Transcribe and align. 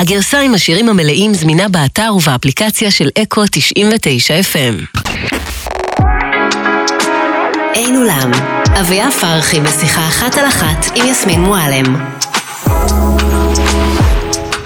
הגרסה 0.00 0.40
עם 0.40 0.54
השירים 0.54 0.88
המלאים 0.88 1.34
זמינה 1.34 1.68
באתר 1.68 2.12
ובאפליקציה 2.16 2.90
של 2.90 3.08
אקו 3.22 3.42
99 3.50 4.34
FM. 4.40 4.98
אין 7.74 7.96
אולם, 7.96 8.30
אביה 8.80 9.10
פרחי 9.20 9.60
בשיחה 9.60 10.08
אחת 10.08 10.38
על 10.38 10.46
אחת 10.48 10.86
עם 10.96 11.06
יסמין 11.06 11.40
מועלם. 11.40 12.06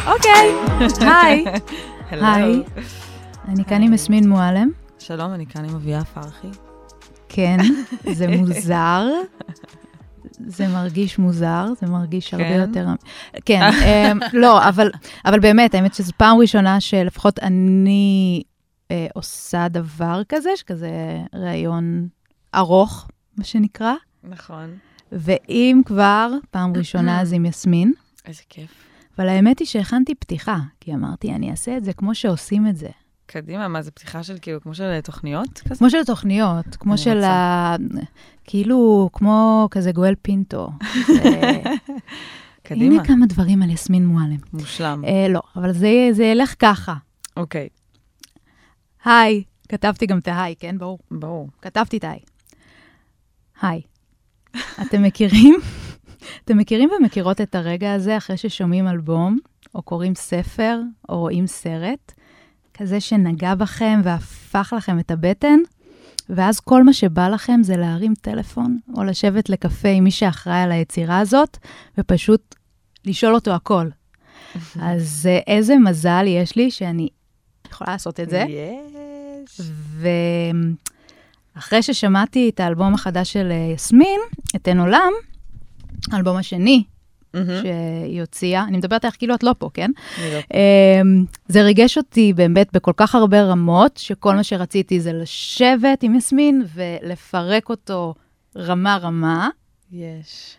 אוקיי, 0.07 0.55
היי. 1.01 1.45
היי. 2.11 2.63
אני 3.49 3.65
כאן 3.65 3.83
עם 3.83 3.95
יסמין 3.95 4.29
מועלם. 4.29 4.69
שלום, 4.99 5.35
אני 5.35 5.47
כאן 5.47 5.65
עם 5.65 5.75
אביה 5.75 6.05
פרחי. 6.05 6.49
כן, 7.29 7.57
זה 8.13 8.27
מוזר. 8.37 9.05
זה 10.47 10.69
מרגיש 10.69 11.19
מוזר, 11.19 11.67
זה 11.81 11.87
מרגיש 11.87 12.35
הרבה 12.35 12.49
כן? 12.49 12.65
יותר... 12.69 12.87
כן, 13.45 13.61
אמ, 13.63 14.19
לא, 14.43 14.69
אבל, 14.69 14.91
אבל 15.25 15.41
באמת, 15.41 15.75
האמת 15.75 15.95
שזו 15.95 16.13
פעם 16.17 16.39
ראשונה 16.39 16.81
שלפחות 16.81 17.39
אני 17.39 18.43
אה, 18.91 19.07
עושה 19.15 19.69
דבר 19.69 20.23
כזה, 20.29 20.51
שכזה 20.57 20.91
ראיון 21.35 22.09
ארוך, 22.55 23.09
מה 23.37 23.45
שנקרא, 23.45 23.95
נכון. 24.25 24.77
ואם 25.13 25.81
כבר, 25.85 26.33
פעם 26.51 26.73
ראשונה 26.77 27.19
אז 27.23 27.33
עם 27.33 27.47
יסמין. 27.47 27.93
איזה 28.27 28.43
כיף. 28.49 28.71
אבל 29.19 29.29
האמת 29.29 29.59
היא 29.59 29.67
שהכנתי 29.67 30.15
פתיחה, 30.15 30.59
כי 30.81 30.95
אמרתי, 30.95 31.33
אני 31.33 31.51
אעשה 31.51 31.77
את 31.77 31.85
זה 31.85 31.93
כמו 31.93 32.15
שעושים 32.15 32.67
את 32.67 32.77
זה. 32.77 32.89
קדימה, 33.33 33.69
מה, 33.69 33.83
זה 33.83 33.91
פתיחה 33.91 34.23
של 34.23 34.37
כאילו, 34.43 34.61
כמו 34.61 34.75
של 34.75 35.01
תוכניות 35.01 35.59
כזה? 35.59 35.75
כמו 35.75 35.91
של 35.91 36.05
תוכניות, 36.05 36.77
כמו 36.77 36.99
של 36.99 37.17
רוצה. 37.17 37.29
ה... 37.29 37.77
כאילו, 38.45 39.11
כמו 39.13 39.69
כזה 39.71 39.93
גואל 39.93 40.15
פינטו. 40.23 40.71
ו- 41.09 41.69
קדימה, 42.63 42.95
הנה 42.95 43.05
כמה 43.05 43.27
דברים 43.27 43.63
על 43.63 43.71
יסמין 43.71 44.07
מועלם. 44.07 44.37
מושלם. 44.53 45.05
אה, 45.05 45.27
לא, 45.29 45.41
אבל 45.57 45.73
זה, 45.73 46.09
זה 46.13 46.25
ילך 46.25 46.55
ככה. 46.59 46.95
אוקיי, 47.37 47.69
היי, 49.05 49.43
כתבתי 49.69 50.07
גם 50.07 50.19
את 50.19 50.29
ההיי, 50.29 50.55
כן? 50.59 50.79
ברור. 50.79 50.99
ברור. 51.11 51.49
כתבתי 51.63 51.97
את 51.97 52.05
ההיי. 52.05 52.21
היי. 53.63 53.81
אתם 54.83 55.03
מכירים? 55.03 55.55
אתם 56.45 56.59
מכירים 56.59 56.91
ומכירות 56.99 57.41
את 57.41 57.55
הרגע 57.55 57.93
הזה 57.93 58.17
אחרי 58.17 58.37
ששומעים 58.37 58.89
אלבום, 58.89 59.39
או 59.75 59.83
קוראים 59.83 60.15
ספר, 60.15 60.81
או 61.09 61.19
רואים 61.19 61.47
סרט, 61.47 62.13
כזה 62.75 63.01
שנגע 63.01 63.55
בכם 63.55 64.01
והפך 64.05 64.75
לכם 64.77 64.99
את 64.99 65.11
הבטן, 65.11 65.59
ואז 66.29 66.61
כל 66.61 66.83
מה 66.83 66.93
שבא 66.93 67.29
לכם 67.29 67.61
זה 67.63 67.77
להרים 67.77 68.15
טלפון, 68.21 68.79
או 68.97 69.05
לשבת 69.05 69.49
לקפה 69.49 69.89
עם 69.89 70.05
מי 70.05 70.11
שאחראי 70.11 70.63
על 70.63 70.73
היצירה 70.73 71.19
הזאת, 71.19 71.59
ופשוט 71.99 72.55
לשאול 73.05 73.35
אותו 73.35 73.51
הכל. 73.51 73.89
אז 74.91 75.29
אה, 75.31 75.39
איזה 75.55 75.77
מזל 75.77 76.25
יש 76.27 76.57
לי 76.57 76.71
שאני 76.71 77.09
יכולה 77.71 77.93
לעשות 77.93 78.21
את 78.21 78.31
זה. 78.31 78.45
יש. 78.49 79.61
ואחרי 81.57 81.83
ששמעתי 81.83 82.49
את 82.55 82.61
האלבום 82.61 82.95
החדש 82.95 83.33
של 83.33 83.49
אה, 83.51 83.73
יסמין, 83.75 84.21
את 84.57 84.69
אין 84.69 84.81
עולם, 84.81 85.13
האלבום 86.13 86.37
השני 86.37 86.85
מהמם. 87.35 87.63
שהיא 87.63 88.21
הוציאה, 88.21 88.65
אני 88.65 88.77
מדברת 88.77 89.05
עליך 89.05 89.17
כאילו 89.19 89.35
את 89.35 89.43
לא 89.43 89.55
פה, 89.59 89.71
כן? 89.75 89.91
לא- 90.19 90.39
אמ, 91.03 91.25
זה 91.49 91.63
ריגש 91.63 91.99
אותי 91.99 92.33
באמת 92.33 92.69
בכל 92.73 92.93
כך 92.97 93.15
הרבה 93.15 93.43
רמות, 93.43 93.97
שכל 93.97 94.35
מה 94.37 94.43
שרציתי 94.45 95.01
זה 95.01 95.13
לשבת 95.13 96.03
עם 96.03 96.15
יסמין 96.15 96.63
ולפרק 96.75 97.69
אותו 97.69 98.15
רמה-רמה, 98.57 99.49
יש. 99.93 100.57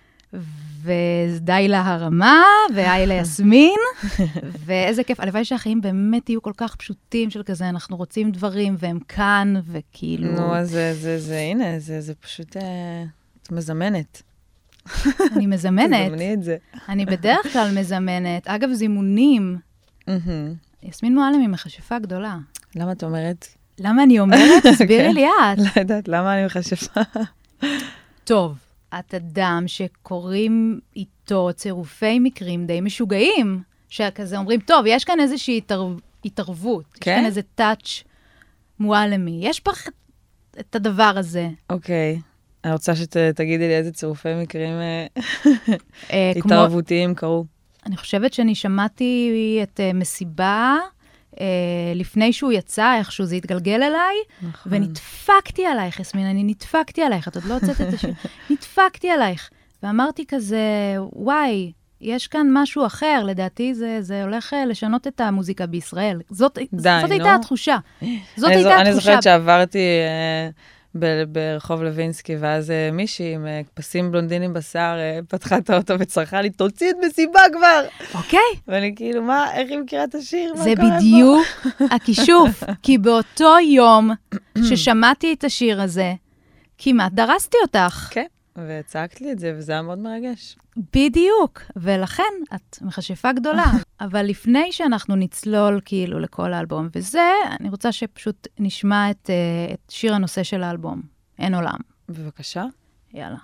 ודי 0.83 1.67
לה 1.67 1.81
הרמה, 1.81 2.41
והי 2.75 3.05
ליסמין, 3.07 3.79
ואיזה 4.65 5.03
כיף. 5.03 5.19
הלוואי 5.19 5.45
שהחיים 5.45 5.81
באמת 5.81 6.29
יהיו 6.29 6.41
כל 6.41 6.51
כך 6.57 6.75
פשוטים 6.75 7.29
של 7.29 7.43
כזה, 7.43 7.69
אנחנו 7.69 7.97
רוצים 7.97 8.31
דברים 8.31 8.75
והם 8.79 8.99
כאן, 9.07 9.53
וכאילו... 9.71 10.31
נו, 10.31 10.55
אז 10.55 10.69
זה, 10.69 10.93
זה, 10.93 11.19
זה, 11.19 11.39
הנה, 11.39 11.79
זה, 11.79 12.01
זה 12.01 12.13
פשוט, 12.15 12.57
אה, 12.57 13.03
את 13.43 13.51
מזמנת. 13.51 14.21
אני 15.35 15.47
מזמנת, 15.47 16.07
תזמני 16.07 16.33
את 16.33 16.43
זה. 16.43 16.57
אני 16.89 17.05
בדרך 17.05 17.53
כלל 17.53 17.79
מזמנת. 17.79 18.47
אגב, 18.47 18.69
זימונים, 18.73 19.57
מהמם. 20.07 20.53
יסמין 20.83 21.15
מועלם 21.15 21.39
היא 21.39 21.49
מכשפה 21.49 21.99
גדולה. 21.99 22.37
למה 22.75 22.91
את 22.91 23.03
אומרת? 23.03 23.47
למה 23.79 24.03
אני 24.03 24.19
אומרת? 24.19 24.65
תסבירי 24.71 25.13
לי 25.13 25.25
את. 25.25 25.57
לא 25.57 25.81
יודעת, 25.81 26.07
למה 26.07 26.33
אני 26.33 26.45
מכשפה? 26.45 27.01
טוב, 28.23 28.57
את 28.99 29.13
אדם 29.13 29.63
שקוראים 29.67 30.79
איתו 30.95 31.49
צירופי 31.55 32.19
מקרים 32.19 32.65
די 32.65 32.81
משוגעים, 32.81 33.61
שכזה 33.89 34.37
אומרים, 34.37 34.59
טוב, 34.59 34.85
יש 34.87 35.05
כאן 35.05 35.19
איזושהי 35.19 35.57
התערב... 35.57 35.99
התערבות, 36.25 36.85
יש 36.93 36.99
כן? 36.99 37.15
כאן 37.15 37.25
איזה 37.25 37.41
טאץ' 37.55 38.03
מועלמי, 38.79 39.39
יש 39.41 39.61
בך 39.65 39.87
את 40.59 40.75
הדבר 40.75 41.13
הזה. 41.17 41.49
אוקיי. 41.69 42.19
אני 42.65 42.73
רוצה 42.73 42.95
שתגידי 42.95 43.67
לי 43.67 43.75
איזה 43.75 43.91
צירופי 43.91 44.33
מקרים 44.33 44.73
אה, 44.73 45.05
אה, 46.11 46.31
התערבותיים 46.45 47.15
קרו. 47.15 47.45
אני 47.85 47.97
חושבת 47.97 48.33
שאני 48.33 48.55
שמעתי 48.55 49.59
את 49.63 49.79
uh, 49.79 49.95
מסיבה, 49.95 50.77
uh, 51.31 51.37
לפני 51.95 52.33
שהוא 52.33 52.51
יצא, 52.51 52.97
איכשהו 52.97 53.25
זה 53.25 53.35
התגלגל 53.35 53.83
אליי, 53.83 54.15
נכון. 54.41 54.73
ונדפקתי 54.73 55.65
עלייך, 55.65 55.99
יסמין, 55.99 56.25
אני 56.25 56.43
נדפקתי 56.43 57.01
עלייך, 57.01 57.27
את 57.27 57.35
עוד 57.35 57.45
לא 57.45 57.53
הוצאת 57.53 57.81
את 57.81 57.93
השיר. 57.93 58.13
נדפקתי 58.49 59.09
עלייך. 59.09 59.49
ואמרתי 59.83 60.25
כזה, 60.27 60.95
וואי, 61.13 61.71
יש 62.01 62.27
כאן 62.27 62.47
משהו 62.53 62.85
אחר, 62.85 63.23
לדעתי 63.25 63.73
זה, 63.73 63.97
זה 64.01 64.23
הולך 64.23 64.53
אה, 64.53 64.65
לשנות 64.65 65.07
את 65.07 65.21
המוזיקה 65.21 65.65
בישראל. 65.65 66.21
זאת, 66.29 66.57
די, 66.73 66.89
זאת 67.01 67.11
הייתה. 67.11 67.35
התחושה. 67.35 67.77
זאת 68.35 68.51
אני 68.51 68.55
הייתה 68.55 68.81
אני 68.81 68.89
התחושה. 68.89 69.05
זוכרת 69.05 69.23
שעברתי 69.23 69.79
אה, 69.79 70.49
ב- 70.95 71.23
ברחוב 71.27 71.83
לוינסקי, 71.83 72.35
ואז 72.39 72.71
אה, 72.71 72.89
מישהי 72.91 73.33
עם 73.33 73.45
אה, 73.47 73.61
פסים 73.73 74.11
בלונדינים 74.11 74.53
בשיער 74.53 74.99
אה, 74.99 75.19
פתחה 75.27 75.57
את 75.57 75.69
האוטו 75.69 75.93
וצרחה 75.99 76.41
לי, 76.41 76.49
תוציא 76.49 76.89
את 76.91 76.95
מסיבה 77.07 77.39
כבר! 77.53 77.81
אוקיי? 78.15 78.39
ואני 78.67 78.93
כאילו, 78.95 79.21
מה, 79.21 79.53
איך 79.53 79.69
היא 79.71 79.79
מכירה 79.79 80.03
את 80.03 80.15
השיר? 80.15 80.55
זה 80.55 80.73
קורה 80.75 80.89
פה?" 80.89 80.95
בדיוק 80.97 81.47
הכישוף. 81.95 82.63
כי 82.83 82.97
באותו 82.97 83.55
יום 83.59 84.11
ששמעתי 84.63 85.33
את 85.33 85.43
השיר 85.43 85.81
הזה, 85.81 86.13
כמעט 86.77 87.11
דרסתי 87.11 87.57
אותך. 87.61 88.07
כן, 88.11 88.25
וצעקת 88.57 89.21
לי 89.21 89.31
את 89.31 89.39
זה, 89.39 89.53
וזה 89.57 89.71
היה 89.71 89.81
מאוד 89.81 89.99
מרגש. 89.99 90.57
בדיוק, 90.93 91.61
ולכן 91.75 92.23
את 92.55 92.77
מכשפה 92.81 93.33
גדולה. 93.33 93.65
אבל 94.01 94.25
לפני 94.25 94.71
שאנחנו 94.71 95.15
נצלול 95.15 95.81
כאילו 95.85 96.19
לכל 96.19 96.53
האלבום 96.53 96.89
וזה, 96.95 97.31
אני 97.59 97.69
רוצה 97.69 97.91
שפשוט 97.91 98.47
נשמע 98.59 99.11
את, 99.11 99.29
uh, 99.29 99.73
את 99.73 99.89
שיר 99.89 100.13
הנושא 100.15 100.43
של 100.43 100.63
האלבום, 100.63 101.01
אין 101.39 101.55
עולם. 101.55 101.77
בבקשה. 102.09 102.65
יאללה. 103.13 103.37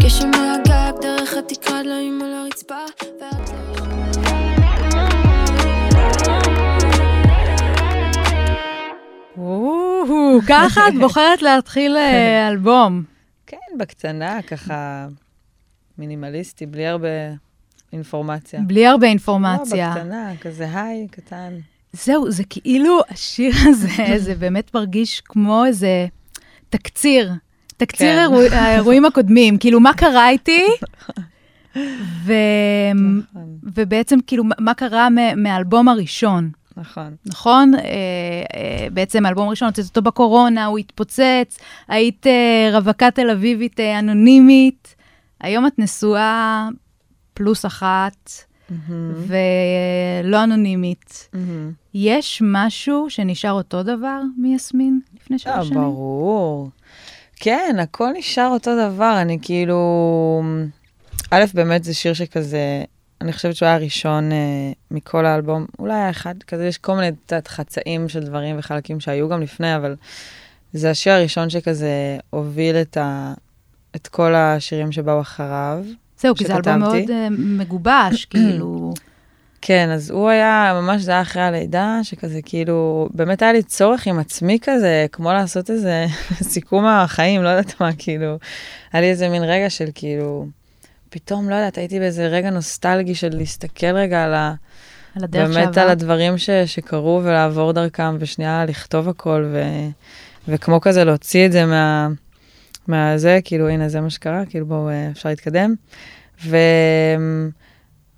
גשם 0.00 0.30
מהגג 0.30 1.00
דרך 1.00 1.34
התקרה 1.34 1.82
דליים 1.82 2.22
על 2.22 2.32
הרצפה 2.32 2.84
ואת 3.20 3.50
לא... 3.50 3.81
ככה 10.48 10.88
את 10.88 10.94
בוחרת 11.02 11.42
להתחיל 11.42 11.96
אה, 11.96 12.48
אלבום. 12.48 13.02
כן, 13.46 13.56
בקטנה, 13.78 14.42
ככה 14.42 15.06
מינימליסטי, 15.98 16.66
בלי 16.66 16.86
הרבה 16.86 17.08
אינפורמציה. 17.92 18.60
בלי 18.60 18.86
הרבה 18.86 19.06
לא, 19.06 19.10
אינפורמציה. 19.10 19.90
בקטנה, 19.94 20.32
כזה 20.40 20.80
היי, 20.80 21.08
קטן. 21.10 21.52
זהו, 21.92 22.30
זה 22.30 22.44
כאילו, 22.50 23.00
השיר 23.10 23.52
הזה, 23.68 23.88
זה 24.24 24.34
באמת 24.34 24.74
מרגיש 24.74 25.20
כמו 25.24 25.64
איזה 25.64 26.06
תקציר. 26.70 27.32
תקציר 27.76 28.16
כן. 28.16 28.22
אירוע- 28.22 28.52
האירועים 28.54 29.04
הקודמים. 29.04 29.58
כאילו, 29.58 29.80
מה 29.80 29.92
קרה 29.94 30.28
איתי? 30.30 30.64
ו... 32.24 32.32
נכון, 32.94 33.58
ובעצם, 33.62 34.18
כאילו, 34.26 34.44
מה- 34.44 34.54
מה 34.58 34.74
קרה 34.74 35.08
מ- 35.10 35.42
מהאלבום 35.42 35.88
הראשון, 35.88 36.50
נכון. 36.76 37.16
נכון? 37.26 37.74
אה, 37.74 37.80
אה, 37.84 38.86
בעצם 38.92 39.26
האלבום 39.26 39.48
הראשון, 39.48 39.68
הוצאת 39.68 39.84
אותו 39.84 40.02
בקורונה, 40.02 40.66
הוא 40.66 40.78
התפוצץ, 40.78 41.58
היית 41.88 42.26
אה, 42.26 42.70
רווקה 42.72 43.10
תל 43.10 43.30
אביבית 43.30 43.80
אה, 43.80 43.98
אנונימית, 43.98 44.94
היום 45.40 45.66
את 45.66 45.78
נשואה 45.78 46.68
פלוס 47.34 47.66
אחת, 47.66 48.30
מהמם, 48.70 49.14
ולא 50.24 50.44
אנונימית. 50.44 51.28
מהמם. 51.32 51.72
יש 51.94 52.42
משהו 52.44 53.06
שנשאר 53.08 53.52
אותו 53.52 53.82
דבר 53.82 54.20
מיסמין 54.36 55.00
לפני 55.14 55.38
שלוש 55.38 55.68
שנים? 55.68 55.80
ברור. 55.80 56.70
כן, 57.36 57.76
הכל 57.82 58.10
נשאר 58.18 58.48
אותו 58.48 58.70
דבר, 58.76 59.18
אני 59.20 59.38
כאילו... 59.42 60.42
א', 61.30 61.44
באמת 61.54 61.84
זה 61.84 61.94
שיר 61.94 62.14
שכזה, 62.14 62.84
אני 63.22 63.32
חושבת 63.32 63.56
שהוא 63.56 63.66
היה 63.66 63.74
הראשון 63.74 64.32
אה, 64.32 64.36
מכל 64.90 65.26
האלבום, 65.26 65.66
אולי 65.78 65.94
היה 65.94 66.10
אחד, 66.10 66.34
כזה 66.46 66.66
יש 66.66 66.78
כל 66.78 66.94
מיני, 66.94 67.06
יודעת, 67.06 67.48
חצאים 67.48 68.08
של 68.08 68.20
דברים 68.20 68.58
וחלקים 68.58 69.00
שהיו 69.00 69.28
גם 69.28 69.42
לפני, 69.42 69.76
אבל 69.76 69.96
זה 70.72 70.90
השיר 70.90 71.12
הראשון 71.12 71.50
שכזה 71.50 72.18
הוביל 72.30 72.76
את, 72.76 72.96
ה, 72.96 73.34
את 73.96 74.08
כל 74.08 74.34
השירים 74.34 74.92
שבאו 74.92 75.20
אחריו. 75.20 75.84
זהו, 76.18 76.34
כי 76.34 76.44
זה 76.44 76.56
אלבום. 76.56 76.78
מאוד 76.78 77.10
אה, 77.10 77.28
מגובש, 77.30 78.24
כאילו... 78.30 78.92
כן, 79.64 79.90
אז 79.90 80.10
הוא 80.10 80.28
היה, 80.28 80.80
ממש 80.82 81.02
זה 81.02 81.10
היה 81.10 81.22
אחרי 81.22 81.42
הלידה, 81.42 82.00
שכזה 82.02 82.40
כאילו, 82.44 83.08
באמת 83.14 83.42
היה 83.42 83.52
לי 83.52 83.62
צורך 83.62 84.06
עם 84.06 84.18
עצמי 84.18 84.58
כזה, 84.62 85.06
כמו 85.12 85.32
לעשות 85.32 85.70
איזה 85.70 86.06
סיכום 86.52 86.86
החיים, 86.86 87.42
לא 87.42 87.48
יודעת 87.48 87.80
מה, 87.80 87.90
כאילו, 87.98 88.38
היה 88.92 89.00
לי 89.00 89.10
איזה 89.10 89.28
מין 89.28 89.42
רגע 89.42 89.70
של 89.70 89.88
כאילו, 89.94 90.46
פתאום, 91.12 91.50
לא 91.50 91.54
יודעת, 91.54 91.78
הייתי 91.78 91.98
באיזה 91.98 92.26
רגע 92.26 92.50
נוסטלגי 92.50 93.14
של 93.14 93.28
להסתכל 93.32 93.94
רגע 93.96 94.24
על 94.24 94.34
ה... 94.34 94.54
על 95.16 95.24
הדרך 95.24 95.48
באמת 95.48 95.64
שעברת. 95.64 95.78
על 95.78 95.88
הדברים 95.88 96.38
ש, 96.38 96.50
שקרו 96.50 97.20
ולעבור 97.24 97.72
דרכם, 97.72 98.16
ושנייה 98.18 98.64
לכתוב 98.64 99.08
הכל, 99.08 99.44
ו, 99.52 99.62
וכמו 100.48 100.80
כזה 100.80 101.04
להוציא 101.04 101.46
את 101.46 101.52
זה 101.52 101.66
מה, 101.66 102.08
מהזה, 102.88 103.38
כאילו, 103.44 103.68
הנה, 103.68 103.88
זה 103.88 104.00
מה 104.00 104.10
שקרה, 104.10 104.42
כאילו, 104.46 104.66
בואו, 104.66 104.88
אה, 104.88 105.08
אפשר 105.12 105.28
להתקדם. 105.28 105.74
ו, 106.44 106.56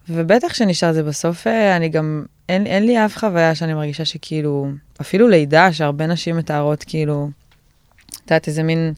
ובטח 0.09 0.55
שנשאר 0.55 0.93
זה 0.93 1.03
בסוף, 1.03 1.47
אה, 1.47 1.77
אני 1.77 1.89
גם, 1.89 2.25
אין, 2.49 2.67
אין 2.67 2.87
לי 2.87 3.05
אף 3.05 3.17
חוויה 3.17 3.55
שאני 3.55 3.75
מרגישה 3.75 4.05
שכאילו, 4.05 4.69
אפילו 5.01 5.29
לידה, 5.29 5.73
שהרבה 5.73 6.07
נשים 6.07 6.37
מתארות, 6.37 6.85
כאילו, 6.87 7.29
את 8.09 8.31
יודעת, 8.31 8.49
איזה 8.49 8.63
מין, 8.63 8.93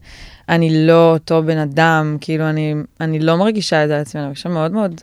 אני 0.49 0.87
לא 0.87 1.13
אותו 1.13 1.43
בן 1.43 1.59
אדם, 1.59 2.17
כאילו, 2.21 2.49
אני, 2.51 2.75
אני 3.01 3.19
לא 3.19 3.37
מרגישה 3.37 3.85
את 3.85 3.89
זה 3.89 3.95
על 3.95 4.01
עצמי, 4.01 4.21
אני 4.21 4.27
מרגישה 4.27 4.49
מאוד 4.49 4.73
מאוד 4.73 5.01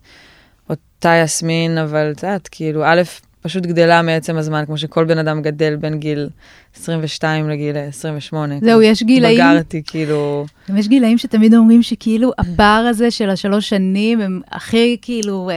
אותה 0.70 1.22
יסמין, 1.24 1.78
אבל 1.78 2.12
את 2.12 2.24
יודעת, 2.24 2.48
כאילו, 2.52 2.84
א', 2.86 3.02
פשוט 3.44 3.66
גדלה 3.66 4.02
מעצם 4.02 4.38
הזמן, 4.38 4.64
כמו 4.66 4.78
שכל 4.78 5.06
בן 5.06 5.18
אדם 5.18 5.42
גדל 5.42 5.76
בין 5.76 6.00
גיל 6.00 6.30
22 6.76 7.50
לגיל 7.50 7.78
28. 7.78 8.56
זהו, 8.62 8.82
יש 8.82 9.04
גילאים, 9.04 9.36
בגרתי, 9.36 9.82
כאילו, 9.86 10.46
גם 10.70 10.78
יש 10.78 10.88
גילאים 10.88 11.18
שתמיד 11.18 11.54
אומרים 11.54 11.84
שכאילו 11.84 12.32
הפער 12.38 12.86
הזה 12.90 13.12
של 13.12 13.30
השלוש 13.30 13.70
שנים 13.70 14.22
הם 14.22 14.42
הכי 14.52 14.98
כאילו 15.02 15.50
אה, 15.50 15.56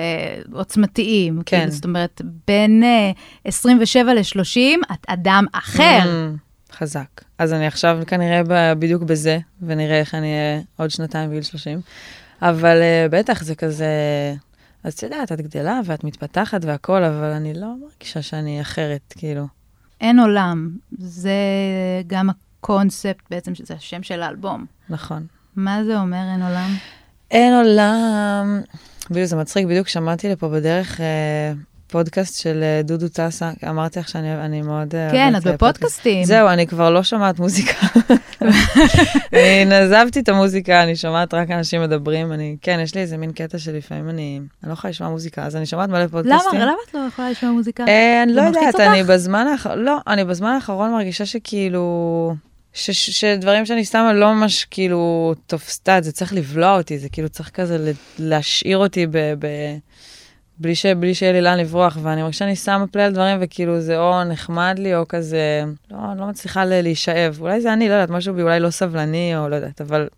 עוצמתיים. 0.53 1.41
כן. 1.47 1.59
כאילו, 1.59 1.73
זאת 1.73 1.85
אומרת, 1.85 2.23
בין 2.47 2.83
אה, 2.85 3.11
27 3.45 4.15
ל-30, 4.15 4.93
את 4.93 5.07
אדם 5.07 5.45
אחר. 5.53 6.01
Mm, 6.05 6.46
חזק. 6.79 7.25
אז 7.39 7.53
אני 7.53 7.67
עכשיו 7.67 7.99
כנראה 8.07 8.43
בדיוק 8.75 9.03
בזה, 9.03 9.39
ונראה 9.63 10.01
איך 10.01 10.15
אני 10.15 10.27
אהיה 10.27 10.61
עוד 10.77 10.91
שנתיים 10.91 11.31
בגיל 11.31 11.43
30. 11.43 11.81
אבל 12.43 12.81
uh, 12.81 13.13
בטח 13.13 13.43
זה 13.43 13.55
כזה, 13.55 13.87
אז 14.85 14.93
את 14.93 15.03
יודעת, 15.03 15.33
את 15.33 15.41
גדלה 15.41 15.81
ואת 15.85 16.05
מתפתחת 16.05 16.65
והכול, 16.65 17.05
אבל 17.05 17.31
אני 17.31 17.55
לא 17.55 17.75
מרגישה 17.81 18.23
שאני 18.23 18.61
אחרת, 18.61 19.15
כאילו. 19.19 19.47
אין 20.01 20.19
עולם. 20.19 20.71
זה 20.99 21.31
גם 22.07 22.31
הקונספט 22.31 23.23
בעצם, 23.31 23.55
שזה 23.55 23.75
השם 23.75 24.03
של 24.03 24.23
האלבום. 24.23 24.67
נכון. 24.89 25.27
מה 25.57 25.85
זה 25.85 26.01
אומר 26.01 26.23
אין 26.33 26.43
עולם? 26.43 26.71
אין 27.31 27.55
עולם. 27.55 28.61
בדיוק, 29.11 29.27
זה 29.27 29.37
מצחיק, 29.37 29.67
בדיוק 29.67 29.89
שמעתי 29.89 30.29
לפה 30.29 30.49
בדרך 30.49 31.01
אה, 31.01 31.53
פודקאסט 31.89 32.41
של 32.43 32.63
אה, 32.63 32.83
דודו 32.85 33.09
טסה, 33.09 33.51
אמרתי 33.69 33.99
לך 33.99 34.09
שאני 34.09 34.35
אני 34.45 34.63
מאוד... 34.63 34.95
אה, 34.95 35.09
כן, 35.13 35.37
את 35.37 35.43
בפודקאסטים. 35.47 36.25
זהו, 36.25 36.49
אני 36.49 36.67
כבר 36.67 36.91
לא 36.91 37.03
שומעת 37.03 37.39
מוזיקה. 37.39 37.87
אני 39.33 39.65
נעזבתי 39.65 40.21
את 40.21 40.29
המוזיקה, 40.29 40.83
אני 40.83 40.97
שומעת 40.97 41.35
רק 41.35 41.51
אנשים 41.51 41.83
מדברים. 41.83 42.33
אני, 42.33 42.57
כן, 42.63 42.81
יש 42.83 42.95
לי 42.95 43.01
איזה 43.01 43.17
מין 43.17 43.33
קטע 43.33 43.59
שלפעמים 43.59 44.09
אני, 44.09 44.41
אני 44.63 44.69
לא 44.69 44.73
יכולה 44.73 44.91
לשמוע 44.91 45.11
מוזיקה, 45.11 45.45
אז 45.45 45.57
אני 45.57 45.67
שומעת 45.67 45.89
מלא 45.89 45.99
למה? 45.99 46.09
פודקאסטים. 46.09 46.61
למה 46.61 46.73
את 46.89 46.95
לא 46.95 47.01
יכולה 47.09 47.31
לשמוע 47.31 47.53
מוזיקה? 47.53 47.85
אה, 47.89 48.23
אני 48.23 48.33
לא 48.33 48.43
יודעת? 48.43 48.81
אני 48.81 49.03
בזמן 49.03 49.47
האחרון, 49.47 49.79
לא, 49.79 49.97
אני 50.07 50.25
בזמן 50.25 50.51
האחרון 50.51 50.93
מרגישה 50.93 51.27
שכאילו, 51.27 52.35
ש- 52.73 53.21
שדברים 53.21 53.67
שאני 53.67 53.85
שמה 53.85 54.13
לא 54.13 54.35
ממש 54.35 54.67
כאילו 54.71 55.35
תופסת, 55.47 55.99
זה 56.01 56.13
צריך 56.13 56.33
לבלוע 56.33 56.77
אותי, 56.77 56.99
זה 56.99 57.09
כאילו 57.09 57.29
צריך 57.29 57.51
כזה 57.51 57.93
להשאיר 58.19 58.79
אותי 58.79 59.07
ב... 59.07 59.17
ב- 59.39 59.77
בלי, 60.59 60.75
ש, 60.75 60.87
בלי 60.87 61.15
שיהיה 61.15 61.33
לי 61.33 61.41
לאן 61.41 61.59
לברוח, 61.59 61.99
ואני 62.03 62.23
מרגישה 62.23 62.39
שאני 62.39 62.57
שמה 62.57 62.87
פלי 62.87 63.03
על 63.03 63.13
דברים, 63.13 63.39
וכאילו 63.41 63.81
זה 63.81 63.99
או 63.99 64.25
נחמד 64.25 64.75
לי, 64.79 64.95
או 64.95 65.09
כזה, 65.09 65.65
לא, 65.91 65.99
אני 66.13 66.21
לא 66.21 66.27
מצליחה 66.27 66.65
ל- 66.65 66.81
להישאב. 66.81 67.37
אולי 67.41 67.61
זה 67.61 67.73
אני, 67.73 67.89
לא 67.89 67.95
יודעת, 67.95 68.11
משהו 68.11 68.35
בי 68.35 68.43
אולי 68.43 68.61
לא 68.61 68.71
סבלני, 68.71 69.37
או 69.37 69.49
לא 69.49 69.57
יודעת, 69.57 69.81
אבל... 69.81 70.09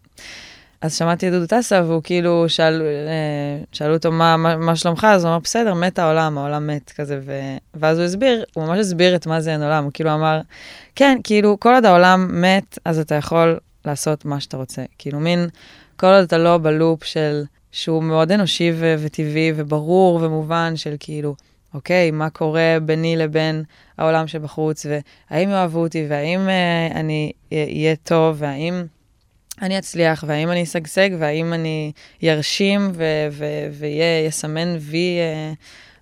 אז 0.81 0.94
שמעתי 0.94 1.29
את 1.29 1.32
דודו 1.32 1.46
טסה, 1.46 1.82
והוא 1.87 2.02
כאילו, 2.05 2.49
שאל, 2.49 2.82
אה, 2.82 3.64
שאלו 3.73 3.94
אותו 3.94 4.12
מה, 4.12 4.37
מה, 4.37 4.56
מה 4.56 4.76
שלומך, 4.76 5.06
אז 5.11 5.25
הוא 5.25 5.31
אמר, 5.31 5.38
בסדר, 5.38 5.75
מת 5.75 5.99
העולם, 5.99 6.38
העולם 6.38 6.67
מת, 6.67 6.93
כזה, 6.96 7.20
ו... 7.25 7.32
ואז 7.75 7.99
הוא 7.99 8.05
הסביר, 8.05 8.44
הוא 8.55 8.64
ממש 8.64 8.79
הסביר 8.79 9.17
את 9.17 9.26
מה 9.26 9.40
זה 9.40 9.52
אין 9.52 9.62
עולם, 9.62 9.85
הוא 9.85 9.93
כאילו 9.94 10.14
אמר, 10.14 10.40
כן, 10.94 11.19
כאילו, 11.25 11.61
כל 11.61 11.75
עוד 11.75 11.85
העולם 11.85 12.43
מת, 12.43 12.79
אז 12.85 12.99
אתה 12.99 13.14
יכול 13.14 13.58
לעשות 13.85 14.25
מה 14.25 14.40
שאתה 14.40 14.56
רוצה. 14.56 14.82
כאילו, 14.99 15.20
מין, 15.20 15.49
כל 15.96 16.06
עוד 16.06 16.25
אתה 16.25 16.38
לא 16.38 16.58
בלופ 16.58 17.05
של, 17.05 17.43
שהוא 17.73 18.03
מאוד 18.03 18.32
אנושי 18.32 18.73
ו- 18.75 18.94
וטבעי 18.99 19.53
וברור 19.56 20.20
ומובן, 20.23 20.76
של 20.76 20.94
כאילו, 21.00 21.35
אוקיי, 21.75 22.11
מה 22.11 22.31
קורה 22.31 22.76
ביני 22.82 23.17
לבין 23.17 23.62
העולם 23.99 24.26
שבחוץ, 24.26 24.87
והאם 25.31 25.50
יאהבו 25.50 25.79
אותי, 25.79 26.06
והאם 26.09 26.49
אה, 26.49 26.87
אני 27.00 27.32
אהיה 27.53 27.97
טוב, 27.97 28.37
והאם... 28.38 28.85
אני 29.62 29.79
אצליח, 29.79 30.25
והאם 30.26 30.50
אני 30.50 30.62
אשגשג, 30.62 31.11
והאם 31.19 31.53
אני 31.53 31.93
ירשים 32.23 32.91
ו- 32.94 33.29
ו- 33.73 33.87
יסמן 34.26 34.76
וי 34.81 35.19
אה, 35.19 35.53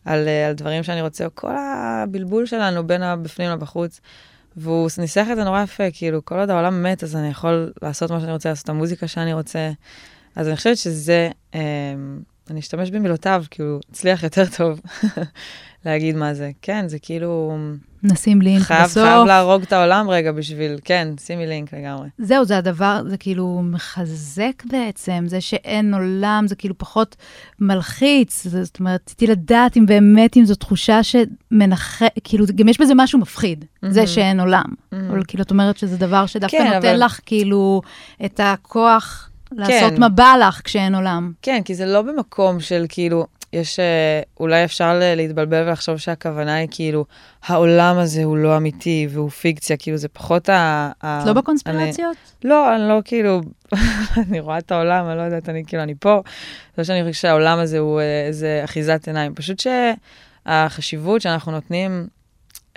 על, 0.04 0.28
אה, 0.28 0.46
על 0.48 0.52
דברים 0.52 0.82
שאני 0.82 1.02
רוצה, 1.02 1.24
או 1.24 1.30
כל 1.34 1.52
הבלבול 1.58 2.46
שלנו 2.46 2.86
בין 2.86 3.02
הבפנים 3.02 3.50
לבחוץ. 3.50 4.00
והוא 4.56 4.90
ניסח 4.98 5.26
את 5.32 5.36
זה 5.36 5.44
נורא 5.44 5.62
יפה, 5.62 5.84
כאילו, 5.92 6.24
כל 6.24 6.38
עוד 6.38 6.50
העולם 6.50 6.82
מת, 6.82 7.02
אז 7.02 7.16
אני 7.16 7.28
יכול 7.28 7.72
לעשות 7.82 8.10
מה 8.10 8.20
שאני 8.20 8.32
רוצה, 8.32 8.48
לעשות 8.48 8.64
את 8.64 8.68
המוזיקה 8.68 9.08
שאני 9.08 9.32
רוצה. 9.32 9.70
אז 10.36 10.48
אני 10.48 10.56
חושבת 10.56 10.76
שזה, 10.76 11.30
אה, 11.54 11.60
אני 12.50 12.60
אשתמש 12.60 12.90
במילותיו, 12.90 13.44
כאילו, 13.50 13.78
הצליח 13.90 14.22
יותר 14.22 14.44
טוב 14.56 14.80
להגיד 15.86 16.16
מה 16.16 16.34
זה. 16.34 16.50
כן, 16.62 16.88
זה 16.88 16.98
כאילו, 16.98 17.58
נשים 18.02 18.42
לינק 18.42 18.62
חייב, 18.62 18.84
בסוף. 18.84 19.02
חייב 19.04 19.26
להרוג 19.26 19.62
את 19.62 19.72
העולם 19.72 20.10
רגע 20.10 20.32
בשביל, 20.32 20.78
כן, 20.84 21.08
שימי 21.20 21.46
לינק 21.46 21.74
לגמרי. 21.74 22.08
זהו, 22.18 22.44
זה 22.44 22.58
הדבר, 22.58 23.02
זה 23.08 23.16
כאילו 23.16 23.60
מחזק 23.64 24.62
בעצם, 24.70 25.24
זה 25.26 25.40
שאין 25.40 25.94
עולם, 25.94 26.44
זה 26.48 26.54
כאילו 26.56 26.78
פחות 26.78 27.16
מלחיץ. 27.60 28.46
זה- 28.46 28.64
זאת 28.64 28.78
אומרת, 28.80 29.00
רציתי 29.06 29.26
לדעת 29.26 29.76
אם 29.76 29.86
באמת, 29.86 30.36
אם 30.36 30.44
זו 30.44 30.54
תחושה 30.54 31.00
שמנח... 31.02 32.02
כאילו, 32.24 32.46
גם 32.54 32.68
יש 32.68 32.80
בזה 32.80 32.92
משהו 32.96 33.18
מפחיד, 33.18 33.64
זה 33.88 34.06
שאין 34.06 34.40
עולם. 34.40 34.64
אבל 34.92 35.22
כאילו, 35.28 35.42
את 35.44 35.50
אומרת 35.50 35.76
שזה 35.78 35.96
דבר 35.96 36.26
שדווקא 36.26 36.58
כן, 36.58 36.74
נותן 36.74 36.88
אבל- 36.88 37.04
לך 37.04 37.20
כאילו 37.26 37.82
את 38.24 38.40
הכוח 38.42 39.30
לעשות 39.52 39.92
כן. 39.94 40.00
מה 40.00 40.08
בא 40.08 40.34
לך 40.40 40.60
כשאין 40.64 40.94
עולם. 40.94 41.32
כן, 41.42 41.62
כי 41.64 41.74
זה 41.74 41.86
לא 41.86 42.02
במקום 42.02 42.60
של 42.60 42.86
כאילו, 42.88 43.26
יש, 43.52 43.78
אה, 43.78 44.20
אולי 44.40 44.64
אפשר 44.64 45.00
להתבלבל 45.16 45.68
ולחשוב 45.68 45.96
שהכוונה 45.96 46.54
היא 46.54 46.68
כאילו, 46.70 47.04
העולם 47.46 47.98
הזה 47.98 48.24
הוא 48.24 48.36
לא 48.36 48.56
אמיתי 48.56 49.08
והוא 49.10 49.30
פיקציה, 49.30 49.76
כאילו 49.76 49.96
זה 49.96 50.08
פחות 50.08 50.48
ה... 50.48 50.90
את 51.04 51.26
לא 51.26 51.32
בקונספירציות? 51.32 52.16
אני, 52.42 52.50
לא, 52.50 52.76
אני 52.76 52.88
לא 52.88 53.00
כאילו, 53.04 53.40
אני 54.28 54.40
רואה 54.40 54.58
את 54.58 54.72
העולם, 54.72 55.06
אני 55.08 55.16
לא 55.18 55.22
יודעת, 55.22 55.48
אני 55.48 55.64
כאילו, 55.66 55.82
אני 55.82 55.94
פה. 56.00 56.22
לא 56.78 56.84
שאני 56.84 57.00
חושבת 57.00 57.14
שהעולם 57.14 57.58
הזה 57.58 57.78
הוא 57.78 58.00
אה, 58.00 58.26
איזה 58.26 58.60
אחיזת 58.64 59.06
עיניים, 59.06 59.34
פשוט 59.34 59.62
שהחשיבות 60.46 61.22
שאנחנו 61.22 61.52
נותנים 61.52 62.06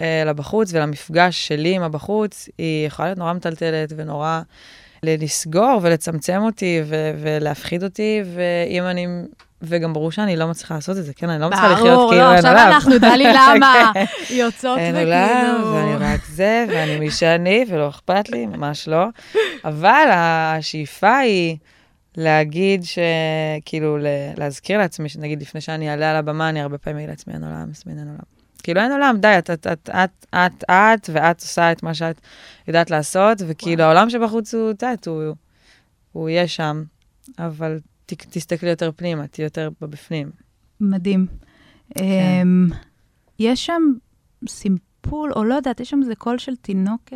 אה, 0.01 0.23
לבחוץ 0.25 0.73
ולמפגש 0.73 1.47
שלי 1.47 1.75
עם 1.75 1.81
הבחוץ, 1.81 2.49
היא 2.57 2.87
יכולה 2.87 3.07
להיות 3.07 3.19
נורא 3.19 3.33
מטלטלת 3.33 3.93
ונורא 3.95 4.41
לסגור 5.03 5.79
ולצמצם 5.81 6.41
אותי 6.41 6.81
ו- 6.85 7.11
ולהפחיד 7.21 7.83
אותי, 7.83 8.21
ואם 8.35 8.83
אני... 8.83 9.07
וגם 9.61 9.93
ברור 9.93 10.11
שאני 10.11 10.35
לא 10.35 10.47
מצליחה 10.47 10.75
לעשות 10.75 10.97
את 10.97 11.03
זה, 11.05 11.13
כן? 11.13 11.29
אני 11.29 11.41
לא 11.41 11.47
מצליחה 11.49 11.71
לחיות 11.71 11.87
ברור, 11.97 12.09
כאילו 12.11 12.23
לא, 12.23 12.29
אין 12.29 12.37
עכשיו 12.37 12.51
עולם. 12.51 12.67
אנחנו, 12.67 12.97
דלי 12.97 13.23
למה, 13.39 13.91
כן. 13.93 14.05
יוצאות 14.29 14.77
אין 14.79 14.95
עולם, 14.95 15.55
וכאילו... 15.59 15.73
ואני 15.73 15.95
רק 16.13 16.25
זה, 16.25 16.65
ואני 16.69 16.99
מי 16.99 17.11
שאני, 17.11 17.65
ולא 17.69 17.89
אכפת 17.89 18.29
לי, 18.29 18.45
ממש 18.45 18.87
לא. 18.87 19.05
אבל 19.65 20.07
השאיפה 20.11 21.17
היא 21.17 21.57
להגיד 22.17 22.83
ש... 22.83 22.99
כאילו, 23.65 23.97
ל- 23.97 24.05
להזכיר 24.37 24.77
לעצמי, 24.77 25.09
שנגיד 25.09 25.41
לפני 25.41 25.61
שאני 25.61 25.91
אעלה 25.91 26.09
על 26.09 26.15
הבמה, 26.15 26.49
אני 26.49 26.61
הרבה 26.61 26.77
פעמים 26.77 26.97
אגיד 26.97 27.09
לעצמי, 27.09 27.33
אין 27.33 27.43
עולם, 27.43 27.69
אין 27.89 27.97
עולם. 28.07 28.38
כאילו, 28.61 28.81
אין 28.81 28.91
עולם, 28.91 29.17
די, 29.19 29.35
את, 29.39 29.49
את, 29.49 29.67
את, 29.67 29.89
את, 29.89 30.25
את, 30.35 30.63
את, 30.71 31.09
ואת 31.13 31.41
עושה 31.41 31.71
את 31.71 31.83
מה 31.83 31.93
שאת 31.93 32.21
יודעת 32.67 32.91
לעשות, 32.91 33.37
וכאילו, 33.47 33.83
העולם 33.83 34.09
שבחוץ 34.09 34.53
הוא, 34.53 34.71
את 34.71 34.83
יודעת, 34.83 35.07
הוא, 35.07 35.23
הוא 36.11 36.29
יהיה 36.29 36.47
שם, 36.47 36.83
אבל 37.39 37.79
ת, 38.05 38.13
תסתכלי 38.13 38.69
יותר 38.69 38.91
פנימה, 38.95 39.27
תהיי 39.27 39.43
יותר 39.43 39.69
בבפנים. 39.81 40.31
מדהים. 40.81 41.27
כן. 41.97 42.03
אמ, 42.03 42.67
יש 43.39 43.65
שם 43.65 43.81
סימפול, 44.49 45.33
או 45.35 45.43
לא 45.43 45.53
יודעת, 45.55 45.79
יש 45.79 45.89
שם 45.89 45.99
איזה 46.01 46.15
קול 46.15 46.37
של 46.37 46.55
תינוקת, 46.55 47.15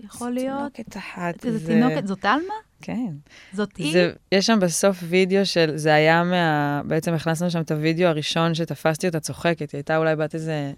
יכול 0.00 0.30
להיות? 0.30 0.72
תינוקת 0.72 0.96
אחת. 0.96 1.46
איזה 1.46 1.58
זה- 1.58 1.66
תינוקת, 1.66 2.06
זאת 2.06 2.24
עלמה? 2.24 2.54
כן. 2.82 3.12
זאת 3.52 3.76
היא? 3.76 3.92
זה, 3.92 4.12
יש 4.32 4.46
שם 4.46 4.60
בסוף 4.60 4.98
וידאו 5.02 5.46
של, 5.46 5.76
זה 5.76 5.94
היה 5.94 6.24
מה... 6.24 6.82
בעצם 6.84 7.14
הכנסנו 7.14 7.50
שם 7.50 7.60
את 7.60 7.70
הוידאו 7.70 8.08
הראשון 8.08 8.54
שתפסתי 8.54 9.06
אותה 9.06 9.20
צוחקת, 9.20 9.70
היא 9.70 9.78
הייתה 9.78 9.96
אולי 9.96 10.16
בת 10.16 10.34
איזה 10.34 10.72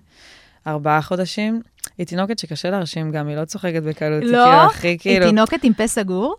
ארבעה 0.67 1.03
חודשים, 1.03 1.63
היא 1.99 2.07
תינוקת 2.07 2.39
שקשה 2.39 2.71
להרשים 2.71 3.13
גם, 3.13 3.29
היא 3.29 3.37
לא 3.37 3.45
צוחקת 3.45 3.83
בקלות. 3.83 4.23
היא 4.23 4.33
לא? 4.33 4.45
כאילו 4.45 4.67
הכי 4.67 4.89
היא 4.89 4.99
כאילו, 4.99 5.27
תינוקת 5.27 5.65
עם 5.65 5.73
פה 5.73 5.87
סגור? 5.87 6.37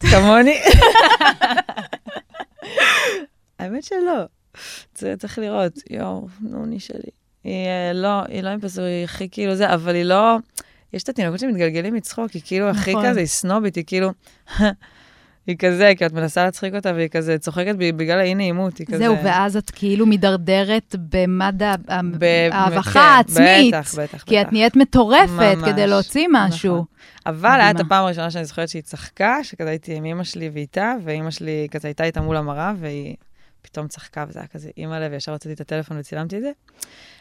כמוני. 0.00 0.56
האמת 3.58 3.84
שלא. 3.84 4.24
זה 4.94 5.14
צריך 5.18 5.38
לראות, 5.38 5.72
יואו, 5.90 6.28
נוני 6.40 6.80
שלי. 6.80 7.10
היא 7.44 7.66
אה, 7.66 7.92
לא, 7.94 8.22
היא 8.28 8.42
לא 8.42 8.48
עם 8.48 8.60
פסור, 8.60 8.84
היא 8.84 9.04
הכי 9.04 9.28
כאילו 9.30 9.54
זה, 9.54 9.74
אבל 9.74 9.94
היא 9.94 10.04
לא... 10.04 10.36
יש 10.92 11.02
את 11.02 11.08
התינוקות 11.08 11.40
שמתגלגלים 11.40 11.94
מצחוק, 11.94 12.30
היא 12.30 12.42
כאילו 12.44 12.70
הכי 12.70 12.90
נכון. 12.90 13.06
כזה, 13.06 13.20
היא 13.20 13.26
סנובית, 13.26 13.74
היא 13.74 13.84
כאילו... 13.86 14.10
היא 15.48 15.56
כזה, 15.58 15.92
כי 15.98 16.06
את 16.06 16.12
מנסה 16.12 16.44
להצחיק 16.44 16.74
אותה, 16.74 16.92
והיא 16.94 17.08
כזה 17.08 17.38
צוחקת 17.38 17.74
בגלל 17.78 18.18
האי-נעימות, 18.18 18.78
היא 18.78 18.86
כזה... 18.86 18.98
זהו, 18.98 19.16
ואז 19.24 19.56
את 19.56 19.70
כאילו 19.70 20.06
מידרדרת 20.06 20.94
במד 21.10 21.62
ההבכה 22.52 22.92
כן, 22.92 22.98
העצמית. 22.98 23.74
בטח, 23.74 23.94
בטח, 23.94 24.22
כי 24.22 24.40
את 24.40 24.46
בטח. 24.46 24.52
נהיית 24.52 24.76
מטורפת 24.76 25.30
ממש, 25.30 25.68
כדי 25.70 25.86
להוציא 25.86 26.26
משהו. 26.32 26.74
נכון. 26.74 26.86
אבל 27.26 27.58
מדהימה. 27.58 27.80
הפעם 27.80 28.04
הראשונה 28.04 28.30
שאני 28.30 28.44
זוכרת 28.44 28.68
שהיא 28.68 28.82
צחקה, 28.82 29.44
שכזה 29.44 29.70
הייתי 29.70 29.94
עם 29.94 30.04
אמא 30.04 30.24
שלי 30.24 30.50
ואיתה, 30.52 30.94
ואימא 31.04 31.30
שלי 31.30 31.66
כזה 31.70 31.88
הייתה 31.88 32.04
איתה 32.04 32.20
מול 32.20 32.36
המראה, 32.36 32.72
והיא 32.80 33.16
פתאום 33.68 33.88
צחקה, 33.88 34.24
וזה 34.28 34.38
היה 34.38 34.48
כזה 34.48 34.70
אימא'לה, 34.76 35.08
וישר 35.10 35.32
הוצאתי 35.32 35.54
את 35.54 35.60
הטלפון 35.60 35.98
וצילמתי 35.98 36.36
את 36.36 36.42
זה. 36.42 36.50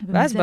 ואז 0.07 0.33
ב... 0.33 0.39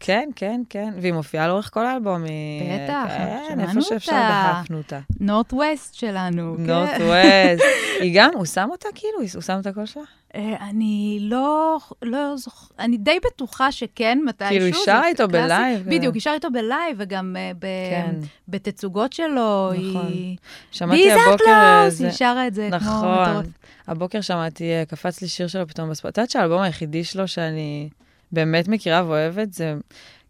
כן, 0.00 0.28
כן, 0.36 0.60
כן, 0.70 0.92
והיא 1.00 1.12
מופיעה 1.12 1.48
לאורך 1.48 1.70
כל 1.72 1.86
האלבום. 1.86 2.22
בטח, 2.22 3.04
כן, 3.08 3.38
שמענו 3.48 3.68
איפה 3.68 3.80
שאפשר 3.80 4.12
אותה. 4.12 4.52
דחפנו 4.52 4.78
אותה. 4.78 5.00
North 5.20 5.52
West 5.52 5.94
שלנו. 5.94 6.56
כן. 6.56 6.66
North 6.66 6.90
West. 6.90 7.64
היא 8.00 8.20
גם, 8.20 8.30
הוא 8.34 8.44
שם 8.46 8.68
אותה 8.70 8.88
כאילו? 8.94 9.18
הוא 9.34 9.42
שם 9.42 9.58
את 9.60 9.66
הקול 9.66 9.86
שלה? 9.86 10.02
אה, 10.36 10.56
אני 10.70 11.18
לא, 11.22 11.76
לא 12.02 12.36
זוכ... 12.36 12.70
אני 12.78 12.96
די 12.96 13.18
בטוחה 13.26 13.72
שכן, 13.72 14.18
מתישהו. 14.26 14.48
כאילו, 14.50 14.64
היא 14.64 14.74
שרה 14.84 15.08
איתו. 15.08 15.28
בלייב. 15.28 15.82
בדיוק, 15.86 16.14
היא 16.14 16.22
שרה 16.22 16.34
איתו 16.34 16.48
בלייב, 16.50 16.96
וגם 16.98 17.36
אה, 17.38 17.50
ב... 17.58 17.60
כן. 17.90 18.14
בתצוגות 18.48 19.12
שלו, 19.12 19.70
נכון. 19.72 20.06
היא... 20.06 20.36
שמעתי 20.70 21.12
הבוקר... 21.12 21.44
קלאוס, 21.44 21.92
איזה- 21.92 22.04
היא 22.06 22.12
שרה 22.12 22.46
את 22.46 22.54
זה 22.54 22.68
כמו 22.70 22.76
נכון. 22.78 23.44
הבוקר 23.86 24.20
שמעתי, 24.20 24.64
אה, 24.64 24.84
קפץ 24.88 25.22
לי 25.22 25.28
שיר 25.28 25.46
שלו 25.46 25.68
פתאום 25.68 25.90
בספורט. 25.90 26.12
את 26.12 26.18
יודעת 26.18 26.30
שהאלבום 26.30 26.60
היחידי 26.62 27.04
שלו 27.04 27.28
שאני 27.28 27.88
באמת 28.32 28.68
מכירה 28.68 29.04
ואוהבת, 29.06 29.52
זה... 29.52 29.74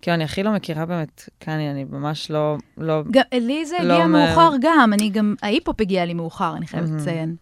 כאילו, 0.03 0.15
אני 0.15 0.25
הכי 0.25 0.43
לא 0.43 0.53
מכירה 0.53 0.87
באמת 0.87 1.29
קני, 1.39 1.71
אני 1.71 1.85
ממש 1.85 2.31
לא... 2.31 2.57
לא... 2.79 3.03
גם 3.11 3.23
לי 3.33 3.67
זה 3.67 3.77
לא 3.83 3.93
הגיע 3.95 4.07
מ- 4.07 4.13
מאוחר 4.13 4.51
גם, 4.61 4.91
אני 4.93 5.09
גם, 5.11 5.35
ההיפ-הופ 5.43 5.81
הגיע 5.81 6.05
לי 6.05 6.15
מאוחר, 6.15 6.55
אני 6.57 6.67
חייבת 6.67 6.89
מהמם. 6.89 7.01
לציין. 7.01 7.37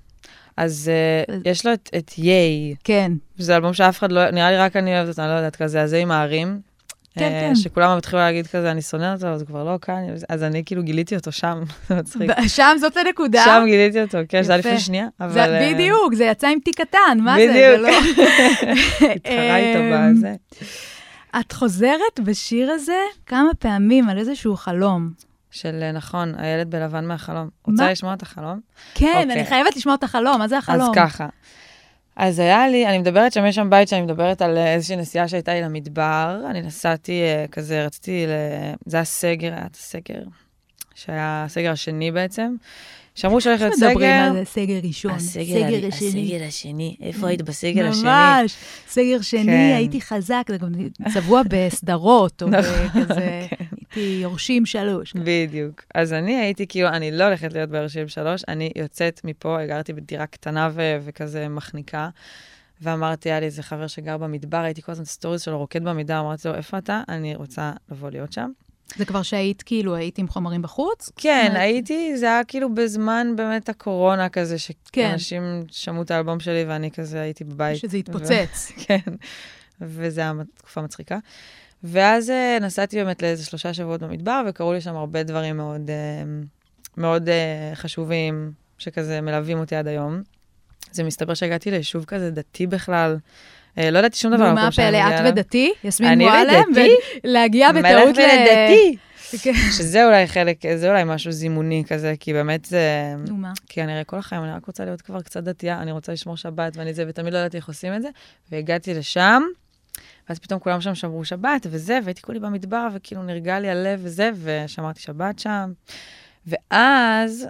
אז 0.56 0.90
אה, 0.92 1.34
יש 1.44 1.66
לו 1.66 1.73
את, 1.73 2.18
ייי, 2.18 2.75
כן, 2.84 3.12
שזה 3.38 3.56
אלבום 3.56 3.73
שאף 3.73 3.99
אחד 3.99 4.12
לא... 4.12 4.30
נראה 4.30 4.50
לי 4.50 4.56
רק 4.56 4.76
אני 4.76 4.96
אוהבת 4.96 5.08
אותו, 5.08 5.23
אני 5.23 5.30
לא 5.30 5.34
יודעת, 5.34 5.56
כזה, 5.56 5.82
הזה 5.82 5.99
עם 5.99 6.11
הערים. 6.11 6.61
כן, 7.18 7.25
אה, 7.25 7.40
כן. 7.40 7.54
שכולם 7.54 7.99
התחילו 7.99 8.18
להגיד 8.18 8.46
כזה, 8.46 8.70
אני 8.70 8.82
שונא 8.82 9.12
אותו, 9.14 9.26
אז 9.26 9.40
הוא 9.40 9.46
כבר 9.46 9.64
לא 9.64 9.78
קני, 9.80 10.08
אז 10.28 10.42
אני 10.42 10.62
כאילו 10.66 10.82
גיליתי 10.82 11.16
אותו 11.16 11.32
שם, 11.32 11.62
זה 11.88 11.94
מצחיק. 11.94 12.30
שם 12.46 12.76
זאת 12.80 12.96
הנקודה. 12.96 13.42
שם 13.44 13.62
גיליתי 13.66 14.02
אותו, 14.02 14.18
כן, 14.28 14.42
זה 14.42 14.52
היה. 14.52 14.58
לפני 14.58 14.80
שנייה, 14.80 15.06
אבל... 15.20 15.32
זה, 15.32 15.44
אה, 15.44 15.73
בדיוק, 15.75 16.14
זה 16.14 16.25
יצא 16.25 16.46
עם 16.46 16.58
תיק 16.64 16.80
קטן, 16.80 17.18
מה 17.20 17.37
זה? 17.38 17.46
בדיוק. 17.49 17.56
זה 17.61 17.76
לא... 17.78 19.08
התחרה 19.16 19.56
איתו 19.56 19.78
אמ, 19.94 20.14
בזה. 20.14 20.34
את 21.40 21.52
חוזרת 21.52 22.20
בשיר 22.25 22.70
הזה 22.70 22.99
כמה 23.26 23.50
פעמים 23.58 24.08
על 24.08 24.18
איזשהו 24.18 24.56
חלום. 24.56 25.11
של, 25.54 25.82
אה, 25.82 25.92
נכון, 25.92 26.34
הילד 26.38 26.70
בלבן 26.70 27.04
מהחלום. 27.04 27.49
מה? 27.66 27.73
רוצה 27.73 27.92
לשמוע 27.92 28.14
את 28.14 28.23
החלום? 28.23 28.61
כן, 28.94 29.06
אוקיי. 29.23 29.32
אני 29.32 29.44
חייבת 29.44 29.76
לשמוע 29.76 29.94
את 29.94 30.02
החלום, 30.02 30.38
מה 30.38 30.49
זה 30.49 30.58
החלום? 30.58 30.88
אז 30.88 30.94
ככה. 30.94 31.28
אז 32.16 32.38
היה 32.38 32.68
לי, 32.68 32.87
אני 32.87 32.99
מדברת 32.99 33.32
שם, 33.32 33.46
יש 33.46 33.54
שם 33.54 33.70
בית 33.70 33.88
שאני 33.88 34.02
מדברת 34.02 34.42
על 34.42 34.56
אה, 34.56 34.75
איזושהי 34.75 34.96
נסיעה 34.96 35.28
שהייתה 35.28 35.54
לי 35.54 35.62
למדבר. 35.62 36.40
אני 36.50 36.62
נסעתי 36.62 37.23
אה, 37.23 37.44
כזה, 37.52 37.84
רציתי, 37.84 38.26
ל... 38.26 38.30
זה 38.87 38.96
היה 38.96 39.04
סגר, 39.04 39.52
היה 39.52 39.66
את 39.66 39.75
הסגר, 39.75 40.23
שהיה 40.94 41.44
הסגר 41.44 41.70
השני 41.70 42.11
בעצם. 42.11 42.56
שאמרו 43.14 43.40
שהולך 43.40 43.61
להיות 43.61 43.75
סגר. 43.75 43.88
מדברים 43.88 44.11
על 44.11 44.33
זה, 44.33 44.44
סגר 44.44 44.78
ראשון, 44.83 45.12
הסגר, 45.12 45.44
סגר 45.44 45.66
הסגר 45.66 45.88
השני. 45.88 46.47
השני, 46.47 46.97
איפה 47.00 47.28
היית 47.28 47.42
בסגר 47.42 47.88
השני? 47.88 48.02
ממש, 48.02 48.56
סגר 48.88 49.21
שני, 49.21 49.44
כן. 49.44 49.73
הייתי 49.76 50.00
חזק, 50.00 50.42
זה 50.49 50.56
גם 50.56 50.73
צבוע 51.14 51.42
בסדרות, 51.49 52.42
או 52.42 52.49
נכון, 52.59 53.02
בכזה, 53.02 53.47
הייתי 53.71 54.18
יורשים 54.23 54.66
שלוש. 54.66 55.12
בדיוק. 55.14 55.83
אז 55.94 56.12
אני 56.12 56.37
הייתי 56.37 56.66
כאילו, 56.66 56.88
אני 56.88 57.11
לא 57.11 57.25
הולכת 57.25 57.52
להיות 57.52 57.71
ביורשים 57.71 58.09
שלוש, 58.09 58.42
אני 58.49 58.71
יוצאת 58.76 59.21
מפה, 59.25 59.66
גרתי 59.66 59.92
בדירה 59.92 60.26
קטנה 60.26 60.71
ו- 60.73 60.97
וכזה 61.04 61.49
מחניקה, 61.49 62.09
ואמרתי, 62.83 63.30
היה 63.30 63.40
לי 63.40 63.47
איזה 63.47 63.62
חבר 63.62 63.87
שגר 63.87 64.16
במדבר, 64.16 64.59
הייתי 64.59 64.83
כל 64.83 64.92
הזמן 64.92 65.04
stories 65.04 65.43
שלו 65.42 65.59
רוקד 65.59 65.85
במדבר, 65.85 66.21
אמרתי 66.21 66.49
לו, 66.49 66.54
איפה 66.54 66.78
אתה? 66.78 67.02
אני 67.09 67.35
רוצה 67.35 67.73
לבוא 67.90 68.11
להיות 68.11 68.33
שם. 68.33 68.50
זה 68.97 69.05
כבר 69.05 69.23
שהיית, 69.23 69.62
כאילו, 69.62 69.95
היית 69.95 70.19
עם 70.19 70.29
חומרים 70.29 70.62
בחוץ? 70.62 71.11
כן, 71.17 71.45
אומרת- 71.49 71.61
הייתי, 71.62 72.17
זה 72.19 72.26
היה 72.26 72.45
כאילו 72.45 72.75
בזמן 72.75 73.26
באמת 73.37 73.69
הקורונה 73.69 74.29
כזה, 74.29 74.57
כן. 74.93 75.09
שאנשים 75.11 75.43
שמעו 75.71 76.03
את 76.03 76.11
האלבום 76.11 76.41
שלי 76.41 76.64
ואני 76.64 76.91
כזה 76.91 77.21
הייתי 77.21 77.45
בבית. 77.45 77.76
שזה 77.76 77.97
ו- 77.97 78.00
התפוצץ. 78.00 78.73
כן, 78.87 78.99
וזה 79.81 80.21
היה 80.21 80.33
תקופה 80.57 80.83
מצחיקה. 80.83 81.19
ואז 81.85 82.31
אה, 82.31 82.59
נסעתי 82.61 82.97
באמת 82.97 83.23
לאיזה 83.23 83.45
שלושה 83.45 83.75
שבועות 83.75 84.00
במדבר, 84.03 84.43
וקרו 84.49 84.73
לי 84.73 84.81
שם 84.81 84.97
הרבה 84.97 85.23
דברים 85.23 85.57
מאוד, 85.57 85.91
אה, 85.91 85.95
מאוד 86.97 87.29
אה, 87.29 87.71
חשובים, 87.75 88.53
שכזה 88.79 89.21
מלווים 89.21 89.59
אותי 89.59 89.76
עד 89.76 89.87
היום. 89.87 90.23
זה 90.93 91.03
מסתבר 91.05 91.35
שהגעתי 91.35 91.71
ליישוב 91.71 92.05
כזה 92.05 92.31
דתי 92.31 92.67
בכלל. 92.67 93.17
אה, 93.78 93.90
לא 93.90 93.99
ידעתי 93.99 94.19
שום 94.19 94.35
דבר 94.35 94.43
נו, 94.43 94.49
על 94.49 94.54
מה 94.54 94.61
המקום 94.61 94.73
שאני 94.73 95.00
הפלא, 95.00 95.28
את. 95.28 95.33
ודתי? 95.33 95.73
יסמין 95.85 96.11
אני 96.11 96.25
מועלם? 96.25 96.62
ודתי? 96.71 96.90
ולהגיע 97.25 97.73
מלך 97.73 97.85
בטעות 97.85 98.16
ל... 98.16 98.21
ולדתי. 98.21 98.97
כן. 99.43 99.52
שזה 99.78 100.07
אולי 100.07 100.26
חלק, 100.26 100.62
זה 100.76 100.88
אולי 100.88 101.02
משהו 101.07 101.33
זימוני 101.33 101.85
כזה, 101.88 102.14
כי 102.21 102.33
באמת 102.33 102.64
זה... 102.64 103.14
נו, 103.28 103.37
מה? 103.37 103.52
כי 103.69 103.83
אני 103.83 103.93
הרי 103.93 104.02
כל 104.07 104.16
החיים, 104.16 104.43
אני 104.45 104.52
רק 104.52 104.66
רוצה 104.66 104.85
להיות 104.85 105.02
כבר 105.02 105.21
קצת 105.21 105.43
דתייה, 105.43 105.83
אני 105.83 105.93
רוצה 105.93 106.12
לשמור 106.12 106.37
שבת 106.37 106.76
ואני 106.76 106.95
זה, 106.95 107.04
ותמיד 107.09 107.33
לא 107.33 107.38
ידעתי 107.38 107.57
איך 107.57 107.69
עושים 107.69 107.95
את 107.95 108.02
זה. 108.02 108.09
והגעתי 108.50 108.95
לשם, 108.95 109.43
ואז 110.28 110.38
פתאום 110.38 110.61
כולם 110.61 110.81
שם 110.81 110.95
שמרו 110.95 111.25
שבת 111.25 111.66
וזה, 111.71 111.99
והייתי 112.04 112.23
כולי 112.23 112.38
במדבר, 112.38 112.88
וכאילו 112.95 113.23
נרגע 113.23 113.61
לי 113.61 113.71
הלב 113.71 114.00
וזה, 114.02 114.31
ושמרתי 114.43 115.00
שבת 115.00 115.38
שם. 115.38 115.73
ואז 116.47 117.47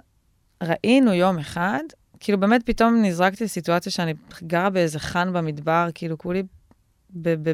ראינו 0.63 1.13
יום 1.13 1.39
אחד, 1.39 1.83
כאילו 2.25 2.39
באמת 2.39 2.61
פתאום 2.65 3.01
נזרקתי 3.01 3.43
לסיטואציה 3.43 3.91
שאני 3.91 4.13
גרה 4.43 4.69
באיזה 4.69 4.99
חאן 4.99 5.33
במדבר, 5.33 5.87
כאילו 5.93 6.17
כולי 6.17 6.43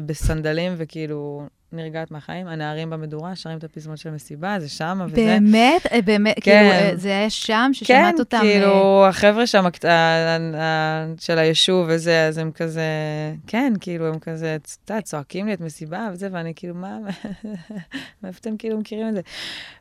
בסנדלים, 0.06 0.72
וכאילו 0.76 1.46
נרגעת 1.72 2.10
מהחיים. 2.10 2.46
הנערים 2.46 2.90
במדורה 2.90 3.36
שרים 3.36 3.58
את 3.58 3.64
הפזמון 3.64 3.96
של 3.96 4.08
המסיבה, 4.08 4.60
זה 4.60 4.68
שמה 4.68 5.04
וזה. 5.06 5.16
באמת? 5.16 5.86
אה, 5.92 6.02
באמת? 6.02 6.36
כן. 6.40 6.70
כאילו, 6.80 6.98
זה 6.98 7.08
היה 7.08 7.30
שם 7.30 7.70
ששמעת 7.72 8.18
אותם? 8.18 8.38
כן, 8.38 8.42
כאילו, 8.42 9.06
החבר'ה 9.08 9.46
שם 9.46 9.64
של 11.20 11.38
היישוב 11.38 11.86
וזה, 11.88 12.26
אז 12.26 12.38
הם 12.38 12.50
כזה, 12.52 12.82
כן, 13.46 13.72
כאילו, 13.80 14.06
הם 14.06 14.18
כזה, 14.18 14.54
את 14.54 14.68
יודעת, 14.90 15.04
צועקים 15.04 15.46
לי 15.46 15.54
את 15.54 15.60
מסיבה 15.60 16.08
וזה, 16.12 16.28
ואני 16.32 16.52
כאילו, 16.56 16.74
מה, 16.74 16.98
מאיפה 18.22 18.38
אתם 18.40 18.56
כאילו 18.56 18.78
מכירים 18.78 19.08
את 19.08 19.14
זה? 19.14 19.20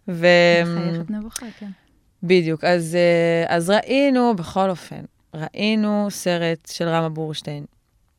ו... 0.07 0.27
מחייכת 0.65 1.09
נבוכה, 1.09 1.45
כן. 1.59 1.69
בדיוק, 2.23 2.63
אז, 2.63 2.95
אה, 2.95 3.55
אז 3.55 3.69
ראינו, 3.69 4.35
בכל 4.35 4.69
אופן, 4.69 5.01
ראינו 5.33 6.07
סרט 6.09 6.69
של 6.71 6.87
רמה 6.87 7.09
בורשטיין, 7.09 7.65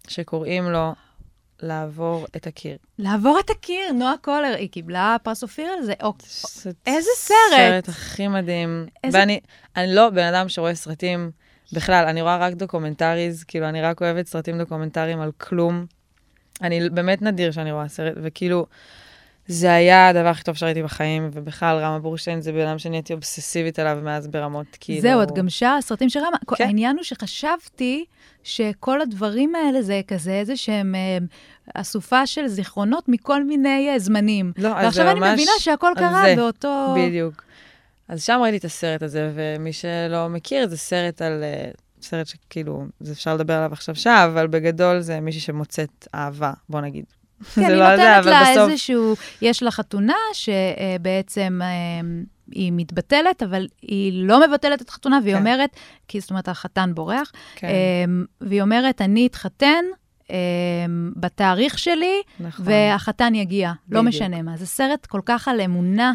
שקוראים 0.09 0.65
לו 0.65 0.93
לעבור 1.63 2.27
את 2.37 2.47
הקיר. 2.47 2.77
לעבור 2.99 3.39
את 3.45 3.51
הקיר, 3.51 3.93
נועה 3.93 4.15
קולר, 4.21 4.55
היא 4.59 4.69
קיבלה 4.69 5.17
פרס 5.23 5.43
אופיר 5.43 5.67
על 5.79 5.83
זה. 5.85 5.93
או, 6.03 6.13
זה 6.63 6.71
איזה 6.87 7.09
סרט? 7.17 7.37
סרט 7.57 7.89
הכי 7.89 8.29
מדהים. 8.29 8.87
איזה- 9.05 9.19
ואני 9.19 9.41
אני 9.77 9.95
לא 9.95 10.11
בן 10.11 10.35
אדם 10.35 10.49
שרואה 10.49 10.75
סרטים 10.75 11.31
בכלל, 11.73 12.05
אני 12.09 12.23
רואה 12.23 12.37
רק 12.37 12.55
documentaries, 12.55 13.45
כאילו, 13.45 13.69
אני 13.69 13.83
רק 13.83 14.03
אוהבת 14.03 14.27
סרטים 14.27 14.59
דוקומנטריים 14.59 15.21
על 15.21 15.31
כלום. 15.39 15.87
אני 16.63 16.91
באמת 16.91 17.23
נדיר 17.23 17.51
שאני 17.53 17.73
רואה 17.73 17.89
סרט, 17.89 18.15
וכאילו, 18.23 18.67
זה 19.53 19.73
היה 19.73 20.09
הדבר 20.09 20.29
הכי 20.29 20.45
טוב 20.45 20.55
שראיתי 20.55 20.83
בחיים, 20.83 21.31
ובכלל, 21.33 21.77
רמה 21.77 21.99
בורשטיין 21.99 22.41
זה 22.41 22.53
בן 22.53 22.67
אדם 22.67 22.79
שנהייתי 22.79 23.13
אובססיבית 23.13 23.79
עליו 23.79 23.99
מאז 24.03 24.29
ברמות, 24.29 24.67
כאילו... 24.81 25.01
זהו, 25.01 25.23
את 25.23 25.31
גם 25.35 25.49
שרה 25.49 25.81
סרטים 25.81 26.09
של 26.09 26.21
רמה. 26.21 26.37
כן. 26.57 26.65
העניין 26.65 26.97
הוא 26.97 27.05
שחשבתי 27.05 28.05
שכל 28.43 29.01
הדברים 29.01 29.55
האלה 29.55 29.83
זה 29.83 30.01
כזה 30.09 30.33
איזה 30.33 30.57
שהם 30.57 30.95
אה, 30.95 31.19
אסופה 31.75 32.27
של 32.27 32.47
זיכרונות 32.47 33.09
מכל 33.09 33.45
מיני 33.45 33.91
אה, 33.91 33.99
זמנים. 33.99 34.53
לא, 34.57 34.69
אז 34.69 34.75
זה 34.75 34.85
ועכשיו 34.85 35.11
אני 35.11 35.21
ממש 35.21 35.33
מבינה 35.33 35.53
שהכל 35.59 35.93
קרה 35.97 36.23
זה. 36.27 36.37
באותו... 36.37 36.95
בדיוק. 36.97 37.45
אז 38.09 38.23
שם 38.25 38.39
ראיתי 38.43 38.57
את 38.57 38.65
הסרט 38.65 39.03
הזה, 39.03 39.31
ומי 39.35 39.73
שלא 39.73 40.29
מכיר, 40.29 40.69
זה 40.69 40.77
סרט 40.77 41.23
על... 41.23 41.43
אה, 41.43 41.71
סרט 42.03 42.27
שכאילו, 42.27 42.85
זה 43.01 43.13
אפשר 43.13 43.35
לדבר 43.35 43.55
עליו 43.55 43.73
עכשיו 43.73 43.95
שעה, 43.95 44.25
אבל 44.25 44.47
בגדול 44.47 45.01
זה 45.01 45.21
מישהי 45.21 45.41
שמוצאת 45.41 46.09
אהבה, 46.15 46.53
בוא 46.69 46.81
נגיד. 46.81 47.05
כן, 47.55 47.61
זה 47.61 47.67
היא 47.67 47.77
לא 47.77 47.97
זה, 47.97 48.03
נותנת 48.03 48.19
אבל 48.23 48.31
לה 48.31 48.43
בסוף- 48.53 48.71
איזשהו, 48.71 49.15
יש 49.43 49.63
לה 49.63 49.71
חתונה 49.71 50.15
שבעצם 50.33 51.61
אה, 51.63 51.69
היא 52.53 52.73
מתבטלת, 52.75 53.43
אבל 53.43 53.67
היא 53.83 54.27
לא 54.27 54.49
מבטלת 54.49 54.83
את 54.83 54.89
החתונה, 54.89 55.19
והיא 55.23 55.35
כן. 55.35 55.41
אומרת, 55.41 55.71
כי 56.09 56.21
זאת 56.21 56.31
אומרת, 56.31 56.49
החתן 56.49 56.91
בורח, 56.95 57.33
כן. 57.57 57.67
אה, 57.67 58.05
והיא 58.41 58.63
אומרת, 58.63 59.01
אני 59.03 59.27
אתחתן 59.27 59.85
בתאריך 61.17 61.79
שלי, 61.79 62.23
נכון. 62.41 62.65
והחתן 62.69 63.35
יגיע. 63.35 63.69
לא 63.69 64.01
בדיוק. 64.01 64.15
משנה 64.15 64.43
מה. 64.43 64.57
זה 64.57 64.67
סרט 64.67 65.07
כל 65.07 65.21
כך 65.25 65.49
על 65.49 65.61
אמונה. 65.61 66.13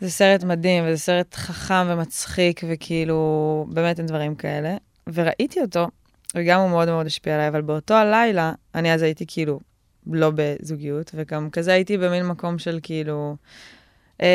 זה 0.00 0.10
סרט 0.10 0.44
מדהים, 0.44 0.84
וזה 0.86 0.96
סרט 0.98 1.34
חכם 1.34 1.86
ומצחיק, 1.88 2.60
וכאילו, 2.68 3.66
באמת 3.68 3.98
אין 3.98 4.06
דברים 4.06 4.34
כאלה. 4.34 4.76
וראיתי 5.14 5.60
אותו, 5.60 5.88
וגם 6.34 6.60
הוא 6.60 6.70
מאוד 6.70 6.88
מאוד 6.88 7.06
השפיע 7.06 7.34
עליי, 7.34 7.48
אבל 7.48 7.60
באותו 7.60 7.94
הלילה, 7.94 8.52
אני 8.74 8.94
אז 8.94 9.02
הייתי 9.02 9.24
כאילו 9.28 9.60
לא 10.14 10.32
בזוגיות, 10.34 11.10
וגם 11.14 11.50
כזה 11.50 11.72
הייתי 11.72 11.98
במין 11.98 12.26
מקום 12.26 12.58
של 12.58 12.78
כאילו, 12.82 13.36
אמ, 14.22 14.26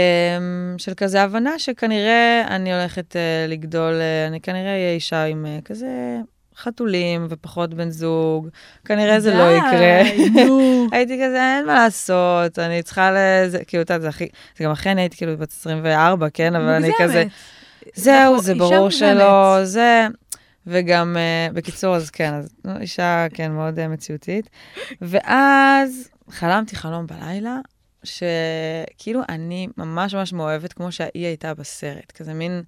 של 0.77 0.93
כזה 0.93 1.21
הבנה 1.21 1.59
שכנראה 1.59 2.43
אני 2.47 2.73
הולכת 2.73 3.15
אה, 3.15 3.45
לגדול, 3.47 3.93
אה, 3.93 4.27
אני 4.27 4.41
כנראה 4.41 4.73
אהיה 4.73 4.91
אישה 4.91 5.23
עם 5.23 5.45
אה, 5.45 5.59
כזה 5.65 6.17
חתולים 6.57 7.25
ופחות 7.29 7.73
בן 7.73 7.89
זוג, 7.89 8.49
כנראה 8.85 9.19
זה 9.19 9.33
לא 9.33 9.57
יקרה. 9.57 10.01
הייתי 10.97 11.15
כזה, 11.25 11.55
אין 11.57 11.65
מה 11.65 11.73
לעשות, 11.73 12.59
אני 12.59 12.83
צריכה 12.83 13.11
לזה, 13.11 13.63
כאילו, 13.65 13.83
את 13.83 13.89
יודעת, 13.89 14.01
זה 14.01 14.09
הכי, 14.09 14.27
זה 14.57 14.63
גם 14.63 14.73
אני 14.85 15.01
הייתי 15.01 15.17
כאילו 15.17 15.37
בת 15.37 15.51
24, 15.51 16.27
כן, 16.33 16.55
אבל 16.55 16.69
אני 16.69 16.91
כזה, 16.99 17.23
זהו, 17.95 18.33
נכון, 18.33 18.43
זה 18.43 18.53
אישה 18.53 18.63
ברור. 18.63 18.89
שלא, 18.89 19.59
זה... 19.63 20.07
וגם, 20.67 21.15
uh, 21.15 21.53
בקיצור, 21.53 21.95
אז 21.95 22.09
כן, 22.09 22.33
אז 22.33 22.55
אישה, 22.79 23.27
כן, 23.33 23.51
מאוד 23.51 23.79
uh, 23.79 23.87
מציאותית. 23.87 24.49
ואז 25.01 26.09
חלמתי 26.29 26.75
חלום 26.75 27.07
בלילה, 27.07 27.57
שכאילו 28.03 29.21
אני 29.29 29.67
ממש 29.77 30.15
ממש 30.15 30.33
מאוהבת, 30.33 30.73
כמו 30.73 30.91
שהיא 30.91 31.25
הייתה 31.25 31.53
בסרט. 31.53 32.11
כזה 32.11 32.33
מין, 32.33 32.63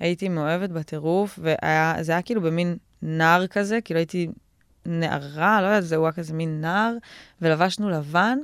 הייתי 0.00 0.28
מאוהבת 0.28 0.70
בטירוף, 0.70 1.38
וזה 1.42 2.12
היה 2.12 2.22
כאילו 2.22 2.40
במין 2.40 2.76
נער 3.02 3.46
כזה, 3.46 3.80
כאילו 3.80 3.98
הייתי 3.98 4.28
נערה, 4.86 5.60
לא 5.62 5.66
יודעת, 5.66 5.84
זה 5.84 5.96
היה 5.96 6.12
כזה 6.12 6.34
מין 6.34 6.60
נער, 6.60 6.94
ולבשנו 7.42 7.90
לבן, 7.90 8.38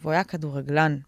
והוא 0.00 0.12
היה 0.12 0.24
כדורגלן. 0.24 0.98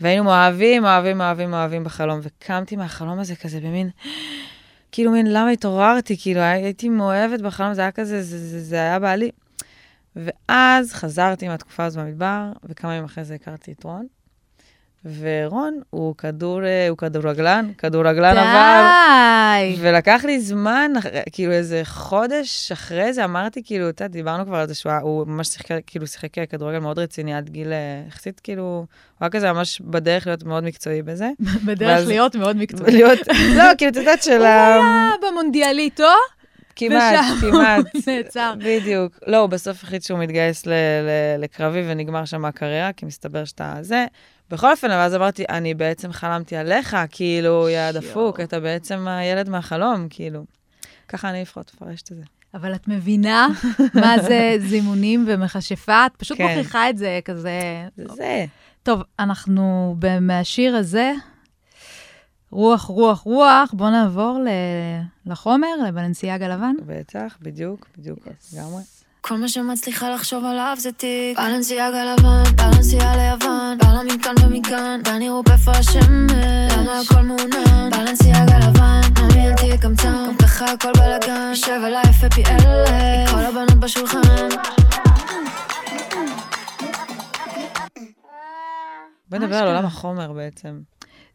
והיינו 0.00 0.24
מאוהבים, 0.24 0.82
מאוהבים, 0.82 1.18
מאוהבים, 1.18 1.50
מאוהבים 1.50 1.84
בחלום, 1.84 2.20
וקמתי 2.22 2.76
מהחלום 2.76 3.18
הזה 3.18 3.36
כזה 3.36 3.60
במין, 3.60 3.90
כאילו 4.92 5.12
מין, 5.12 5.26
למה 5.32 5.50
התעוררתי? 5.50 6.16
כאילו, 6.20 6.40
הייתי 6.40 6.88
מאוהבת 6.88 7.40
בחלום, 7.40 7.74
זה 7.74 7.80
היה 7.80 7.90
כזה, 7.92 8.22
זה, 8.22 8.38
זה, 8.38 8.64
זה 8.64 8.76
היה 8.76 8.98
בעלי. 8.98 9.30
ואז 10.16 10.92
חזרתי 10.92 11.48
מהתקופה 11.48 11.84
הזו 11.84 12.00
במדבר, 12.00 12.52
וכמה 12.64 12.94
ימים 12.94 13.04
אחרי 13.04 13.24
זה 13.24 13.34
הכרתי 13.34 13.72
את 13.72 13.84
רון. 13.84 14.06
ורון 15.20 15.80
הוא 15.90 16.14
כדור, 16.18 16.64
אה, 16.64 16.88
הוא 16.88 16.98
כדורגלן, 16.98 17.70
כדורגלן 17.78 18.36
אבל, 18.36 18.86
די. 19.60 19.76
ולקח 19.80 20.22
לי 20.24 20.40
זמן, 20.40 20.92
כאילו 21.32 21.52
איזה 21.52 21.80
חודש 21.84 22.72
אחרי 22.72 23.12
זה, 23.12 23.24
אמרתי, 23.24 23.62
כאילו, 23.64 23.88
אתה 23.88 24.04
יודע, 24.04 24.12
דיברנו 24.12 24.46
כבר 24.46 24.56
על 24.56 24.66
זה 24.68 24.74
שהוא 24.74 24.92
הוא 25.02 25.26
ממש 25.26 25.48
שיחק, 25.48 25.66
כאילו, 25.86 26.06
שיחק 26.06 26.28
כדורגל 26.50 26.78
מאוד 26.78 26.98
רציני 26.98 27.34
עד 27.34 27.48
גיל, 27.48 27.72
אה, 27.72 27.78
יחסית, 28.08 28.40
כאילו, 28.40 28.62
הוא 28.62 28.86
היה 29.20 29.30
כזה 29.30 29.52
ממש 29.52 29.80
בדרך 29.84 30.26
להיות 30.26 30.44
מאוד 30.44 30.64
מקצועי 30.64 31.02
בזה. 31.02 31.30
בדרך 31.66 31.88
ואז- 31.98 32.08
להיות 32.08 32.36
מאוד 32.36 32.56
מקצועי. 32.56 32.92
להיות, 32.92 33.18
לא, 33.58 33.64
כאילו, 33.78 33.90
את 33.90 33.96
יודעת 33.96 34.22
של 34.22 34.36
הוא 34.36 34.46
ה... 34.46 34.74
היה 34.74 35.10
במונדיאליטו, 35.30 36.04
כמעט, 36.76 37.14
ושם 37.38 37.50
כמעט. 37.50 37.84
הוא 37.94 38.02
נעצר. 38.16 38.52
בדיוק. 38.58 39.18
לא, 39.26 39.36
הוא 39.36 39.46
בסוף 39.46 39.82
החליט 39.84 40.02
שהוא 40.02 40.18
מתגייס 40.18 40.62
לקרבי 41.38 41.82
ונגמר 41.86 42.24
שם 42.24 42.44
הקריירה, 42.44 42.92
כי 42.92 43.06
מסתבר 43.06 43.44
שאתה 43.44 43.74
זה. 43.80 44.06
בכל 44.50 44.70
אופן, 44.70 44.90
אבל 44.90 45.00
אז 45.00 45.14
אמרתי, 45.14 45.44
אני 45.48 45.74
בעצם 45.74 46.12
חלמתי 46.12 46.56
עליך, 46.56 46.96
כאילו, 47.10 47.68
יא 47.68 47.92
דפוק, 47.92 48.40
אתה 48.40 48.60
בעצם 48.60 49.08
הילד 49.08 49.48
מהחלום, 49.48 50.06
כאילו. 50.10 50.44
ככה 51.08 51.30
אני 51.30 51.42
לפחות 51.42 51.72
מפרשת 51.74 52.12
את 52.12 52.16
זה. 52.16 52.22
אבל 52.54 52.74
את 52.74 52.88
מבינה 52.88 53.48
מה 53.94 54.18
זה 54.22 54.54
זימונים 54.68 55.24
ומכשפה? 55.28 56.06
את 56.06 56.12
פשוט 56.16 56.38
כן. 56.38 56.46
מוכיחה 56.58 56.90
את 56.90 56.98
זה 56.98 57.20
כזה... 57.24 57.86
זה 57.96 58.04
זה. 58.14 58.44
טוב, 58.82 59.02
אנחנו 59.18 59.96
מהשיר 60.20 60.76
הזה, 60.76 61.12
רוח, 62.50 62.82
רוח, 62.84 63.20
רוח, 63.20 63.70
בואו 63.72 63.90
נעבור 63.90 64.38
ל- 64.44 65.30
לחומר, 65.30 65.68
לבלנסיאגה 65.88 66.48
לבן. 66.48 66.74
בטח, 66.86 67.38
בדיוק, 67.42 67.88
בדיוק, 67.98 68.18
לגמרי. 68.54 68.82
כל 69.20 69.36
מה 69.36 69.48
שמצליחה 69.48 70.10
לחשוב 70.10 70.44
עליו 70.44 70.76
זה 70.78 70.92
תיק. 70.92 71.38
בלנסיאגה 71.38 72.04
לבן, 72.04 72.56
בלנסיה 72.56 73.16
ליוון 73.16 73.78
בעלה 73.78 74.02
מכאן 74.04 74.34
ומכאן, 74.44 75.00
ואני 75.04 75.28
רופא 75.28 75.52
איפה 75.52 75.70
השמש 75.70 76.32
למה 76.78 77.00
הכל 77.00 77.20
מעונן? 77.20 77.90
בלנסיאגה 77.90 78.58
לבן, 78.58 79.00
ממי 79.20 79.46
אל 79.48 79.54
תהיה 79.56 79.78
קמצן 79.78 80.26
גם 80.28 80.36
ככה 80.36 80.72
הכל 80.72 80.92
בלאגן 80.92 81.46
יושב 81.50 81.80
עליי 81.84 82.02
יפה 82.10 82.30
פי 82.30 82.42
אלף 82.46 83.30
כל 83.30 83.44
הבנות 83.44 83.74
בשולחן. 83.80 84.48
בוא 89.28 89.38
נדבר 89.38 89.56
על 89.56 89.66
עולם 89.68 89.84
החומר 89.84 90.32
בעצם. 90.32 90.80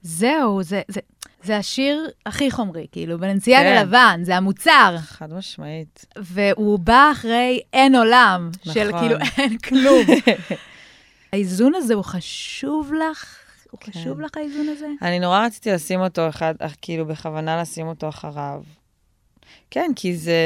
זהו, 0.01 0.63
זה, 0.63 0.81
זה, 0.87 0.99
זה 1.45 1.57
השיר 1.57 2.09
הכי 2.25 2.51
חומרי, 2.51 2.87
כאילו, 2.91 3.19
בלנסיאגה 3.19 3.69
כן. 3.69 3.87
לבן, 3.87 4.19
זה 4.23 4.37
המוצר. 4.37 4.95
חד 4.99 5.33
משמעית. 5.33 6.05
והוא 6.17 6.79
בא 6.79 7.09
אחרי 7.11 7.61
אין 7.73 7.95
עולם, 7.95 8.49
של 8.73 8.89
נכון. 8.89 8.99
כאילו 8.99 9.17
אין 9.37 9.57
כלום. 9.57 10.05
האיזון 11.33 11.75
הזה 11.75 11.93
הוא 11.93 12.03
חשוב 12.03 12.91
לך? 12.93 13.37
הוא 13.71 13.79
כן. 13.79 13.91
חשוב 13.91 14.21
לך 14.21 14.37
האיזון 14.37 14.69
הזה? 14.69 14.87
אני 15.01 15.19
נורא 15.19 15.45
רציתי 15.45 15.71
לשים 15.71 16.01
אותו 16.01 16.29
אחד, 16.29 16.53
כאילו 16.81 17.05
בכוונה 17.05 17.61
לשים 17.61 17.87
אותו 17.87 18.09
אחריו. 18.09 18.61
כן, 19.71 19.91
כי 19.95 20.17
זה... 20.17 20.41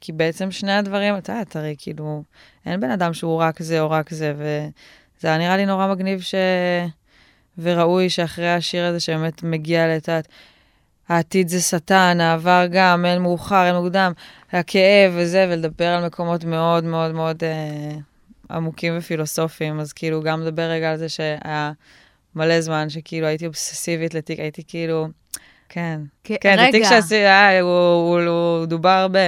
כי 0.00 0.12
בעצם 0.12 0.50
שני 0.50 0.72
הדברים, 0.72 1.18
את 1.18 1.28
יודעת, 1.28 1.56
הרי 1.56 1.74
כאילו, 1.78 2.22
אין 2.66 2.80
בן 2.80 2.90
אדם 2.90 3.14
שהוא 3.14 3.36
רק 3.42 3.62
זה 3.62 3.80
או 3.80 3.90
רק 3.90 4.10
זה, 4.10 4.34
וזה 4.36 5.28
היה 5.28 5.38
נראה 5.38 5.56
לי 5.56 5.66
נורא 5.66 5.86
מגניב 5.86 6.20
ש... 6.20 6.34
וראוי 7.58 8.10
שאחרי 8.10 8.50
השיר 8.50 8.84
הזה 8.84 9.00
שבאמת 9.00 9.42
מגיע 9.42 9.96
לת... 9.96 10.08
העתיד 11.08 11.48
זה 11.48 11.60
שטן, 11.60 12.18
העבר 12.20 12.64
גם, 12.70 13.04
אין 13.06 13.22
מאוחר, 13.22 13.66
אין 13.66 13.74
מוקדם, 13.76 14.12
הכאב 14.52 15.12
וזה, 15.14 15.46
ולדבר 15.50 15.86
על 15.86 16.06
מקומות 16.06 16.44
מאוד 16.44 16.84
מאוד 16.84 17.12
מאוד 17.12 17.44
אה, 17.44 17.96
עמוקים 18.50 18.94
ופילוסופיים, 18.98 19.80
אז 19.80 19.92
כאילו 19.92 20.22
גם 20.22 20.40
לדבר 20.42 20.62
רגע 20.62 20.90
על 20.90 20.96
זה 20.96 21.08
שהיה 21.08 21.72
מלא 22.36 22.60
זמן 22.60 22.88
שכאילו 22.90 23.26
הייתי 23.26 23.46
אובססיבית 23.46 24.14
לתיק, 24.14 24.40
הייתי 24.40 24.62
כאילו, 24.68 25.08
כן. 25.68 26.00
כ- 26.24 26.32
כן, 26.40 26.56
רגע. 26.58 26.88
שעשי, 26.88 27.26
אה, 27.26 27.60
הוא, 27.60 27.70
הוא, 27.70 28.20
הוא, 28.20 28.28
הוא 28.58 28.66
דובר 28.66 28.88
הרבה. 28.88 29.20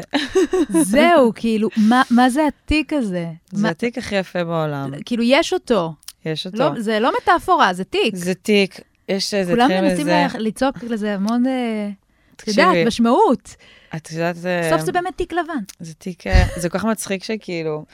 זהו, 0.92 1.32
כאילו, 1.34 1.68
מה, 1.76 2.02
מה 2.10 2.30
זה 2.30 2.42
התיק 2.46 2.92
הזה? 2.92 3.26
זה 3.52 3.62
מה, 3.62 3.68
התיק 3.68 3.98
הכי 3.98 4.16
יפה 4.16 4.44
בעולם, 4.44 4.90
כאילו, 5.04 5.22
יש 5.22 5.52
אותו. 5.52 5.92
יש 6.24 6.46
אותו. 6.46 6.58
לא, 6.58 6.80
זה 6.80 7.00
לא 7.00 7.12
מטאפורה, 7.22 7.74
זה 7.74 7.84
תיק. 7.84 8.14
זה 8.14 8.34
תיק, 8.34 8.80
יש 9.08 9.34
איזה, 9.34 9.52
כולם 9.52 9.70
מנסים 9.70 10.06
לצעוק 10.38 10.82
לזה 10.82 11.14
המון, 11.14 11.46
אה, 11.46 11.88
את 12.36 12.48
יודעת, 12.48 12.76
משמעות. 12.86 13.56
את 13.96 14.12
יודעת, 14.12 14.36
בסוף 14.36 14.80
זה 14.80 14.92
באמת 14.92 15.16
תיק 15.16 15.32
לבן. 15.32 15.62
זה 15.80 15.94
תיק, 15.94 16.26
אה, 16.26 16.44
זה 16.56 16.68
כל 16.68 16.78
כך 16.78 16.84
מצחיק 16.84 17.24
שכאילו, 17.24 17.84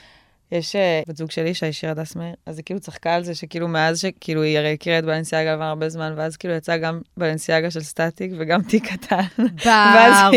יש 0.51 0.75
אה, 0.75 1.01
בת 1.07 1.17
זוג 1.17 1.31
שלי, 1.31 1.53
שהיא 1.53 1.71
שירה 1.71 1.91
הדס 1.91 2.15
מאיר, 2.15 2.33
אז 2.45 2.57
היא 2.57 2.65
כאילו 2.65 2.79
צחקה 2.79 3.13
על 3.13 3.23
זה 3.23 3.35
שכאילו 3.35 3.67
מאז 3.67 3.99
שכאילו 3.99 4.41
היא 4.43 4.57
הרי 4.57 4.73
הכירה 4.73 4.99
את 4.99 5.05
בלנסיאגה 5.05 5.53
לבן 5.53 5.63
הרבה 5.63 5.89
זמן, 5.89 6.13
ואז 6.17 6.37
כאילו 6.37 6.53
יצא 6.53 6.77
גם 6.77 6.99
בלנסיאגה 7.17 7.71
של 7.71 7.79
סטטיק 7.83 8.31
וגם 8.37 8.61
תיק 8.61 8.87
קטן. 8.93 9.21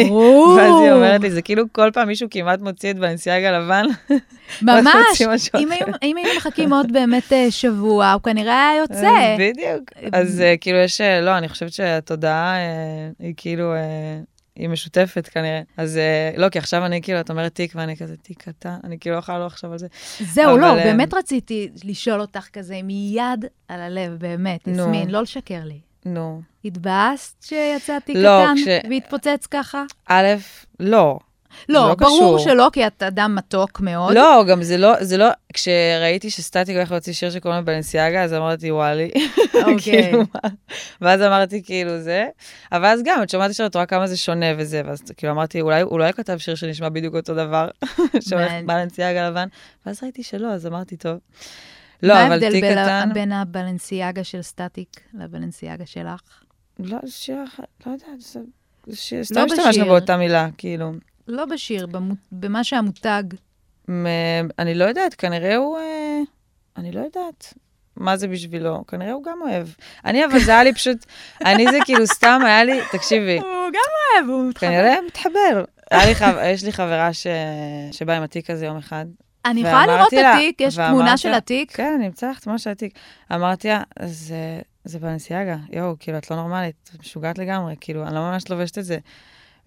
ברור. 0.09 0.47
ואז 0.59 0.73
היא 0.83 0.93
אומרת 0.93 1.21
לי, 1.21 1.31
זה 1.31 1.43
כאילו 1.43 1.65
כל 1.73 1.91
פעם 1.93 2.09
מישהו 2.09 2.29
כמעט 2.31 2.61
מוציא 2.61 2.91
את 2.91 2.99
בלנסיאגה 2.99 3.59
לבן. 3.59 3.85
ממש. 4.63 5.21
אם. 5.59 5.73
היו- 5.73 5.87
היינו 6.03 6.21
מחכים 6.37 6.73
עוד 6.73 6.93
באמת 6.93 7.33
אה, 7.33 7.47
שבוע, 7.51 8.13
הוא 8.13 8.23
כנראה 8.23 8.69
היה 8.71 8.81
יוצא. 8.81 8.95
אז 9.35 9.39
בדיוק. 9.39 9.91
אז 10.13 10.41
אה, 10.41 10.55
כאילו 10.61 10.79
יש, 10.79 11.01
אה, 11.01 11.21
לא, 11.21 11.39
אני 11.39 11.49
חושבת 11.49 11.73
שהתודעה 11.73 12.57
אה, 12.57 12.63
היא 13.19 13.35
כאילו, 13.37 13.75
אה, 13.75 13.81
היא 14.57 14.69
משותפת 14.69 15.29
כנראה. 15.29 15.61
אז 15.77 15.97
אה, 15.97 16.31
לא, 16.37 16.49
כי 16.49 16.59
עכשיו 16.59 16.87
אני 16.87 17.03
כאילו, 17.03 17.21
את 17.21 17.31
אומרת 17.31 17.55
תיק, 17.55 17.73
ואני 17.75 17.97
כזה 17.97 18.17
תיק 18.17 18.43
קטן, 18.43 18.77
אני 18.85 18.99
כאילו 18.99 19.15
לא 19.15 19.19
יכולה 19.21 19.39
לא 19.39 19.47
לחשוב 19.47 19.73
על 19.73 19.79
זה. 19.79 19.87
זהו, 20.21 20.51
אבל, 20.53 20.61
לא, 20.61 20.67
אה, 20.79 20.85
באמת 20.85 21.15
רציתי 21.15 21.69
לשאול 21.85 22.21
אותך 22.21 22.49
כזה, 22.53 22.81
מיד 22.83 23.45
על 23.69 23.81
הלב, 23.81 24.17
באמת, 24.19 24.69
נו. 24.69 24.83
יסמין, 24.83 25.11
לא 25.11 25.23
לשקר 25.23 25.61
לי. 25.65 25.81
נו. 26.05 26.43
התבאסת 26.65 27.43
שיצא 27.43 27.99
תיק 27.99 28.17
לא, 28.17 28.29
קטן 28.45 28.55
כש- 28.65 28.91
והתפוצץ 28.91 29.47
ככה? 29.51 29.85
א', 30.09 30.27
לא. 30.81 31.19
לא, 31.69 31.89
לא 31.89 31.95
ברור 31.95 32.17
קשור. 32.19 32.39
שלא, 32.39 32.69
כי 32.73 32.87
את 32.87 33.03
אדם 33.03 33.35
מתוק 33.35 33.81
מאוד. 33.81 34.15
לא, 34.15 34.45
גם 34.49 34.63
זה 34.63 34.77
לא, 34.77 34.93
זה 35.05 35.17
לא, 35.17 35.29
כשראיתי 35.53 36.31
שסטטיק 36.31 36.77
הולך 36.77 36.91
להוציא 36.91 37.13
שיר 37.13 37.31
שקוראים 37.31 37.61
לו 37.61 37.67
בלנסיאגה, 37.67 38.23
אז 38.23 38.35
אמרתי, 38.35 38.71
וואלי. 38.71 39.11
אוקיי. 39.55 39.77
כאילו, 39.83 40.19
מה? 40.19 40.51
ואז 41.01 41.21
אמרתי, 41.23 41.63
כאילו, 41.65 42.01
זה. 42.01 42.27
אבל 42.73 42.85
אז 42.87 43.01
גם, 43.05 43.23
את 43.23 43.31
שומעת 43.31 43.51
ישר, 43.51 43.67
את 43.67 43.75
רואה 43.75 43.87
כמה 43.87 44.07
זה 44.07 44.17
שונה 44.17 44.47
וזה, 44.59 44.83
ואז 44.87 45.01
כאילו 45.17 45.33
אמרתי, 45.33 45.61
אולי 45.61 45.81
הוא 45.81 45.99
לא 45.99 46.13
כתב 46.13 46.39
שיר 46.39 46.55
שנשמע 46.55 46.89
בדיוק 46.89 47.15
אותו 47.15 47.35
דבר, 47.35 47.69
שהולך. 48.29 48.53
בלנסיאגה 48.67 49.29
לבן, 49.31 49.49
ואז 49.87 50.03
ראיתי 50.03 50.23
שלא, 50.23 50.49
אז 50.49 50.67
אמרתי, 50.67 50.97
טוב. 50.97 51.19
לא, 52.03 52.15
מה 52.15 52.23
אבל 52.27 52.33
ההבדל 52.33 52.51
תיק 52.53 52.65
בין 52.65 52.79
ה- 52.79 52.85
קטן, 53.03 53.11
בין 53.15 53.33
הבלנסיאגה 53.33 54.25
של 54.25 54.43
סטטיק 54.43 54.89
לבלנסיאגה 55.15 55.87
שלך? 55.87 56.21
לא, 56.79 56.99
שיר 57.07 57.37
אחר, 57.49 57.63
לא 57.87 57.93
יודעת, 57.93 58.21
זה 58.21 58.41
זה 58.87 58.97
שיר, 58.97 59.19
לא 59.19 59.25
סתם 59.25 59.41
השתמשנו. 59.53 59.85
באותה 59.87 60.17
מילה, 60.17 60.49
כאילו. 60.59 60.93
לא 61.29 61.45
בשיר, 61.45 61.87
במו- 61.87 62.15
במה 62.33 62.65
שהמותג 62.65 63.23
אני 64.59 64.75
לא 64.75 64.85
יודעת, 64.85 65.15
כנראה 65.15 65.57
הוא... 65.57 65.79
אה, 65.79 66.21
אני 66.77 66.93
לא 66.93 67.01
יודעת. 67.01 67.55
מה 67.97 68.17
זה 68.17 68.29
בשבילו? 68.29 68.85
כנראה 68.87 69.13
הוא 69.13 69.25
גם 69.25 69.39
אוהב. 69.43 69.69
אני, 70.05 70.25
אבל 70.25 70.39
זה 70.39 70.51
היה 70.53 70.65
לי 70.65 70.75
פשוט, 70.75 71.07
אני 71.45 71.65
זה 71.71 71.79
כאילו 71.85 72.07
סתם, 72.07 72.41
היה 72.45 72.65
לי, 72.65 72.81
תקשיבי, 72.93 73.39
הוא 73.39 73.45
גם 73.73 73.81
אוהב, 74.23 74.31
הוא 74.31 74.49
מתחבר. 74.49 74.69
כנראה 74.69 74.97
מתחבר. 75.07 75.65
היה 75.91 76.07
לי 76.07 76.15
חו... 76.15 76.25
יש 76.45 76.65
לי 76.65 76.73
חברה 76.73 77.13
ש... 77.13 77.27
שבאה 77.93 78.17
עם 78.17 78.23
התיק 78.23 78.51
הזה 78.51 78.67
יום 78.67 78.77
אחד. 78.77 79.07
אני 79.45 79.61
יכולה 79.61 79.87
לראות 79.87 80.15
את 80.15 80.19
התיק, 80.35 80.61
יש 80.61 80.75
תמונה 80.75 81.17
של 81.17 81.35
התיק. 81.35 81.77
כן, 81.77 81.93
אני 81.97 82.07
אמצא 82.07 82.31
לך 82.31 82.39
תמונה 82.39 82.59
של 82.59 82.71
התיק. 82.71 82.99
אמרתי 83.35 83.69
לה, 83.69 83.83
זה, 84.05 84.61
זה 84.85 84.99
בנסיאגה, 84.99 85.57
יואו, 85.73 85.95
כאילו, 86.01 86.19
את 86.19 86.31
לא 86.31 86.37
נורמלית, 86.37 86.91
את 86.95 87.01
משוגעת 87.01 87.39
לגמרי, 87.39 87.75
כאילו, 87.81 88.07
אני 88.07 88.15
לא 88.15 88.21
ממש 88.21 88.51
לובשת 88.51 88.79
את 88.79 88.85
זה. 88.85 88.99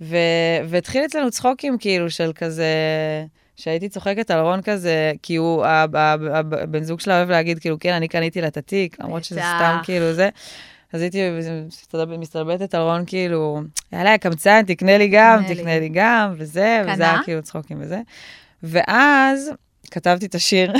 ו... 0.01 0.17
והתחיל 0.67 1.05
אצלנו 1.05 1.31
צחוקים, 1.31 1.77
כאילו, 1.79 2.09
של 2.09 2.31
כזה, 2.35 2.65
שהייתי 3.55 3.89
צוחקת 3.89 4.31
על 4.31 4.39
רון 4.39 4.61
כזה, 4.61 5.11
כי 5.23 5.35
הוא, 5.35 5.65
הבן 5.65 6.83
זוג 6.83 6.99
שלה 6.99 7.17
אוהב 7.17 7.29
להגיד, 7.29 7.59
כאילו, 7.59 7.77
כן, 7.79 7.93
אני 7.93 8.07
קניתי 8.07 8.41
לה 8.41 8.47
את 8.47 8.57
התיק, 8.57 8.97
למרות 8.99 9.23
שזה. 9.23 9.39
סתם, 9.57 9.77
כאילו, 9.83 10.13
זה. 10.13 10.29
אז 10.93 11.01
הייתי 11.01 11.19
מסתלבט- 11.67 12.17
מסתלבטת 12.19 12.75
על 12.75 12.81
רון, 12.81 13.03
כאילו, 13.07 13.61
יאללה, 13.93 14.17
קמצן, 14.17 14.61
תקנה 14.67 14.97
לי 14.97 15.07
גם. 15.07 15.43
תקנה 15.47 15.79
לי 15.79 15.89
גם, 15.93 16.33
וזה, 16.37 16.81
וזה? 16.93 17.03
היה 17.11 17.19
כאילו 17.23 17.41
צחוקים 17.41 17.77
וזה. 17.81 18.01
ואז 18.63 19.51
כתבתי 19.91 20.25
את 20.25 20.35
השיר. 20.35 20.73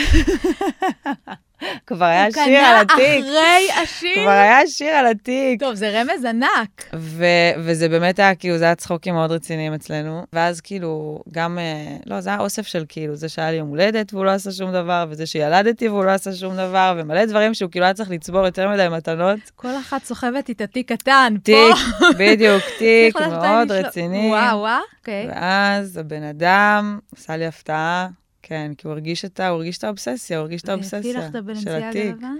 כבר 1.87 2.05
היה 2.05 2.25
הוא 2.25 2.33
שיר 2.33 2.57
על 2.59 2.85
קנה 2.85 2.95
התיק. 2.95 3.25
אחרי 3.25 3.67
השיר. 3.83 4.21
כבר 4.23 4.29
היה 4.29 4.67
שיר 4.67 4.89
על 4.89 5.07
התיק. 5.07 5.59
טוב, 5.59 5.73
זה 5.75 6.01
רמז 6.01 6.25
ענק. 6.25 6.95
ו- 6.95 7.25
וזה 7.57 7.89
באמת 7.89 8.19
היה, 8.19 8.35
כאילו, 8.35 8.57
זה 8.57 8.65
היה 8.65 8.75
צחוקים 8.75 9.13
מאוד 9.13 9.31
רציניים 9.31 9.73
אצלנו. 9.73 10.23
ואז 10.33 10.61
כאילו, 10.61 11.19
גם, 11.31 11.59
אה, 11.59 11.97
לא, 12.05 12.21
זה 12.21 12.29
היה 12.29 12.39
אוסף 12.39 12.67
של 12.67 12.85
כאילו, 12.89 13.15
זה 13.15 13.29
שהיה 13.29 13.51
לי 13.51 13.57
יום 13.57 13.67
הולדת 13.67 14.13
והוא 14.13 14.25
לא 14.25 14.31
עשה 14.31 14.51
שום 14.51 14.71
דבר, 14.71 15.05
וזה 15.09 15.25
שילדתי 15.25 15.87
והוא 15.89 16.05
לא 16.05 16.11
עשה 16.11 16.33
שום 16.33 16.53
דבר, 16.53 16.95
ומלא 16.97 17.25
דברים 17.25 17.53
שהוא 17.53 17.71
כאילו 17.71 17.85
היה 17.85 17.93
צריך 17.93 18.09
לצבור 18.09 18.45
יותר 18.45 18.69
מדי 18.69 18.87
מתנות. 18.91 19.39
כל 19.55 19.75
אחת 19.81 20.03
סוחבת 20.03 20.49
איתה 20.49 20.67
תיק 20.67 20.91
קטן. 20.91 21.33
פה. 21.33 21.41
תיק, 21.43 22.17
בדיוק, 22.17 22.63
תיק 22.79 23.15
מאוד 23.21 23.71
רציני. 23.71 24.27
וואו, 24.29 24.59
וואו, 24.59 24.81
אוקיי. 24.99 25.27
ואז 25.29 25.97
הבן 25.97 26.23
אדם 26.23 26.99
עשה 27.15 27.37
לי 27.37 27.45
הפתעה, 27.45 28.07
כן, 28.47 28.71
כי 28.77 28.87
הוא 28.87 28.93
הרגיש 28.93 29.25
את 29.25 29.39
ה- 29.39 29.47
הוא 29.47 29.55
הרגיש 29.57 29.77
את 29.77 29.83
האובססיה, 29.83 30.37
הוא 30.37 30.41
הרגיש 30.43 30.61
את 30.61 30.69
האובססיה 30.69 30.97
והביא 30.99 31.17
לך 31.17 31.25
את 31.25 31.31
של 31.31 31.37
הבנסיאגה 31.37 31.89
התיק. 31.89 32.15
לבן? 32.17 32.35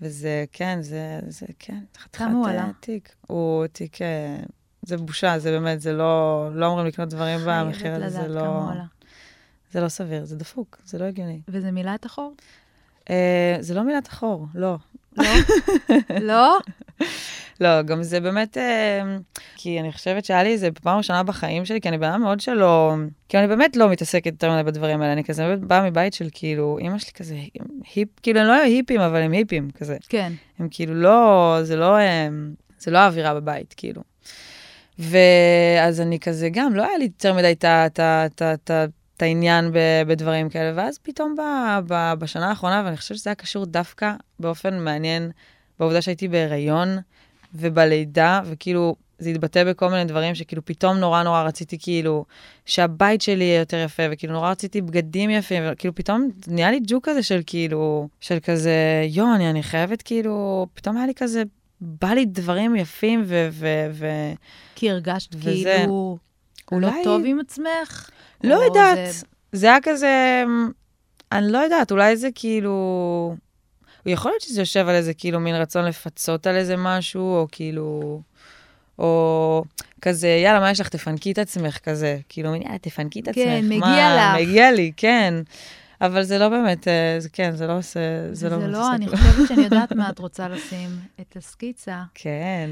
וזה, 0.00 0.44
כן, 0.52 0.78
זה, 0.82 1.20
זה, 1.28 1.46
כן, 1.58 1.78
חתיכת 1.98 2.24
אה? 2.46 2.70
תיק. 2.80 3.14
הוא 3.26 3.66
תיק, 3.66 4.02
אה, 4.02 4.36
זה 4.82 4.96
בושה, 4.96 5.38
זה 5.38 5.50
באמת, 5.50 5.80
זה 5.80 5.92
לא, 5.92 6.48
לא 6.54 6.66
אומרים 6.66 6.86
לקנות 6.86 7.08
דברים 7.08 7.40
במחיר 7.46 7.94
הזה, 7.94 8.08
זה 8.22 8.28
לא. 8.28 8.60
זה 9.72 9.80
לא 9.80 9.88
סביר, 9.88 10.24
זה 10.24 10.36
דפוק, 10.36 10.78
זה 10.84 10.98
לא 10.98 11.04
הגיוני. 11.04 11.40
וזה 11.48 11.70
מילא 11.70 11.94
את 11.94 12.04
החור? 12.04 12.34
אה, 13.10 13.56
זה 13.60 13.74
לא 13.74 13.82
מילת 13.84 14.06
החור, 14.06 14.46
לא. 14.54 14.76
לא? 15.16 15.24
לא? 16.30 16.58
לא, 17.60 17.82
גם 17.82 18.02
זה 18.02 18.20
באמת, 18.20 18.56
אה, 18.58 19.02
כי 19.56 19.80
אני 19.80 19.92
חושבת 19.92 20.24
שהיה 20.24 20.42
לי 20.42 20.52
איזה 20.52 20.68
פעם 20.82 20.96
ראשונה 20.98 21.22
בחיים 21.22 21.64
שלי, 21.64 21.80
כי 21.80 21.88
אני 21.88 21.98
בן 21.98 22.08
אדם 22.08 22.22
מאוד 22.22 22.40
שלא, 22.40 22.94
כי 23.28 23.38
אני 23.38 23.46
באמת 23.46 23.76
לא 23.76 23.88
מתעסקת 23.88 24.26
יותר 24.26 24.52
מדי 24.52 24.62
בדברים 24.62 25.02
האלה, 25.02 25.12
אני 25.12 25.24
כזה 25.24 25.56
באה 25.60 25.90
מבית 25.90 26.14
של 26.14 26.28
כאילו, 26.32 26.78
אימא 26.78 26.98
שלי 26.98 27.12
כזה 27.12 27.36
היפ, 27.94 28.08
כאילו, 28.22 28.40
הם 28.40 28.46
לא 28.46 28.52
היפים, 28.52 29.00
אבל 29.00 29.22
הם 29.22 29.32
היפים 29.32 29.70
כזה. 29.70 29.96
כן. 30.08 30.32
הם 30.58 30.68
כאילו 30.70 30.94
לא, 30.94 31.58
זה 31.62 31.76
לא, 31.76 31.96
הם, 31.98 32.54
זה 32.78 32.90
לא 32.90 32.98
האווירה 32.98 33.34
בבית, 33.34 33.74
כאילו. 33.76 34.02
ואז 34.98 36.00
אני 36.00 36.18
כזה 36.20 36.48
גם, 36.52 36.74
לא 36.74 36.82
היה 36.88 36.98
לי 36.98 37.04
יותר 37.04 37.34
מדי 37.34 37.52
את 37.52 38.70
ה- 38.70 38.84
את 39.16 39.22
העניין 39.22 39.70
ב- 39.72 39.78
בדברים 40.06 40.48
כאלה, 40.48 40.72
ואז 40.76 40.98
פתאום 40.98 41.34
ב, 41.38 41.40
ב, 41.86 42.12
בשנה 42.18 42.48
האחרונה, 42.48 42.82
ואני 42.84 42.96
חושבת 42.96 43.18
שזה 43.18 43.30
היה 43.30 43.34
קשור 43.34 43.66
דווקא 43.66 44.12
באופן 44.40 44.78
מעניין, 44.78 45.30
בעובדה 45.78 46.02
שהייתי 46.02 46.28
בהיריון 46.28 46.98
ובלידה, 47.54 48.40
וכאילו, 48.44 48.96
זה 49.18 49.30
התבטא 49.30 49.64
בכל 49.64 49.88
מיני 49.88 50.04
דברים 50.04 50.34
שכאילו 50.34 50.64
פתאום 50.64 50.96
נורא 50.96 51.22
נורא 51.22 51.42
רציתי 51.42 51.78
כאילו 51.78 52.24
שהבית 52.66 53.22
שלי 53.22 53.44
יהיה 53.44 53.58
יותר 53.58 53.76
יפה, 53.84 54.02
וכאילו 54.10 54.32
נורא 54.32 54.50
רציתי 54.50 54.80
בגדים 54.80 55.30
יפים, 55.30 55.62
וכאילו 55.66 55.94
פתאום 55.94 56.28
נהיה 56.46 56.70
לי 56.70 56.80
ג'וק 56.86 57.08
כזה 57.08 57.22
של 57.22 57.40
כאילו, 57.46 58.08
של 58.20 58.38
כזה, 58.42 58.74
יו, 59.08 59.34
אני, 59.34 59.50
אני 59.50 59.62
חייבת 59.62 60.02
כאילו, 60.02 60.66
פתאום 60.74 60.96
היה 60.96 61.06
לי 61.06 61.14
כזה, 61.14 61.42
בא 61.80 62.08
לי 62.08 62.24
דברים 62.24 62.76
יפים 62.76 63.22
ו... 63.26 63.48
ו, 63.52 63.66
ו 63.92 64.06
כי 64.74 64.90
הרגשת 64.90 65.34
וזה- 65.34 65.74
כאילו 65.78 66.18
לא 66.72 66.76
אולי- 66.76 67.04
טוב 67.04 67.22
עם 67.26 67.40
עצמך? 67.40 68.10
לא 68.44 68.54
יודעת, 68.54 68.98
זה- 69.12 69.26
זה 69.52 69.66
היה 69.66 69.78
כזה, 69.82 70.44
אני 71.32 71.52
לא 71.52 71.58
יודעת, 71.58 71.90
אולי 71.92 72.16
זה 72.16 72.28
כאילו... 72.34 73.34
יכול 74.06 74.30
להיות 74.30 74.42
שזה 74.42 74.60
יושב 74.60 74.88
על 74.88 74.94
איזה 74.94 75.14
כאילו 75.14 75.40
מין 75.40 75.54
רצון 75.54 75.84
לפצות 75.84 76.46
על 76.46 76.56
איזה 76.56 76.74
משהו, 76.78 77.36
או 77.36 77.46
כאילו... 77.52 78.20
או 78.98 79.64
כזה, 80.00 80.28
יאללה, 80.28 80.60
מה 80.60 80.70
יש 80.70 80.80
לך? 80.80 80.88
תפנקי 80.88 81.32
את 81.32 81.38
עצמך 81.38 81.78
כזה. 81.78 82.18
כאילו, 82.28 82.54
יאללה, 82.54 82.78
תפנקי 82.78 83.20
את 83.20 83.28
עצמך. 83.28 83.44
כן, 83.44 83.64
מגיע 83.68 83.80
מה, 83.80 84.34
לך. 84.38 84.48
מגיע 84.48 84.72
לי, 84.72 84.92
כן. 84.96 85.34
אבל 86.00 86.22
זה 86.22 86.38
לא 86.38 86.48
באמת, 86.48 86.88
אה, 86.88 87.16
זה 87.18 87.28
כן, 87.28 87.56
זה 87.56 87.66
לא 87.66 87.78
עושה, 87.78 88.00
זה 88.28 88.34
זה 88.34 88.48
לא 88.50 88.56
באמת 88.56 88.72
לא, 88.72 88.78
עושה 88.80 88.94
אני. 88.94 89.08
חושבת 89.08 89.48
שאני 89.48 89.62
יודעת 89.64 89.92
מה 89.98 90.08
את 90.08 90.18
רוצה 90.18 90.48
לשים, 90.48 90.88
את 91.20 91.36
הסקיצה. 91.36 92.02
כן, 92.14 92.70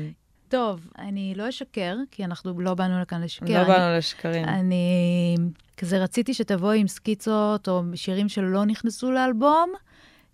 טוב, 0.50 0.88
אני 0.98 1.34
לא 1.36 1.48
אשקר, 1.48 1.96
כי 2.10 2.24
אנחנו 2.24 2.60
לא 2.60 2.74
באנו 2.74 3.00
לכאן 3.00 3.22
לשקר. 3.22 3.46
לא 3.52 3.58
אני- 3.58 3.66
באנו 3.68 3.98
לשקרים. 3.98 4.44
אני 4.44 5.36
כזה 5.76 5.98
רציתי 5.98 6.34
שתבואי 6.34 6.78
עם 6.80 6.88
סקיצות 6.88 7.68
או 7.68 7.82
שירים 7.94 8.28
שלא 8.28 8.64
נכנסו 8.64 9.10
לאלבום, 9.12 9.72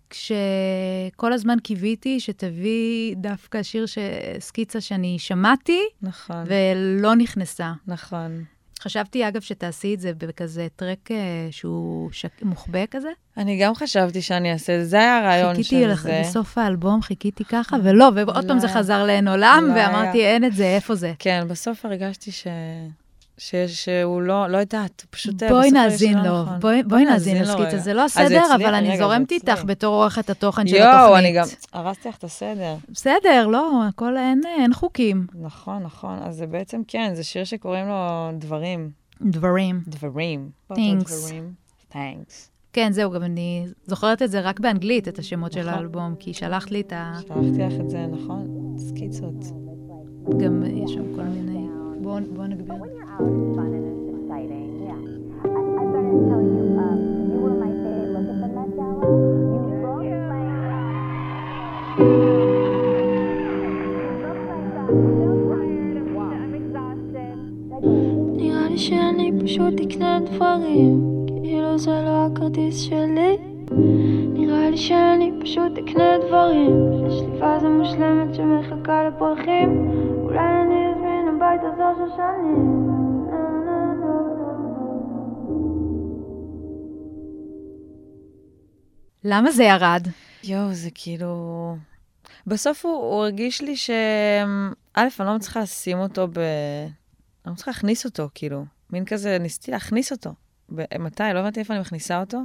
כשכל 0.09 1.33
הזמן 1.33 1.57
קיוויתי 1.63 2.19
שתביאי 2.19 3.15
דווקא 3.17 3.63
שיר, 3.63 3.85
ש... 3.85 3.97
סקיצה 4.39 4.81
שאני 4.81 5.19
שמעתי 5.19 5.79
נכון, 6.01 6.43
ולא 6.45 7.15
נכנסה. 7.15 7.73
נכון. 7.87 8.43
חשבתי, 8.87 9.27
אגב, 9.27 9.41
שתעשי 9.41 9.93
את 9.93 9.99
זה 9.99 10.11
בכזה 10.17 10.67
טרק 10.75 11.11
אה, 11.11 11.47
שהוא 11.51 12.09
שק... 12.11 12.41
מוחבא 12.41 12.85
כזה. 12.91 13.09
אני 13.37 13.59
גם 13.61 13.75
חשבתי 13.75 14.21
שאני 14.21 14.53
אעשה 14.53 14.75
את 14.75 14.79
זה, 14.79 14.85
זה 14.85 14.97
היה 14.97 15.17
הרעיון 15.17 15.55
של 15.55 15.63
חיכיתי 15.63 15.87
לך, 15.87 16.01
זה. 16.01 16.21
בסוף 16.23 16.57
האלבום, 16.57 17.01
חיכיתי 17.01 17.45
ככה, 17.45 17.77
ולא, 17.83 18.09
ועוד 18.15 18.43
לא 18.43 18.47
פעם 18.47 18.59
זה 18.59 18.67
היה. 18.67 18.75
חזר 18.75 19.03
לעין 19.03 19.27
עולם, 19.27 19.63
לא 19.67 19.73
ואמרתי, 19.73 20.17
היה. 20.17 20.33
אין 20.33 20.43
את 20.43 20.53
זה, 20.53 20.65
איפה 20.65 20.95
זה? 20.95 21.13
כן, 21.19 21.45
בסוף 21.47 21.85
הרגשתי 21.85 22.31
ש... 22.31 22.47
ש... 23.37 23.55
שהוא 23.55 24.21
לא, 24.21 24.47
לא 24.47 24.57
יודעת, 24.57 25.01
הוא 25.01 25.07
פשוט... 25.09 25.43
בואי 25.43 25.49
בסוף 25.49 25.77
הרגשתי 25.77 25.79
נאזין 25.79 26.17
לו, 26.17 26.41
נכון. 26.43 26.59
בואי- 26.59 26.83
בואי 26.83 27.05
נאזין. 27.05 27.37
רגע. 27.43 27.77
זה 27.77 27.93
לא 27.93 28.05
הסדר? 28.05 28.55
אבל 28.55 28.73
אני 28.73 28.97
זורמת. 28.97 29.31
איתך 29.31 29.63
בתור 29.65 29.95
עורכת 29.95 30.29
התוכן 30.29 30.67
של 30.67 30.75
התוכנית. 30.75 30.93
יואו, 31.01 31.17
אני 31.17 31.33
גם... 31.33 31.45
הרסתי 31.73 32.09
לך 32.09 32.17
את 32.17 32.23
הסדר. 32.23 32.75
בסדר, 32.89 33.47
לא, 33.47 33.83
הכל 33.87 34.17
אין, 34.17 34.41
אין 34.59 34.73
חוקים. 34.73 35.27
נכון, 35.41 35.83
נכון. 35.83 36.19
אז 36.23 36.35
זה 36.35 36.47
בעצם, 36.47 36.81
כן, 36.87 37.11
זה 37.15 37.23
שיר 37.23 37.43
שקוראים 37.43 37.87
לו 37.87 38.29
דברים. 38.37 38.89
דברים. 39.21 39.81
דברים. 39.87 40.49
Thanks. 40.73 41.31
Thanks. 41.93 42.33
כן, 42.73 42.91
זהו, 42.91 43.11
גם 43.11 43.23
אני 43.23 43.65
זוכרת 43.85 44.21
את 44.21 44.31
זה 44.31 44.39
רק 44.41 44.59
באנגלית, 44.59 45.07
את 45.07 45.19
השמות 45.19 45.51
של 45.51 45.59
נכון. 45.59 45.73
האלבום, 45.73 46.15
כי 46.19 46.33
שלחת 46.33 46.71
לי 46.71 46.81
את 46.81 46.93
ה... 46.93 47.13
שלחתי 47.21 47.59
לך 47.59 47.73
את 47.81 47.89
זה, 47.89 48.05
נכון? 48.11 48.75
סקיצות. 48.77 49.45
גם 50.39 50.63
יש 50.83 50.91
שם 50.91 51.15
כל 51.15 51.23
מיני... 51.23 51.67
בואו 52.01 52.19
בוא 52.33 52.45
נגביר. 52.45 52.75
Fun 53.17 53.73
and 53.73 53.85
it's 53.89 54.05
exciting. 54.13 54.85
Yeah. 54.85 55.01
I, 55.41 55.49
I 55.49 55.83
better 55.89 56.17
tell 56.29 56.43
you, 56.53 56.77
um, 56.77 56.99
you 57.33 57.39
were 57.41 57.57
my 57.57 57.73
favorite 57.81 58.13
look 58.13 58.29
at 58.29 58.37
the 58.41 58.49
Met 58.53 58.69
Gala. 58.77 59.05
You 59.53 59.73
look 59.81 59.97
נראה 68.35 68.69
לי 68.69 68.77
שאני 68.77 69.31
פשוט 69.43 69.79
אקנה 69.79 70.19
דברים, 70.19 71.25
כאילו 71.43 71.77
זה 71.77 71.91
לא 71.91 72.25
הכרטיס 72.25 72.81
שלי. 72.81 73.37
נראה 74.33 74.69
לי 74.69 74.77
שאני 74.77 75.31
פשוט 75.41 75.77
אקנה 75.77 76.17
דברים, 76.27 76.93
יש 77.07 77.21
לי 77.21 77.39
פאזה 77.39 77.69
מושלמת 77.69 78.33
שמחכה 78.33 79.07
לפרחים. 79.07 79.91
אולי 80.23 80.39
אני 80.39 80.91
אזמין 80.91 81.27
הביתה 81.27 81.67
זו 81.77 81.83
שושנים. 81.97 82.76
למה 89.29 89.51
זה 89.51 89.63
ירד? 89.63 90.07
יואו, 90.43 90.73
זה 90.73 90.89
כאילו... 90.93 91.75
בסוף 92.47 92.85
הוא, 92.85 92.93
הוא 92.93 93.23
הרגיש 93.23 93.61
לי 93.61 93.77
ש... 93.77 93.89
א', 94.93 95.07
אני 95.19 95.27
לא 95.27 95.35
מצליחה 95.35 95.59
לשים 95.59 95.99
אותו 95.99 96.27
ב... 96.27 96.37
אני 96.37 97.45
לא 97.45 97.51
מצליחה 97.53 97.71
להכניס 97.71 98.05
אותו, 98.05 98.29
כאילו. 98.35 98.65
מין 98.89 99.05
כזה, 99.05 99.37
ניסיתי 99.39 99.71
להכניס 99.71 100.11
אותו. 100.11 100.33
ב- 100.75 100.97
מתי? 100.99 101.23
לא 101.33 101.39
הבנתי 101.39 101.59
איפה 101.59 101.73
אני 101.73 101.81
מכניסה 101.81 102.19
אותו. 102.19 102.41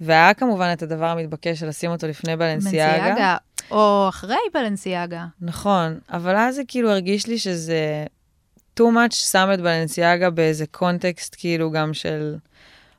והיה 0.00 0.34
כמובן 0.34 0.70
את 0.72 0.82
הדבר 0.82 1.06
המתבקש 1.06 1.60
של 1.60 1.68
לשים 1.68 1.90
אותו 1.90 2.06
לפני 2.08 2.36
בלנסיאגה. 2.36 2.98
בנסיאגה, 2.98 3.36
או 3.70 4.06
אחרי 4.08 4.36
בלנסיאגה. 4.54 5.26
נכון, 5.40 5.98
אבל 6.10 6.36
אז 6.36 6.54
זה 6.54 6.62
כאילו 6.68 6.90
הרגיש 6.90 7.26
לי 7.26 7.38
שזה 7.38 8.04
too 8.80 8.82
much 8.82 9.14
שם 9.14 9.50
את 9.54 9.60
בלנסיאגה 9.60 10.30
באיזה 10.30 10.66
קונטקסט 10.66 11.36
כאילו 11.38 11.70
גם 11.70 11.94
של, 11.94 12.36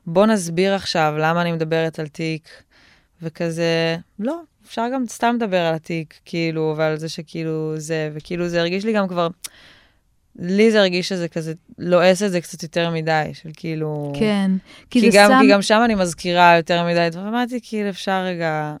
בוא 0.06 0.26
נסביר 0.26 0.74
עכשיו 0.74 1.14
למה 1.18 1.42
אני 1.42 1.52
מדברת 1.52 1.98
על 1.98 2.08
תיק, 2.08 2.48
וכזה, 3.22 3.96
לא, 4.18 4.40
אפשר 4.66 4.86
גם 4.94 5.04
סתם 5.08 5.34
לדבר 5.36 5.60
על 5.60 5.74
התיק, 5.74 6.14
כאילו, 6.24 6.74
ועל 6.76 6.96
זה 6.96 7.08
שכאילו 7.08 7.74
זה, 7.76 8.10
וכאילו 8.14 8.48
זה 8.48 8.60
הרגיש 8.60 8.84
לי 8.84 8.92
גם 8.92 9.08
כבר, 9.08 9.28
לי 10.36 10.70
זה 10.70 10.80
הרגיש 10.80 11.08
שזה 11.08 11.28
כזה 11.28 11.52
לועס 11.78 12.22
את 12.22 12.30
זה 12.30 12.40
קצת 12.40 12.62
יותר 12.62 12.90
מדי, 12.90 13.30
של 13.32 13.50
כאילו... 13.56 14.12
כן, 14.18 14.50
כי, 14.90 15.00
כי, 15.00 15.10
זה 15.10 15.18
גם, 15.18 15.30
שם... 15.30 15.38
כי 15.42 15.52
גם 15.52 15.62
שם 15.62 15.80
אני 15.84 15.94
מזכירה 15.94 16.56
יותר 16.56 16.86
מדי 16.86 17.08
דברים, 17.10 17.26
אמרתי, 17.26 17.60
כאילו, 17.62 17.88
אפשר 17.88 18.22
רגע... 18.24 18.76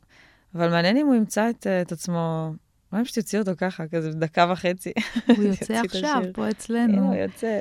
אבל 0.54 0.70
מעניין 0.70 0.96
אם 0.96 1.06
הוא 1.06 1.14
ימצא 1.14 1.50
את, 1.50 1.66
את 1.82 1.92
עצמו, 1.92 2.52
אולי 2.92 3.04
פשוט 3.04 3.16
יוציא 3.16 3.38
אותו 3.38 3.52
ככה, 3.58 3.88
כזה 3.88 4.10
דקה 4.10 4.46
וחצי. 4.52 4.92
הוא 5.26 5.44
יוצא 5.50 5.74
עכשיו. 5.74 6.22
פה 6.32 6.42
הנה, 6.42 6.50
אצלנו. 6.50 7.06
הוא 7.06 7.14
יוצא. 7.14 7.60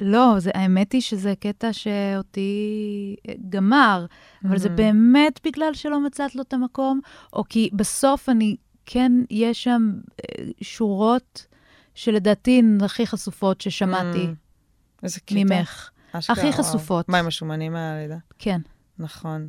לא, 0.00 0.34
זה, 0.38 0.50
האמת 0.54 0.92
היא 0.92 1.00
שזה 1.00 1.34
קטע 1.40 1.72
שאותי 1.72 3.16
גמר, 3.48 4.06
אבל 4.44 4.58
זה 4.58 4.68
Mhm. 4.68 4.72
באמת 4.72 5.40
בגלל 5.46 5.74
שלא 5.74 6.00
מצאת 6.06 6.34
לו 6.34 6.42
את 6.42 6.52
המקום, 6.52 7.00
או 7.32 7.44
כי 7.48 7.70
בסוף 7.72 8.28
אני, 8.28 8.56
כן, 8.86 9.12
יש 9.30 9.64
שם 9.64 9.92
אה, 10.20 10.44
שורות 10.60 11.46
שלדעתי 11.94 12.58
הן 12.58 12.78
הכי 12.84 13.06
חשופות 13.06 13.60
ששמעתי 13.60 14.24
Mm, 14.26 15.02
איזה 15.02 15.20
קטע. 15.20 15.34
ממך. 15.36 15.90
אשכרה, 16.12 16.36
הכי. 16.36 16.52
חשופות. 16.52 17.08
מה, 17.08 17.18
עם 17.18 17.26
השומנים 17.26 17.72
מהלידה? 17.72 18.16
כן. 18.38 18.60
נכון. 18.98 19.48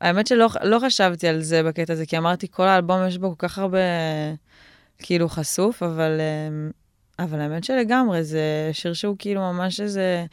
האמת 0.00 0.26
שלא 0.26 0.48
לא 0.64 0.78
חשבתי 0.86 1.28
על 1.28 1.42
זה 1.42 1.62
בקטע 1.62 1.92
הזה, 1.92 2.06
כי 2.06 2.18
אמרתי, 2.18 2.48
כל 2.50 2.62
האלבום 2.68 3.06
יש 3.06 3.18
בו 3.18 3.28
כל 3.38 3.48
כך 3.48 3.58
הרבה, 3.58 3.78
כאילו, 4.98 5.28
חשוף, 5.28 5.82
אבל, 5.82 6.20
אמ, 6.20 6.70
אבל 7.18 7.40
האמת 7.40 7.64
שלגמרי, 7.64 8.24
זה 8.24 8.70
שיר 8.72 8.92
שהוא 8.92 9.16
כאילו 9.18 9.40
ממש 9.40 9.80
איזה... 9.80 10.26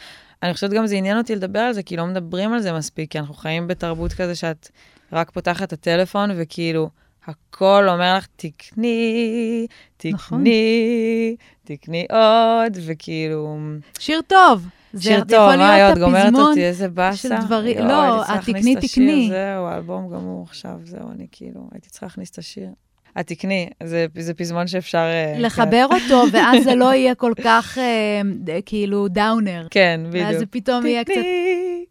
אני 0.43 0.53
חושבת 0.53 0.71
גם 0.71 0.87
זה 0.87 0.95
עניין 0.95 1.17
אותי 1.17 1.35
לדבר 1.35 1.59
על 1.59 1.73
זה, 1.73 1.83
כי 1.83 1.97
לא 1.97 2.05
מדברים 2.05 2.53
על 2.53 2.59
זה 2.61 2.73
מספיק, 2.73 3.11
כי 3.11 3.19
אנחנו 3.19 3.33
חיים 3.33 3.67
בתרבות 3.67 4.13
כזה 4.13 4.35
שאת 4.35 4.69
רק 5.11 5.31
פותחת 5.31 5.63
את 5.67 5.73
הטלפון, 5.73 6.29
וכאילו, 6.35 6.89
הכל 7.27 7.85
אומר 7.89 8.17
לך, 8.17 8.27
תקני, 8.35 9.67
נכון. 10.05 10.39
תקני, 10.39 11.35
תקני 11.63 12.05
עוד, 12.09 12.77
וכאילו... 12.85 13.57
שיר 13.99 14.21
טוב. 14.27 14.67
שיר 14.99 15.23
טוב, 15.23 15.55
מה 15.55 15.77
להיות 15.77 15.97
עוד? 15.97 15.99
גומרת 16.05 16.33
אותי, 16.33 16.63
איזה 16.65 16.89
באסה. 16.89 17.39
דברים- 17.45 17.77
יואו, 17.77 17.87
לא, 17.87 18.23
התקני, 18.33 18.75
תקני. 18.75 19.27
זהו, 19.29 19.65
האלבום 19.65 20.09
גמור 20.13 20.43
עכשיו, 20.43 20.79
זהו, 20.83 21.11
אני 21.11 21.27
כאילו, 21.31 21.69
הייתי 21.71 21.89
צריכה 21.89 22.05
להכניס 22.05 22.29
את 22.29 22.37
השיר. 22.37 22.69
התקני, 23.15 23.69
זה, 23.83 24.05
זה 24.19 24.33
פזמון 24.33 24.67
שאפשר... 24.67 24.97
אה, 24.97 25.35
לחבר 25.39 25.87
אותו, 25.91 26.23
ואז 26.33 26.63
זה 26.63 26.75
לא 26.75 26.93
יהיה 26.95 27.15
כל 27.15 27.33
כך 27.43 27.77
אה, 27.77 28.21
ד- 28.43 28.59
כאילו 28.65 29.07
דאונר. 29.07 29.67
כן, 29.71 29.99
כן, 30.03 30.09
בדיוק. 30.09 30.25
ואז 30.25 30.37
זה 30.39 30.45
פתאום 30.45 30.85
יהיה 30.85 31.03
קצת... 31.03 31.13
תקני. 31.13 31.85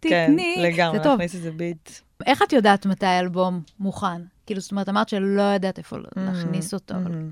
כן, 0.00 0.26
תקני. 0.32 0.54
לגמרי. 0.58 0.98
להכניס 1.04 1.34
איזה 1.34 1.50
ביט. 1.50 1.90
איך 2.26 2.42
את 2.42 2.52
יודעת 2.52 2.86
מתי 2.86 3.06
האלבום 3.06 3.60
מוכן? 3.80 4.22
כאילו, 4.46 4.60
זאת 4.60 4.70
אומרת, 4.70 4.88
אמרת 4.88 5.08
שלא 5.08 5.42
ידעת 5.54 5.78
איפה 5.78 5.96
להכניס 6.16 6.74
אותו, 6.74 6.94
מהמם. 6.94 7.30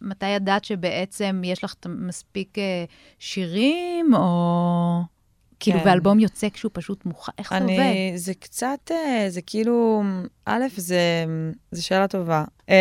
מתי 0.00 0.26
ידעת 0.28 0.64
שבעצם 0.64 1.42
יש 1.44 1.64
לך 1.64 1.74
מספיק 1.88 2.58
אה, 2.58 2.84
שירים, 3.18 4.14
או... 4.14 5.00
כאילו, 5.62 5.80
כן. 5.80 5.88
ואלבום 5.88 6.18
יוצא 6.18 6.48
כשהוא 6.48 6.70
פשוט 6.74 7.06
מוכן, 7.06 7.32
איך 7.38 7.50
זה 7.50 7.58
עובד? 7.58 7.70
אני, 7.70 8.12
זה 8.16 8.34
קצת, 8.34 8.90
אה, 8.90 9.24
זה 9.28 9.42
כאילו, 9.42 10.02
א', 10.44 10.62
זה, 10.76 11.24
זה 11.70 11.82
שאלה 11.82 12.08
טובה. 12.08 12.44
Um, 12.60 12.72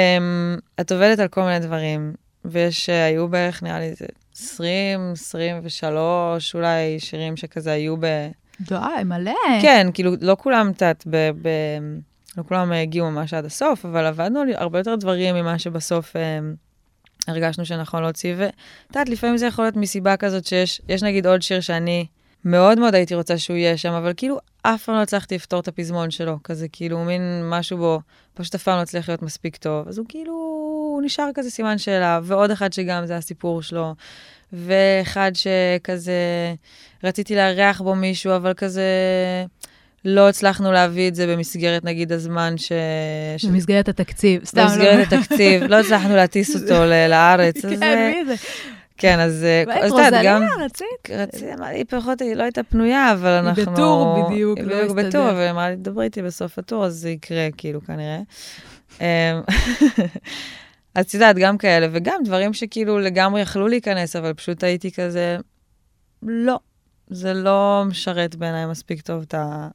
את 0.82 0.92
עובדת 0.92 1.20
על 1.20 1.28
כל 1.28 1.42
מיני 1.42 1.60
דברים, 1.60 2.14
ויש, 2.46 2.90
אה, 2.90 3.06
היו 3.06 3.28
בערך, 3.28 3.64
נראה 3.64 3.80
לי, 3.80 3.86
איזה 3.86 4.06
20, 4.36 5.12
23, 5.12 6.56
אולי 6.56 7.00
שירים 7.00 7.38
שכזה 7.38 7.72
היו 7.72 7.98
ב... 7.98 8.06
די, 8.62 9.04
מלא. 9.06 9.32
כן, 9.62 9.88
כאילו, 9.94 10.12
לא 10.22 10.38
כולם, 10.40 10.72
את 10.72 10.82
יודעת, 10.82 11.04
ב... 11.10 11.32
ב... 11.42 11.50
לא 12.38 12.44
כולם 12.48 12.72
הגיעו 12.72 13.12
ממש 13.12 13.34
עד 13.34 13.46
הסוף, 13.46 13.86
אבל 13.86 14.06
עבדנו 14.06 14.40
על 14.40 14.50
הרבה 14.56 14.80
יותר 14.80 14.96
דברים 14.96 15.36
ממה 15.36 15.60
שבסוף 15.60 16.16
אה, 16.16 16.40
הרגשנו 17.28 17.66
שנכון 17.66 18.04
להוציא. 18.04 18.34
ואת 18.38 18.54
יודעת, 18.90 19.10
לפעמים 19.10 19.38
זה 19.38 19.46
יכול 19.46 19.66
להיות 19.66 19.76
מסיבה 19.76 20.18
כזאת 20.18 20.46
שיש, 20.46 20.82
יש 20.90 21.04
נגיד 21.04 21.28
עוד 21.28 21.42
שיר 21.42 21.60
שאני 21.60 22.06
מאוד 22.46 22.80
מאוד 22.80 22.96
הייתי 22.96 23.16
רוצה 23.16 23.38
שהוא 23.38 23.58
יהיה 23.58 23.78
שם, 23.78 23.92
אבל 23.92 24.14
כאילו 24.18 24.38
אף 24.62 24.84
פעם 24.84 24.96
לא 24.96 25.02
הצלחתי 25.02 25.36
לפתור 25.36 25.60
את 25.60 25.68
הפזמון 25.68 26.12
שלו. 26.12 26.38
כזה 26.44 26.68
כאילו 26.72 27.00
מין 27.00 27.22
משהו 27.50 27.78
בו, 27.78 28.00
פשוט 28.34 28.56
אף 28.56 28.64
פעם 28.64 28.78
לא 28.78 28.82
הצליח 28.82 29.10
להיות 29.10 29.22
מספיק 29.22 29.58
טוב. 29.58 29.88
אז 29.88 29.98
הוא 29.98 30.06
כאילו, 30.10 30.34
הוא 30.34 31.02
נשאר 31.02 31.30
כזה 31.34 31.50
סימן 31.50 31.78
שאלה, 31.78 32.20
ועוד 32.24 32.52
אחד 32.52 32.74
שגם 32.74 33.06
זה 33.06 33.16
הסיפור 33.18 33.62
שלו. 33.62 33.96
ואחד 34.54 35.32
שכזה, 35.34 36.14
רציתי 37.04 37.36
לארח 37.36 37.82
בו 37.82 37.96
מישהו, 37.96 38.36
אבל 38.36 38.54
כזה 38.54 38.84
לא 40.06 40.30
הצלחנו 40.30 40.72
להביא 40.72 41.08
את 41.08 41.16
זה 41.16 41.28
במסגרת, 41.28 41.84
נגיד, 41.84 42.12
הזמן 42.12 42.58
ש... 42.58 42.72
ש... 43.38 43.46
במסגרת 43.46 43.90
התקציב, 43.90 44.46
סתם. 44.46 44.60
לא- 44.60 44.68
במסגרת 44.68 45.14
התקציב, 45.14 45.64
לא 45.64 45.80
הצלחנו 45.80 46.16
להטיס 46.16 46.56
אותו 46.56 46.86
לארץ. 47.10 47.66
כן, 47.66 48.12
מי 48.14 48.26
זה? 48.26 48.36
כן, 49.02 49.20
אז 49.20 49.44
אה, 49.44 49.64
אז 49.84 49.92
את 49.92 49.98
יודעת, 49.98 50.26
גם... 50.26 50.44
רוזליה, 50.44 50.66
רצית? 50.66 51.10
רציתי, 51.10 51.54
אמרה 51.54 51.72
לי, 51.72 51.86
פחות, 51.86 52.22
היא 52.22 52.34
לא 52.34 52.44
הייתה 52.44 52.64
פנויה, 52.64 53.14
אבל 53.14 53.30
היא 53.30 53.40
אנחנו... 53.40 53.74
בטור 53.74 54.28
בדיוק, 54.30 54.58
היא 54.58 54.66
לא 54.66 54.76
בדיוק 54.76 54.90
הסתדר. 54.98 55.10
בטור, 55.10 55.30
אבל 55.30 55.40
היא 55.40 55.52
אמרה 55.52 55.70
לי, 55.70 55.76
דברי 55.76 56.06
איתי 56.06 56.22
בסוף 56.22 56.60
הטור, 56.60 56.86
אז 56.86 56.94
זה 56.94 57.10
יקרה, 57.10 57.48
כאילו, 57.58 57.82
כנראה. 57.82 58.20
אמ, 59.02 59.06
אז 60.96 61.06
את 61.06 61.14
יודעת, 61.14 61.36
גם 61.36 61.58
כאלה, 61.58 61.88
וגם 61.92 62.24
דברים 62.26 62.54
שכאילו 62.54 63.00
לגמרי 63.00 63.42
יכלו 63.42 63.68
להיכנס, 63.68 64.16
אבל 64.16 64.34
פשוט 64.34 64.64
הייתי 64.64 64.92
כזה, 64.92 65.38
לא, 66.24 66.60
זה 67.08 67.34
לא 67.34 67.84
משרת 67.88 68.36
בעיניי 68.36 68.66
מספיק 68.66 69.02
טוב 69.02 69.22
את 69.22 69.34
ה... 69.34 69.68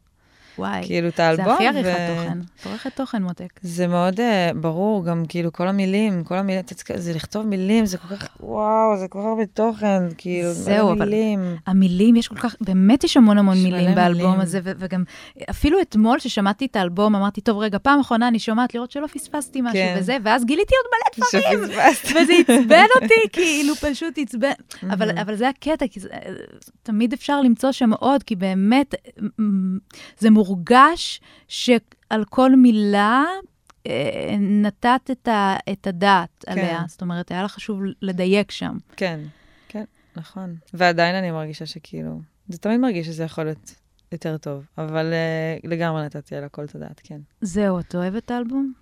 וואי, 0.58 0.82
כאילו, 0.86 1.08
את 1.08 1.16
זה 1.16 1.26
האלבום. 1.26 1.48
הכי 1.54 1.66
עריכת 1.66 1.88
ו- 1.88 2.14
תוכן. 2.16 2.38
את 2.60 2.66
עורכת 2.66 2.96
תוכן, 2.96 3.22
מותק. 3.22 3.48
זה 3.62 3.86
מאוד 3.86 4.20
uh, 4.20 4.22
ברור, 4.60 5.04
גם 5.04 5.24
כאילו 5.28 5.52
כל 5.52 5.68
המילים, 5.68 6.24
כל 6.24 6.34
המילים, 6.34 6.62
זה 6.96 7.12
לכתוב 7.14 7.46
מילים, 7.46 7.86
זה 7.86 7.98
כל 7.98 8.16
כך, 8.16 8.28
וואו, 8.40 8.96
זה 8.98 9.08
כל 9.08 9.18
כך 9.18 9.24
הרבה 9.24 9.46
תוכן, 9.46 10.02
כאילו, 10.18 10.52
זהו, 10.52 10.86
מלא 10.86 10.94
אבל- 10.96 11.04
מילים. 11.04 11.56
המילים, 11.66 12.16
יש 12.16 12.28
כל 12.28 12.34
כך, 12.36 12.56
באמת 12.60 13.04
יש 13.04 13.16
המון 13.16 13.38
המון 13.38 13.56
מילים 13.62 13.94
באלבום 13.94 14.22
מילים. 14.26 14.40
הזה, 14.40 14.60
ו- 14.64 14.72
וגם, 14.78 15.04
אפילו 15.50 15.80
אתמול 15.80 16.18
ששמעתי 16.18 16.66
את 16.66 16.76
האלבום, 16.76 17.14
אמרתי, 17.14 17.40
טוב, 17.40 17.58
רגע, 17.58 17.78
פעם 17.82 18.00
אחרונה 18.00 18.28
אני 18.28 18.38
שומעת 18.38 18.74
לראות 18.74 18.90
שלא 18.90 19.06
פספסתי 19.06 19.60
משהו 19.60 19.72
כן. 19.74 19.96
וזה, 19.98 20.16
ואז 20.22 20.44
גיליתי 20.44 20.74
עוד 20.74 20.86
מלא 20.92 21.26
דברים. 21.52 21.64
וזה 22.14 22.34
עצבן 22.40 22.84
אותי, 23.02 23.14
כאילו, 23.32 23.74
פשוט 23.74 24.18
עצבן. 24.18 24.50
אבל. 24.90 25.18
אבל 25.18 25.34
זה 25.36 25.48
הקטע, 25.48 25.86
כי 25.90 26.00
זה, 26.00 26.08
תמיד 26.82 27.12
אפשר 27.12 27.40
למצוא 27.40 27.72
שם 27.72 27.90
עוד, 27.92 28.22
כי 28.22 28.36
באמת, 28.36 28.94
מ, 29.40 29.76
זה 30.18 30.30
מורגש 30.46 31.20
שעל 31.48 32.24
כל 32.30 32.56
מילה 32.56 33.24
אה, 33.86 34.36
נתת 34.38 35.10
את, 35.10 35.28
ה, 35.28 35.56
את 35.72 35.86
הדעת 35.86 36.44
כן. 36.46 36.52
עליה. 36.52 36.84
זאת 36.88 37.02
אומרת, 37.02 37.30
היה 37.30 37.42
לך 37.42 37.52
חשוב 37.52 37.80
לדייק 38.02 38.50
שם. 38.50 38.76
כן, 38.96 39.20
כן, 39.68 39.84
נכון. 40.16 40.56
ועדיין 40.74 41.14
אני 41.14 41.30
מרגישה 41.30 41.66
שכאילו, 41.66 42.20
זה 42.48 42.58
תמיד 42.58 42.80
מרגיש 42.80 43.06
שזה 43.06 43.24
יכול 43.24 43.44
להיות 43.44 43.74
יותר 44.12 44.36
טוב, 44.36 44.66
אבל 44.78 45.12
uh, 45.12 45.68
לגמרי 45.68 46.04
נתתי 46.04 46.36
על 46.36 46.44
הכל 46.44 46.64
את 46.64 46.74
הדעת, 46.74 47.00
כן. 47.04 47.20
זהו, 47.40 47.80
את 47.80 47.94
אוהבת 47.94 48.24
את 48.24 48.30
האלבום? 48.30 48.72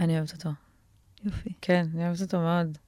אני 0.00 0.16
אוהבת 0.16 0.32
אותו. 0.32 0.50
יופי. 1.24 1.50
כן, 1.60 1.86
אני 1.94 2.06
אוהבת 2.06 2.20
אותו 2.20 2.40
מאוד. 2.40 2.78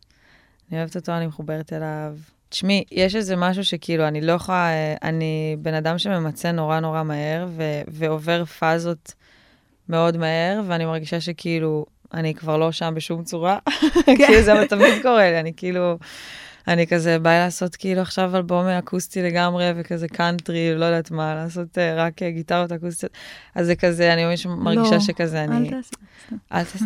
אני 0.70 0.78
אוהבת 0.78 0.96
אותו, 0.96 1.12
אני 1.12 1.26
מחוברת 1.26 1.72
אליו. 1.72 2.18
תשמעי, 2.54 2.84
יש 2.92 3.14
איזה 3.14 3.36
משהו 3.36 3.64
שכאילו, 3.64 4.08
אני 4.08 4.20
לא 4.20 4.32
יכולה, 4.32 4.68
אה, 4.68 4.94
אני 5.02 5.56
בן 5.58 5.74
אדם 5.74 5.98
שממצה 5.98 6.52
נורא 6.52 6.80
נורא 6.80 7.02
מהר, 7.02 7.46
ו- 7.48 7.82
ועובר 7.88 8.44
פאזות 8.44 9.14
מאוד 9.88 10.16
מהר, 10.16 10.60
ואני 10.66 10.84
מרגישה 10.84 11.20
שכאילו, 11.20 11.86
אני 12.14 12.34
כבר 12.34 12.56
לא 12.56 12.72
שם 12.72 12.92
בשום 12.96 13.24
צורה. 13.24 13.58
כאילו, 14.16 14.42
זה 14.42 14.52
תמיד 14.68 15.02
קורה 15.02 15.30
לי, 15.30 15.40
אני 15.40 15.52
כאילו, 15.56 15.98
אני 16.68 16.86
כזה, 16.86 17.18
בא 17.18 17.30
לי 17.30 17.38
לעשות 17.38 17.76
כאילו 17.76 18.00
עכשיו 18.00 18.36
אלבום 18.36 18.66
אקוסטי 18.66 19.22
לגמרי, 19.22 19.70
וכזה 19.76 20.08
קאנטרי, 20.08 20.74
לא 20.74 20.84
יודעת 20.84 21.10
מה, 21.10 21.34
לעשות 21.34 21.78
אה, 21.78 21.94
רק 21.94 22.22
אה, 22.22 22.30
גיטרות 22.30 22.72
אקוסטיות. 22.72 23.12
אז 23.54 23.66
זה 23.66 23.74
כזה, 23.74 24.12
אני 24.12 24.24
ממש 24.24 24.46
מרגישה 24.46 24.94
לא, 24.94 25.00
שכזה, 25.00 25.44
אני... 25.44 25.68
אל 25.68 25.70
תעשי. 25.70 25.94
אל 26.52 26.64
תעשי. 26.64 26.84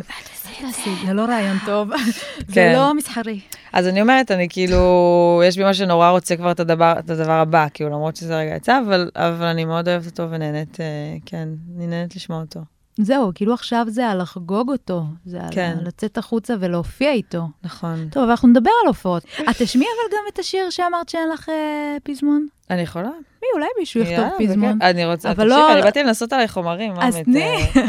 אל 0.61 0.73
תעשי, 0.73 1.07
זה 1.07 1.12
לא 1.12 1.23
רעיון 1.23 1.57
טוב. 1.67 1.88
זה 2.49 2.55
כן. 2.55 2.73
לא 2.77 2.95
מסחרי. 2.95 3.41
אז 3.73 3.87
אני 3.87 4.03
אומרת, 4.03 4.31
אני 4.31 4.49
כאילו, 4.49 5.43
יש 5.47 5.57
בי 5.57 5.64
משהו 5.64 5.85
שנורא 5.85 6.11
רוצה 6.11 6.37
כבר 6.37 6.51
את 6.51 6.61
הדבר, 6.61 6.95
את 6.99 7.11
הבא, 7.29 7.67
כאילו, 7.75 7.91
למרות 7.91 8.17
שזה 8.17 8.38
רגע 8.38 8.57
יצא, 8.57 8.81
אבל, 8.87 9.11
אבל 9.17 9.47
אני 9.47 9.64
מאוד 9.64 9.88
אוהבת 9.88 10.07
אותו 10.07 10.31
ונהנית, 10.31 10.81
אה, 10.81 10.87
כן, 11.27 11.49
אני 11.77 11.87
נהנית 11.87 12.17
לשמוע 12.17 12.41
אותו. 12.41 12.61
זהו, 12.99 13.33
כאילו 13.35 13.55
עכשיו 13.55 13.87
זה 13.89 14.09
על 14.09 14.23
לחגוג 14.23 14.71
אותו. 14.71 15.03
זה 15.27 15.41
על 15.41 15.49
כן. 15.51 15.77
לצאת 15.83 16.19
החוצה 16.19 16.55
ולהופיע 16.61 17.11
איתו. 17.13 17.43
נכון. 17.65 18.09
טוב, 18.11 18.23
אבל 18.23 18.31
אנחנו 18.31 18.49
נדבר 18.49 18.71
על 18.83 18.89
הופעות. 18.89 19.23
את 19.51 19.57
תשמיעי 19.59 19.89
אבל 19.91 20.17
גם 20.17 20.23
את 20.35 20.39
השיר 20.39 20.71
שאמרת 20.71 21.09
שאין 21.09 21.29
לך 21.29 21.49
אה, 21.49 21.97
פזמון? 22.03 22.47
אני 22.71 22.83
יכולה? 22.83 23.09
מי, 23.43 23.49
אולי 23.55 23.67
מישהו 23.79 24.01
יכתוב 24.01 24.27
פזמון. 24.39 24.79
אני 24.83 25.07
רוצה, 25.07 25.31
אבל 25.31 25.45
תקשיבי, 25.45 25.61
לא- 25.61 25.73
אני 25.73 25.83
באתי 25.83 26.03
לנסות 26.03 26.33
עליי 26.33 26.49
חומרים, 26.49 26.93
אז 27.01 27.17
תני. 27.25 27.43
אה, 27.77 27.83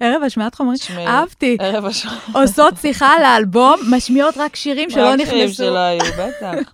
ערב 0.00 0.22
השמעת 0.22 0.54
חומרים. 0.54 0.78
תשמעי. 0.78 1.06
אהבתי. 1.06 1.56
ערב 1.60 1.84
השעה. 1.84 2.18
עושות 2.34 2.74
שיחה 2.80 3.06
על 3.16 3.22
האלבום, 3.22 3.80
משמיעות 3.90 4.36
רק 4.36 4.56
שירים 4.56 4.90
שלא 4.90 5.02
רק 5.08 5.16
שירים 5.24 5.44
נכנסו. 5.44 5.54
שלא 5.54 5.78
היו, 5.78 6.02
בטח. 6.18 6.72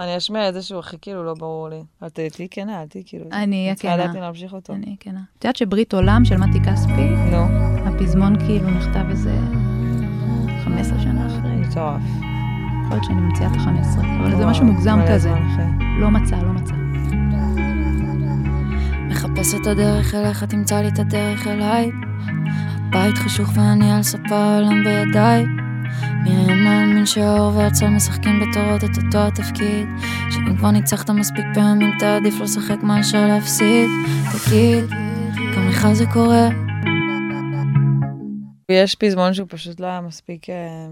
אני 0.00 0.16
אשמיע 0.16 0.48
את 0.48 0.54
זה 0.54 0.62
שהוא 0.62 0.78
הכי 0.78 0.96
כאילו 1.00 1.24
לא 1.24 1.34
ברור 1.34 1.68
לי. 1.68 1.82
אבל 2.02 2.08
תהיי 2.08 2.48
כנה, 2.50 2.82
אל 2.82 2.86
תהיי 2.86 3.02
כאילו... 3.06 3.24
אני 3.32 3.62
אהיה 3.62 3.74
צריכה 3.74 3.96
לדעת 3.96 4.06
כנה. 4.06 4.18
אם 4.18 4.22
להמשיך 4.22 4.52
אותו. 4.52 4.72
אני 4.72 4.96
כנה. 5.00 5.20
את 5.38 5.44
יודעת 5.44 5.56
שברית 5.56 5.94
עולם 5.94 6.24
של 6.24 6.36
מתי 6.36 6.60
כספי, 6.60 7.08
נו, 7.30 7.46
הפזמון 7.86 8.38
כאילו 8.46 8.70
נכתב 8.70 9.04
איזה 9.10 9.38
15 10.64 11.00
שנה 11.00 11.26
אחרי. 11.26 11.50
מטורף. 11.50 12.02
יכול 12.84 12.96
להיות 12.96 13.04
שאני 13.04 13.20
ממציאה 13.20 13.48
את 13.50 13.56
ה-15, 13.56 14.00
אבל 14.20 14.36
זה 14.36 14.46
משהו 14.46 14.64
מוגזם 14.64 14.98
כזה. 15.08 15.30
לא 16.00 16.10
מצא, 16.10 16.36
לא 16.36 16.52
מצא. 16.52 16.74
מחפש 19.08 19.54
את 19.54 19.66
הדרך 19.66 20.14
אליך, 20.14 20.44
תמצא 20.44 20.80
לי 20.80 20.88
את 20.88 20.98
הדרך 20.98 21.46
אליי. 21.46 21.90
בית 22.90 23.18
חשוך 23.18 23.48
ואני 23.54 23.92
על 23.92 24.02
ספה, 24.02 24.36
העולם 24.36 24.84
בידיי. 24.84 25.67
מי 26.22 26.30
היה 26.30 26.54
מאמין 26.54 27.06
שהאור 27.06 27.56
והצל 27.56 27.88
משחקים 27.88 28.40
בתורות 28.40 28.84
את 28.84 29.04
אותו 29.04 29.18
התפקיד? 29.18 29.88
שאם 30.30 30.56
כבר 30.56 30.70
ניצחת 30.70 31.10
מספיק 31.10 31.44
פעמים, 31.54 31.90
תעדיף 31.98 32.34
לא 32.38 32.44
לשחק 32.44 32.82
מאשר 32.82 33.26
להפסיד. 33.26 33.88
תגיד, 34.32 34.84
גם 35.56 35.68
לך 35.68 35.88
זה 35.92 36.04
קורה? 36.12 36.48
יש 38.70 38.94
פזמון 38.94 39.34
שהוא 39.34 39.46
פשוט 39.50 39.80
לא 39.80 39.86
היה 39.86 40.00
מספיק... 40.00 40.50
אה, 40.50 40.88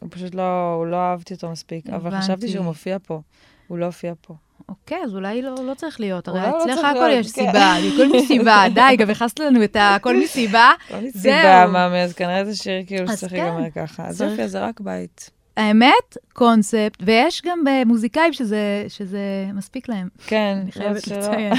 הוא 0.00 0.08
פשוט 0.12 0.34
לא... 0.34 0.74
הוא 0.74 0.86
לא 0.86 0.96
אהבתי 0.96 1.34
אותו 1.34 1.50
מספיק. 1.50 1.90
אבל. 1.90 2.20
חשבתי 2.20 2.48
שהוא 2.48 2.64
מופיע 2.64 2.96
פה. 3.02 3.20
הוא 3.68 3.78
לא 3.78 3.86
הופיע 3.86 4.12
פה. 4.20 4.34
אוקיי, 4.68 4.98
אז 5.04 5.14
אולי 5.14 5.42
לא, 5.42 5.54
לא 5.66 5.74
צריך 5.74 6.00
להיות. 6.00 6.28
הרי 6.28 6.40
לא 6.40 6.62
אצלך 6.62 6.74
צריך 6.74 6.84
הכל 6.84 7.10
יש 7.12 7.32
כן. 7.32 7.46
סיבה, 7.46 7.74
הכל 7.74 8.08
מסיבה. 8.18 8.64
די, 8.74 8.96
גם 8.98 9.10
הכנסת 9.10 9.38
לנו 9.38 9.64
את 9.64 9.76
הכל 9.80 10.16
מסיבה. 10.16 10.72
לא 10.90 10.98
זהו. 11.00 11.10
סיבה, 11.22 11.66
מאמי, 11.66 12.02
אז 12.02 12.12
כנראה 12.12 12.44
זה 12.44 12.56
שיר 12.56 12.82
כאילו 12.86 13.08
שצריך 13.08 13.32
כן, 13.32 13.38
להיגמר 13.38 13.70
ככה. 13.70 14.06
אז. 14.06 14.20
יופי, 14.20 14.42
אז 14.42 14.50
זה 14.50 14.60
רק 14.60 14.80
בית. 14.80 15.30
האמת, 15.56 16.16
קונספט, 16.32 17.02
ויש 17.02 17.42
גם 17.46 17.64
מוזיקאים 17.86 18.32
שזה, 18.32 18.84
שזה 18.88 19.18
מספיק 19.54 19.88
להם. 19.88 20.08
כן, 20.26 20.58
אני 20.62 20.72
חייבת 20.72 21.08
לא, 21.08 21.16
לציין. 21.16 21.52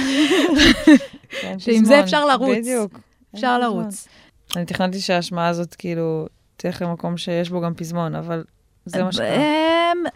כן, 1.41 1.59
שעם 1.59 1.85
זה. 1.85 1.99
אפשר 1.99 2.25
לרוץ. 2.25 2.57
בדיוק. 2.57 2.99
אפשר. 3.35 3.59
לרוץ. 3.59 4.07
אני 4.55 4.65
תכננתי 4.65 4.99
שההשמעה 4.99 5.47
הזאת 5.47 5.75
כאילו 5.75 6.27
תלך 6.57 6.81
למקום 6.81 7.17
שיש 7.17 7.49
בו 7.49 7.61
גם 7.61 7.73
פזמון, 7.73 8.15
אבל 8.15 8.43
זה 8.85 9.03
מה 9.03 9.11
שקרה. 9.11 9.27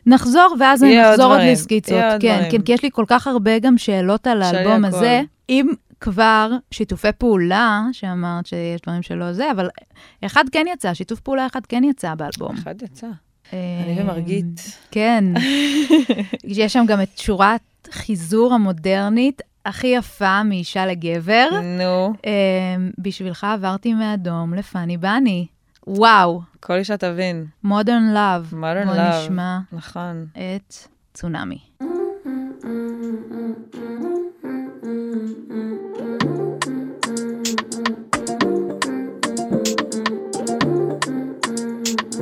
נחזור, 0.06 0.56
ואז 0.60 0.84
עוד 0.84 0.92
נחזור 0.92 1.34
עוד 1.34 1.42
לסקיצות. 1.42 1.98
כן. 2.20 2.48
כן, 2.52 2.62
כי 2.62 2.74
יש 2.74 2.84
לי 2.84 2.90
כל 2.92 3.06
כך 3.08 3.28
הרבה 3.28 3.60
גם 3.60 3.78
שאלות 3.78 4.28
על 4.28 4.42
האלבום. 4.42 4.86
הזה. 4.86 5.22
אם 5.50 5.68
כבר 6.02 6.52
שיתופי 6.72 7.12
פעולה, 7.18 7.82
שאמרת 7.92 8.46
שיש 8.46 8.82
דברים 8.82 9.02
שלא 9.02 9.34
זה, 9.34 9.52
אבל 9.52 9.70
אחד 10.26 10.44
כן 10.52 10.66
יצא, 10.74 10.94
שיתוף 10.94 11.20
פעולה 11.20 11.48
אחד 11.48 11.66
כן 11.66 11.84
יצא 11.84 12.16
באלבום. 12.16 12.56
אחד 12.56 12.82
יצא. 12.82 13.08
אני 13.54 14.02
אמ, 14.02 14.04
ומרגית. 14.04 14.80
כן. 14.92 15.24
יש 16.44 16.74
שם 16.74 16.86
גם 16.88 17.02
את 17.02 17.18
שורת 17.18 17.88
חיזור 17.92 18.54
המודרנית 18.54 19.42
הכי 19.66 19.88
יפה 19.88 20.44
מאישה 20.44 20.86
לגבר. 20.86 21.48
נו, 21.64 22.14
אמ, 22.26 22.92
בשבילך 22.98 23.44
עברתי 23.44 23.94
מאדום 23.94 24.54
לפאני 24.54 24.98
בני. 24.98 25.48
וואו, 25.90 26.42
כל 26.60 26.74
אישה 26.74 26.98
תבין. 26.98 27.46
מודרן 27.64 28.14
לאב. 28.14 28.54
Modern 28.54 28.86
בוא 28.88 28.96
Love. 28.96 29.24
נשמע 29.24 29.60
נכון. 29.72 30.26
את 30.34 30.74
צונאמי. 31.14 31.60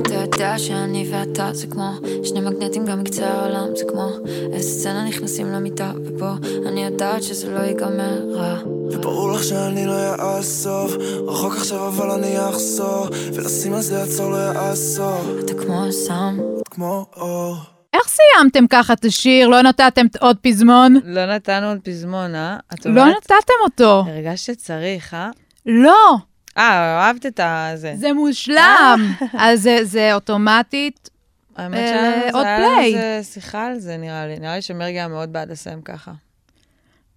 אתה 0.00 0.14
יודע 0.14 0.58
שאני 0.58 1.08
ואתה 1.10 1.52
זה 1.52 1.66
כמו 1.66 1.90
שני 2.24 2.40
מגנטים 2.40 2.86
גם 2.86 3.00
מקצה 3.00 3.26
העולם 3.26 3.76
זה 3.76 3.84
כמו 3.88 4.08
איזה 4.52 4.70
סצנה 4.70 5.04
נכנסים 5.04 5.46
למיטה 5.46 5.92
ופה 6.04 6.30
אני 6.66 6.84
יודעת 6.84 7.22
שזה 7.22 7.50
לא 7.50 7.58
ייגמר 7.58 8.32
רע 8.32 8.58
וברור 8.92 9.32
לך 9.32 9.44
שאני 9.44 9.86
לא 9.86 10.14
אעזוב 10.18 10.96
רחוק 11.26 11.54
עכשיו 11.56 11.88
אבל 11.88 12.10
אני 12.10 12.48
אחזור 12.48 13.06
ולשים 13.34 13.74
על 13.74 13.82
זה 13.82 14.02
עצור 14.02 14.30
לא 14.30 14.36
יעזור 14.36 15.20
אתה 15.44 15.54
כמו 15.54 15.92
סם 15.92 16.38
את 16.60 16.68
כמו 16.68 17.06
אור 17.16 17.56
איך 17.94 18.08
סיימתם 18.08 18.66
ככה 18.66 18.92
את 18.92 19.04
השיר? 19.04 19.48
לא 19.48 19.62
נתתם 19.62 20.06
עוד 20.20 20.36
פזמון? 20.42 20.94
לא 21.04 21.26
נתנו 21.26 21.68
עוד 21.68 21.78
פזמון, 21.84 22.34
אה? 22.34 22.56
לא? 22.84 23.06
נתתם 23.06 23.34
אותו. 23.64 24.04
הרגשת 24.06 24.44
שצריך, 24.44 25.14
אה? 25.14 25.30
לא, 25.66 26.16
אה, 26.58 26.62
אהבת 27.06 27.26
את 27.26 27.40
הזה. 27.42 27.94
זה 27.96 28.12
מושלם. 28.12 29.00
אז 29.38 29.62
זה- 29.62 29.84
זה 29.84 30.14
אוטומטית. 30.14 31.10
האמת 31.56 31.78
אה, 31.78 31.86
שהיה 31.86 32.02
לנו- 32.16 32.36
עוד 32.36 32.44
זה 32.44 32.48
היה 32.56 32.58
פליי. 32.58 32.86
איזה 32.86 33.32
שיחה 33.32 33.66
על 33.66 33.78
זה, 33.78 33.96
נראה 33.96 34.26
לי. 34.26 34.38
נראה 34.38 34.56
לי 34.56 34.62
שמרגי 34.62 34.98
היה 34.98 35.08
מאוד 35.08 35.32
בעד 35.32 35.50
לסיים 35.50 35.82
ככה. 35.82 36.12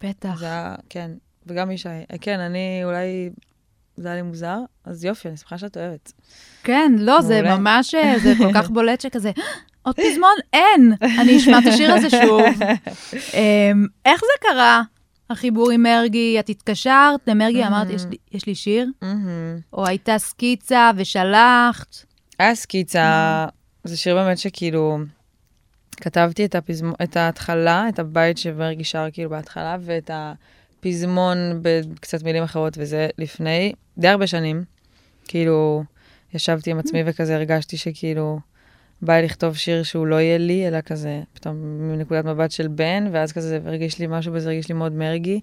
בטח. 0.04 0.40
זה 0.40 0.46
היה, 0.46 0.76
כן. 0.90 1.12
וגם 1.48 1.72
ישי. 1.72 1.90
אה, 1.90 2.18
כן, 2.22 2.40
אני 2.40 2.82
אולי... 2.84 3.30
זה 3.98 4.08
היה 4.08 4.16
לי 4.16 4.22
מוזר, 4.22 4.58
אז 4.86 5.06
יופי, 5.06 5.28
אני 5.28 5.38
שמחה 5.38 5.58
שאת 5.58 5.78
אוהבת. 5.78 6.12
כן, 6.64 6.92
לא, 6.98 7.22
זה. 7.22 7.42
ממש, 7.42 7.96
אה, 7.96 8.16
זה 8.24 8.34
כל 8.38 8.54
כך 8.54 8.70
בולט 8.74 9.02
שכזה, 9.02 9.32
עוד 9.82 9.96
פזמון? 9.96 10.36
אין. 10.54 10.94
אני 11.20 11.38
אשמע 11.38 11.58
את 11.60 11.64
השיר 11.74 11.94
הזה 11.94 12.10
שוב. 12.10 12.42
אמ, 13.34 13.86
איך 14.06 14.22
זה 14.22 14.48
קרה? 14.50 14.82
החיבור 15.30 15.72
עם 15.72 15.84
מרגי, 15.84 16.40
את 16.40 16.50
התקשרת 16.50 17.20
למרגי, 17.28 17.66
אמרת, 17.68 17.90
"יש 17.90 18.06
לי- 18.10 18.18
יש 18.32 18.46
לי 18.46 18.56
שיר? 18.56 18.88
מהמם. 19.02 19.60
או 19.74 19.86
הייתה 19.88 20.18
סקיצה 20.18 20.92
ושלחת? 20.96 21.96
היה 22.40 22.56
סקיצה, 22.56 23.46
זה 23.84 23.98
שיר 23.98 24.16
באמת 24.16 24.38
שכאילו, 24.38 24.98
כתבתי 25.98 26.46
את, 26.46 26.56
הפזמון, 26.56 26.94
את 27.04 27.18
ההתחלה, 27.18 27.90
את 27.90 28.00
הבית 28.00 28.38
שמרגי 28.38 28.84
שר 28.84 29.06
כאילו 29.14 29.30
בהתחלה, 29.30 29.78
ואת 29.82 30.12
הפזמון 30.14 31.38
בקצת 31.62 32.24
מילים 32.24 32.44
אחרות, 32.44 32.74
וזה 32.78 33.08
לפני 33.18 33.74
די 33.98 34.08
הרבה 34.08 34.28
שנים. 34.28 34.64
כאילו, 35.28 35.84
ישבתי 36.34 36.72
עם 36.72 36.80
עצמי 36.80 37.00
וכזה 37.06 37.36
הרגשתי 37.36 37.78
שכאילו, 37.78 38.40
בא 39.02 39.14
לי 39.14 39.26
לכתוב 39.26 39.56
שיר 39.56 39.84
שהוא 39.84 40.08
לא 40.08 40.16
יהיה 40.16 40.38
לי, 40.38 40.68
אלא 40.68 40.82
כזה, 40.82 41.22
פתאום 41.34 41.56
מנקודת 41.92 42.26
מבט 42.26 42.52
של 42.52 42.68
בן, 42.68 43.08
ואז 43.12 43.32
כזה 43.32 43.50
זה 43.50 43.60
הרגיש 43.66 44.00
לי 44.00 44.08
משהו 44.10 44.34
בזה, 44.34 44.50
הרגיש 44.50 44.70
לי 44.70 44.76
מאוד 44.76 44.94
מרגי. 44.94 45.40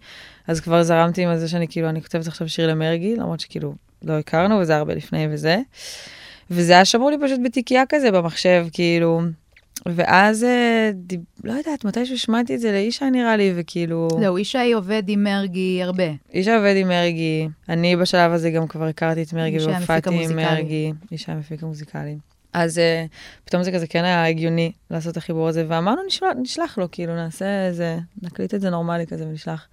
אז 0.46 0.60
כבר 0.60 0.82
זרמתי 0.82 1.24
עם 1.24 1.36
זה 1.36 1.48
שאני 1.48 1.68
כאילו, 1.68 1.88
אני 1.88 2.02
כותבת 2.02 2.26
עכשיו 2.26 2.48
שיר 2.48 2.70
למרגי, 2.70 3.16
למרות 3.16 3.40
שכאילו 3.40 3.74
לא 4.02 4.18
הכרנו, 4.18 4.58
וזה 4.58 4.76
הרבה 4.76 4.94
לפני 4.94 5.26
וזה. 5.30 5.58
וזה 6.50 6.72
היה 6.72 6.84
שמור 6.84 7.10
לי 7.10 7.16
פשוט 7.24 7.40
בתיקייה 7.44 7.82
כזה 7.88 8.10
במחשב, 8.10 8.66
כאילו. 8.72 9.20
ואז, 9.86 10.44
אה, 10.44 10.90
דיב... 10.94 11.20
לא 11.44 11.52
יודעת, 11.52 11.84
מתישהו 11.84 12.18
שמעתי 12.18 12.54
את 12.54 12.60
זה 12.60 12.72
לאישה 12.72 13.10
נראה 13.10 13.36
לי, 13.36 13.52
וכאילו... 13.56 14.08
זהו, 14.20 14.38
ישי 14.38 14.72
עובד 14.72 15.02
עם 15.08 15.24
מרגי 15.24 15.82
הרבה. 15.82 16.04
אישה 16.34 16.56
עובד 16.56 16.74
עם 16.76 16.88
מרגי, 16.88 17.48
אני 17.68 17.96
בשלב 17.96 18.32
הזה 18.32 18.50
גם 18.50 18.66
כבר 18.66 18.84
הכרתי 18.84 19.22
את 19.22 19.32
מרגי 19.32 19.58
והופעתי 19.58 20.24
עם. 20.24 20.36
מרגי, 20.36 20.92
אישה 21.12 21.32
המפיק 21.32 21.62
המוזיקלי. 21.62 22.16
אז 22.56 22.78
uh, 22.78 23.10
פתאום 23.44 23.62
זה 23.62 23.72
כזה 23.72 23.86
כן 23.86 24.04
היה 24.04 24.28
הגיוני 24.28 24.72
לעשות 24.90 25.12
את 25.12 25.16
החיבור 25.16 25.48
הזה, 25.48 25.64
ואמרנו 25.68 26.02
נשלח, 26.06 26.28
נשלח 26.36 26.78
לו, 26.78 26.90
כאילו 26.92 27.14
נעשה 27.14 27.66
איזה, 27.66 27.98
נקליט 28.22 28.54
את 28.54 28.60
זה 28.60 28.70
נורמלי 28.70 29.06
כזה 29.06 29.26
ונשלח. 29.26 29.66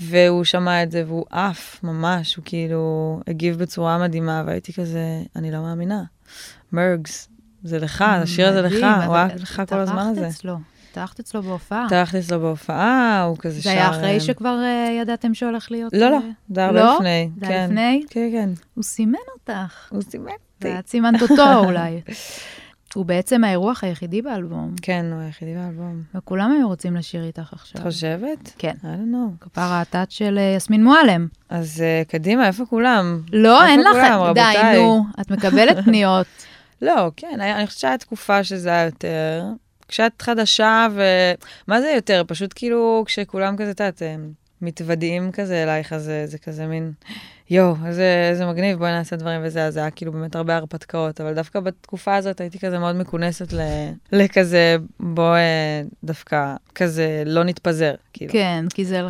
והוא 0.00 0.44
שמע 0.44 0.82
את 0.82 0.90
זה 0.90 1.04
והוא 1.06 1.24
עף, 1.30 1.80
ממש, 1.82 2.36
הוא 2.36 2.44
כאילו 2.44 3.20
הגיב 3.26 3.58
בצורה 3.58 3.98
מדהימה, 3.98 4.42
והייתי 4.46 4.72
כזה, 4.72 5.22
אני 5.36 5.50
לא 5.50 5.58
מאמינה. 5.58 6.02
מרגס, 6.72 7.28
זה 7.62 7.78
לך, 7.78 8.04
השיר 8.08 8.48
הזה 8.48 8.62
לך, 8.62 8.86
הוא 9.06 9.14
היה 9.14 9.26
לך 9.36 9.62
כל 9.68 9.78
הזמן 9.78 10.06
הזה. 10.06 10.20
טרחת 10.20 10.34
אצלו, 10.34 10.56
טרחת 10.92 11.20
אצלו 11.20 11.42
בהופעה. 11.42 11.86
טרחתי 11.88 12.18
אצלו 12.18 12.40
בהופעה, 12.40 13.22
הוא 13.22 13.36
כזה 13.38 13.62
שר... 13.62 13.70
זה 13.70 13.70
היה 13.70 13.90
אחרי 13.90 14.14
אה, 14.14 14.20
שכבר 14.20 14.60
אה, 14.62 14.98
ידעתם 15.00 15.34
שהולך 15.34 15.70
להיות... 15.70 15.92
לא, 15.92 16.10
לא, 16.10 16.18
זה 16.50 16.60
היה 16.60 16.68
הרבה 16.68 16.80
לא? 16.80 16.94
לפני. 16.94 17.30
זה 17.40 17.48
היה 17.48 17.58
כן. 17.58 17.64
לפני? 17.64 18.02
כן, 18.10 18.28
כן. 18.32 18.50
הוא 18.74 18.84
סימן 18.84 19.18
אותך. 19.34 19.88
הוא 19.92 20.02
סימן 20.02 20.32
היה 20.60 20.80
סימנת 20.86 21.22
אותו 21.22 21.54
אולי. 21.66 22.00
הוא 22.94 23.06
בעצם 23.06 23.44
האירוח 23.44 23.84
היחידי 23.84 24.22
באלבום, 24.22 24.74
כן, 24.82 25.06
הוא 25.12 25.20
היחידי 25.20 25.54
באלבום. 25.54 26.02
וכולם 26.14 26.52
היו 26.52 26.68
רוצים 26.68 26.96
לשיר 26.96 27.24
איתך 27.24 27.52
עכשיו. 27.52 27.80
את 27.80 27.86
חושבת? 27.86 28.52
כן. 28.58 28.74
I 28.80 28.84
don't 28.84 29.14
know. 29.14 29.44
כפרה 29.44 29.80
הטאט 29.80 30.10
של 30.10 30.38
אה, 30.38 30.54
יסמין 30.56 30.84
מועלם. 30.84 31.26
אז 31.48 31.82
uh, 31.82 32.10
קדימה, 32.10 32.46
איפה 32.46 32.66
כולם? 32.66 33.20
לא, 33.32 33.62
איפה 33.62 33.72
אין 33.72 33.80
לך... 33.80 33.96
די? 34.34 34.76
נו, 34.76 35.04
את 35.20 35.30
מקבלת 35.30 35.76
פניות. 35.84 36.26
לא, 36.82 37.10
כן, 37.16 37.40
אני 37.40 37.66
חושבת 37.66 37.80
שהיה 37.80 37.98
תקופה 37.98 38.44
שזה 38.44 38.68
היה 38.68 38.84
יותר. 38.84 39.44
כשאת 39.88 40.22
חדשה, 40.22 40.86
ומה 40.94 41.80
זה 41.80 41.92
יותר? 41.94 42.22
פשוט 42.26 42.52
כאילו, 42.54 43.02
כשכולם 43.06 43.56
כזה, 43.56 43.70
את 43.70 43.80
יודעת, 43.80 44.02
מתוודעים 44.62 45.32
כזה 45.32 45.62
אלייך, 45.62 45.92
אז 45.92 46.02
זה, 46.02 46.26
זה 46.26 46.38
כזה 46.38 46.66
מין, 46.66 46.92
יואו, 47.50 47.76
איזה, 47.86 48.28
איזה 48.30 48.46
מגניב, 48.46 48.78
בואי 48.78 48.90
נעשה 48.90 49.16
דברים 49.16 49.40
וזה, 49.44 49.64
אז 49.64 49.74
זה 49.74 49.80
היה 49.80 49.90
כאילו 49.90 50.12
באמת 50.12 50.36
הרבה 50.36 50.56
הרפתקאות, 50.56 51.20
אבל 51.20 51.34
דווקא 51.34 51.60
בתקופה 51.60 52.16
הזאת 52.16 52.40
הייתי 52.40 52.58
כזה 52.58 52.78
מאוד 52.78 52.96
מכונסת 52.96 53.52
ל, 53.52 53.60
לכזה, 54.12 54.76
בוא 55.00 55.36
אה, 55.36 55.82
דווקא 56.04 56.54
כזה 56.74 57.22
לא 57.26 57.44
נתפזר, 57.44 57.94
כאילו. 58.12 58.32
כן, 58.32 58.64
כי 58.74 58.84
זה... 58.84 59.02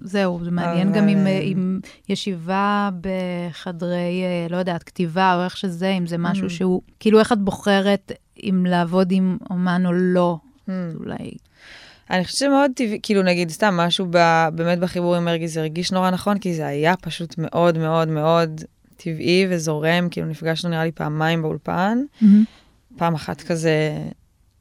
זהו, 0.00 0.40
זה 0.44 0.50
מעניין 0.50 0.88
אבל, 0.88 0.96
גם 0.96 1.08
עם, 1.08 1.26
אה, 1.26 1.32
אה, 1.32 1.40
עם 1.42 1.80
ישיבה 2.08 2.90
בחדרי, 3.00 4.22
לא 4.50 4.56
יודעת, 4.56 4.82
כתיבה, 4.82 5.34
או 5.34 5.44
איך 5.44 5.56
שזה, 5.56 5.88
אם 5.88 6.06
זה 6.06 6.18
משהו 6.18 6.46
Mm. 6.46 6.50
שהוא, 6.50 6.82
כאילו 7.00 7.18
איך 7.18 7.32
את 7.32 7.38
בוחרת 7.38 8.12
אם 8.42 8.66
לעבוד 8.68 9.08
עם 9.12 9.38
אומן 9.50 9.86
או 9.86 9.92
לא. 9.92 10.36
Hmm. 10.68 10.70
אולי... 11.00 11.30
אני 12.10 12.24
חושבת 12.24 12.38
שמאוד 12.38 12.70
טבעי, 12.74 12.98
כאילו 13.02 13.22
נגיד 13.22 13.50
סתם 13.50 13.76
משהו 13.76 14.06
ב, 14.10 14.18
באמת 14.54 14.78
בחיבור 14.78 15.16
עם 15.16 15.24
מרגי, 15.24 15.48
זה 15.48 15.60
הרגיש 15.60 15.92
נורא 15.92 16.10
נכון, 16.10 16.38
כי 16.38 16.54
זה 16.54 16.66
היה 16.66 16.96
פשוט 16.96 17.34
מאוד 17.38 17.78
מאוד 17.78 18.08
מאוד 18.08 18.60
טבעי 18.96 19.46
וזורם, 19.50 20.08
כאילו 20.10 20.26
נפגשנו 20.26 20.70
נראה 20.70 20.84
לי 20.84 20.92
פעמיים 20.92 21.42
באולפן, 21.42 21.98
פעם 22.96 23.14
אחת 23.14 23.42
כזה 23.42 23.98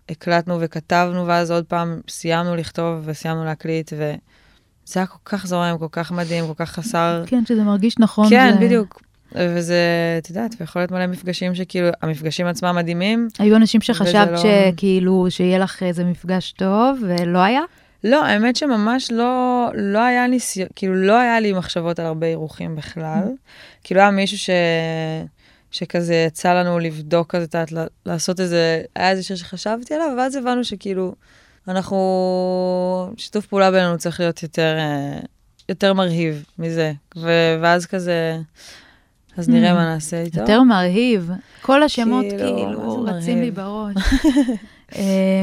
הקלטנו 0.10 0.58
וכתבנו, 0.62 1.28
ואז 1.28 1.52
עוד 1.52 1.66
פעם 1.66 2.02
סיימנו 2.10 2.56
לכתוב 2.56 3.02
וסיימנו 3.06 3.46
להקליט, 3.46 3.94
וזה 3.94 5.00
היה 5.00 5.06
כל 5.06 5.18
כך 5.26 5.48
זורם, 5.48 5.78
כל 5.78 5.88
כך 5.92 6.12
מדהים, 6.12 6.48
כל 6.48 6.54
כך 6.66 6.72
חסר... 6.72 7.24
כן, 7.28 7.46
שזה 7.46 7.64
מרגיש 7.64 8.00
נכון. 8.00 8.30
כן, 8.30 8.54
זה... 8.60 8.66
בדיוק. 8.66 9.05
וזה, 9.36 9.80
את 10.18 10.30
יודעת, 10.30 10.56
ויכול 10.60 10.82
להיות 10.82 10.92
מלא 10.92 11.08
מפגשים 11.08 11.56
שכאילו, 11.56 11.88
המפגשים 12.02 12.48
עצמם 12.48 12.76
מדהימים. 12.76 13.28
היו 13.40 13.56
אנשים 13.56 13.82
שחשבת 13.82 14.32
לא- 14.32 14.38
שכאילו, 14.38 15.26
שיהיה 15.30 15.58
לך 15.58 15.84
איזה 15.84 16.04
מפגש 16.04 16.52
טוב, 16.52 17.00
ולא 17.02 17.40
היה? 17.40 17.62
לא, 18.04 18.26
האמת 18.26 18.56
שממש 18.56 19.12
לא, 19.12 19.68
לא 19.74 20.00
היה 20.00 20.28
ניסיון, 20.28 20.68
כאילו 20.76 20.96
לא 20.96 21.20
היה 21.20 21.40
לי 21.40 21.54
מחשבות 21.54 22.00
על 22.00 22.06
הרבה 22.06 22.28
אירוחים 22.28 22.76
בכלל. 22.76 23.24
כאילו 23.84 24.02
היה 24.02 24.12
מישהו 24.12 24.38
ש... 24.38 24.50
שכזה 25.72 26.16
יצא 26.28 26.54
לנו 26.54 26.80
לבדוק 26.80 27.36
כזה, 27.36 27.44
את 27.46 27.54
יודעת, 27.54 27.90
לעשות 28.06 28.40
איזה, 28.40 28.82
היה 28.96 29.12
איזה 29.12 29.24
שיר 29.24 29.36
שחשבתי 29.36 29.94
עליו, 29.94 30.08
ואז 30.18 30.36
הבנו 30.36 30.64
שכאילו, 30.64 31.16
אנחנו, 31.68 31.98
שיתוף 33.18 33.46
פעולה 33.46 33.72
בינינו 33.72 33.98
צריך 33.98 34.20
להיות 34.20 34.44
יותר, 34.44 34.76
אה, 34.78 35.20
יותר 35.70 35.94
מרהיב 35.94 36.46
מזה. 36.60 36.92
ו- 37.18 37.56
ואז 37.62 37.86
כזה, 37.86 38.38
אז 39.38 39.50
נראה 39.50 39.74
מה 39.74 39.86
נעשה 39.86 40.22
איתו. 40.22 40.40
יותר 40.40 40.64
מרהיב. 40.64 41.32
כל 41.62 41.84
השמות 41.84 42.26
כאילו, 42.30 42.56
כאילו 42.58 43.04
רצים 43.04 43.42
לי? 43.42 43.52
בראש. 43.52 43.96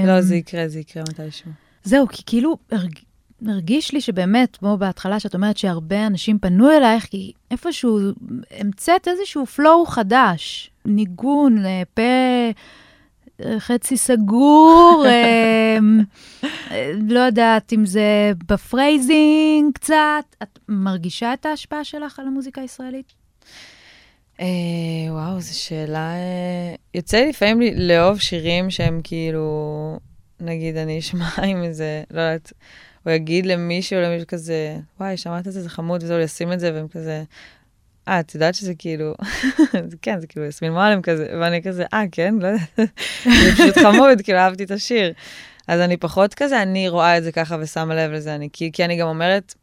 לא, 0.07 0.17
אמ, 0.17 0.21
זה 0.21 0.37
יקרה, 0.37 0.69
זה 0.69 0.81
יקרה 0.81 1.03
מתישהו. 1.03 1.51
זהו, 1.85 2.09
כי 2.09 2.23
כאילו 2.27 2.57
הרג... 2.71 2.95
הרגיש 3.49 3.93
לי 3.93 4.01
שבאמת, 4.01 4.57
כמו 4.57 4.77
בהתחלה 4.77 5.21
שאת 5.21 5.35
אומרת 5.35 5.57
שהרבה 5.57 6.07
אנשים 6.07 6.39
פנו 6.39 6.71
אלייך, 6.71 7.05
כי 7.05 7.33
איפשהו 7.51 7.99
המצאת 8.59 9.09
איזשהו 9.09 9.47
פלואו 9.47 9.87
חדש, 9.87 10.71
ניגון, 10.85 11.67
אה, 11.67 11.83
פה 11.95 12.03
אה, 13.45 13.61
חצי 13.61 13.97
סגור, 13.97 15.05
אה, 15.07 15.79
אה, 16.71 16.93
לא 17.09 17.21
יודעת 17.21 17.73
אם 17.73 17.87
זה 17.87 18.33
ב 18.47 18.61
phrasing 18.61 19.75
קצת. 19.75 20.25
את 20.43 20.59
מרגישה 20.69 21.35
את 21.35 21.47
ההשפעה 21.47 21.85
שלך 21.85 22.19
על 22.19 22.27
המוזיקה 22.27 22.61
הישראלית? 22.61 23.22
אה, 24.41 24.47
וואו, 25.09 25.41
זו 25.41 25.59
שאלה... 25.61 26.15
אה, 26.15 26.75
יוצא 26.95 27.17
לי 27.17 27.29
לפעמים 27.29 27.61
לאהוב 27.77 28.19
שירים 28.19 28.71
שהם 28.71 29.01
כאילו, 29.05 29.99
נגיד, 30.41 30.77
אני 30.77 30.99
אשמע 30.99 31.29
עם 31.49 31.63
איזה, 31.63 32.03
לא 32.11 32.21
יודעת, 32.21 32.53
הוא 33.05 33.13
יגיד 33.13 33.47
למישהו 33.47 34.01
למישהו 34.01 34.27
כזה, 34.27 34.77
וואי, 35.01 35.17
שמעת 35.17 35.47
את 35.47 35.53
זה, 35.53 35.63
זה 35.63 35.69
חמוד, 35.69 36.03
וזהו, 36.03 36.19
ישים 36.19 36.53
את 36.53 36.61
זה, 36.61 36.75
והם 36.75 36.89
כזה, 36.89 37.23
אה, 38.09 38.21
את 38.21 38.35
יודעת 38.35 38.55
שזה 38.55 38.75
כאילו, 38.79 39.15
כן, 40.03 40.21
זה 40.21 40.27
כאילו 40.27 40.47
יסמין 40.47 40.73
מועלם 40.73 41.03
כזה, 41.03 41.27
ואני 41.41 41.63
כזה, 41.63 41.85
אה, 41.95 42.03
כן, 42.13 42.35
לא 42.41 42.47
יודעת, 42.47 42.69
זה 43.45 43.53
פשוט 43.53 43.79
חמוד, 43.79 44.21
כאילו, 44.23 44.39
אהבתי 44.39 44.65
את 44.65 44.71
השיר. 44.71 45.13
אז 45.69 45.81
אני 45.81 45.97
פחות 45.97 46.35
כזה, 46.35 46.63
אני 46.63 46.89
רואה 46.89 47.19
את 47.19 47.25
זה 47.25 47.33
ככה 47.33 47.57
ושמה 47.61 47.95
לב 47.95 48.11
לזה, 48.11 48.35
אני, 48.35 48.49
כי, 48.53 48.73
כי 48.73 48.85
אני 48.85 48.97
גם 48.97 49.09
אומרת, 49.09 49.55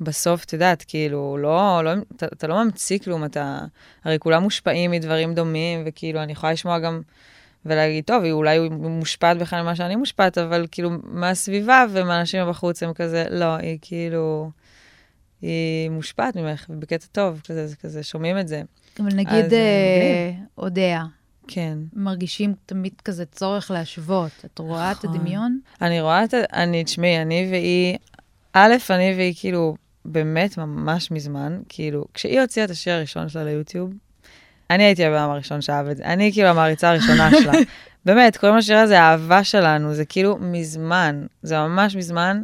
בסוף, 0.00 0.44
את 0.44 0.52
יודעת, 0.52 0.84
כאילו, 0.88 1.36
לא, 1.40 1.80
לא, 1.84 1.90
אתה, 2.16 2.26
אתה 2.26 2.46
לא 2.46 2.64
ממציא 2.64 2.98
כלום, 2.98 3.24
אתה, 3.24 3.60
הרי 4.04 4.18
כולם 4.18 4.42
מושפעים 4.42 4.90
מדברים 4.90 5.34
דומים, 5.34 5.82
וכאילו, 5.86 6.22
אני 6.22 6.32
יכולה 6.32 6.52
לשמוע 6.52 6.78
גם, 6.78 7.00
ולהגיד, 7.66 8.04
טוב, 8.04 8.24
אולי 8.24 8.58
היא 8.58 8.70
מושפעת 8.70 9.38
בכלל 9.38 9.62
ממה 9.62 9.76
שאני 9.76 9.96
מושפעת, 9.96 10.38
אבל 10.38 10.66
כאילו, 10.70 10.90
מהסביבה 11.04 11.84
ומהאנשים 11.90 12.46
מבחוץ 12.46 12.82
הם 12.82 12.92
כזה, 12.92 13.24
לא, 13.30 13.56
היא 13.56 13.78
כאילו, 13.82 14.50
היא 15.42 15.90
מושפעת 15.90 16.36
ממך, 16.36 16.66
ובקטע 16.68 17.06
טוב, 17.12 17.40
כזה, 17.48 17.66
זה 17.66 17.76
כזה, 17.76 18.02
שומעים 18.02 18.38
את 18.38 18.48
זה. 18.48 18.62
אבל 19.00 19.14
נגיד, 19.14 19.44
אז, 19.44 19.52
אה, 19.52 19.58
אה, 19.58 20.32
אודיה, 20.58 21.04
כן. 21.48 21.78
מרגישים 21.92 22.54
תמיד 22.66 22.92
כזה 23.04 23.24
צורך 23.24 23.70
להשוות. 23.70 24.30
את 24.44 24.58
רואה 24.58 24.92
את 24.92 25.04
נכון. 25.04 25.16
הדמיון? 25.16 25.58
אני 25.82 26.00
רואה 26.00 26.24
את 26.24 26.34
ה... 26.34 26.36
אני, 26.52 26.84
תשמעי, 26.84 27.22
אני 27.22 27.48
והיא, 27.50 27.96
א', 28.52 28.74
אני 28.90 29.14
והיא 29.16 29.34
כאילו, 29.36 29.76
באמת 30.12 30.58
ממש 30.58 31.10
מזמן, 31.10 31.60
כאילו, 31.68 32.04
כשהיא 32.14 32.40
הוציאה 32.40 32.64
את 32.64 32.70
השיר 32.70 32.94
הראשון 32.94 33.28
שלה 33.28 33.44
ליוטיוב, 33.44 33.90
אני 34.70 34.82
הייתי 34.82 35.04
הבן 35.04 35.16
אדם 35.16 35.30
הראשון 35.30 35.60
שאהב 35.60 35.88
את 35.88 35.96
זה, 35.96 36.04
אני 36.04 36.32
כאילו 36.32 36.48
המעריצה 36.48 36.90
הראשונה 36.90 37.30
שלה. 37.42 37.52
באמת, 38.04 38.36
קוראים 38.36 38.58
לשיר 38.58 38.78
הזה 38.78 39.00
האהבה 39.00 39.44
שלנו, 39.44 39.94
זה 39.94 40.04
כאילו 40.04 40.36
מזמן, 40.40 41.26
זה 41.42 41.58
ממש 41.58 41.96
מזמן. 41.96 42.42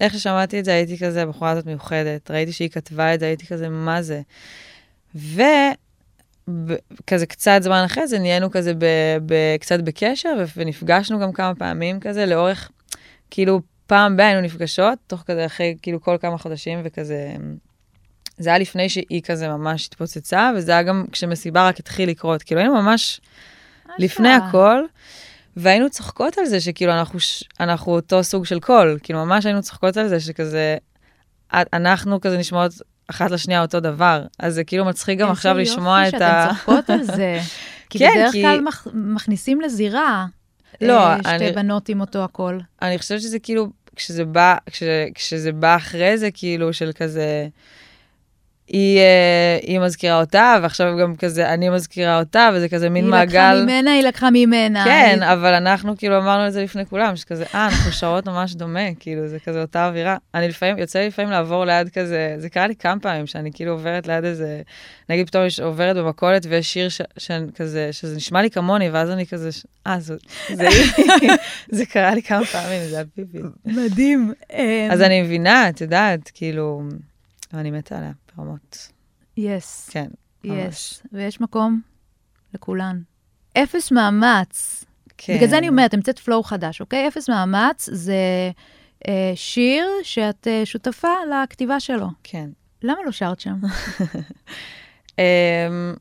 איך 0.00 0.14
ששמעתי 0.14 0.60
את 0.60 0.64
זה, 0.64 0.72
הייתי 0.72 0.98
כזה, 0.98 1.22
הבחורה 1.22 1.50
הזאת 1.50 1.66
מיוחדת, 1.66 2.30
ראיתי 2.30 2.52
שהיא 2.52 2.68
כתבה 2.68 3.14
את 3.14 3.20
זה, 3.20 3.26
הייתי 3.26 3.46
כזה, 3.46 3.68
מה 3.68 4.02
זה? 4.02 4.20
וכזה 5.14 5.66
קצת 7.26 7.58
זמן 7.62 7.82
אחרי 7.86 8.06
זה 8.06 8.18
נהיינו 8.18 8.50
כזה 8.50 8.74
ב, 8.74 8.84
ב, 9.26 9.34
קצת 9.60 9.80
בקשר, 9.80 10.44
ונפגשנו 10.56 11.18
גם 11.18 11.32
כמה 11.32 11.54
פעמים 11.54 12.00
כזה, 12.00 12.26
לאורך, 12.26 12.70
כאילו 13.30 13.60
פעם 13.88 14.16
ב- 14.16 14.20
היינו 14.20 14.40
נפגשות, 14.40 14.98
תוך 15.06 15.22
כזה 15.26 15.46
אחרי 15.46 15.76
כאילו 15.82 16.00
כל 16.00 16.16
כמה 16.20 16.38
חודשים, 16.38 16.80
וכזה, 16.84 17.32
זה 18.38 18.50
היה 18.50 18.58
לפני 18.58 18.88
שהיא 18.88 19.22
כזה 19.22 19.48
ממש 19.48 19.86
התפוצצה, 19.86 20.50
וזה 20.56 20.72
היה 20.72 20.82
גם 20.82 21.04
כשמסיבה 21.12 21.68
רק 21.68 21.78
התחיל 21.80 22.08
לקרות, 22.08 22.42
כאילו 22.42 22.60
היינו 22.60 22.74
ממש 22.82 23.20
לפני 23.98 24.28
הכל, 24.32 24.82
והיינו 25.56 25.90
צוחקות 25.90 26.38
על 26.38 26.44
זה 26.46 26.60
שכאילו 26.60 26.92
אנחנו, 26.92 27.18
אנחנו 27.60 27.92
אותו 27.92 28.24
סוג 28.24 28.44
של 28.44 28.60
קול, 28.60 28.98
כאילו 29.02 29.24
ממש 29.26 29.46
היינו 29.46 29.62
צוחקות 29.62 29.96
על 29.96 30.08
זה 30.08 30.20
שכזה, 30.20 30.76
אנחנו 31.54 32.20
כזה 32.20 32.38
נשמעות 32.38 32.72
אחת 33.10 33.30
לשנייה 33.30 33.62
אותו 33.62 33.80
דבר, 33.80 34.24
אז 34.38 34.54
זה 34.54 34.64
כאילו 34.64 34.84
מצחיק 34.84 35.18
גם 35.18 35.30
עכשיו 35.30 35.58
לשמוע 35.58 36.08
את 36.08 36.14
ה... 36.14 36.16
איזה 36.16 36.24
יופי 36.24 36.44
שאתן 36.48 36.54
צוחקות 36.54 36.90
על 36.90 37.02
זה. 37.02 37.40
כי 37.90 37.98
כן, 37.98 38.10
בדרך 38.16 38.32
כי- 38.32 38.42
כלל 38.42 38.60
מכ- 38.60 38.86
מכניסים 38.94 39.60
לזירה 39.60 40.26
לא, 40.80 41.06
אה, 41.06 41.18
שתי 41.20 41.30
אני- 41.30 41.52
בנות 41.52 41.88
עם 41.88 42.00
אותו 42.00 42.24
הקול. 42.24 42.60
אני 42.82 42.98
חושבת 42.98 43.20
שזה 43.20 43.38
כאילו, 43.38 43.66
כשזה 43.96 44.24
בא, 44.24 44.56
כש, 44.66 44.82
כשזה 45.14 45.52
בא 45.52 45.76
אחרי 45.76 46.18
זה, 46.18 46.30
כאילו, 46.30 46.72
של 46.72 46.90
כזה, 46.94 47.48
היא, 48.68 48.98
אה, 48.98 49.58
היא 49.62 49.78
מזכירה 49.80 50.20
אותה, 50.20 50.56
ועכשיו 50.62 50.96
גם 51.00 51.16
כזה, 51.16 51.54
אני 51.54 51.68
מזכירה 51.68 52.18
אותה, 52.18 52.50
וזה 52.54 52.68
כזה 52.68 52.90
מין 52.90 53.04
היא 53.04 53.10
מעגל. 53.10 53.52
לקחה 53.54 53.62
ממנה, 53.64 53.92
היא 53.92 54.02
לקחה 54.02 54.30
ממנה. 54.30 54.84
כן, 54.84 55.18
היא- 55.22 55.32
אבל 55.32 55.54
אנחנו 55.54 55.96
כאילו 55.96 56.18
אמרנו 56.18 56.46
את 56.46 56.52
זה 56.52 56.62
לפני 56.62 56.86
כולם, 56.86 57.16
שכזה, 57.16 57.44
אה, 57.54 57.64
אנחנו 57.66 57.92
שרות 57.92 58.26
ממש 58.26 58.54
דומה, 58.54 58.94
כאילו, 59.00 59.28
זה 59.28 59.38
כזה 59.38 59.60
אותה 59.60 59.86
אווירה. 59.86 60.16
אני 60.34 60.48
לפעמים, 60.48 60.78
יוצא 60.78 60.98
לי 60.98 61.06
לפעמים 61.06 61.30
לעבור 61.30 61.64
ליד 61.64 61.88
כזה, 61.88 62.34
זה 62.38 62.48
קרה 62.48 62.66
לי 62.66 62.74
כמה 62.76 63.00
פעמים, 63.00 63.26
שאני 63.26 63.50
כאילו 63.54 63.72
עוברת 63.72 64.06
ליד 64.06 64.24
איזה, 64.24 64.60
נגיד 65.08 65.26
פתאום 65.26 65.44
עוברת 65.62 65.96
במכולת 65.96 66.46
ויש 66.48 66.72
שיר 66.72 66.88
ש- 66.88 67.00
שאני 67.18 67.46
כזה, 67.56 67.88
שזה 67.92 68.16
נשמע 68.16 68.42
לי 68.42 68.50
כמוני, 68.50 68.90
ואז 68.90 69.10
אני 69.10 69.26
כזה, 69.26 69.52
ש- 69.52 69.66
אה, 69.86 70.00
זה 70.00 70.14
זה 70.54 70.68
היא. 70.68 71.30
זה 71.78 71.86
קרה 71.86 72.14
לי 72.14 72.22
כמה 72.22 72.44
פעמים, 72.44 72.80
זה 72.88 72.96
היה 72.96 73.04
פיפי. 73.14 73.38
מדהים. 73.64 74.32
אה, 74.52 74.88
אז 74.90 75.02
אני 75.02 75.22
מבינה, 75.22 75.68
את 75.68 75.80
יודעת, 75.80 76.30
כאילו, 76.34 76.82
אני 77.54 77.70
מתה 77.70 77.96
עליה 77.98 78.10
ברמות. 78.38 78.92
יס, 79.36 79.88
כן, 79.88 80.08
ממש. 80.44 80.56
יס. 80.68 81.02
ויש 81.12 81.40
מקום 81.40 81.80
לכולן. 82.54 83.02
אפס 83.62 83.92
מאמץ. 83.92 84.84
כן. 85.18 85.36
בגלל 85.36 85.48
זה 85.48 85.58
אני 85.58 85.68
אומרת, 85.68 85.94
המצאת 85.94 86.18
פלואו 86.18 86.42
חדש, 86.42 86.80
אוקיי? 86.80 87.08
אפס 87.08 87.28
מאמץ 87.30 87.88
זה 87.92 88.50
אה, 89.08 89.32
שיר 89.34 89.88
שאת 90.02 90.46
אה, 90.46 90.62
שותפה 90.64 91.08
לכתיבה 91.30 91.80
שלו. 91.80 92.06
כן. 92.22 92.50
למה 92.82 92.98
לא 93.06 93.12
שרת 93.12 93.40
שם? 93.40 93.56
Um, 95.10 95.20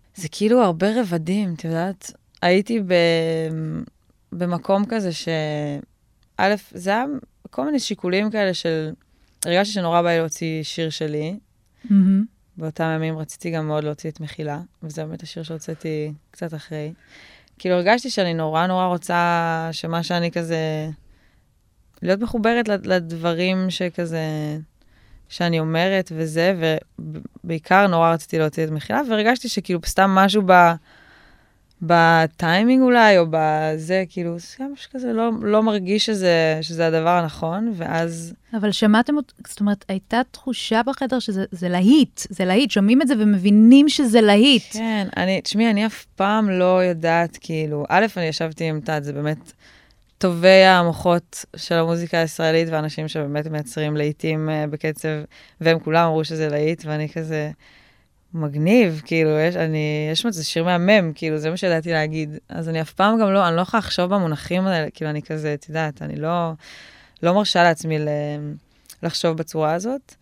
זה 0.22 0.28
כאילו 0.32 0.64
הרבה 0.64 1.02
רבדים, 1.02 1.54
את 1.54 1.64
יודעת? 1.64 2.12
הייתי 2.42 2.80
ב... 2.80 2.94
במקום 4.32 4.86
כזה 4.86 5.14
ש... 5.14 5.28
א', 6.38 6.56
זה 6.72 6.90
היה 6.90 7.06
כל 7.50 7.66
מיני 7.66 7.80
שיקולים 7.80 8.32
כאלה 8.32 8.54
של... 8.54 8.92
הרגשתי 9.46 9.74
שנורא 9.74 10.02
בא 10.02 10.10
לי 10.10 10.18
להוציא 10.18 10.64
שיר 10.64 10.90
שלי. 10.90 11.40
מהמם. 11.90 12.26
באותם 12.58 12.92
ימים 12.96 13.18
רציתי 13.18 13.52
גם 13.52 13.68
מאוד 13.68 13.84
להוציא 13.84 14.10
את 14.10 14.20
מחילה, 14.20 14.60
וזה 14.84 15.06
באמת 15.06 15.24
השיר 15.24 15.44
שהוצאתי 15.44 16.14
קצת 16.32 16.54
אחרי. 16.54 16.94
כאילו 17.60 17.76
הרגשתי 17.76 18.10
שאני 18.10 18.34
נורא 18.34 18.68
נורא 18.68 18.86
רוצה 18.86 19.70
שמה 19.72 20.04
שאני 20.04 20.32
כזה... 20.32 20.90
להיות 22.02 22.20
מחוברת 22.22 22.68
לד- 22.68 22.86
לדברים 22.86 23.70
שכזה... 23.70 24.22
שאני 25.30 25.60
אומרת 25.60 26.12
וזה, 26.16 26.76
ובעיקר 27.00 27.88
נורא 27.88 28.14
רציתי 28.14 28.40
להוציא 28.40 28.64
את 28.66 28.70
מחילה, 28.70 29.02
והרגשתי 29.10 29.50
שכאילו 29.50 29.80
סתם 29.86 30.10
משהו 30.10 30.42
ב... 30.46 30.52
בטיימינג 31.82 32.82
אולי, 32.82 33.17
או 33.17 33.25
בזה, 33.30 34.03
כאילו, 34.09 34.39
זה 34.39 34.65
משהו 34.73 34.91
כזה 34.91 35.13
לא, 35.13 35.30
לא 35.41 35.63
מרגיש 35.63 36.05
שזה, 36.05 36.59
שזה 36.61 36.88
הדבר 36.88 37.09
הנכון, 37.09 37.73
ואז... 37.75 38.34
אבל 38.53 38.71
שמעתם, 38.71 39.13
זאת 39.47 39.59
אומרת, 39.59 39.86
הייתה 39.88 40.21
תחושה 40.32 40.82
בחדר 40.84 41.19
שזה 41.19 41.45
זה 41.51 41.69
להיט, 41.69 42.21
זה 42.30 42.45
להיט, 42.45 42.71
שומעים 42.71 43.01
את 43.01 43.07
זה 43.07 43.13
ומבינים 43.19 43.89
שזה 43.89 44.21
להיט. 44.21 44.63
כן, 44.73 45.07
אני, 45.17 45.41
תשמעי, 45.41 45.69
אני 45.69 45.86
אף 45.86 46.05
פעם 46.15 46.49
לא 46.49 46.84
יודעת, 46.84 47.38
כאילו, 47.41 47.86
א', 47.89 48.05
אני 48.17 48.25
ישבתי 48.25 48.63
עם 48.63 48.80
תת, 48.80 49.03
זה 49.03 49.13
באמת 49.13 49.51
טובי 50.17 50.63
המוחות 50.63 51.45
של 51.55 51.75
המוזיקה 51.75 52.17
הישראלית, 52.17 52.67
ואנשים 52.71 53.07
שבאמת 53.07 53.47
מייצרים 53.47 53.97
להיטים 53.97 54.49
אה, 54.49 54.67
בקצב, 54.67 55.09
והם 55.61 55.80
כולם 55.80 56.07
אמרו 56.07 56.25
שזה 56.25 56.49
להיט, 56.49 56.86
ואני 56.86 57.09
כזה, 57.09 57.51
מגניב, 58.34 59.01
כאילו, 59.05 59.30
יש, 59.39 59.55
אני, 59.55 60.09
יש 60.11 60.25
מצב, 60.25 60.41
שיר 60.41 60.63
מהמם, 60.63 61.13
כאילו, 61.15 61.38
זה 61.38 61.49
מה 61.49 61.57
שידעתי 61.57 61.91
להגיד. 61.91 62.38
אז 62.49 62.69
אני 62.69 62.82
אף 62.82 62.93
פעם 62.93 63.19
גם 63.19 63.34
לא, 63.34 63.47
אני 63.47 63.55
לא 63.55 63.61
יכולה 63.61 63.80
לחשוב 63.80 64.15
במונחים 64.15 64.67
האלה, 64.67 64.89
כאילו, 64.89 65.09
אני 65.09 65.21
כזה, 65.21 65.53
את 65.53 65.69
יודעת, 65.69 66.01
אני 66.01 66.15
לא, 66.15 66.51
לא 67.23 67.34
מרשה 67.34 67.63
לעצמי 67.63 67.99
ל, 67.99 68.07
לחשוב 69.03 69.38
בצורה 69.38 69.73
הזאת, 69.73 70.15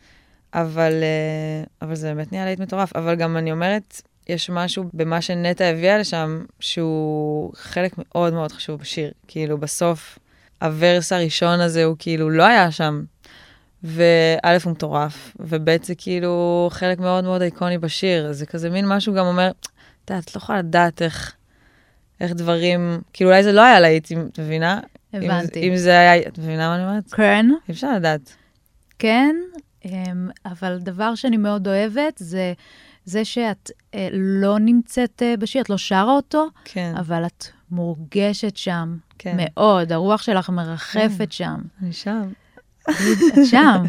אבל, 0.54 0.94
אה, 1.04 1.64
אבל 1.82 1.96
זה 1.96 2.14
באמת 2.14 2.32
נהיה 2.32 2.46
להיט 2.46 2.60
מטורף. 2.60 2.96
אבל 2.96 3.16
גם 3.16 3.38
אני 3.38 3.52
אומרת, 3.52 4.02
יש 4.28 4.50
משהו 4.50 4.84
במה 4.94 5.22
שנטע 5.22 5.66
הביאה 5.66 5.98
לשם, 5.98 6.46
שהוא 6.60 7.54
חלק 7.56 7.94
מאוד 7.98 8.34
מאוד 8.34 8.52
חשוב 8.52 8.80
בשיר. 8.80 9.12
כאילו, 9.28 9.58
בסוף, 9.58 10.20
הוורס 10.62 11.12
הראשון 11.12 11.60
הזה 11.60 11.84
הוא 11.84 11.96
כאילו 12.00 12.30
לא 12.30 12.44
היה 12.44 12.72
שם. 12.72 13.04
וא' 13.84 14.58
הוא 14.64 14.72
מטורף, 14.72 15.36
וב' 15.40 15.84
זה 15.84 15.96
כאילו 15.96 16.68
חלק 16.72 17.00
מאוד 17.00 17.24
מאוד 17.24 17.42
איקוני 17.42 17.78
בשיר. 17.78 18.32
זה 18.34 18.46
כזה 18.46 18.70
מין 18.70 18.88
משהו 18.88 19.14
גם 19.14 19.26
אומר, 19.26 19.52
את 19.52 20.10
יודעת, 20.10 20.24
את 20.26 20.36
לא 20.36 20.42
יכולה 20.42 20.60
לדעת 20.60 21.02
איך, 21.02 21.34
איך 22.22 22.32
דברים, 22.34 23.02
כאילו 23.14 23.30
אולי 23.30 23.44
זה 23.44 23.52
לא 23.52 23.62
היה 23.62 23.80
להיט, 23.80 24.12
אם- 24.12 24.28
את 24.34 24.40
מבינה? 24.40 24.80
אם, 25.14 25.20
הבנתי. 25.24 25.70
אם 25.70 25.76
זה 25.76 25.92
היה, 26.00 26.18
את 26.28 26.38
מבינה 26.38 26.70
מה 26.70 26.76
אני 26.76 26.84
אומרת? 26.84 27.14
כן, 27.14 27.46
אי 27.68 27.74
אפשר 27.74 27.96
לדעת. 27.96 28.36
כן, 29.00 29.36
אמ, 29.86 30.30
אבל 30.46 30.78
דבר 30.82 31.16
שאני 31.16 31.38
מאוד 31.38 31.68
אוהבת 31.68 32.14
זה 32.18 32.54
זה 33.06 33.26
שאת 33.26 33.72
אה, 33.96 34.08
לא 34.12 34.60
נמצאת 34.60 35.22
אה, 35.26 35.38
בשיר, 35.40 35.62
את 35.62 35.70
לא 35.70 35.78
שרה 35.78 36.12
אותו, 36.16 36.48
כן, 36.66 36.94
אבל 37.00 37.26
את 37.26 37.46
מורגשת 37.72 38.58
שם 38.58 38.98
כן. 39.18 39.38
מאוד, 39.40 39.92
הרוח 39.92 40.22
שלך 40.22 40.50
מרחפת 40.50 41.32
שם. 41.32 41.62
אני 41.82 41.94
שם. 41.94 42.30
את 42.90 43.46
שם. 43.50 43.84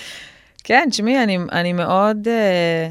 כן, 0.64 0.88
תשמעי, 0.90 1.22
אני, 1.22 1.38
אני 1.52 1.72
מאוד... 1.72 2.28
אה, 2.28 2.88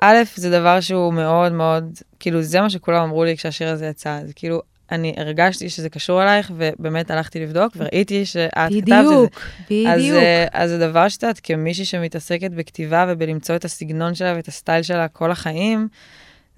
א', 0.00 0.16
זה 0.34 0.50
דבר 0.50 0.80
שהוא 0.80 1.12
מאוד 1.12 1.52
מאוד, 1.52 1.84
כאילו, 2.20 2.42
זה 2.42 2.60
מה 2.60 2.70
שכולם 2.70 3.02
אמרו 3.02 3.24
לי 3.24 3.36
כשהשיר 3.36 3.68
הזה 3.68 3.86
יצא. 3.86 4.20
זה 4.26 4.32
כאילו, 4.32 4.60
אני 4.92 5.14
הרגשתי 5.16 5.68
שזה 5.70 5.88
קשור 5.88 6.22
אלייך, 6.22 6.52
ובאמת 6.56 7.10
הלכתי 7.10 7.40
לבדוק, 7.40 7.72
וראיתי 7.76 8.26
שאת 8.26 8.50
כתבת 8.54 8.72
את 8.82 8.86
זה. 8.86 8.94
בדיוק, 9.02 9.40
אז, 9.88 10.00
בדיוק. 10.00 10.16
אה, 10.16 10.46
אז 10.52 10.70
זה 10.70 10.78
דבר 10.78 11.08
שאת 11.08 11.22
יודעת, 11.22 11.40
כמישהי 11.42 11.84
שמתעסקת 11.84 12.50
בכתיבה 12.50 13.04
ובלמצוא 13.08 13.56
את 13.56 13.64
הסגנון 13.64 14.14
שלה 14.14 14.32
ואת 14.36 14.48
הסטייל 14.48 14.82
שלה 14.82 15.08
כל 15.08 15.30
החיים, 15.30 15.88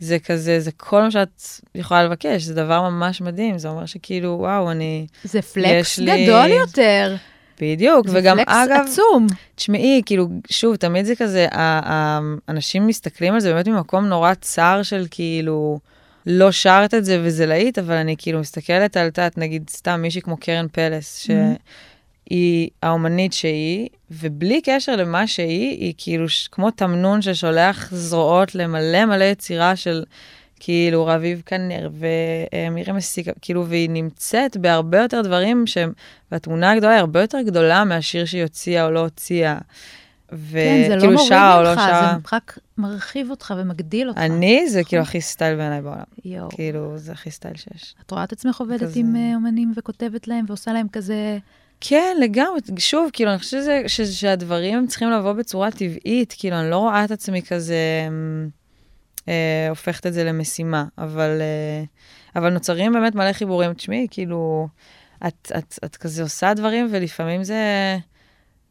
זה 0.01 0.19
כזה, 0.19 0.61
זה 0.61 0.71
כל 0.77 1.03
מה 1.03 1.11
שאת 1.11 1.43
יכולה 1.75 2.05
לבקש, 2.05 2.43
זה 2.43 2.55
דבר 2.55 2.91
ממש 2.91 3.21
מדהים, 3.21 3.59
זה 3.59 3.69
אומר 3.69 3.87
שכאילו, 3.87 4.37
וואו, 4.41 4.71
אני... 4.71 5.07
זה 5.25 5.43
פלקס 5.43 5.71
יש 5.71 5.99
לי- 5.99 6.25
גדול 6.27 6.51
יותר. 6.51 7.17
בדיוק, 7.61 8.09
זה 8.09 8.19
וגם 8.19 8.37
פלקס 8.37 8.53
אגב, 8.53 8.85
עצום. 8.87 9.27
תשמעי, 9.55 10.03
כאילו, 10.07 10.29
שוב, 10.51 10.77
תמיד 10.77 11.05
זה 11.05 11.17
כזה, 11.17 11.47
ה- 11.51 11.93
ה- 11.93 12.21
אנשים 12.49 12.87
מסתכלים 12.87 13.35
על 13.35 13.41
זה 13.41 13.53
באמת 13.53 13.69
ממקום 13.69 14.07
נורא 14.07 14.35
צר 14.35 14.81
של 14.83 15.07
כאילו, 15.11 15.79
לא 16.27 16.53
שרת 16.53 16.95
את 16.95 17.05
זה 17.05 17.21
וזה 17.25 17.47
להיט, 17.47 17.79
אבל 17.79 17.95
אני 17.95 18.15
כאילו 18.19 18.41
מסתכלת 18.41 18.97
על, 18.97 19.05
יודעת, 19.05 19.39
נגיד, 19.39 19.71
סתם 19.71 20.03
מישהי 20.03 20.21
כמו 20.23 20.37
קרן 20.37 20.67
פלס, 20.73 21.19
שהיא 21.19 22.69
האומנית 22.83 23.33
שהיא, 23.33 23.89
ובלי 24.11 24.61
קשר 24.65 24.97
למה 24.97 25.27
שהיא, 25.27 25.71
היא 25.71 25.95
כאילו 25.99 26.29
ש- 26.29 26.49
כמו 26.53 26.71
תמנון 26.71 27.23
ששולח 27.23 27.89
זרועות 27.93 28.55
למלא 28.55 29.05
מלא 29.05 29.25
יצירה 29.25 29.77
של 29.77 30.03
כאילו 30.61 31.07
רביב 31.07 31.43
כנר 31.47 31.91
ומירי 31.93 32.93
מסיקה, 32.93 33.33
כאילו, 33.41 33.67
והיא 33.67 33.91
נמצאת 33.91 34.57
בהרבה 34.57 34.99
יותר 34.99 35.23
דברים 35.23 35.67
שהם, 35.67 35.93
והתמונה 36.33 36.71
הגדולה 36.71 36.93
היא 36.93 37.01
הרבה 37.01 37.21
יותר 37.21 37.39
גדולה 37.47 37.85
מהשיר 37.85 38.25
שהיא 38.25 38.43
הוציאה 38.43 38.85
או 38.85 38.91
לא 38.91 39.01
הוציאה. 39.01 39.59
כן, 40.31 40.37
זה 40.89 40.97
לא 40.97 40.97
וכאילו 40.97 41.13
מוריד 41.13 41.29
שרה 41.29 41.59
או 41.59 41.63
לא 41.63 41.75
שרה. 41.75 42.17
זה 42.23 42.37
רק 42.37 42.59
מרחיב 42.79 43.31
אותך 43.31 43.55
ומגדיל 43.57 44.09
אותך. 44.09 44.19
אני, 44.21 44.69
זה 44.69 44.85
כאילו 44.85 45.03
נכון. 45.03 45.11
הכי 45.11 45.21
סטייל 45.21 45.57
בעיניי 45.57 45.81
בעולם. 45.83 46.03
יואו. 46.25 46.49
כאילו, 46.49 46.99
זה 46.99 47.13
הכי 47.13 47.31
סטייל 47.31 47.57
שיש. 47.57 47.95
את 48.07 48.11
רואה 48.11 48.25
את 48.25 48.33
עצמך 48.33 48.61
עובדת 48.61 48.83
כזה. 48.83 49.01
עם 49.01 49.17
אה, 49.17 49.35
אומנים 49.35 49.73
וכותבת 49.77 50.29
להם 50.29 50.45
ועושה 50.49 50.73
להם 50.73 50.87
כזה... 50.93 51.39
כן, 51.81 52.17
לגמרי. 52.21 52.61
שוב, 52.79 53.11
כאילו, 53.13 53.31
אני 53.31 53.39
חושבת 53.39 53.63
שזה, 53.63 53.83
ש, 53.87 54.01
שהדברים 54.01 54.87
צריכים 54.87 55.11
לבוא 55.11 55.33
בצורה 55.33 55.71
טבעית. 55.71 56.35
כאילו, 56.39 56.61
אני 56.61 56.71
לא 56.71 56.77
רואה 56.77 57.05
את 57.05 57.11
עצמי 57.11 57.43
כזה 57.43 57.77
אמ, 58.09 58.49
אה, 59.31 59.69
הופכת 59.69 60.07
את 60.07 60.13
זה 60.13 60.25
למשימה, 60.25 60.85
אבל, 60.99 61.41
אה, 61.41 61.85
אבל 62.37 62.53
נוצרים 62.53 62.93
באמת 62.93 63.15
מלא 63.15 63.33
חיבורים. 63.33 63.75
תשמעי, 63.75 64.07
כאילו, 64.11 64.69
את, 65.27 65.53
את, 65.59 65.79
את 65.85 65.97
כזה 65.97 66.23
עושה 66.23 66.55
דברים, 66.55 66.89
ולפעמים 66.91 67.45
זה... 67.45 67.99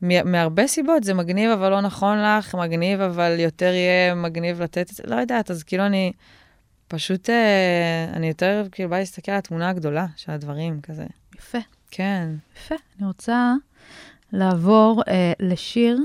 מהרבה 0.02 0.68
סיבות, 0.68 1.04
זה 1.04 1.14
מגניב 1.14 1.52
אבל 1.52 1.70
לא 1.70 1.82
נכון 1.82 2.18
לך, 2.24 2.56
מגניב 2.56 3.02
אבל 3.02 3.40
יותר 3.40 3.74
יהיה 3.74 4.16
מגניב 4.16 4.62
לתת 4.62 4.90
את 4.92 4.96
זה, 4.96 5.04
לא 5.08 5.16
יודעת, 5.16 5.52
אז 5.52 5.64
כאילו 5.64 5.86
אני 5.86 6.12
פשוט, 6.88 7.30
אה, 7.30 8.06
אני 8.14 8.28
יותר 8.28 8.68
כאילו 8.72 8.90
באה 8.90 9.00
להסתכל 9.00 9.32
על 9.32 9.38
התמונה 9.38 9.70
הגדולה 9.70 10.06
של 10.16 10.32
הדברים, 10.32 10.82
כזה. 10.82 11.06
יפה, 11.38 11.58
כן. 11.92 12.30
יפה. 12.58 12.76
אני 13.00 13.08
רוצה 13.08 13.54
לעבור 14.34 15.04
אה, 15.08 15.34
לשיר, 15.40 15.98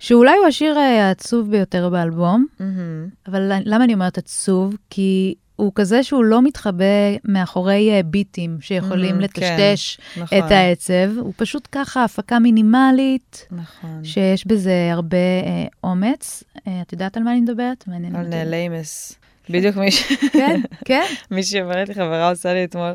שאולי 0.00 0.36
הוא 0.36 0.46
השיר 0.46 0.78
אה, 0.78 1.06
העצוב 1.08 1.50
ביותר 1.50 1.88
באלבום, 1.88 2.46
מהמם. 2.60 3.08
אבל 3.26 3.52
למה 3.64 3.84
אני 3.84 3.94
אומרת 3.94 4.18
עצוב? 4.18 4.76
כי 4.90 5.34
הוא 5.56 5.72
כזה 5.74 6.02
שהוא 6.02 6.24
לא 6.24 6.42
מתחבא 6.42 6.84
מאחורי 7.24 7.90
אה, 7.90 8.02
ביטים 8.02 8.58
שיכולים 8.60 9.18
Mm, 9.18 9.22
לטשטש 9.22 9.98
נכון. 10.16 10.38
את 10.38 10.50
העצב. 10.50 11.10
הוא 11.18 11.32
פשוט 11.36 11.68
ככה 11.72 12.04
הפקה 12.04 12.38
מינימלית, 12.38 13.46
נכון. 13.50 14.00
שיש 14.04 14.46
בזה 14.46 14.88
הרבה 14.92 15.16
אה, 15.16 15.64
אומץ. 15.90 16.44
אה, 16.68 16.82
את 16.82 16.92
יודעת 16.92 17.16
על 17.16 17.22
מה 17.22 17.32
אני 17.32 17.40
מדברת? 17.40 17.84
על 17.88 17.94
אותי. 18.24 18.28
נעלימס. 18.36 19.12
בדיוק 19.50 19.76
מי 19.76 19.90
ש- 19.90 20.12
כן, 20.32 20.60
כן. 20.84 21.04
מישהי 21.30 21.62
אומרת 21.62 21.88
לי, 21.88 21.94
חברה 21.94 22.30
עושה 22.30 22.52
לי 22.54 22.64
אתמול, 22.64 22.92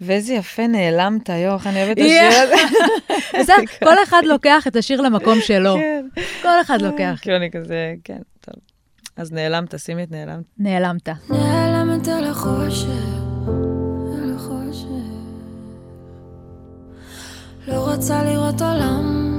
ואיזה 0.00 0.32
יפה 0.32 0.66
נעלמת, 0.66 1.28
יואו, 1.28 1.54
איך 1.54 1.66
אני 1.66 1.82
אוהבת 1.82 1.98
את. 1.98 2.04
השיר 2.04 2.42
הזה. 2.42 2.54
בסדר, 3.40 3.54
כל 3.84 4.02
אחד 4.02 4.22
לוקח 4.24 4.66
את 4.66 4.76
השיר 4.76 5.00
למקום 5.00 5.40
שלו. 5.40 5.74
כן. 5.74 6.06
כל 6.42 6.60
אחד 6.60 6.82
לוקח. 6.82 7.18
כאילו 7.22 7.36
אני 7.36 7.50
כזה, 7.50 7.94
כן, 8.04 8.18
טוב. 8.40 8.54
אז 9.16 9.32
נעלמת, 9.32 9.78
שימי 9.78 10.02
את 10.02 10.10
נעלמת. 10.10 10.44
נעלמת. 10.58 11.08
נעלמת 11.30 12.08
החושך, 12.30 12.88
החושך. 14.36 14.86
לא 17.68 17.92
רוצה 17.92 18.22
לראות 18.24 18.62
עולם. 18.62 19.30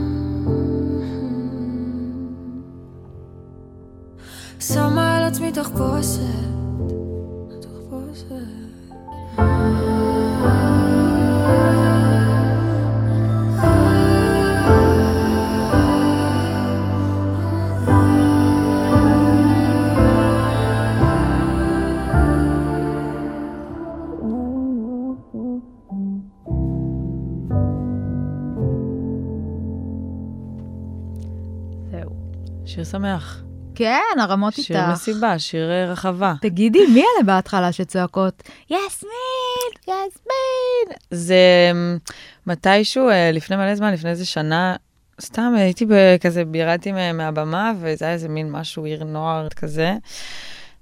שמה 4.59 5.17
על 5.17 5.23
עצמי 5.23 5.51
תחפושת, 5.51 6.21
תחפושת. 7.61 8.61
שיר 32.71 32.83
שמח. 32.83 33.43
כן, 33.81 34.19
הרמות 34.19 34.57
איתך. 34.57 34.67
שיר 34.67 34.81
מסיבה, 34.91 35.39
שיר 35.39 35.71
אה, 35.71 35.85
רחבה. 35.91 36.33
תגידי, 36.41 36.85
מי 36.93 36.99
אלה 36.99 37.23
בהתחלה 37.25 37.71
שצועקות? 37.71 38.43
יסמין, 38.65 39.71
יסמין. 39.83 40.97
זה 41.11 41.35
אמ, 41.71 41.97
מתישהו, 42.47 43.09
אה, 43.09 43.31
לפני 43.31 43.55
מלא 43.55 43.75
זמן, 43.75 43.93
לפני 43.93 44.09
איזה 44.09 44.25
שנה, 44.25 44.75
סתם 45.21 45.53
הייתי 45.57 45.85
ב- 45.85 46.17
כזה, 46.21 46.43
ירדתי 46.53 46.91
מה- 46.91 47.13
מהבמה, 47.13 47.71
וזה 47.79 48.05
היה 48.05 48.13
איזה 48.13 48.29
מין 48.29 48.51
משהו, 48.51 48.85
עיר 48.85 49.03
נוער 49.03 49.49
כזה. 49.49 49.93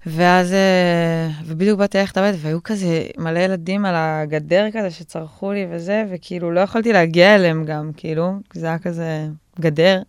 ואז, 0.06 0.54
אה, 0.54 1.28
ובדיוק 1.46 1.80
באתי 1.80 1.98
ללכת 1.98 2.18
הביתה, 2.18 2.38
והיו 2.42 2.64
כזה 2.64 2.88
מלא 3.18 3.40
ילדים 3.40 3.86
על 3.86 3.94
הגדר 3.98 4.66
כזה 4.74 4.92
שצרחו 4.92 5.52
לי 5.52 5.68
וזה, 5.72 6.04
וכאילו 6.12 6.52
לא 6.52 6.60
יכולתי 6.60 6.94
להגיע 6.94 7.36
אליהם 7.36 7.66
גם, 7.66 7.92
כאילו, 7.98 8.32
זה 8.54 8.68
היה 8.68 8.80
כזה 8.80 9.28
גדר, 9.60 10.02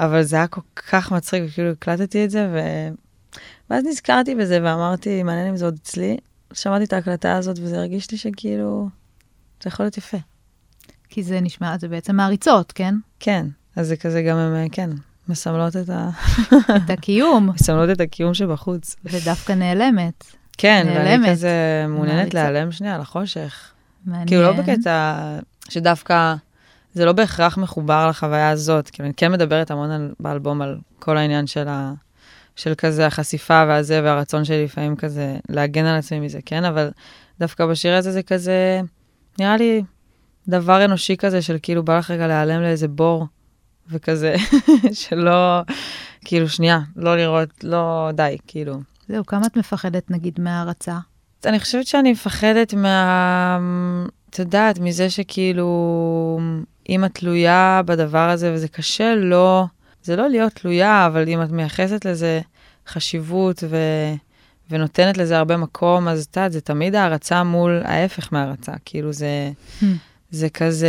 אבל 0.00 0.22
זה 0.22 0.36
היה 0.36 0.46
כל 0.46 0.60
כך 0.90 1.12
מצחיק, 1.12 1.42
וכאילו 1.46 1.70
הקלטתי 1.70 2.24
את 2.24 2.30
זה, 2.30 2.48
ו... 2.52 2.58
ואז 3.70 3.84
נזכרתי 3.84 4.34
בזה 4.34 4.58
ואמרתי, 4.62 5.22
מעניין 5.22 5.46
אם 5.46 5.56
זה 5.56 5.64
עוד 5.64 5.78
אצלי. 5.82 6.16
שמעתי 6.52 6.84
את 6.84 6.92
ההקלטה 6.92 7.36
הזאת, 7.36 7.58
וזה 7.58 7.78
הרגיש 7.78 8.10
לי 8.10 8.18
שכאילו, 8.18 8.88
זה 9.62 9.68
יכול 9.68 9.86
להיות 9.86 9.98
יפה. 9.98 10.16
כי 11.08 11.22
זה 11.22 11.40
נשמע, 11.40 11.78
זה 11.78 11.88
בעצם 11.88 12.16
מעריצות, 12.16 12.72
כן? 12.72 12.94
כן, 13.20 13.46
אז 13.76 13.88
זה 13.88 13.96
כזה 13.96 14.22
גם, 14.22 14.36
הם, 14.36 14.54
אה, 14.54 14.66
כן, 14.72 14.90
מסמלות 15.28 15.76
את, 15.76 15.90
ה... 15.90 16.10
את 16.76 16.90
הקיום, 16.90 17.46
מסמלות 17.54 17.90
את 17.90 18.00
הקיום 18.00 18.34
שבחוץ. 18.34 18.96
ודווקא 19.04 19.52
נעלמת. 19.52 20.24
כן, 20.58 20.86
ואני 20.88 20.98
נעלמת. 20.98 21.30
כזה 21.30 21.86
מעוניינת. 21.88 22.34
להיעלם 22.34 22.72
שנייה 22.72 22.98
לחושך. 22.98 23.72
מעניין. 24.06 24.28
כאילו, 24.28 24.42
לא 24.42 24.52
בקטע 24.52 25.18
שדווקא, 25.68 26.34
זה 26.94 27.04
לא 27.04 27.12
בהכרח 27.12 27.58
מחובר 27.58 28.08
לחוויה 28.08 28.50
הזאת. 28.50 28.90
כאילו, 28.90 29.06
אני 29.06 29.14
כן 29.14 29.32
מדברת 29.32 29.70
המון 29.70 29.90
על, 29.90 30.12
באלבום 30.20 30.62
על 30.62 30.78
כל 30.98 31.16
העניין 31.16 31.46
של, 31.46 31.68
ה, 31.68 31.92
של 32.56 32.74
כזה 32.74 33.06
החשיפה 33.06 33.64
והזה, 33.68 34.00
והרצון 34.04 34.44
שלי 34.44 34.64
לפעמים 34.64 34.96
כזה 34.96 35.36
להגן 35.48 35.84
על 35.84 35.98
עצמי 35.98 36.20
מזה, 36.20 36.38
כן? 36.46 36.64
אבל 36.64 36.90
דווקא 37.40 37.66
בשיר 37.66 37.94
הזה 37.94 38.12
זה 38.12 38.22
כזה, 38.22 38.80
נראה 39.38 39.56
לי 39.56 39.82
דבר 40.48 40.84
אנושי 40.84 41.16
כזה 41.16 41.42
של 41.42 41.56
כאילו 41.62 41.82
בא 41.82 41.98
לך 41.98 42.10
רגע 42.10 42.26
להיעלם 42.26 42.62
לאיזה 42.62 42.88
בור, 42.88 43.26
וכזה, 43.90 44.34
שלא, 44.92 45.62
כאילו, 46.24 46.48
שנייה, 46.48 46.80
לא 46.96 47.16
לראות, 47.16 47.64
לא, 47.64 48.10
די, 48.14 48.36
כאילו. 48.46 48.80
זהו, 49.08 49.26
כמה 49.26 49.46
את 49.46 49.56
מפחדת, 49.56 50.10
נגיד, 50.10 50.40
מהערצה? 50.40 50.98
אני 51.46 51.60
חושבת 51.60 51.86
שאני 51.86 52.12
מפחדת 52.12 52.74
מה... 52.74 53.58
את 54.30 54.38
יודעת, 54.38 54.78
מזה 54.78 55.10
שכאילו, 55.10 55.68
אם 56.88 57.04
את 57.04 57.14
תלויה 57.14 57.80
בדבר 57.86 58.30
הזה, 58.30 58.52
וזה 58.54 58.68
קשה 58.68 59.14
לא, 59.14 59.64
זה 60.02 60.16
לא 60.16 60.28
להיות 60.28 60.52
תלויה, 60.52 61.06
אבל 61.06 61.28
אם 61.28 61.42
את 61.42 61.50
מייחסת 61.50 62.04
לזה 62.04 62.40
חשיבות 62.86 63.64
ו... 63.68 63.76
ונותנת 64.70 65.16
לזה 65.16 65.38
הרבה 65.38 65.56
מקום, 65.56 66.08
אז 66.08 66.24
את 66.24 66.36
יודעת, 66.36 66.52
זה 66.52 66.60
תמיד 66.60 66.94
הערצה 66.94 67.42
מול 67.42 67.82
ההפך 67.84 68.32
מהערצה. 68.32 68.72
כאילו, 68.84 69.12
זה, 69.12 69.50
זה 70.30 70.48
כזה 70.48 70.88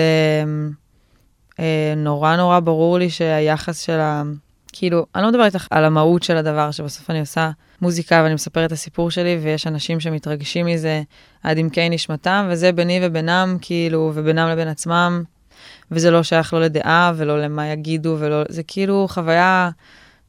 אה, 1.60 1.93
נורא 1.97 2.36
נורא 2.36 2.60
ברור 2.60 2.97
לי 2.97 3.10
שהיחס 3.10 3.80
של 3.80 4.00
ה... 4.00 4.24
כאילו, 4.72 5.06
אני 5.16 5.24
לא 5.24 5.30
מדברת 5.30 5.56
איתך 5.56 5.68
על 5.70 5.86
המהות 5.86 6.24
של 6.24 6.38
הדבר, 6.38 6.72
שבסוף 6.72 7.10
אני 7.10 7.20
עושה 7.20 7.52
מוזיקה 7.82 8.22
ואני 8.24 8.34
מספרת 8.34 8.68
את 8.68 8.72
הסיפור 8.72 9.12
שלי, 9.12 9.39
ויש 9.43 9.68
אנשים 9.68 10.00
שמתרגשים 10.00 10.66
מזה 10.66 11.02
עד 11.43 11.58
עמקי 11.58 11.89
נשמתם, 11.89 12.47
וזה 12.52 12.72
ביני 12.72 13.00
ובינם, 13.04 13.58
כאילו, 13.62 14.12
ובינם 14.16 14.50
לבין 14.50 14.68
עצמם, 14.68 15.24
וזה 15.92 16.12
לא 16.12 16.24
שייך 16.24 16.54
לא 16.54 16.62
לדעה 16.62 17.14
ולא 17.16 17.42
למה 17.42 17.68
יגידו, 17.68 18.16
ולא, 18.20 18.44
זה 18.50 18.64
כאילו 18.64 19.08
חוויה, 19.10 19.70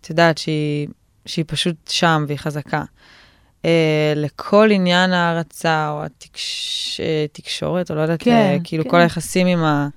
את 0.00 0.10
יודעת, 0.10 0.38
שהיא, 0.38 0.88
שהיא 1.26 1.44
פשוט 1.48 1.76
שם 1.88 2.24
והיא 2.28 2.38
חזקה. 2.38 2.82
Uh, 3.62 3.66
לכל 4.16 4.68
עניין 4.72 5.12
ההערצה 5.12 5.90
או 5.90 6.02
התקשורת, 7.24 7.90
או 7.90 7.96
לא 7.96 8.00
יודעת, 8.00 8.22
כן, 8.22 8.56
uh, 8.58 8.60
כאילו 8.64 8.84
כן. 8.84 8.90
כל 8.90 9.00
היחסים 9.00 9.46
עם 9.46 9.64
ה... 9.64 9.88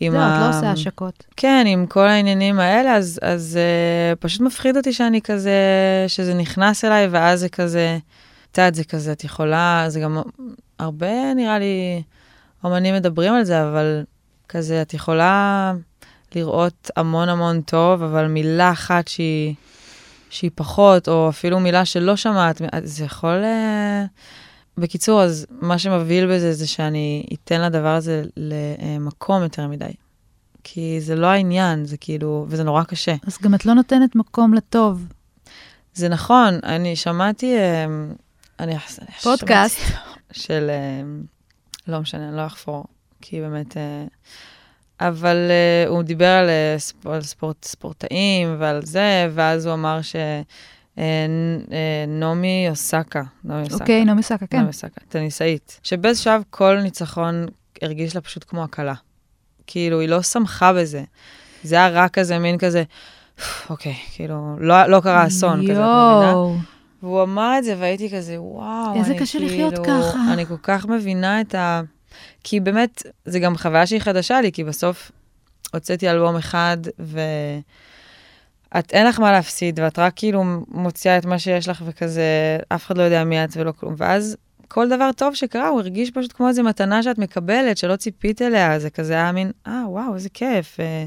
עם 0.00 0.12
את 0.12 0.18
לא 0.18 0.22
ה- 0.22 0.46
עושה 0.46 0.70
השקות. 0.70 1.24
כן, 1.36 1.64
עם 1.66 1.86
כל 1.86 2.08
העניינים 2.08 2.60
האלה, 2.60 2.96
אז, 2.96 3.20
אז 3.22 3.58
uh, 3.58 4.16
פשוט 4.16 4.40
מפחיד 4.40 4.76
אותי 4.76 4.92
שאני 4.92 5.20
כזה, 5.22 5.60
שזה 6.08 6.34
נכנס 6.34 6.84
אליי, 6.84 7.06
ואז 7.10 7.40
זה 7.40 7.48
כזה, 7.48 7.98
את 8.50 8.58
יודעת, 8.58 8.74
זה 8.74 8.84
כזה, 8.84 9.12
את 9.12 9.24
יכולה, 9.24 9.84
זה 9.88 10.00
גם 10.00 10.18
הרבה, 10.78 11.34
נראה 11.34 11.58
לי, 11.58 12.02
אומנים 12.64 12.94
מדברים 12.94 13.34
על 13.34 13.44
זה, 13.44 13.62
אבל 13.62 14.02
כזה, 14.52 14.82
את 14.82 14.94
יכולה 14.94 15.72
לראות 16.34 16.90
המון 16.96 17.28
המון 17.28 17.60
טוב, 17.60 18.02
אבל 18.02 18.26
מילה 18.26 18.72
אחת 18.72 19.08
שהיא, 19.08 19.54
שהיא 20.30 20.50
פחות, 20.54 21.08
או 21.08 21.28
אפילו 21.28 21.60
מילה 21.60 21.84
שלא 21.84 22.16
שמעת, 22.16 22.62
זה 22.84 23.04
יכול... 23.04 23.42
Uh, 23.42 24.08
בקיצור, 24.78 25.22
אז 25.22 25.46
מה 25.50 25.78
שמבהיל 25.78 26.34
בזה 26.34 26.52
זה 26.52 26.66
שאני 26.66 27.26
אתן 27.32 27.60
לדבר 27.60 27.94
הזה 27.94 28.22
למקום 28.36 29.42
יותר 29.42 29.66
מדי. 29.66 29.92
כי 30.64 31.00
זה 31.00 31.16
לא 31.16 31.26
העניין, 31.26 31.84
זה 31.84 31.96
כאילו, 31.96 32.46
וזה 32.48 32.64
נורא 32.64 32.84
קשה. 32.84 33.14
אז 33.26 33.38
גם 33.42 33.54
את 33.54 33.66
לא 33.66 33.74
נותנת 33.74 34.16
מקום 34.16 34.54
לטוב. 34.54 35.06
זה 35.94 36.08
נכון, 36.08 36.58
אני 36.62 36.96
שמעתי, 36.96 37.56
אה, 37.56 37.84
אני 38.60 38.72
אני 38.72 39.10
פודקאסט. 39.22 39.78
שמעתי 39.78 40.02
של, 40.42 40.70
אה, 40.70 41.02
לא 41.88 42.00
משנה, 42.00 42.28
אני 42.28 42.36
לא 42.36 42.46
אחפור, 42.46 42.84
כי 43.22 43.40
באמת, 43.40 43.76
אה, 43.76 44.04
אבל 45.00 45.36
אה, 45.50 45.88
הוא 45.88 46.02
דיבר 46.02 46.26
על, 46.28 46.48
אה, 46.48 46.76
ספ- 46.78 47.06
על 47.08 47.22
ספורט, 47.22 47.64
ספורטאים 47.64 48.56
ועל 48.58 48.82
זה, 48.84 49.28
ואז 49.34 49.66
הוא 49.66 49.74
אמר 49.74 50.02
ש... 50.02 50.16
אה, 50.98 51.26
נ- 51.28 51.72
אה, 51.72 52.04
נעמי 52.08 52.66
אוסקה, 52.70 53.22
נעמי 53.44 53.62
אוסקה. 53.62 53.74
אוקיי, 53.80 54.04
נעמי 54.04 54.22
סאקה, 54.22 54.46
כן. 54.46 54.56
נעמי 54.56 54.68
אוסקה, 54.68 55.00
טניסאית, 55.08 55.80
שבאיזה 55.82 56.20
שלב 56.22 56.42
כל 56.50 56.78
ניצחון 56.82 57.46
הרגיש 57.82 58.14
לה 58.14 58.20
פשוט 58.20 58.44
כמו 58.48 58.64
הקלה. 58.64 58.94
כאילו, 59.66 60.00
היא 60.00 60.08
לא 60.08 60.22
שמחה 60.22 60.72
בזה. 60.72 61.02
זה 61.64 61.74
היה 61.74 61.88
רק 61.88 62.10
כזה, 62.18 62.38
מין 62.38 62.58
כזה, 62.58 62.82
אוקיי, 63.70 63.94
כאילו, 64.14 64.56
לא, 64.60 64.86
לא 64.86 65.00
קרה 65.00 65.26
אסון 65.26 65.62
כזה, 65.62 65.72
את 65.72 65.78
מבינה? 65.78 66.32
והוא 67.02 67.22
אמר 67.22 67.58
את 67.58 67.64
זה, 67.64 67.74
והייתי 67.78 68.10
כזה, 68.10 68.40
וואו, 68.40 68.94
איזה 68.96 69.14
קשה 69.20 69.38
לחיות 69.38 69.74
כאילו, 69.78 69.84
ככה. 69.84 70.32
אני 70.32 70.46
כל 70.46 70.56
כך 70.62 70.86
מבינה 70.86 71.40
את 71.40 71.54
ה... 71.54 71.80
כי 72.44 72.60
באמת, 72.60 73.02
זה 73.24 73.40
גם 73.40 73.56
חוויה 73.56 73.86
שהיא 73.86 74.00
חדשה 74.00 74.40
לי, 74.40 74.52
כי 74.52 74.64
בסוף 74.64 75.12
הוצאתי 75.72 76.10
אלבום 76.10 76.36
אחד, 76.36 76.76
ואת, 76.98 78.92
אין 78.92 79.06
לך 79.06 79.20
מה 79.20 79.32
להפסיד, 79.32 79.80
ואת 79.80 79.98
רק 79.98 80.12
כאילו 80.16 80.44
מוציאה 80.68 81.18
את 81.18 81.24
מה 81.24 81.38
שיש 81.38 81.68
לך, 81.68 81.82
וכזה, 81.86 82.58
אף 82.68 82.86
אחד 82.86 82.98
לא 82.98 83.02
יודע 83.02 83.24
מי 83.24 83.44
את 83.44 83.56
ולא 83.56 83.72
כלום. 83.72 83.94
ואז 83.98 84.36
כל 84.68 84.88
דבר 84.88 85.10
טוב 85.16 85.34
שקרה, 85.34 85.68
הוא 85.68 85.80
הרגיש 85.80 86.10
פשוט 86.10 86.32
כמו 86.32 86.48
איזו 86.48 86.62
מתנה 86.62 87.02
שאת 87.02 87.18
מקבלת, 87.18 87.78
שלא 87.78 87.96
ציפית 87.96 88.42
אליה, 88.42 88.78
זה 88.78 88.90
כזה 88.90 89.12
היה 89.12 89.32
מין, 89.32 89.50
אה, 89.66 89.82
וואו, 89.88 90.14
איזה 90.14 90.28
כיף. 90.28 90.80
אה, 90.80 91.06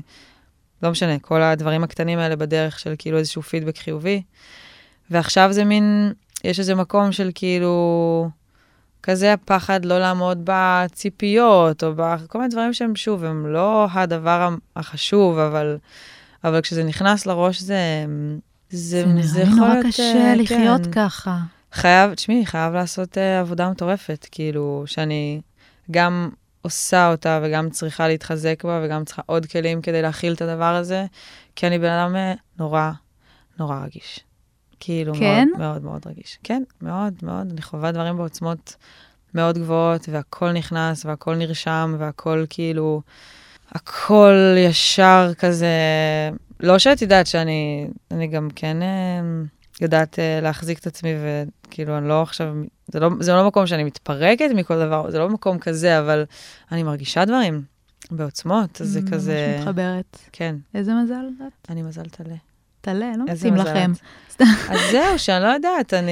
לא 0.84 0.92
משנה, 0.92 1.20
כל 1.20 1.42
הדברים 1.42 1.84
הקטנים 1.84 2.20
האלה 2.20 2.36
בדרך 2.36 2.80
של 2.80 2.94
כאילו 2.98 3.18
איזשהו 3.18 3.42
פידבק 3.42 3.78
חיובי. 3.78 4.22
ועכשיו 5.12 5.54
זה 5.54 5.64
מין, 5.64 6.14
יש 6.44 6.60
איזה 6.60 6.76
מקום 6.76 7.12
של 7.12 7.32
כאילו, 7.36 8.30
כזה 9.06 9.34
הפחד 9.34 9.86
לא 9.86 10.00
לעמוד 10.00 10.42
בציפיות, 10.44 11.84
או 11.84 11.94
בכל 11.96 12.38
מיני 12.38 12.50
דברים 12.50 12.74
שהם, 12.74 12.96
שוב, 12.96 13.24
הם 13.24 13.48
לא 13.48 13.88
הדבר 13.92 14.50
החשוב, 14.76 15.38
אבל, 15.38 15.78
אבל 16.44 16.62
כשזה 16.62 16.84
נכנס 16.84 17.26
לראש 17.26 17.62
זה... 17.62 18.06
זה, 18.70 19.06
זה 19.22 19.44
לי 19.44 19.50
יכול 19.50 19.58
נורא 19.60 19.74
להיות, 19.74 19.86
קשה 19.86 20.04
אה, 20.04 20.36
לחיות 20.36 20.86
כן. 20.86 20.92
ככה. 20.92 21.40
חייב, 21.72 22.14
תשמעי, 22.14 22.46
חייב 22.46 22.74
לעשות 22.74 23.18
uh, 23.18 23.42
עבודה 23.42 23.70
מטורפת, 23.70 24.28
כאילו, 24.32 24.84
שאני 24.86 25.42
גם 25.92 26.30
עושה 26.62 27.12
אותה 27.12 27.40
וגם 27.44 27.70
צריכה 27.70 28.08
להתחזק 28.08 28.64
בה 28.64 28.82
וגם 28.84 29.06
צריכה 29.06 29.22
עוד 29.26 29.46
כלים 29.46 29.82
כדי 29.82 30.02
להכיל 30.02 30.34
את 30.34 30.42
הדבר 30.42 30.76
הזה, 30.76 31.06
כי 31.56 31.68
אני 31.68 31.80
בן 31.80 31.92
אדם 31.92 32.16
אה, 32.16 32.34
נורא, 32.60 32.92
נורא 33.60 33.80
רגיש. 33.86 34.20
כאילו, 34.86 35.14
כן? 35.14 35.48
מאוד 35.58 35.60
מאוד 35.62 35.84
מאוד 35.84 36.02
רגיש. 36.06 36.40
כן, 36.44 36.64
מאוד 36.82 37.14
מאוד, 37.24 37.52
אני 37.52 37.62
חווה 37.62 37.92
דברים 37.92 38.18
בעוצמות 38.18 38.76
מאוד 39.34 39.58
גבוהות, 39.58 40.10
והכל 40.10 40.52
נכנס, 40.52 41.06
והכל 41.06 41.36
נרשם, 41.36 41.96
והכל 42.00 42.46
כאילו, 42.50 43.02
הכל 43.72 44.56
ישר 44.58 45.32
כזה, 45.38 45.68
לא 46.60 46.80
שאת 46.80 47.02
יודעת 47.02 47.28
שאני, 47.28 47.88
אני 48.12 48.28
גם 48.28 48.48
כן 48.56 48.82
אה, 48.82 49.22
יודעת 49.82 50.20
אה, 50.20 50.40
להחזיק 50.42 50.80
את 50.80 50.88
עצמי, 50.88 51.10
וכאילו, 51.68 51.98
אני 51.98 52.08
לא 52.08 52.22
עכשיו, 52.22 52.56
זה 52.88 53.00
לא, 53.00 53.10
זה 53.20 53.34
לא 53.34 53.48
מקום 53.48 53.68
שאני 53.68 53.84
מתפרקת 53.84 54.50
מכל 54.56 54.86
דבר, 54.86 55.12
זה 55.12 55.20
לא 55.20 55.30
מקום 55.30 55.60
כזה, 55.60 56.00
אבל 56.00 56.26
אני 56.72 56.84
מרגישה 56.84 57.26
דברים 57.26 57.62
בעוצמות, 58.12 58.82
אז 58.82 58.88
זה 58.88 59.02
ממש 59.02 59.10
כזה, 59.10 59.58
מתחברת. 59.60 60.20
כן, 60.32 60.56
איזה 60.74 60.94
מזל 60.94 61.26
את? 61.48 61.70
אני 61.70 61.82
מזל 61.82 62.06
טלה. 62.06 62.36
טלה, 62.86 63.12
לא 63.18 63.34
מתאים 63.34 63.56
לכם. 63.56 63.92
אז 64.40 64.80
זהו, 64.92 65.20
שאני 65.20 65.44
לא 65.44 65.48
יודעת, 65.48 65.94
אני 65.94 66.12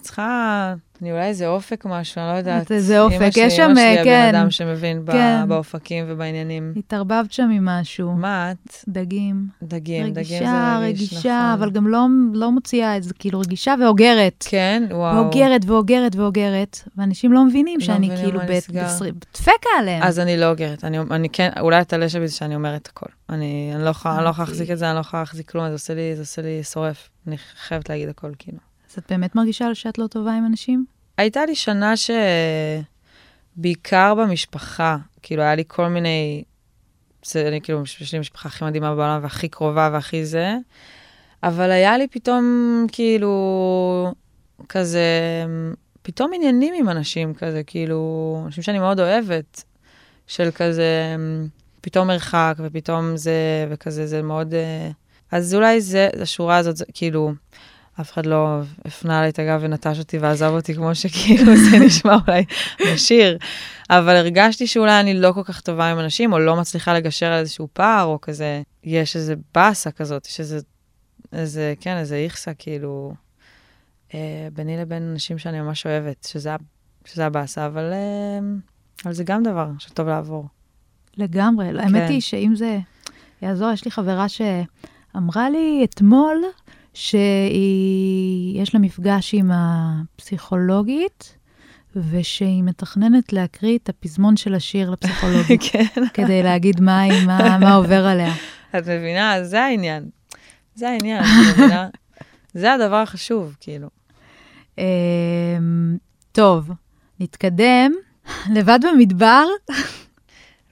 צריכה, 0.00 0.74
אני 1.02 1.12
אולי 1.12 1.24
איזה 1.26 1.48
אופק 1.48 1.84
משהו, 1.86 2.20
אני 2.22 2.32
לא 2.32 2.36
יודעת. 2.36 2.72
איזה 2.72 3.00
אופק, 3.00 3.30
שלי- 3.30 3.42
יש 3.44 3.56
שם, 3.56 3.62
אמא 3.70 3.74
שלי 3.94 4.04
כן. 4.04 4.26
הבן 4.28 4.38
אדם 4.38 4.50
שמבין 4.50 5.02
כן. 5.12 5.44
באופקים 5.48 6.04
ובעניינים. 6.08 6.72
התערבבת 6.76 7.32
שם 7.32 7.50
עם 7.52 7.64
משהו. 7.64 8.12
מה 8.12 8.50
את? 8.50 8.74
דגים. 8.88 9.46
דגים, 9.62 10.02
דגים 10.12 10.14
זה 10.14 10.20
רגישה, 10.20 10.78
רגיש, 10.82 11.12
רגישה, 11.12 11.18
נכון. 11.50 11.52
אבל 11.62 11.70
גם 11.70 11.88
לא, 11.88 12.06
לא 12.32 12.52
מוציאה 12.52 12.96
את 12.96 13.02
זה, 13.02 13.14
כאילו 13.18 13.40
רגישה 13.40 13.74
ואוגרת. 13.80 14.44
כן, 14.48 14.82
וואו. 14.90 15.16
ואוגרת 15.16 15.60
ואוגרת 15.66 16.16
ואוגרת, 16.16 16.78
ואנשים 16.96 17.32
לא 17.32 17.44
מבינים 17.44 17.80
לא 17.80 17.86
שאני 17.86 18.10
כאילו 18.16 18.38
מה 18.40 18.46
ב- 18.46 18.50
נסגר. 18.50 18.84
בסר- 18.84 19.04
דפקה 19.34 19.50
עליהם. 19.78 20.02
אז 20.02 20.18
אני 20.18 20.36
לא 20.36 20.50
אוגרת, 20.50 20.84
אני, 20.84 20.98
אני 21.10 21.28
כן, 21.28 21.50
אולי 21.60 21.76
הטלה 21.76 22.08
שלי 22.08 22.28
זה 22.28 22.34
שאני 22.34 22.54
אומרת 22.54 22.88
הכל. 22.92 23.06
אני, 23.30 23.70
אני 23.74 23.84
לא 23.84 23.90
יכולה 23.90 24.14
לא 24.22 24.28
הבנתי. 24.28 24.40
להחזיק 24.40 24.70
את 24.70 24.78
זה, 24.78 24.86
אני 24.88 24.94
לא 24.94 25.00
יכולה 25.00 25.22
להחזיק 25.22 25.50
כלום, 25.50 25.66
זה 25.66 25.72
עושה 25.72 25.94
לי, 25.94 26.14
זה 26.16 26.22
עושה 26.22 26.42
לי 26.42 26.62
שורף. 26.62 27.08
אני 27.26 27.36
חייבת 27.38 27.88
להגיד 27.90 28.08
הכל, 28.08 28.30
כאילו. 28.38 28.58
אז 28.94 28.98
את 28.98 29.12
באמת 29.12 29.34
מרגישה 29.34 29.74
שאת 29.74 29.98
לא 29.98 30.06
טובה 30.06 30.34
עם 30.34 30.46
אנשים? 30.46 30.84
הייתה 31.18 31.46
לי 31.46 31.54
שנה 31.54 31.94
שבעיקר 33.56 34.14
במשפחה, 34.14 34.96
כאילו, 35.22 35.42
היה 35.42 35.54
לי 35.54 35.64
כל 35.66 35.88
מיני... 35.88 36.44
זה, 37.24 37.48
אני 37.48 37.60
כאילו, 37.60 37.82
יש 38.00 38.12
לי 38.12 38.18
משפחה 38.18 38.48
הכי 38.48 38.64
מדהימה 38.64 38.94
בעולם 38.94 39.22
והכי 39.22 39.48
קרובה 39.48 39.90
והכי 39.92 40.24
זה, 40.24 40.56
אבל 41.42 41.70
היה 41.70 41.98
לי 41.98 42.08
פתאום, 42.08 42.86
כאילו, 42.92 44.12
כזה, 44.68 45.08
פתאום 46.02 46.30
עניינים 46.34 46.74
עם 46.78 46.88
אנשים 46.88 47.34
כזה, 47.34 47.62
כאילו, 47.66 48.42
אנשים 48.46 48.62
שאני 48.62 48.78
מאוד 48.78 49.00
אוהבת, 49.00 49.64
של 50.26 50.50
כזה, 50.54 51.16
פתאום 51.80 52.06
מרחק 52.06 52.54
ופתאום 52.58 53.16
זה, 53.16 53.66
וכזה, 53.70 54.06
זה 54.06 54.22
מאוד... 54.22 54.54
אה, 54.54 54.90
אז 55.32 55.54
אולי 55.54 55.80
זה, 55.80 56.08
השורה 56.22 56.56
הזאת, 56.56 56.76
זה, 56.76 56.84
כאילו, 56.94 57.32
אף 58.00 58.12
אחד 58.12 58.26
לא 58.26 58.60
הפנה 58.84 59.18
עליי 59.18 59.30
את 59.30 59.38
הגב 59.38 59.60
ונטש 59.62 59.98
אותי 59.98 60.18
ועזב 60.18 60.50
אותי 60.50 60.74
כמו 60.74 60.94
שכאילו 60.94 61.52
זה 61.70 61.78
נשמע 61.78 62.16
אולי 62.26 62.44
בשיר. 62.92 63.38
אבל 63.90 64.16
הרגשתי 64.16 64.66
שאולי 64.66 65.00
אני 65.00 65.14
לא 65.14 65.32
כל 65.32 65.42
כך 65.44 65.60
טובה 65.60 65.90
עם 65.90 65.98
אנשים, 65.98 66.32
או 66.32 66.38
לא 66.38 66.56
מצליחה 66.56 66.94
לגשר 66.94 67.26
על 67.26 67.38
איזשהו 67.38 67.68
פער, 67.72 68.04
או 68.04 68.20
כזה, 68.20 68.62
יש 68.84 69.16
איזה 69.16 69.34
באסה 69.54 69.90
כזאת, 69.90 70.26
יש 70.26 70.40
איזה, 70.40 70.58
איזה, 71.32 71.74
כן, 71.80 71.96
איזה 71.96 72.16
איכסה, 72.16 72.54
כאילו, 72.54 73.14
אה, 74.14 74.48
ביני 74.52 74.76
לבין 74.76 75.02
אנשים 75.12 75.38
שאני 75.38 75.60
ממש 75.60 75.86
אוהבת, 75.86 76.26
שזה, 76.30 76.50
שזה 77.04 77.26
הבאסה, 77.26 77.66
אבל, 77.66 77.92
אה, 77.92 78.38
אבל 79.04 79.12
זה 79.12 79.24
גם 79.24 79.42
דבר 79.42 79.68
שטוב 79.78 80.08
לעבור. 80.08 80.48
לגמרי. 81.16 81.68
האמת 81.68 82.06
כן. 82.06 82.12
היא 82.12 82.20
שאם 82.20 82.52
זה 82.56 82.78
יעזור, 83.42 83.70
יש 83.70 83.84
לי 83.84 83.90
חברה 83.90 84.26
שאמרה 84.28 85.50
לי 85.50 85.80
אתמול 85.84 86.44
שיש 86.94 88.74
לה 88.74 88.80
מפגש 88.80 89.34
עם 89.34 89.50
הפסיכולוגית, 89.54 91.36
ושהיא 92.10 92.62
מתכננת 92.62 93.32
להקריא 93.32 93.78
את 93.78 93.88
הפזמון 93.88 94.36
של 94.36 94.54
השיר 94.54 94.90
לפסיכולוגית, 94.90 95.60
כן. 95.70 96.06
כדי 96.14 96.42
להגיד 96.42 96.80
מה, 96.80 97.02
מה, 97.26 97.58
מה 97.58 97.74
עובר 97.74 98.06
עליה. 98.06 98.32
את 98.78 98.88
מבינה? 98.88 99.44
זה 99.44 99.62
העניין. 99.62 100.08
זה 100.74 100.88
העניין, 100.88 101.22
את 101.22 101.58
מבינה? 101.58 101.88
זה 102.54 102.72
הדבר 102.72 102.96
החשוב, 102.96 103.56
כאילו. 103.60 103.88
אמ, 104.78 105.96
טוב, 106.32 106.70
נתקדם. 107.20 107.92
לבד 108.52 108.78
במדבר, 108.82 109.44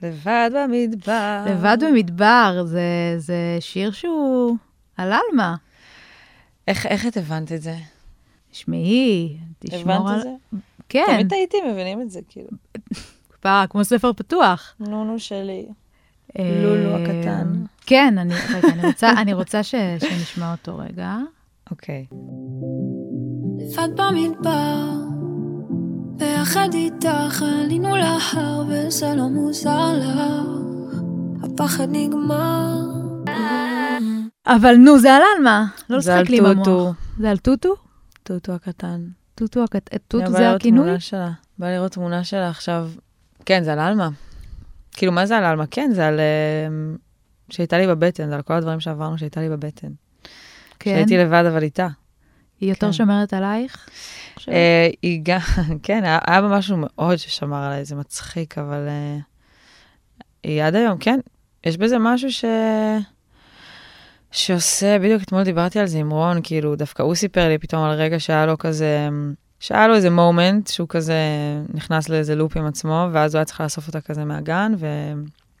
לבד 0.01 0.49
במדבר. 0.55 1.43
לבד 1.47 1.77
במדבר, 1.81 2.63
זה, 2.65 3.15
זה 3.17 3.57
שיר 3.59 3.91
שהוא 3.91 4.57
על 4.97 5.13
עלמה. 5.13 5.55
איך, 6.67 6.85
איך 6.85 7.07
את 7.07 7.17
הבנת 7.17 7.51
את 7.51 7.61
זה? 7.61 7.75
תשמעי, 8.51 9.37
תשמור 9.59 9.93
הבנת 9.93 10.09
על... 10.09 10.17
את 10.17 10.23
זה? 10.23 10.57
כן, 10.89 11.05
תמיד 11.07 11.29
טעיתי, 11.29 11.57
מבינים 11.71 12.01
את 12.01 12.11
זה, 12.11 12.19
כאילו. 12.29 12.49
כבר 13.41 13.63
כמו 13.69 13.85
ספר 13.85 14.13
פתוח. 14.13 14.75
נונו 14.79 15.19
שלי. 15.19 15.65
אה, 16.39 16.61
לולו 16.63 16.95
הקטן. 16.95 17.63
כן, 17.85 18.17
אני, 18.17 18.33
רגע, 18.55 18.67
אני 18.67 18.87
רוצה, 18.87 19.09
אני 19.09 19.33
רוצה 19.33 19.63
ש, 19.63 19.75
שנשמע 19.99 20.51
אותו 20.51 20.77
רגע. 20.77 21.17
אוקיי. 21.71 22.05
לבד 23.59 23.89
במדבר, 23.95 24.91
ביחד 26.17 26.69
איתך 26.73 27.43
עלינו 27.63 27.95
להר 27.95 28.63
וזה 28.69 29.15
לא 29.15 29.27
מוזר 29.29 29.93
לך, 29.93 30.19
הפחד 31.43 31.87
נגמר. 31.91 32.83
אבל 34.47 34.75
נו, 34.75 34.99
זה 34.99 35.13
על 35.15 35.21
עלמה, 35.37 35.65
לא 35.89 35.97
לשחק 35.97 36.29
לי 36.29 36.37
עם 36.37 36.45
המוח. 36.45 36.65
טוטו. 36.65 36.93
זה 37.19 37.29
על 37.31 37.37
טוטו? 37.37 37.75
טוטו 38.23 38.51
הקטן. 38.53 39.01
טוטו, 39.35 39.63
הקט- 39.63 39.97
טוטו 40.07 40.25
בא 40.31 40.37
זה 40.37 40.51
הכינוי? 40.51 40.89
בא 41.57 41.71
לראות 41.71 41.91
תמונה 41.91 42.23
שלה 42.23 42.49
עכשיו. 42.49 42.89
כן, 43.45 43.63
זה 43.63 43.73
על 43.73 43.79
עלמה. 43.79 44.09
כאילו, 44.91 45.11
מה 45.11 45.25
זה 45.25 45.37
על 45.37 45.43
עלמה? 45.43 45.65
כן, 45.71 45.89
זה 45.93 46.07
על... 46.07 46.19
אה, 46.19 46.67
שהייתה 47.49 47.77
לי 47.77 47.87
בבטן, 47.87 48.29
זה 48.29 48.35
על 48.35 48.41
כל 48.41 48.53
הדברים 48.53 48.79
שעברנו 48.79 49.17
שהייתה 49.17 49.41
לי 49.41 49.49
בבטן. 49.49 49.87
כן. 50.79 50.91
שהייתי 50.95 51.17
לבד, 51.17 51.43
אבל 51.47 51.63
איתה. 51.63 51.87
היא 52.59 52.69
יותר 52.69 52.87
כן. 52.87 52.93
שומרת 52.93 53.33
עלייך? 53.33 53.87
אה, 54.49 54.89
היא 55.01 55.19
גם, 55.23 55.39
כן, 55.83 56.03
היה 56.03 56.19
היה 56.27 56.41
בה 56.41 56.47
משהו 56.47 56.77
מאוד 56.79 57.15
ששמר 57.17 57.63
עליי, 57.63 57.85
זה 57.85 57.95
מצחיק, 57.95 58.57
אבל 58.57 58.87
אה, 58.87 59.17
היא 60.43 60.63
עד 60.63 60.75
היום, 60.75 60.97
כן, 60.97 61.19
יש 61.65 61.77
בזה 61.77 61.97
משהו 61.99 62.31
ש... 62.31 62.45
שעושה, 64.33 64.99
בדיוק 64.99 65.23
אתמול 65.23 65.43
דיברתי 65.43 65.79
על 65.79 65.85
זה 65.85 65.97
עם 65.97 66.09
רון, 66.09 66.39
כאילו, 66.43 66.75
דווקא 66.75 67.03
הוא 67.03 67.15
סיפר 67.15 67.47
לי 67.47 67.57
פתאום 67.57 67.83
על 67.83 67.91
רגע 67.91 68.19
שהיה 68.19 68.45
לו 68.45 68.57
כזה, 68.57 69.09
שהיה 69.59 69.87
לו 69.87 69.95
איזה 69.95 70.09
מומנט, 70.09 70.67
שהוא 70.67 70.87
כזה 70.89 71.17
נכנס 71.73 72.09
לאיזה 72.09 72.35
לופ 72.35 72.57
עם 72.57 72.65
עצמו, 72.65 73.07
ואז 73.11 73.35
הוא 73.35 73.39
היה 73.39 73.45
צריך 73.45 73.61
לאסוף 73.61 73.87
אותה 73.87 74.01
כזה 74.01 74.25
מהגן, 74.25 74.73
ו... 74.77 74.87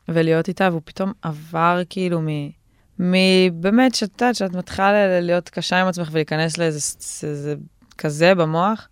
ולהיות 0.07 0.47
איתה, 0.47 0.67
והוא 0.71 0.81
פתאום 0.85 1.11
עבר 1.21 1.81
כאילו 1.89 2.21
מ... 2.21 2.27
מבאמת, 2.99 3.95
שאת 3.95 4.21
יודעת, 4.21 4.35
שאת 4.35 4.55
מתחילה 4.55 5.19
להיות 5.19 5.49
קשה 5.49 5.81
עם 5.81 5.87
עצמך 5.87 6.09
ולהיכנס 6.11 6.57
לאיזה 6.57 7.55
כזה 7.97 8.35
במוח, 8.35 8.87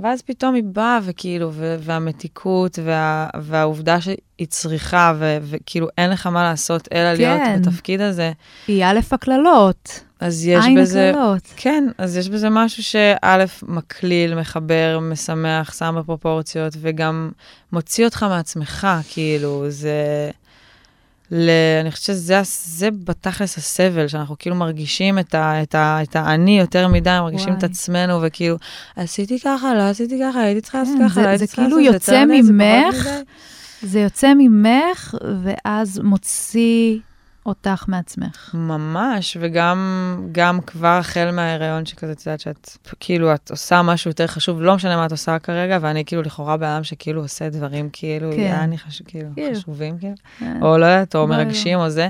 ואז 0.00 0.22
פתאום 0.22 0.54
היא 0.54 0.62
באה, 0.66 0.98
וכאילו, 1.02 1.50
ו- 1.52 1.76
והמתיקות, 1.80 2.78
וה- 2.84 3.28
והעובדה 3.40 4.00
שהיא 4.00 4.18
צריכה, 4.48 5.12
ו- 5.18 5.38
וכאילו 5.42 5.88
אין 5.98 6.10
לך 6.10 6.26
מה 6.26 6.42
לעשות 6.42 6.88
אלא 6.94 7.12
להיות 7.12 7.40
כן. 7.44 7.62
בתפקיד 7.62 8.00
הזה, 8.00 8.32
היא 8.68 8.84
א' 8.84 8.98
הקללות. 9.12 10.00
אז 10.20 10.46
יש 10.46 10.64
עין 10.64 10.80
בזה... 10.80 11.10
הקללות. 11.10 11.42
כן, 11.56 11.84
אז 11.98 12.16
יש 12.16 12.28
בזה 12.28 12.50
משהו 12.50 12.82
שא', 12.82 13.44
מקליל, 13.62 14.34
מחבר, 14.34 14.98
משמח, 15.02 15.74
שם 15.78 15.94
בפרופורציות, 15.98 16.72
וגם 16.80 17.30
מוציא 17.72 18.04
אותך 18.04 18.22
מעצמך, 18.22 18.86
כאילו, 19.08 19.64
זה... 19.68 20.30
ל... 21.30 21.50
אני 21.80 21.90
חושבת 21.90 22.16
שזה 22.16 22.88
בתכלס 23.04 23.58
הסבל, 23.58 24.08
שאנחנו 24.08 24.36
כאילו 24.38 24.56
מרגישים 24.56 25.18
את, 25.18 25.34
ה... 25.34 25.62
את, 25.62 25.74
ה... 25.74 25.98
את 26.02 26.16
האני 26.16 26.58
יותר 26.58 26.88
מדי, 26.88 27.18
מרגישים 27.20 27.52
את 27.52 27.58
וואי. 27.58 27.70
עצמנו, 27.70 28.18
וכאילו, 28.22 28.56
עשיתי 28.96 29.40
ככה, 29.40 29.74
לא 29.74 29.82
עשיתי 29.82 30.20
ככה, 30.22 30.40
הייתי 30.40 30.60
צריכה 30.60 30.78
לעשות 30.78 30.96
כן, 30.98 31.08
ככה, 31.08 31.22
לא 31.22 31.28
הייתי 31.28 31.46
צריכה 31.46 31.62
כאילו 31.62 31.78
לעשות 31.78 31.94
יוצא 31.94 32.12
זה 32.12 32.24
פחות 32.28 32.50
ממך, 32.50 33.06
מדי. 33.06 33.22
זה 33.82 34.00
יוצא 34.00 34.32
ממך, 34.34 35.14
ואז 35.42 36.00
מוציא 36.04 36.98
אותך 37.48 37.84
מעצמך. 37.88 38.50
ממש, 38.54 39.36
וגם 39.40 39.78
גם 40.32 40.60
כבר 40.60 40.88
החל 40.88 41.30
מההיריון 41.30 41.86
שכזה, 41.86 42.12
את 42.12 42.26
יודעת 42.26 42.40
שאת, 42.40 42.70
כאילו, 43.00 43.34
את 43.34 43.50
עושה 43.50 43.82
משהו 43.82 44.10
יותר 44.10 44.26
חשוב, 44.26 44.62
לא 44.62 44.74
משנה 44.74 44.96
מה 44.96 45.06
את 45.06 45.10
עושה 45.10 45.38
כרגע, 45.38 45.78
ואני 45.80 46.04
כאילו 46.04 46.22
לכאורה 46.22 46.54
אדם 46.54 46.84
שכאילו 46.84 47.22
עושה 47.22 47.48
דברים 47.48 47.88
כאילו, 47.92 48.32
כן. 48.32 48.38
יעני 48.38 48.78
חשוב, 48.78 49.06
כאילו, 49.06 49.28
כאילו. 49.34 49.56
חשובים, 49.56 49.98
כאילו, 49.98 50.14
אה, 50.42 50.52
או 50.62 50.78
לא 50.78 50.86
יודעת, 50.86 51.14
או 51.14 51.20
לא, 51.20 51.28
לא. 51.28 51.36
מרגשים, 51.36 51.78
או 51.78 51.90
זה. 51.90 52.08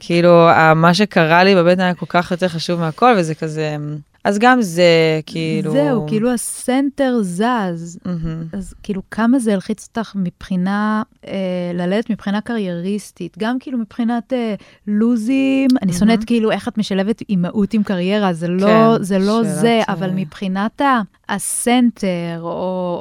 כאילו, 0.00 0.48
מה 0.76 0.94
שקרה 0.94 1.44
לי 1.44 1.54
בבטן 1.54 1.80
היה 1.80 1.94
כל 1.94 2.06
כך 2.08 2.30
יותר 2.30 2.48
חשוב 2.48 2.80
מהכל, 2.80 3.14
וזה 3.18 3.34
כזה, 3.34 3.76
אז 4.24 4.38
גם 4.38 4.62
זה, 4.62 5.20
כאילו... 5.26 5.72
זהו, 5.72 6.06
כאילו 6.06 6.30
הסנטר 6.32 7.18
זז. 7.22 7.98
מהמם. 8.04 8.44
אז 8.52 8.74
כאילו, 8.82 9.02
כמה 9.10 9.38
זה 9.38 9.52
הלחיץ 9.52 9.88
אותך 9.88 10.12
מבחינה, 10.14 11.02
אה, 11.26 11.32
ללדת 11.74 12.10
מבחינה 12.10 12.40
קרייריסטית, 12.40 13.36
גם 13.38 13.56
כאילו 13.60 13.78
מבחינת 13.78 14.32
אה, 14.32 14.54
לוזים, 14.86 15.68
אני 15.82 15.92
שונאת 15.92 16.24
כאילו 16.24 16.50
איך 16.50 16.68
את 16.68 16.78
משלבת 16.78 17.22
אימהות 17.28 17.74
עם 17.74 17.82
קריירה, 17.82 18.32
זה 18.32 18.48
לא 18.48 18.66
כן, 18.98 19.02
זה, 19.02 19.18
לא 19.18 19.42
זה 19.42 19.80
אה, 19.88 19.92
אבל 19.92 20.10
מבחינת 20.14 20.80
ה- 20.80 21.00
הסנטר, 21.28 22.38
או, 22.40 22.48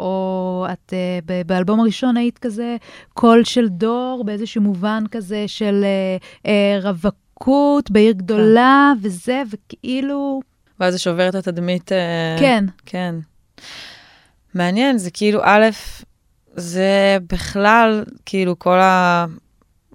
או 0.02 0.66
את 0.74 0.94
אה, 0.94 1.20
ב- 1.26 1.42
באלבום 1.48 1.80
הראשון 1.80 2.18
היית 2.18 2.38
כזה 2.38 2.76
קול 3.14 3.44
של 3.44 3.68
דור, 3.70 4.24
באיזשהו 4.26 4.62
מובן 4.62 5.04
כזה 5.12 5.44
של 5.48 5.84
אה, 5.84 6.18
אה, 6.52 6.80
רווקות 6.82 7.92
בעיר 7.92 8.14
גדולה, 8.14 8.94
וזה, 9.02 9.42
וכאילו, 9.52 10.42
ואז 10.80 10.94
זה 10.94 11.00
שובר 11.00 11.30
את 11.30 11.36
התדמית. 11.36 11.92
אה, 11.92 12.36
כן, 12.40 12.66
כן. 12.86 13.16
מעניין, 14.54 14.98
זה 14.98 15.12
כאילו, 15.12 15.42
א', 15.44 15.66
זה 16.56 17.18
בכלל, 17.30 18.04
כאילו, 18.26 18.60
כל, 18.60 18.80
ה... 18.80 19.26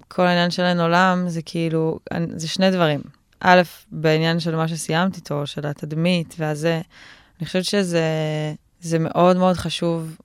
כל 0.07 0.27
העניין 0.27 0.51
של 0.51 0.63
אין 0.63 0.79
עולם, 0.79 1.29
זה 1.29 1.41
כאילו, 1.41 1.99
זה 2.35 2.47
שני 2.47 2.71
דברים. 2.71 3.01
א', 3.39 3.61
בעניין 3.91 4.39
של 4.39 4.55
מה 4.55 4.67
שסיימת 4.67 5.15
איתו, 5.15 5.47
של 5.47 5.67
התדמית 5.67 6.35
והזה, 6.39 6.81
אני 7.39 7.45
חושבת 7.45 7.65
שזה 7.65 8.03
זה 8.79 8.99
מאוד 8.99 9.37
מאוד 9.37 9.55
חשוב 9.55 10.17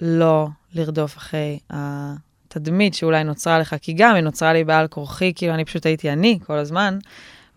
לא 0.00 0.48
לרדוף 0.74 1.16
אחרי 1.16 1.58
התדמית 1.70 2.94
שאולי 2.94 3.24
נוצרה 3.24 3.58
לך, 3.58 3.76
כי 3.82 3.92
גם 3.92 4.14
היא 4.14 4.22
נוצרה 4.24 4.52
לי 4.52 4.64
בעל 4.64 4.86
כורחי, 4.86 5.32
כאילו, 5.34 5.54
אני 5.54 5.64
פשוט 5.64 5.86
הייתי 5.86 6.10
אני 6.10 6.38
כל 6.46 6.58
הזמן. 6.58 6.98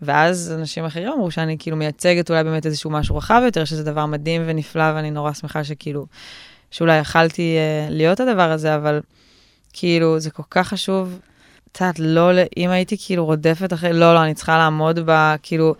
ואז 0.02 0.54
אנשים 0.58 0.84
אחרים 0.84 1.12
אמרו 1.12 1.30
שאני 1.30 1.56
כאילו 1.58 1.76
מייצגת 1.76 2.30
אולי 2.30 2.44
באמת 2.44 2.66
איזשהו 2.66 2.90
משהו 2.90 3.16
רחב 3.16 3.42
יותר, 3.44 3.64
שזה 3.64 3.84
דבר 3.84 4.06
מדהים 4.06 4.42
ונפלא, 4.46 4.92
ואני 4.94 5.10
נורא 5.10 5.32
שמחה 5.32 5.64
שכאילו, 5.64 6.06
שאולי 6.70 6.98
יכלתי 6.98 7.56
uh, 7.56 7.92
להיות 7.92 8.20
הדבר 8.20 8.50
הזה, 8.50 8.74
אבל 8.74 9.00
כאילו, 9.72 10.20
זה 10.20 10.30
כל 10.30 10.42
כך 10.50 10.68
חשוב, 10.68 11.18
את 11.72 11.80
יודעת, 11.80 11.98
לא, 11.98 12.30
אם 12.56 12.70
הייתי 12.70 12.96
כאילו 12.98 13.24
רודפת 13.24 13.72
אחרי, 13.72 13.92
לא, 13.92 14.14
לא, 14.14 14.22
אני 14.24 14.34
צריכה 14.34 14.58
לעמוד 14.58 14.98
ב, 15.06 15.34
כאילו, 15.42 15.74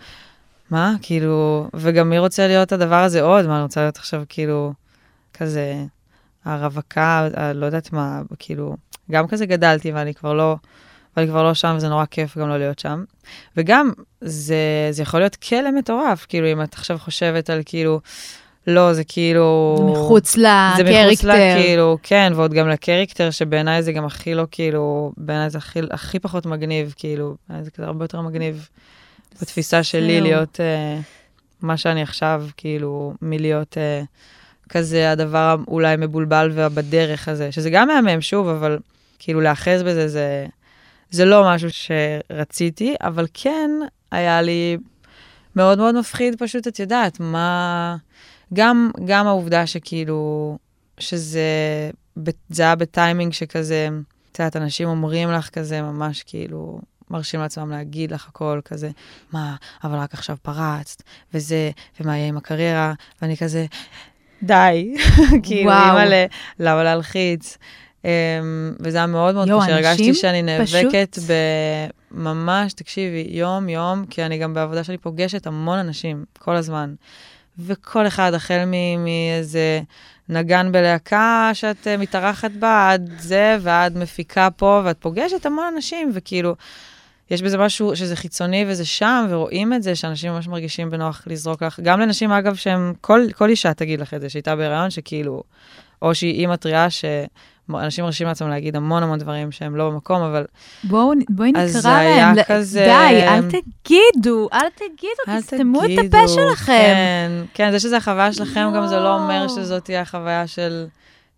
מה? 0.69 0.93
כאילו, 1.01 1.67
וגם 1.73 2.09
מי 2.09 2.19
רוצה 2.19 2.47
להיות 2.47 2.71
הדבר 2.71 3.03
הזה 3.03 3.21
עוד? 3.21 3.45
מה, 3.45 3.55
אני 3.55 3.63
רוצה 3.63 3.81
להיות 3.81 3.97
עכשיו 3.97 4.23
כאילו, 4.29 4.73
כזה, 5.33 5.75
הרווקה, 6.45 7.27
ה- 7.35 7.53
לא 7.53 7.65
יודעת 7.65 7.93
מה, 7.93 8.21
כאילו, 8.39 8.75
גם 9.11 9.27
כזה 9.27 9.45
גדלתי 9.45 9.91
ואני 9.91 10.13
כבר 10.13 10.33
לא, 10.33 10.55
ואני 11.17 11.27
כבר 11.27 11.43
לא 11.43 11.53
שם, 11.53 11.73
וזה 11.77 11.89
נורא 11.89 12.05
כיף 12.05 12.37
גם 12.37 12.49
לא 12.49 12.57
להיות 12.57 12.79
שם. 12.79 13.03
וגם, 13.57 13.91
זה, 14.21 14.87
זה 14.91 15.01
יכול 15.01 15.19
להיות 15.19 15.35
כלא 15.35 15.71
מטורף, 15.71 16.25
כאילו, 16.29 16.51
אם 16.51 16.61
את 16.61 16.73
עכשיו 16.73 16.97
חושבת 16.97 17.49
על 17.49 17.61
כאילו, 17.65 17.99
לא, 18.67 18.93
זה 18.93 19.03
כאילו... 19.03 19.75
זה 19.77 19.83
מחוץ 19.83 20.35
זה 20.77 20.83
מחוץ 20.83 21.23
לה. 21.23 21.33
כאילו, 21.33 21.97
כן, 22.03 22.31
ועוד 22.35 22.53
גם 22.53 22.69
לקרקטר, 22.69 23.31
שבעיניי 23.31 23.83
זה 23.83 23.91
גם 23.91 24.05
הכי 24.05 24.33
לא, 24.33 24.43
כאילו, 24.51 25.11
בעיניי 25.17 25.49
זה 25.49 25.57
הכי, 25.57 25.79
הכי 25.91 26.19
פחות 26.19 26.45
מגניב, 26.45 26.93
כאילו, 26.97 27.35
זה 27.61 27.71
כזה 27.71 27.85
הרבה 27.85 28.03
יותר 28.03 28.21
מגניב 28.21 28.69
בתפיסה 29.41 29.83
שלי. 29.83 30.21
להיות, 30.21 30.59
אה, 30.59 30.99
מה 31.61 31.77
שאני 31.77 32.01
עכשיו, 32.01 32.45
כאילו, 32.57 33.13
מלהיות 33.21 33.77
אה, 33.77 34.01
כזה 34.69 35.11
הדבר 35.11 35.55
אולי 35.67 35.95
מבולבל 35.97 36.51
ובדרך 36.53 37.27
הזה, 37.27 37.51
שזה 37.51 37.69
גם 37.69 37.87
מהמם, 37.87 38.21
שוב, 38.21 38.47
אבל 38.47 38.79
כאילו 39.19 39.41
להאחז 39.41 39.83
בזה, 39.83 40.07
זה, 40.07 40.45
זה 41.11 41.25
לא 41.25 41.43
משהו 41.53 41.69
שרציתי, 41.71 42.95
אבל 43.01 43.27
כן 43.33 43.71
היה 44.11 44.41
לי 44.41 44.77
מאוד 45.55 45.77
מאוד 45.77 45.99
מפחיד 45.99 46.35
פשוט, 46.39 46.67
את 46.67 46.79
יודעת, 46.79 47.19
מה... 47.19 47.95
גם, 48.53 48.91
גם 49.05 49.27
העובדה 49.27 49.67
שכאילו, 49.67 50.57
שזה 50.99 51.41
זה 52.49 52.63
היה 52.63 52.75
בטיימינג 52.75 53.33
שכזה, 53.33 53.89
את 54.31 54.39
יודעת, 54.39 54.55
אנשים 54.55 54.87
אומרים 54.87 55.31
לך 55.31 55.49
כזה, 55.49 55.81
ממש 55.81 56.23
כאילו, 56.23 56.79
מרשים 57.09 57.39
לעצמם 57.39 57.71
להגיד 57.71 58.11
לך 58.11 58.27
הכל 58.27 58.59
כזה, 58.65 58.89
מה, 59.31 59.55
אבל 59.83 59.97
רק 59.97 60.13
עכשיו 60.13 60.37
פרצת, 60.41 61.03
וזה, 61.33 61.71
ומה 61.99 62.17
יהיה 62.17 62.27
עם 62.27 62.37
הקריירה, 62.37 62.93
ואני 63.21 63.37
כזה, 63.37 63.65
די, 64.43 64.95
כאילו. 65.43 65.71
אימא'לה, 65.71 66.25
למה 66.59 66.83
להלחיץ? 66.83 67.57
Um, 68.07 68.79
וזה 68.79 68.97
היה 68.97 69.07
מאוד 69.07 69.35
מאוד 69.35 69.47
קשה, 69.47 69.73
הרגשתי 69.75 70.13
שאני 70.13 70.41
נאבקת 70.41 71.17
פשוט- 71.17 71.31
בממש, 72.11 72.73
תקשיבי, 72.73 73.27
יום-יום, 73.29 74.05
כי 74.09 74.23
אני 74.23 74.37
גם 74.37 74.53
בעבודה 74.53 74.83
שלי 74.83 74.97
פוגשת 74.97 75.47
המון 75.47 75.79
אנשים, 75.79 76.25
כל 76.39 76.55
הזמן. 76.55 76.93
וכל 77.59 78.07
אחד, 78.07 78.33
החל 78.33 78.63
מאיזה 78.97 79.81
נגן 80.29 80.71
בלהקה 80.71 81.49
שאת 81.53 81.87
אה, 81.87 81.97
מתארחת 81.97 82.51
בה, 82.51 82.89
עד 82.91 83.11
זה, 83.19 83.57
ועד 83.61 83.97
מפיקה 83.97 84.49
פה, 84.55 84.81
ואת 84.85 84.97
פוגשת 84.99 85.45
המון 85.45 85.73
אנשים, 85.75 86.11
וכאילו, 86.13 86.55
יש 87.31 87.41
בזה 87.41 87.57
משהו 87.57 87.95
שזה 87.95 88.15
חיצוני 88.15 88.65
וזה 88.67 88.85
שם, 88.85 89.25
ורואים 89.29 89.73
את 89.73 89.83
זה, 89.83 89.95
שאנשים 89.95 90.31
ממש 90.31 90.47
מרגישים 90.47 90.89
בנוח 90.89 91.23
לזרוק 91.27 91.63
לך. 91.63 91.79
גם 91.79 91.99
לנשים, 91.99 92.31
אגב, 92.31 92.55
שהם, 92.55 92.93
כל, 93.01 93.21
כל 93.35 93.49
אישה 93.49 93.73
תגיד 93.73 93.99
לך 94.01 94.13
את 94.13 94.21
זה, 94.21 94.29
שהייתה 94.29 94.55
בהיריון, 94.55 94.89
שכאילו, 94.89 95.43
או 96.01 96.15
שהיא 96.15 96.33
אימא 96.39 96.55
טריה, 96.55 96.87
שאנשים 97.71 98.05
מרשים 98.05 98.27
לעצמם 98.27 98.49
להגיד 98.49 98.75
המון 98.75 99.03
המון 99.03 99.19
דברים 99.19 99.51
שהם 99.51 99.75
לא 99.75 99.89
במקום, 99.89 100.21
אבל 100.21 100.45
בואו, 100.83 101.11
בואי 101.29 101.51
אז 101.55 101.77
נקרא 101.77 102.03
להם. 102.03 102.35
ל- 102.35 102.43
כזה- 102.43 102.85
די, 102.85 103.23
אל 103.27 103.41
תגידו, 103.41 104.49
אל 104.53 104.69
תגידו, 104.75 105.39
תסתמו 105.39 105.83
את 105.85 105.89
הפה 106.07 106.27
שלכם. 106.27 106.73
כן, 106.73 107.31
כן, 107.53 107.71
זה 107.71 107.79
שזה 107.79 107.97
החוויה 107.97 108.33
שלכם, 108.33 108.71
גם 108.75 108.87
זה 108.87 108.99
לא 108.99 109.15
אומר 109.15 109.33
יואו. 109.35 109.49
שזאת 109.49 109.83
תהיה 109.85 110.01
החוויה 110.01 110.47
של, 110.47 110.85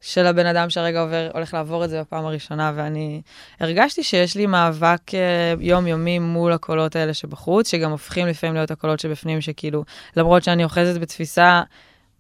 של 0.02 0.26
הבן 0.26 0.46
אדם 0.46 0.70
שהרגע 0.70 1.02
עובר, 1.02 1.30
הולך 1.34 1.54
לעבור 1.54 1.86
את 1.86 1.90
זה 1.90 2.02
בפעם 2.02 2.26
הראשונה, 2.26 2.72
ואני 2.76 3.22
הרגשתי 3.60 4.04
שיש 4.04 4.36
לי 4.36 4.46
מאבק 4.46 5.14
אה, 5.14 5.20
יומיומי 5.60 6.20
מול 6.20 6.52
הקולות 6.52 6.96
האלה 6.96 7.14
שבחוץ, 7.14 7.72
שגם 7.72 7.92
הופכים 7.92 8.28
לפעמים 8.28 8.56
להיות 8.56 8.72
הקולות 8.72 9.00
שבפנים, 9.00 9.42
שכאילו, 9.42 9.84
למרות 10.18 10.44
שאני 10.44 10.64
אוחזת 10.64 11.02
בתפיסה 11.02 11.62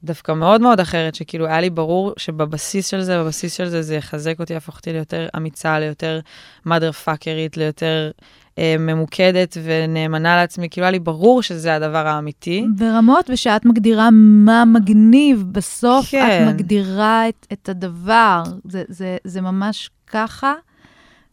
דווקא 0.03 0.31
מאוד 0.31 0.61
מאוד 0.61 0.79
אחרת, 0.79 1.15
שכאילו 1.15 1.45
היה 1.45 1.61
לי 1.61 1.69
ברור 1.69 2.13
שבבסיס 2.17 2.87
של 2.87 3.01
זה, 3.01 3.23
בבסיס 3.23 3.53
של 3.53 3.69
זה, 3.69 3.81
זה 3.81 3.95
יחזק 3.95 4.39
אותי, 4.39 4.53
יהפוך 4.53 4.77
אותי 4.77 4.93
ליותר 4.93 5.27
אמיצה, 5.37 5.79
ליותר 5.79 6.19
mother 6.67 7.05
fuckerית, 7.05 7.57
ליותר 7.57 8.11
אה, 8.57 8.75
ממוקדת 8.79 9.57
ונאמנה 9.63 10.35
לעצמי, 10.35 10.69
כאילו 10.69 10.85
היה 10.85 10.91
לי 10.91 10.99
ברור 10.99 11.41
שזה 11.41 11.75
הדבר 11.75 12.07
האמיתי. 12.07 12.65
ברמות, 12.75 13.29
ושאת 13.29 13.65
מגדירה 13.65 14.09
מה 14.11 14.65
מגניב, 14.65 15.43
בסוף 15.51 16.09
כן. 16.09 16.47
את 16.47 16.53
מגדירה 16.53 17.29
את, 17.29 17.47
את 17.53 17.69
הדבר. 17.69 18.43
זה, 18.63 18.83
זה, 18.87 19.17
זה 19.23 19.41
ממש 19.41 19.89
ככה, 20.07 20.53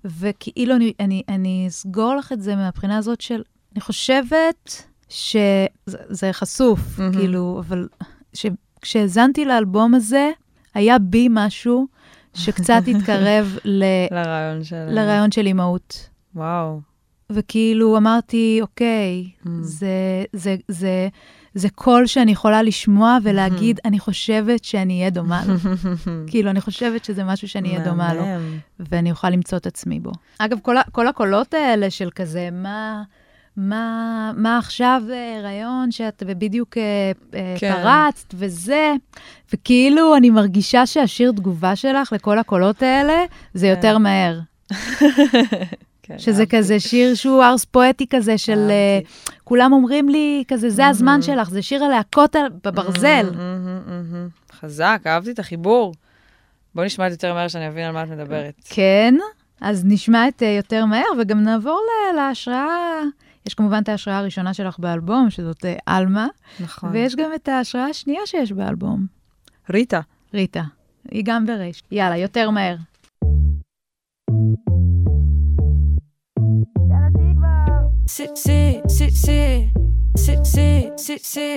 וכאילו 0.04 0.76
אני, 0.76 0.92
אני, 1.00 1.22
אני 1.28 1.64
אסגור 1.68 2.14
לך 2.14 2.32
את 2.32 2.42
זה 2.42 2.56
מהבחינה 2.56 2.98
הזאת 2.98 3.20
של, 3.20 3.42
אני 3.72 3.80
חושבת 3.80 4.82
שזה 5.08 5.66
זה 5.86 6.32
חשוף, 6.32 6.98
מהמם. 6.98 7.12
כאילו, 7.12 7.62
אבל 7.66 7.88
כשהאזנתי 8.82 9.45
לאלבום 9.45 9.95
הזה, 9.95 10.30
היה 10.74 10.99
בי 10.99 11.28
משהו 11.30 11.87
שקצת 12.34 12.82
התקרב 12.97 13.59
ל, 13.64 13.84
לרעיון 14.11 14.64
של... 14.64 14.87
לרעיון 14.89 15.30
של 15.32 15.47
אימהות. 15.47 16.09
וואו. 16.34 16.80
וכאילו 17.30 17.97
אמרתי, 17.97 18.59
אוקיי, 18.62 19.24
Mm. 19.45 19.49
זה, 19.61 19.89
זה, 20.32 20.57
זה, 20.68 21.09
זה 21.55 21.68
קול 21.70 22.07
שאני 22.07 22.32
יכולה 22.32 22.62
לשמוע 22.62 23.18
ולהגיד, 23.22 23.80
אני 23.84 23.99
חושבת 23.99 24.64
שאני 24.64 24.99
אהיה 24.99 25.11
דומה 25.11 25.43
לו. 25.47 25.55
כאילו, 26.30 26.51
אני 26.51 26.61
חושבת 26.61 27.05
שזה 27.05 27.24
משהו 27.24 27.49
שאני 27.49 27.68
אהיה 27.68 27.84
דומה 27.84 28.14
לו. 28.14 28.22
ואני 28.80 29.11
אוכל 29.11 29.30
למצוא 29.30 29.59
את 29.59 29.66
עצמי 29.66 30.01
בו. 30.01 30.12
אגב, 30.39 30.59
כל, 30.62 30.76
כל 30.93 31.09
הקולות 31.09 31.55
האלה 31.55 31.91
של 31.91 32.11
כזה, 32.14 32.49
מה... 32.53 33.03
מה, 33.57 34.32
מה 34.36 34.59
עכשיו 34.59 35.02
רעיון 35.42 35.90
שאת 35.90 36.22
בדיוק 36.26 36.76
אה, 36.78 36.82
אה, 37.34 37.54
כן. 37.59 37.72
פרצת 37.82 38.34
וזה, 38.34 38.92
וכאילו 39.54 40.16
אני 40.16 40.30
מרגישה 40.30 40.86
שהשיר 40.86 41.32
תגובה 41.32 41.76
שלך 41.76 42.12
לכל 42.12 42.38
הקולות 42.38 42.82
האלה 42.82 43.24
זה 43.54 43.66
יותר 43.66 43.94
כן. 43.96 44.02
מהר. 44.02 44.38
כן, 46.02 46.18
שזה 46.18 46.40
אהבתי. 46.42 46.57
כזה 46.57 46.80
שיר 46.80 47.14
שהוא 47.14 47.44
ארס 47.44 47.64
פואטי 47.64 48.07
כזה 48.11 48.38
של... 48.38 48.59
אה, 48.70 48.94
אהבתי. 48.96 49.11
כולם 49.44 49.72
אומרים 49.72 50.09
לי 50.09 50.44
כזה, 50.48 50.70
זה 50.70 50.86
הזמן 50.86 51.22
שלך, 51.22 51.50
זה 51.50 51.62
שיר 51.62 51.84
הלהקות 51.84 52.36
על- 52.36 52.48
בברזל. 52.64 53.30
מהמם, 53.36 53.80
מהמם. 53.86 54.28
חזק, 54.52 55.02
אהבתי 55.07 55.30
את 55.30 55.38
החיבור. 55.38 55.94
בואי 56.74 56.86
נשמע 56.86 57.07
את 57.07 57.11
יותר 57.12 57.34
מהר 57.34 57.48
שאני 57.48 57.68
אבין 57.68 57.84
על 57.86 57.92
מה 57.92 58.02
את 58.02 58.09
מדברת. 58.09 58.54
כן, 58.64 59.14
אז 59.61 59.82
נשמע 59.84 60.28
את 60.28 60.42
אה, 60.42 60.48
יותר 60.48 60.84
מהר, 60.84 61.04
וגם 61.18 61.42
נעבור 61.42 61.80
להשראה. 62.16 63.00
יש 63.47 63.55
כמובן 63.55 63.82
את 63.82 63.88
ההשראה 63.88 64.18
הראשונה 64.18 64.55
שלך 64.55 64.78
באלבום, 64.78 65.30
שזאת 65.30 65.64
אה, 65.64 65.76
עלמה, 65.86 66.26
נכון. 66.61 66.90
ויש 66.92 67.16
גם 67.16 67.30
את 67.34 67.49
ההשראה 67.49 67.84
השנייה 67.84 68.20
שיש 68.26 68.53
באלבום, 68.53 69.07
ריטה. 69.70 70.01
ריטה. 70.34 70.62
היא 71.11 71.22
גם 71.26 71.47
ברייש. 71.47 71.82
יאללה, 71.90 72.16
יותר 72.16 72.51
מהר. 72.51 72.76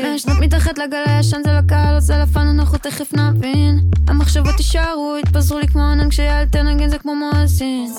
מהשנות 0.04 0.38
מתחת 0.40 0.78
לגל 0.78 1.04
הישן 1.06 1.42
זה 1.44 1.52
לקהל 1.52 1.96
עושה 1.96 2.18
לפן 2.18 2.48
אנחנו 2.48 2.78
תכף 2.78 3.14
נבין 3.14 3.80
המחשבות 4.08 4.58
יישארו 4.58 5.16
יתפזרו 5.20 5.60
לי 5.60 5.68
כמו 5.68 5.82
ענן 5.82 6.10
כשיעל 6.10 6.46
תנגן 6.46 6.90
זה 6.90 7.00
כמו 7.00 7.16
מואזין 7.16 7.94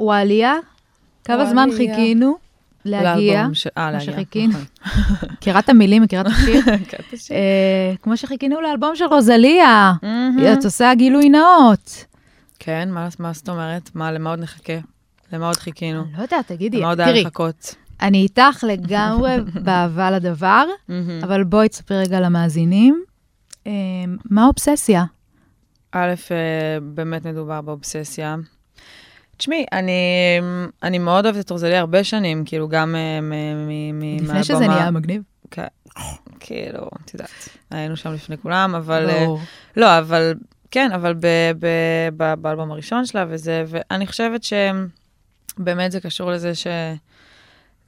וואליה, 0.00 0.54
כמה 1.24 1.46
זמן. 1.46 1.68
חיכינו 1.76 2.36
להגיע? 2.84 3.40
אה, 3.40 3.44
כמו 3.44 3.72
להגיע. 3.76 4.00
שחיכינו. 4.00 4.52
נכון. 4.80 5.28
מכירה 5.32 5.58
את 5.58 5.68
המילים, 5.68 6.02
מכירה 6.02 6.22
את 6.22 6.26
השיר? 7.12 7.36
אה, 7.36 7.94
כמו 8.02 8.16
שחיכינו 8.16 8.60
לאלבום 8.60 8.96
של 8.96 9.04
רוזליה. 9.04 9.92
את 10.52 10.64
עושה 10.64 10.94
גילוי 10.94 11.28
נאות. 11.28 12.04
כן, 12.58 12.88
מה 13.18 13.32
זאת 13.32 13.48
אומרת? 13.48 13.90
מה, 13.94 14.12
למה 14.12 14.30
עוד 14.30 14.38
נחכה? 14.38 14.72
למה 15.32 15.46
עוד 15.46 15.56
חיכינו? 15.56 16.04
לא 16.16 16.22
יודעת, 16.22 16.46
תגידי, 16.46 16.78
למה 16.78 16.88
עוד 16.88 17.00
היה 17.00 17.12
לחכות? 17.22 17.74
אני 18.00 18.18
איתך 18.18 18.64
לגמרי 18.68 19.36
באהבה 19.64 20.10
לדבר. 20.10 20.64
אבל 21.22 21.44
בואי 21.44 21.68
תספרי 21.68 21.98
רגע 21.98 22.20
למאזינים. 22.20 23.02
אה, 23.66 23.72
מה 24.30 24.44
האובססיה? 24.44 25.04
א', 25.92 26.14
אה, 26.30 26.36
באמת 26.82 27.26
מדובר 27.26 27.60
באובססיה. 27.60 28.36
תשמעי, 29.36 29.64
אני, 29.72 29.92
אני 30.82 30.98
מאוד 30.98 31.26
אוהבת 31.26 31.44
את 31.44 31.50
רוזליה 31.50 31.80
הרבה 31.80 32.04
שנים, 32.04 32.44
כאילו 32.44 32.68
גם 32.68 32.94
אה, 32.96 33.20
מ- 33.20 33.68
מ- 33.68 33.98
מ- 33.98 34.24
לפני 34.24 34.44
שזה 34.44 34.66
נהיה 34.68 34.90
מגניב. 34.90 35.22
כן, 35.50 35.66
כאילו, 36.40 36.88
את 37.04 37.14
יודעת, 37.14 37.48
היינו 37.70 37.96
שם 37.96 38.12
לפני 38.12 38.38
כולם, 38.38 38.74
אבל... 38.74 39.10
אה, 39.10 39.24
ברור. 39.24 39.40
לא, 39.76 39.98
אבל, 39.98 40.34
כן, 40.70 40.92
אבל 40.94 41.14
ב- 41.14 41.52
ב- 41.58 42.08
ב- 42.16 42.34
באלבום 42.34 42.70
הראשון 42.70 43.06
שלה 43.06 43.24
וזה, 43.28 43.64
ואני 43.66 44.06
חושבת 44.06 44.40
שבאמת 44.42 45.92
זה 45.92 46.00
קשור 46.00 46.30
לזה 46.30 46.54
ש... 46.54 46.66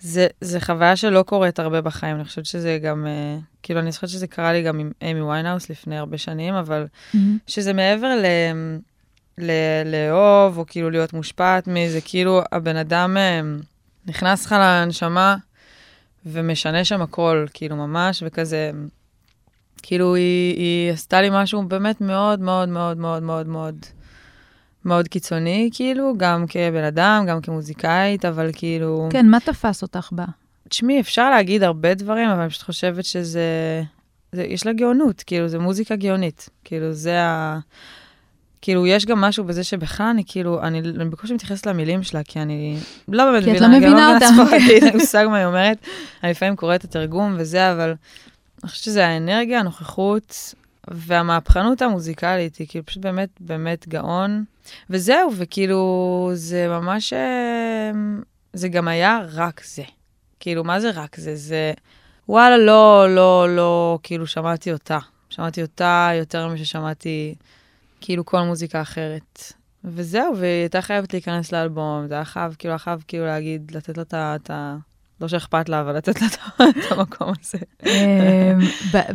זה, 0.00 0.26
זה 0.40 0.60
חוויה 0.60 0.96
שלא 0.96 1.22
קורית 1.22 1.58
הרבה 1.58 1.80
בחיים, 1.80 2.16
אני 2.16 2.24
חושבת 2.24 2.46
שזה 2.46 2.78
גם, 2.82 3.06
אה, 3.06 3.38
כאילו, 3.62 3.80
אני 3.80 3.92
זוכרת 3.92 4.10
שזה 4.10 4.26
קרה 4.26 4.52
לי 4.52 4.62
גם 4.62 4.78
עם 4.78 4.90
אמי 5.02 5.22
ויינהאוס 5.22 5.70
לפני 5.70 5.98
הרבה 5.98 6.18
שנים, 6.18 6.54
אבל 6.54 6.86
מהמם. 7.14 7.38
שזה 7.46 7.72
מעבר 7.72 8.08
ל... 8.08 8.24
ל... 9.38 9.50
לאהוב, 9.84 10.58
או 10.58 10.64
כאילו 10.66 10.90
להיות 10.90 11.12
מושפעת 11.12 11.66
מזה, 11.66 12.00
כאילו 12.00 12.40
הבן 12.52 12.76
אדם 12.76 13.16
אה, 13.16 13.40
נכנס 14.06 14.46
לך 14.46 14.54
לנשמה 14.60 15.36
ומשנה 16.26 16.84
שם 16.84 17.02
הכל, 17.02 17.46
כאילו 17.54 17.76
ממש, 17.76 18.22
וכזה, 18.26 18.70
כאילו 19.82 20.14
היא, 20.14 20.56
היא 20.56 20.92
עשתה 20.92 21.20
לי 21.20 21.28
משהו 21.32 21.62
באמת 21.62 22.00
מאוד 22.00 22.40
מאוד 22.40 22.68
מאוד 22.68 22.98
מאוד 22.98 23.22
מאוד 23.22 23.46
מאוד 23.46 23.76
מאוד 24.84 25.08
קיצוני, 25.08 25.70
כאילו, 25.72 26.14
גם 26.16 26.44
כבן 26.48 26.84
אדם, 26.84 27.24
גם 27.28 27.40
כמוזיקאית, 27.40 28.24
אבל 28.24 28.50
כאילו... 28.52 29.08
כן, 29.12 29.28
מה 29.28 29.40
תפס 29.40 29.82
אותך 29.82 30.08
בה? 30.12 30.24
תשמעי, 30.68 31.00
אפשר 31.00 31.30
להגיד 31.30 31.62
הרבה 31.62 31.94
דברים, 31.94 32.28
אבל 32.30 32.40
אני 32.40 32.50
פשוט 32.50 32.62
חושבת 32.62 33.04
שזה... 33.04 33.82
זה, 34.32 34.42
יש 34.42 34.66
לה 34.66 34.72
גאונות, 34.72 35.22
כאילו, 35.22 35.48
זה 35.48 35.58
מוזיקה 35.58 35.96
גאונית. 35.96 36.48
כאילו, 36.64 36.92
זה 36.92 37.22
ה... 37.22 37.58
כאילו, 38.62 38.86
יש 38.86 39.06
גם 39.06 39.20
משהו 39.20 39.44
בזה 39.44 39.64
שבכלל 39.64 40.06
אני 40.06 40.22
כאילו, 40.26 40.62
אני, 40.62 40.80
אני 40.80 41.04
בקושי 41.04 41.34
מתייחסת 41.34 41.66
למילים 41.66 42.02
שלה, 42.02 42.22
כי 42.22 42.40
אני 42.40 42.78
לא 43.08 43.24
באמת 43.24 43.44
כי 43.44 43.50
את 43.50 43.56
מבינה, 43.56 43.68
לא 43.68 43.76
אני 43.76 43.84
גם 43.86 43.92
מבינה 43.92 44.14
אותם. 44.14 44.26
ספרדית, 44.26 44.70
אין 44.70 44.84
לי 44.84 44.90
מושג 45.00 45.26
מה 45.30 45.36
היא 45.36 45.46
אומרת. 45.46 45.78
אני 46.22 46.30
לפעמים 46.30 46.56
קוראת 46.56 46.80
את 46.80 46.84
התרגום 46.84 47.36
וזה, 47.38 47.72
אבל 47.72 47.94
אני 48.62 48.70
חושבת 48.70 48.84
שזה 48.84 49.06
האנרגיה, 49.06 49.60
הנוכחות 49.60 50.54
והמהפכנות 50.88 51.82
המוזיקלית, 51.82 52.56
היא 52.56 52.66
כאילו 52.70 52.86
פשוט 52.86 53.02
באמת, 53.02 53.28
באמת 53.40 53.88
גאון. 53.88 54.44
וזהו, 54.90 55.32
וכאילו, 55.36 56.30
זה 56.34 56.68
ממש, 56.68 57.12
אה, 57.12 57.90
זה 58.52 58.68
גם 58.68 58.88
היה 58.88 59.20
רק 59.32 59.60
זה. 59.64 59.82
כאילו, 60.40 60.64
מה 60.64 60.80
זה 60.80 60.90
רק 60.94 61.16
זה? 61.16 61.36
זה, 61.36 61.72
וואלה, 62.28 62.58
לא, 62.58 63.14
לא, 63.14 63.56
לא, 63.56 63.98
כאילו, 64.02 64.26
שמעתי 64.26 64.72
אותה. 64.72 64.98
שמעתי 65.30 65.62
אותה 65.62 66.10
יותר 66.14 66.48
מששמעתי, 66.48 67.34
כאילו, 68.00 68.24
כל 68.24 68.42
מוזיקה 68.42 68.82
אחרת. 68.82 69.52
וזהו, 69.84 70.36
והיא 70.36 70.60
הייתה 70.60 70.82
חייבת 70.82 71.12
להיכנס 71.12 71.52
לאלבום, 71.52 72.06
זה 72.08 72.14
היה 72.14 72.24
חייב, 72.24 72.56
כאילו, 72.58 72.72
היה 72.72 72.78
חייב 72.78 73.04
כאילו 73.08 73.26
להגיד, 73.26 73.70
לתת 73.74 74.12
לה 74.12 74.36
את 74.36 74.50
ה-. 74.50 74.76
לא 75.20 75.28
שאכפת 75.28 75.68
לה, 75.68 75.80
אבל 75.80 75.96
לתת 75.96 76.20
לה 76.20 76.26
את 76.68 76.92
המקום 76.92 77.32
הזה. 77.40 77.58
אמ, 77.86 78.58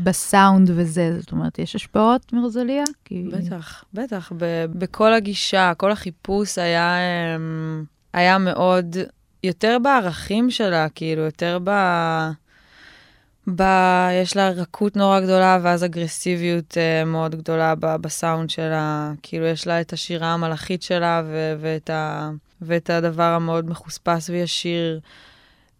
בסאונד 0.04 0.70
וזה, 0.76 1.20
זאת 1.20 1.32
אומרת, 1.32 1.60
יש 1.60 1.76
השפעות 1.76 2.34
מרוזליה? 2.34 2.84
כי... 3.06 3.28
בטח, 3.32 3.84
בטח. 3.94 4.32
בכל 4.70 5.14
הגישה, 5.14 5.74
כל 5.78 5.92
החיפוש 5.92 6.58
היה, 6.58 6.98
אמ, 7.36 7.84
היה 8.14 8.38
מאוד, 8.38 8.96
יותר 9.44 9.78
בערכים 9.84 10.52
שלה, 10.52 10.90
כאילו, 10.90 11.22
יותר 11.22 11.60
ב... 11.64 11.70
ב... 13.48 13.64
יש 14.22 14.36
לה 14.36 14.50
רכות 14.50 14.96
נורא 14.96 15.20
גדולה, 15.20 15.60
ואז 15.62 15.86
אגרסיביות 15.86 16.72
uh, 16.72 17.06
מאוד 17.06 17.36
גדולה 17.36 17.76
ב- 17.76 17.96
בסאונד 17.96 18.50
שלה. 18.50 19.12
כאילו, 19.24 19.46
יש 19.46 19.68
לה 19.68 19.82
את 19.82 19.94
השירה 19.94 20.28
המלאכית 20.28 20.84
שלה, 20.84 21.22
ו- 21.26 21.56
ואת, 21.60 21.90
ה... 21.90 22.30
ואת 22.62 22.90
הדבר 22.90 23.24
המאוד 23.24 23.70
מחוספס 23.70 24.30
וישיר. 24.30 25.00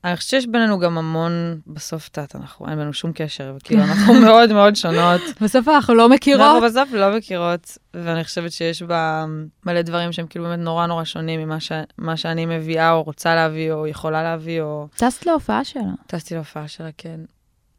אני 0.04 0.16
חושבת 0.16 0.30
שיש 0.30 0.48
בינינו 0.48 0.80
גם 0.80 0.98
המון, 0.98 1.60
בסוף, 1.68 2.08
את 2.08 2.18
יודעת, 2.18 2.36
אנחנו, 2.36 2.66
אין 2.66 2.76
בינינו 2.76 2.94
שום 2.94 3.12
קשר, 3.16 3.54
וכאילו, 3.58 3.84
אנחנו 3.84 4.14
מאוד 4.26 4.54
מאוד 4.54 4.76
שונות. 4.76 5.22
בסוף 5.42 5.68
אנחנו 5.68 5.94
לא 5.94 6.10
מכירות. 6.10 6.42
אנחנו 6.42 6.62
בסוף 6.62 6.94
לא 6.94 7.18
מכירות, 7.18 7.78
ואני 7.94 8.24
חושבת 8.24 8.52
שיש 8.52 8.82
בה 8.82 9.26
מלא 9.66 9.82
דברים 9.82 10.12
שהם 10.12 10.28
כאילו 10.28 10.46
באמת 10.46 10.60
נורא 10.60 10.86
נורא 10.86 11.04
שונים 11.04 11.40
ממה 11.40 11.60
ש... 11.60 11.72
שאני 12.16 12.46
מביאה, 12.46 12.92
או 12.92 13.04
רוצה 13.04 13.36
להביא, 13.36 13.72
או 13.72 13.88
יכולה 13.88 14.24
להביא, 14.24 14.62
או... 14.62 14.88
טסת 14.96 15.26
להופעה 15.26 15.66
שלה, 15.66 15.82
טסתי 16.08 16.36
להופעה 16.36 16.68
שלה, 16.68 16.90
כן. 16.98 17.20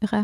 איך 0.01 0.13
היה? 0.13 0.23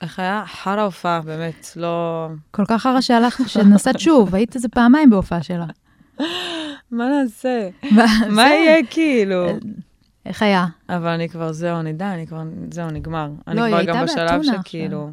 איך 0.00 0.18
היה? 0.18 0.44
חרא 0.46 0.82
הופעה, 0.82 1.20
באמת, 1.20 1.66
לא... 1.76 2.28
כל 2.50 2.64
כך 2.68 2.82
חרא 2.82 3.00
שהלכת, 3.00 3.48
שנסעת 3.48 3.98
שוב, 3.98 4.34
היית 4.34 4.54
איזה 4.54 4.68
פעמיים 4.68 5.10
בהופעה 5.10 5.42
שלה. 5.42 5.66
מה 6.90 7.08
נעשה? 7.08 7.68
מה 7.90 8.06
זה? 8.28 8.42
יהיה 8.42 8.86
כאילו? 8.90 9.46
איך 10.26 10.42
היה? 10.42 10.66
אבל 10.88 11.08
אני 11.08 11.28
כבר, 11.28 11.52
זהו, 11.52 11.80
אני 11.80 11.92
די, 11.92 12.04
אני 12.04 12.26
כבר, 12.26 12.42
זהו, 12.70 12.90
נגמר. 12.90 13.30
אני 13.46 13.56
לא, 13.56 13.62
היא 13.62 13.74
כבר 13.74 13.84
גם 13.84 14.04
בשלב 14.04 14.42
שכאילו... 14.42 15.10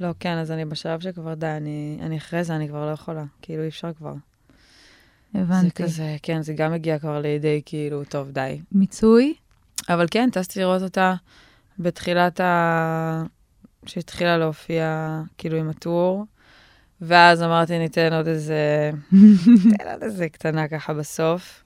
לא, 0.00 0.08
כן, 0.20 0.38
אז 0.38 0.50
אני 0.50 0.64
בשלב 0.64 1.00
שכבר 1.00 1.34
די, 1.34 1.46
אני, 1.46 1.98
אני 2.02 2.18
אחרי 2.18 2.44
זה, 2.44 2.56
אני 2.56 2.68
כבר 2.68 2.86
לא 2.86 2.90
יכולה. 2.90 3.24
כאילו, 3.42 3.62
אי 3.62 3.68
אפשר 3.68 3.92
כבר. 3.92 4.14
זה 5.34 5.40
הבנתי. 5.40 5.82
כזה, 5.82 6.16
כן, 6.22 6.42
זה 6.42 6.52
גם 6.52 6.72
הגיע 6.72 6.98
כבר 6.98 7.20
לידי, 7.20 7.62
כאילו, 7.64 8.04
טוב, 8.04 8.30
די. 8.30 8.60
מיצוי? 8.72 9.34
אבל 9.88 10.06
כן, 10.10 10.28
טסתי 10.32 10.60
לראות 10.60 10.82
אותה 10.82 11.14
בתחילת 11.78 12.40
ה... 12.40 13.22
שהתחילה 13.86 14.38
להופיע, 14.38 15.20
כאילו, 15.38 15.56
עם 15.56 15.68
הטור. 15.68 16.24
ואז 17.00 17.42
אמרתי, 17.42 17.78
ניתן 17.78 18.12
עוד 18.12 18.28
איזה... 18.28 18.90
ניתן 19.64 19.90
עוד 19.92 20.02
איזה 20.02 20.28
קטנה 20.28 20.68
ככה 20.68 20.94
בסוף. 20.94 21.64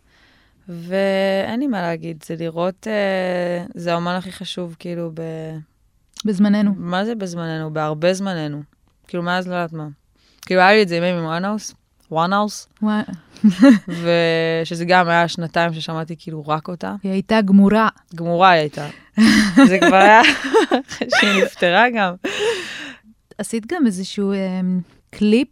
ואין 0.68 1.60
לי 1.60 1.66
מה 1.66 1.82
להגיד, 1.82 2.24
זה 2.26 2.36
לראות... 2.36 2.86
אה, 2.86 3.64
זה 3.74 3.92
האומן 3.92 4.14
הכי 4.14 4.32
חשוב, 4.32 4.76
כאילו, 4.78 5.10
ב... 5.14 5.22
בזמננו. 6.24 6.74
מה 6.76 7.04
זה 7.04 7.14
בזמננו? 7.14 7.72
בהרבה 7.72 8.14
זמננו. 8.14 8.62
כאילו, 9.08 9.22
מאז 9.22 9.48
לא 9.48 9.54
יודעת 9.54 9.72
מה. 9.72 9.88
כאילו, 10.46 10.60
היה 10.60 10.72
לי 10.72 10.82
את 10.82 10.88
זה 10.88 10.96
עם 10.96 11.04
עם 11.04 11.24
וואנהאוס, 11.24 11.74
וואנהאוס, 12.12 12.68
וואי, 12.82 13.02
ושזה 14.62 14.84
גם 14.84 15.08
היה 15.08 15.28
שנתיים 15.28 15.74
ששמעתי 15.74 16.14
כאילו 16.18 16.48
רק 16.48 16.68
אותה. 16.68 16.94
היא 17.02 17.12
הייתה 17.12 17.40
גמורה. 17.40 17.88
גמורה 18.14 18.50
היא 18.50 18.60
הייתה. 18.60 18.88
זה 19.68 19.78
כבר 19.78 19.96
היה 19.96 20.20
אחרי 20.88 21.08
שהיא 21.20 21.44
נפטרה 21.44 21.84
גם. 21.94 22.14
עשית 23.38 23.66
גם 23.72 23.86
איזשהו 23.86 24.32
אמ, 24.32 24.80
קליפ 25.10 25.48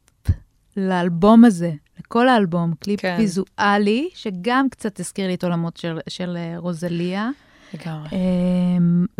לאלבום 0.76 1.44
הזה, 1.44 1.72
לכל 2.00 2.28
האלבום, 2.28 2.74
קליפ 2.80 3.00
כן. 3.00 3.16
ויזואלי, 3.18 4.08
שגם 4.14 4.68
קצת 4.70 5.00
הזכיר 5.00 5.26
לי 5.26 5.34
את 5.34 5.44
עולמות 5.44 5.76
של, 5.76 5.98
של 6.08 6.36
אה, 6.36 6.58
רוזליה. 6.58 7.30
לגמרי. 7.74 8.08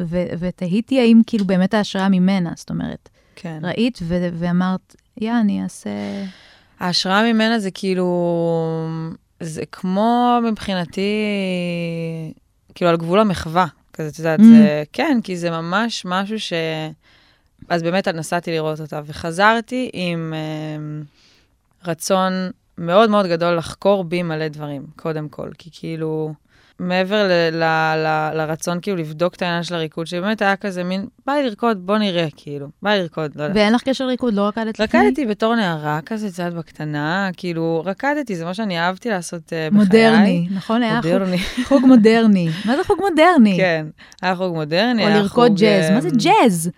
ו- 0.00 0.26
ותהיתי 0.38 1.00
האם 1.00 1.20
כאילו 1.26 1.44
באמת 1.44 1.74
ההשראה 1.74 2.08
ממנה, 2.08 2.52
זאת 2.56 2.70
אומרת, 2.70 3.08
כן. 3.36 3.58
ראית 3.62 3.98
ואמרת, 4.38 4.96
יא, 5.20 5.32
אני 5.40 5.62
אעשה... 5.62 5.90
ההשראה 6.80 7.32
ממנה 7.32 7.58
זה 7.58 7.70
כאילו, 7.70 8.06
זה 9.40 9.62
כמו 9.72 10.38
מבחינתי, 10.42 11.10
כאילו 12.74 12.90
על 12.90 12.96
גבול 12.96 13.18
המחווה. 13.20 13.66
כזה, 13.92 14.08
את 14.08 14.18
יודעת, 14.18 14.40
Mm. 14.40 14.42
זה, 14.42 14.82
כן, 14.92 15.18
כי 15.24 15.36
זה 15.36 15.50
ממש 15.50 16.02
משהו 16.04 16.40
ש... 16.40 16.52
אז 17.68 17.82
באמת 17.82 18.08
נסעתי 18.08 18.50
לראות 18.50 18.80
אותה, 18.80 19.00
וחזרתי 19.06 19.90
עם 19.92 20.34
אה, 20.36 21.02
רצון 21.90 22.32
מאוד 22.78 23.10
מאוד 23.10 23.26
גדול 23.26 23.56
לחקור 23.56 24.04
בי 24.04 24.22
מלא 24.22 24.48
דברים, 24.48 24.86
קודם 24.96 25.28
כל. 25.28 25.50
כי 25.58 25.70
כאילו, 25.72 26.32
מעבר 26.80 27.28
ל- 27.28 27.56
ל- 27.62 27.96
ל- 28.06 28.30
לרצון 28.34 28.78
כאילו 28.82 28.96
לבדוק 28.96 29.34
את 29.34 29.42
העניין 29.42 29.62
של 29.62 29.74
הריקוד, 29.74 30.06
שבאמת 30.06 30.42
היה 30.42 30.56
כזה 30.56 30.84
מין, 30.84 31.06
בא 31.26 31.32
לי 31.32 31.42
לרקוד, 31.42 31.86
בוא 31.86 31.98
נראה, 31.98 32.26
כאילו. 32.36 32.66
בא 32.82 32.90
לי 32.90 32.98
לרקוד, 33.00 33.36
לא 33.36 33.42
יודעת. 33.42 33.56
ואין 33.56 33.72
לך 33.72 33.82
קשר 33.82 34.06
לריקוד, 34.06 34.34
לא 34.34 34.42
רקדת 34.48 34.78
לפני? 34.80 35.00
רקדתי 35.00 35.26
בתור 35.26 35.56
נערה 35.56 36.00
כזה, 36.06 36.30
צעד 36.32 36.54
בקטנה, 36.54 37.30
כאילו, 37.36 37.82
רקדתי, 37.86 38.36
זה 38.36 38.44
מה 38.44 38.54
שאני 38.54 38.78
אהבתי 38.80 39.08
לעשות 39.08 39.42
uh, 39.42 39.46
בחיי. 39.48 39.70
מודרני, 39.70 40.48
נכון? 40.54 40.82
היה 40.82 41.00
חוג- 41.02 41.12
מודרני, 41.12 41.38
חוג 41.64 41.82
מודרני. 41.86 42.48
מה 42.64 42.76
זה 42.76 42.84
חוג 42.84 42.98
מודרני? 43.00 43.56
כן. 43.56 43.86
היה 44.22 44.36
חוג 44.36 44.54
מודרני, 44.54 45.04
או 45.04 45.08
לרקוד 45.08 45.48
חוג, 45.48 45.58
ג'אז. 45.58 45.90
מה 45.90 46.00
זה 46.00 46.08
אה, 46.08 46.14
ג'אז? 46.42 46.70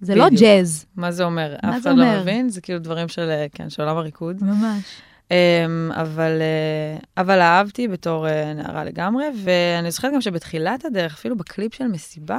זה 0.00 0.14
לא 0.14 0.26
בדיוק. 0.26 0.40
ג'אז, 0.42 0.86
מה 0.96 1.10
זה 1.12 1.24
אומר? 1.24 1.54
מה 1.62 1.76
אף 1.76 1.82
זה 1.82 1.90
אחד 1.90 1.98
לא? 1.98 2.20
מבין, 2.20 2.48
זה 2.48 2.60
כאילו 2.60 2.78
דברים 2.78 3.08
של, 3.08 3.30
אה, 3.30 3.46
כן, 3.54 3.70
של 3.70 3.82
עולם 3.82 3.96
הריקוד. 3.96 4.36
ממש. 4.44 4.82
אמ, 5.30 5.90
אבל, 5.94 6.38
אה, 6.40 6.98
אבל 7.22 7.40
אהבתי 7.40 7.88
בתור 7.88 8.28
אה, 8.28 8.54
נערה 8.54 8.84
לגמרי, 8.84 9.24
ואני 9.44 9.90
זוכרת 9.90 10.14
גם 10.14 10.20
שבתחילת 10.20 10.84
הדרך, 10.84 11.14
אפילו 11.14 11.36
בקליפ 11.36 11.74
של 11.74 11.86
מסיבה, 11.86 12.38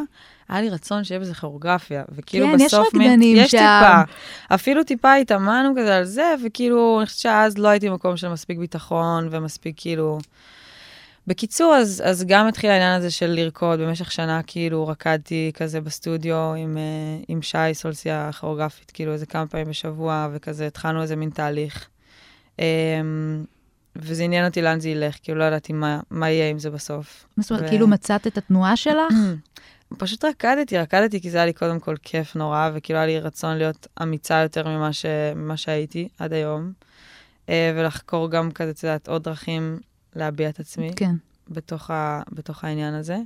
היה 0.49 0.61
לי 0.61 0.69
רצון 0.69 1.03
שיהיה 1.03 1.19
בזה 1.19 1.35
כוריאוגרפיה, 1.35 2.03
וכאילו 2.11 2.47
כן, 2.47 2.55
יש 2.55 2.65
בסוף 2.65 2.87
רקדנים 2.87 3.37
יש 3.37 3.51
שם. 3.51 3.57
טיפה, 3.57 4.13
אפילו 4.55 4.83
טיפה 4.83 5.15
התאמנו 5.15 5.73
כזה 5.77 5.97
על 5.97 6.03
זה, 6.03 6.33
וכאילו, 6.45 6.97
אני 6.99 7.05
חושבת 7.05 7.19
שאז 7.19 7.57
לא 7.57 7.67
הייתי 7.67 7.89
במקום 7.89 8.17
של 8.17 8.27
מספיק 8.27 8.57
ביטחון 8.57 9.27
ומספיק 9.31 9.75
כאילו... 9.77 10.19
בקיצור, 11.27 11.75
אז, 11.75 12.03
אז 12.05 12.25
גם 12.27 12.47
התחיל 12.47 12.69
העניין 12.69 12.97
הזה 12.97 13.11
של 13.11 13.27
לרקוד, 13.27 13.79
במשך 13.79 14.11
שנה 14.11 14.41
כאילו 14.47 14.87
רקדתי 14.87 15.51
כזה 15.53 15.81
בסטודיו 15.81 16.53
עם, 16.57 16.77
אה, 16.77 17.23
עם 17.27 17.41
שי, 17.41 17.73
סולסיה 17.73 18.29
כוריאוגרפית, 18.39 18.91
כאילו 18.91 19.13
איזה 19.13 19.25
כמה 19.25 19.47
פעמים 19.47 19.69
בשבוע, 19.69 20.27
וכזה 20.33 20.67
התחלנו 20.67 21.01
איזה 21.01 21.15
מין 21.15 21.29
תהליך. 21.29 21.89
אמ, 22.59 23.45
וזה 23.95 24.23
עניין 24.23 24.45
אותי 24.45 24.61
לאן 24.61 24.79
זה 24.79 24.89
ילך, 24.89 25.15
כאילו 25.23 25.39
לא 25.39 25.43
ידעתי 25.43 25.73
מה, 25.73 25.99
מה 26.09 26.29
יהיה 26.29 26.49
עם 26.49 26.59
זה 26.59 26.69
בסוף. 26.69 27.25
מה 27.37 27.43
זאת 27.43 27.51
אומרת, 27.51 27.65
ו- 27.65 27.69
כאילו 27.69 27.87
מצאת 27.87 28.27
את 28.27 28.37
התנועה 28.37 28.75
שלך? 28.75 29.13
פשוט 29.97 30.25
רקדתי, 30.25 30.77
רקדתי 30.77 31.21
כי 31.21 31.29
זה 31.29 31.37
היה 31.37 31.45
לי 31.45 31.53
קודם 31.53 31.79
כל 31.79 31.95
כיף 32.03 32.35
נורא, 32.35 32.69
וכאילו 32.73 32.99
היה 32.99 33.05
לי 33.07 33.19
רצון 33.19 33.57
להיות 33.57 33.87
אמיצה 34.01 34.41
יותר 34.41 34.67
ממה, 34.67 34.93
ש... 34.93 35.05
ממה 35.35 35.57
שהייתי 35.57 36.07
עד 36.19 36.33
היום, 36.33 36.71
אה, 37.49 37.73
ולחקור 37.75 38.31
גם 38.31 38.51
כזה, 38.51 38.71
את 38.71 38.83
יודעת, 38.83 39.07
עוד 39.07 39.23
דרכים 39.23 39.79
להביע 40.15 40.49
את 40.49 40.59
עצמי 40.59 40.91
כן. 40.95 41.15
בתוך, 41.49 41.91
ה... 41.91 42.21
בתוך 42.31 42.63
העניין 42.63 42.93
הזה. 42.93 43.17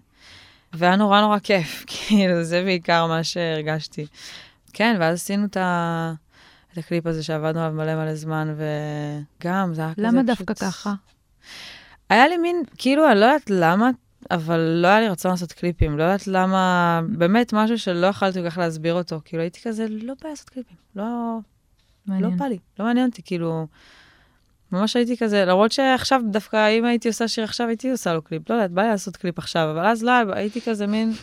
והיה 0.73 0.95
נורא 0.95 1.21
נורא 1.21 1.39
כיף, 1.39 1.83
כאילו, 1.91 2.43
זה 2.43 2.63
בעיקר 2.63 3.07
מה 3.07 3.23
שהרגשתי. 3.23 4.05
כן, 4.73 4.97
ואז 4.99 5.15
עשינו 5.15 5.45
את, 5.45 5.57
ה... 5.57 6.13
את 6.73 6.77
הקליפ 6.77 7.07
הזה 7.07 7.23
שעבדנו 7.23 7.59
עליו 7.59 7.73
מלא 7.73 7.95
מלא 7.95 8.15
זמן, 8.15 8.55
וגם, 8.57 9.73
זה 9.73 9.81
היה 9.81 9.93
כזה 9.93 10.03
פשוט... 10.03 10.13
למה 10.13 10.23
דווקא 10.23 10.53
ככה? 10.53 10.93
היה 12.09 12.27
לי 12.27 12.37
מין, 12.37 12.63
כאילו, 12.77 13.11
אני 13.11 13.19
לא 13.19 13.25
יודעת 13.25 13.49
למה, 13.49 13.89
אבל 14.31 14.59
לא 14.59 14.87
היה 14.87 14.99
לי 14.99 15.09
רצון 15.09 15.31
לעשות 15.31 15.51
קליפים. 15.51 15.97
לא 15.97 16.03
יודעת 16.03 16.27
למה, 16.27 17.01
באמת 17.09 17.53
משהו 17.53 17.79
שלא 17.79 18.07
יכלתי 18.07 18.39
כל 18.39 18.49
כך 18.49 18.57
להסביר 18.57 18.93
אותו. 18.93 19.19
כאילו, 19.25 19.43
הייתי 19.43 19.61
כזה, 19.63 19.85
לא 19.89 20.13
בא 20.23 20.29
לעשות 20.29 20.49
קליפים. 20.49 20.77
לא, 20.95 21.03
לא 21.03 21.39
מעניין. 22.05 22.37
בא 22.37 22.45
לי, 22.45 22.57
לא 22.79 22.85
מעניין 22.85 23.09
אותי, 23.09 23.21
כאילו... 23.25 23.67
ממש 24.71 24.95
הייתי 24.95 25.17
כזה, 25.17 25.45
למרות 25.45 25.71
שעכשיו, 25.71 26.21
דווקא 26.31 26.69
אם 26.69 26.85
הייתי 26.85 27.07
עושה 27.07 27.27
שיר 27.27 27.43
עכשיו, 27.43 27.67
הייתי 27.67 27.91
עושה 27.91 28.13
לו 28.13 28.21
קליפ. 28.21 28.49
לא 28.49 28.55
יודעת, 28.55 28.71
בא 28.71 28.81
לי 28.81 28.87
לעשות 28.87 29.17
קליפ 29.17 29.37
עכשיו, 29.37 29.71
אבל 29.71 29.85
אז 29.85 30.03
לא, 30.03 30.11
הייתי 30.11 30.61
כזה 30.61 30.87
מין, 30.87 31.13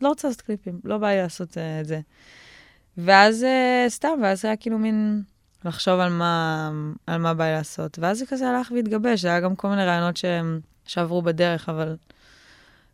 לא 0.00 0.08
רוצה 0.08 0.28
לעשות 0.28 0.40
קליפים, 0.40 0.80
לא 0.84 0.98
בא 0.98 1.08
לי 1.08 1.16
לעשות 1.16 1.58
אה, 1.58 1.80
את 1.80 1.86
זה. 1.86 2.00
ואז 2.98 3.44
אה, 3.44 3.84
סתם, 3.88 4.18
ואז 4.22 4.44
היה 4.44 4.56
כאילו 4.56 4.78
מין 4.78 5.22
לחשוב 5.64 6.00
על 6.00 6.12
מה, 6.12 6.70
על 7.06 7.20
מה 7.20 7.34
בא 7.34 7.44
לי 7.44 7.52
לעשות. 7.52 7.98
ואז 7.98 8.18
זה 8.18 8.26
כזה 8.26 8.48
הלך 8.50 8.72
והתגבש, 8.74 9.24
היה 9.24 9.40
גם 9.40 9.56
כל 9.56 9.68
מיני 9.68 9.84
רעיונות 9.84 10.16
שהם, 10.16 10.60
שעברו 10.86 11.22
בדרך, 11.22 11.68
אבל 11.68 11.96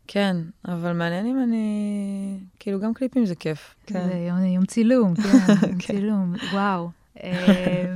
כן, 0.07 0.37
אבל 0.69 0.93
מעניין 0.93 1.27
אם 1.27 1.43
אני... 1.43 2.39
כאילו, 2.59 2.81
גם 2.81 2.95
קליפים 2.95 3.27
זה 3.27 3.35
כיף. 3.35 3.75
כן. 3.87 4.09
זה 4.09 4.15
יום, 4.15 4.45
יום 4.45 4.65
צילום, 4.65 5.15
כן, 5.15 5.69
יום 5.69 5.79
צילום, 5.87 6.35
וואו. 6.53 6.91
אה, 7.23 7.95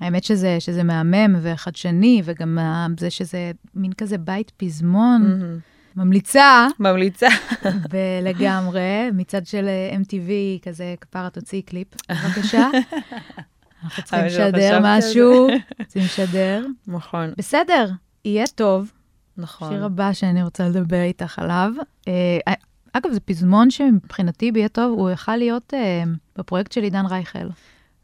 האמת 0.00 0.24
שזה, 0.24 0.56
שזה 0.60 0.82
מהמם 0.82 1.36
וחדשני, 1.42 2.22
וגם 2.24 2.58
זה 2.98 3.10
שזה 3.10 3.50
מין 3.74 3.92
כזה 3.92 4.18
בית 4.18 4.52
פזמון, 4.56 5.22
מהמם. 5.22 5.58
ממליצה, 5.96 6.66
ממליצה. 6.78 7.28
ולגמרי, 7.90 9.10
מצד 9.12 9.46
של 9.46 9.68
אה, 9.68 9.96
MTV, 9.96 10.30
כזה, 10.62 10.94
כפרה 11.00 11.30
תוציאי 11.30 11.62
קליפ, 11.62 11.88
בבקשה. 12.10 12.68
אנחנו 13.84 14.02
צריכים 14.02 14.30
שלא 14.30 14.46
לשדר. 14.46 14.78
משהו, 14.82 15.46
רוצים 15.80 16.02
לשדר. 16.02 16.66
נכון, 16.86 17.32
בסדר, 17.38 17.90
יהיה 18.24 18.44
טוב. 18.54 18.92
נכון. 19.36 19.68
השיר 19.68 19.84
הבא 19.84 20.12
שאני 20.12 20.42
רוצה 20.42 20.68
לדבר 20.68 21.02
איתך 21.02 21.38
עליו. 21.38 21.72
אה, 22.08 22.54
אגב, 22.92 23.12
זה 23.12 23.20
פזמון 23.20 23.70
שמבחינתי 23.70 24.52
ביה 24.52 24.68
טוב, 24.68 24.98
הוא 24.98 25.10
יכל 25.10 25.36
להיות 25.36 25.74
אה, 25.74 26.02
בפרויקט 26.38 26.72
של 26.72 26.82
עידן 26.82 27.06
רייכל. 27.06 27.48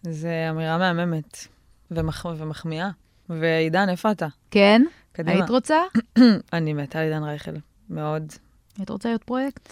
זה 0.03 0.47
אמירה 0.51 0.78
מהממת 0.78 1.47
ומח... 1.90 2.26
ומחמיאה. 2.36 2.90
ועידן, 3.28 3.88
איפה 3.88 4.11
אתה? 4.11 4.26
כן? 4.51 4.82
קדימה. 5.12 5.36
היית 5.36 5.51
רוצה? 5.51 5.76
אני 6.53 6.72
מתה 6.72 6.99
על 6.99 7.05
עידן 7.05 7.22
רייכל, 7.24 7.51
מאוד. 7.93 8.32
היית 8.78 8.90
רוצה 8.90 9.09
להיות 9.09 9.24
פרויקט? 9.24 9.68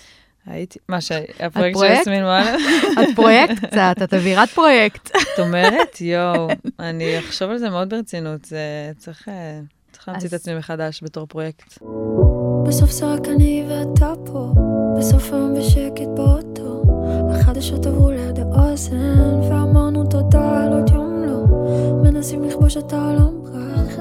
הייתי, 0.47 0.79
מה, 0.89 1.01
שהפרויקט 1.01 1.79
של? 1.79 1.85
יסמין 2.01 2.23
מועלם? 2.23 2.59
את 3.03 3.16
פרויקט 3.16 3.64
קצת, 3.64 3.97
את 4.05 4.14
אווירת 4.14 4.49
פרויקט. 4.49 5.11
את 5.35 5.39
אומרת? 5.39 6.01
יואו, 6.01 6.49
אני 6.79 7.18
אחשוב 7.18 7.51
על 7.51 7.59
זה 7.59 7.71
מאוד 7.71 7.91
ברצינות, 7.91 8.45
זה 8.45 8.93
צריך... 8.99 9.29
אה, 9.29 9.61
צריך 9.93 10.09
להמציא 10.09 10.29
את 10.29 10.33
עצמי 10.33 10.55
מחדש 10.55 11.03
בתור 11.03 11.27
פרויקט. 11.27 11.79
בסוף 12.66 12.91
זה 12.91 13.07
רק 13.07 13.29
אני 13.29 13.66
ואתה 13.68 14.12
פה, 14.27 14.53
בסוף 14.99 15.33
היום 15.33 15.55
בשקט 15.55 16.09
באוטו. 16.16 16.83
החדשות 17.35 17.87
עברו 17.87 18.11
ליד 18.11 18.39
האוזן, 18.39 19.41
ואמרנו 19.49 20.05
תודה 20.11 20.62
על 20.64 20.73
עוד 20.73 20.91
יום 20.91 21.23
לא. 21.27 21.45
מנסים 22.03 22.45
לכבוש 22.45 22.77
את 22.77 22.93
העולם 22.93 23.43
רק. 23.45 24.01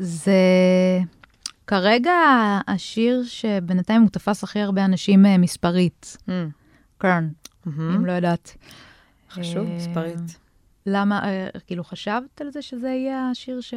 זה 0.00 0.32
כרגע 1.66 2.12
השיר 2.68 3.22
שבינתיים 3.24 4.02
הוא 4.02 4.10
תפס 4.10 4.44
הכי 4.44 4.60
הרבה 4.60 4.84
אנשים 4.84 5.26
אה, 5.26 5.38
מספרית. 5.38 6.16
Mm, 6.28 6.30
כן, 7.00 7.24
מהמם. 7.66 7.94
אם 7.94 8.06
לא 8.06 8.12
יודעת. 8.12 8.56
חשוב, 9.30 9.68
אה, 9.68 9.76
מספרית. 9.76 10.38
למה, 10.86 11.24
אה, 11.24 11.48
כאילו, 11.66 11.84
חשבת 11.84 12.40
על 12.40 12.50
זה 12.50 12.62
שזה 12.62 12.88
יהיה 12.88 13.28
השיר 13.30 13.60
ש... 13.60 13.74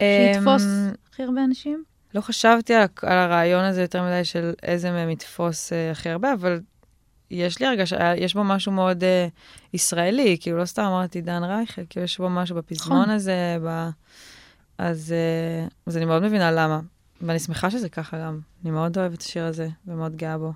אמ, 0.00 0.06
שיתפוס 0.34 0.62
הכי 1.10 1.22
הרבה 1.22 1.44
אנשים? 1.44 1.84
לא 2.14 2.20
חשבתי 2.20 2.74
על, 2.74 2.86
על 3.02 3.18
הרעיון 3.18 3.64
הזה 3.64 3.82
יותר 3.82 4.02
מדי 4.02 4.24
של 4.24 4.52
איזה 4.62 4.90
מהם 4.90 5.10
יתפוס 5.10 5.72
אה, 5.72 5.90
הכי 5.90 6.08
הרבה, 6.08 6.32
אבל 6.32 6.60
יש 7.30 7.60
לי 7.60 7.66
הרגשה, 7.66 8.16
יש 8.16 8.34
בו 8.34 8.44
משהו 8.44 8.72
מאוד 8.72 9.04
אה, 9.04 9.28
ישראלי, 9.74 10.36
כאילו 10.40 10.58
לא 10.58 10.64
סתם 10.64 10.82
אמרתי 10.82 11.20
דן 11.20 11.44
רייכל, 11.44 11.82
כאילו 11.90 12.04
יש 12.04 12.18
בו 12.18 12.30
משהו 12.30 12.56
בפזמון 12.56 13.00
נכון. 13.00 13.14
הזה, 13.14 13.56
ב... 13.66 13.88
אז, 14.78 15.12
אה, 15.12 15.68
אז 15.86 15.96
אני 15.96 16.04
מאוד 16.04 16.22
מבינה 16.22 16.50
למה. 16.52 16.80
ואני 17.20 17.38
שמחה 17.38 17.70
שזה 17.70 17.88
ככה 17.88 18.18
גם. 18.18 18.38
אני 18.64 18.70
מאוד 18.70 18.98
אוהבת 18.98 19.14
את 19.14 19.22
השיר 19.22 19.44
הזה, 19.44 19.68
ומאוד 19.86 20.16
גאה 20.16 20.38
בו. 20.38 20.52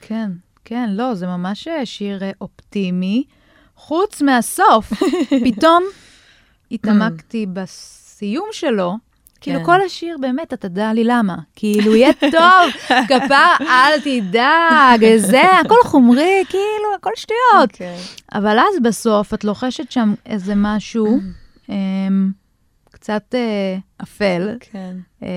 כן, 0.00 0.30
כן, 0.64 0.90
לא, 0.90 1.14
זה 1.14 1.26
ממש 1.26 1.68
אה, 1.68 1.86
שיר 1.86 2.22
אה, 2.22 2.30
אופטימי, 2.40 3.24
חוץ 3.76 4.22
מהסוף. 4.22 4.92
פתאום 5.44 5.84
התעמקתי 6.70 7.46
בסיום 7.52 8.48
שלו, 8.52 8.96
כאילו 9.40 9.58
כן. 9.58 9.64
כל 9.64 9.82
השיר, 9.82 10.16
באמת, 10.20 10.52
אתה 10.52 10.68
תדע 10.68 10.92
לי 10.92 11.04
למה. 11.04 11.36
כאילו, 11.56 11.94
יהיה 11.94 12.12
טוב, 12.20 12.72
כפר, 13.08 13.64
אל 13.66 14.00
תדאג, 14.00 15.16
זה, 15.16 15.42
הכל 15.64 15.78
חומרי, 15.84 16.44
כאילו, 16.48 16.94
הכל 16.96 17.10
שטויות. 17.16 17.70
כן. 17.72 17.96
אבל 18.34 18.58
אז 18.58 18.82
בסוף 18.82 19.34
את 19.34 19.44
לוחשת 19.44 19.90
שם 19.90 20.14
איזה 20.26 20.52
משהו 20.56 21.20
אמ, 21.68 22.30
קצת 23.04 23.34
אה, 23.34 23.76
אפל, 24.02 24.56
כן. 24.60 24.96
אמ, 25.22 25.28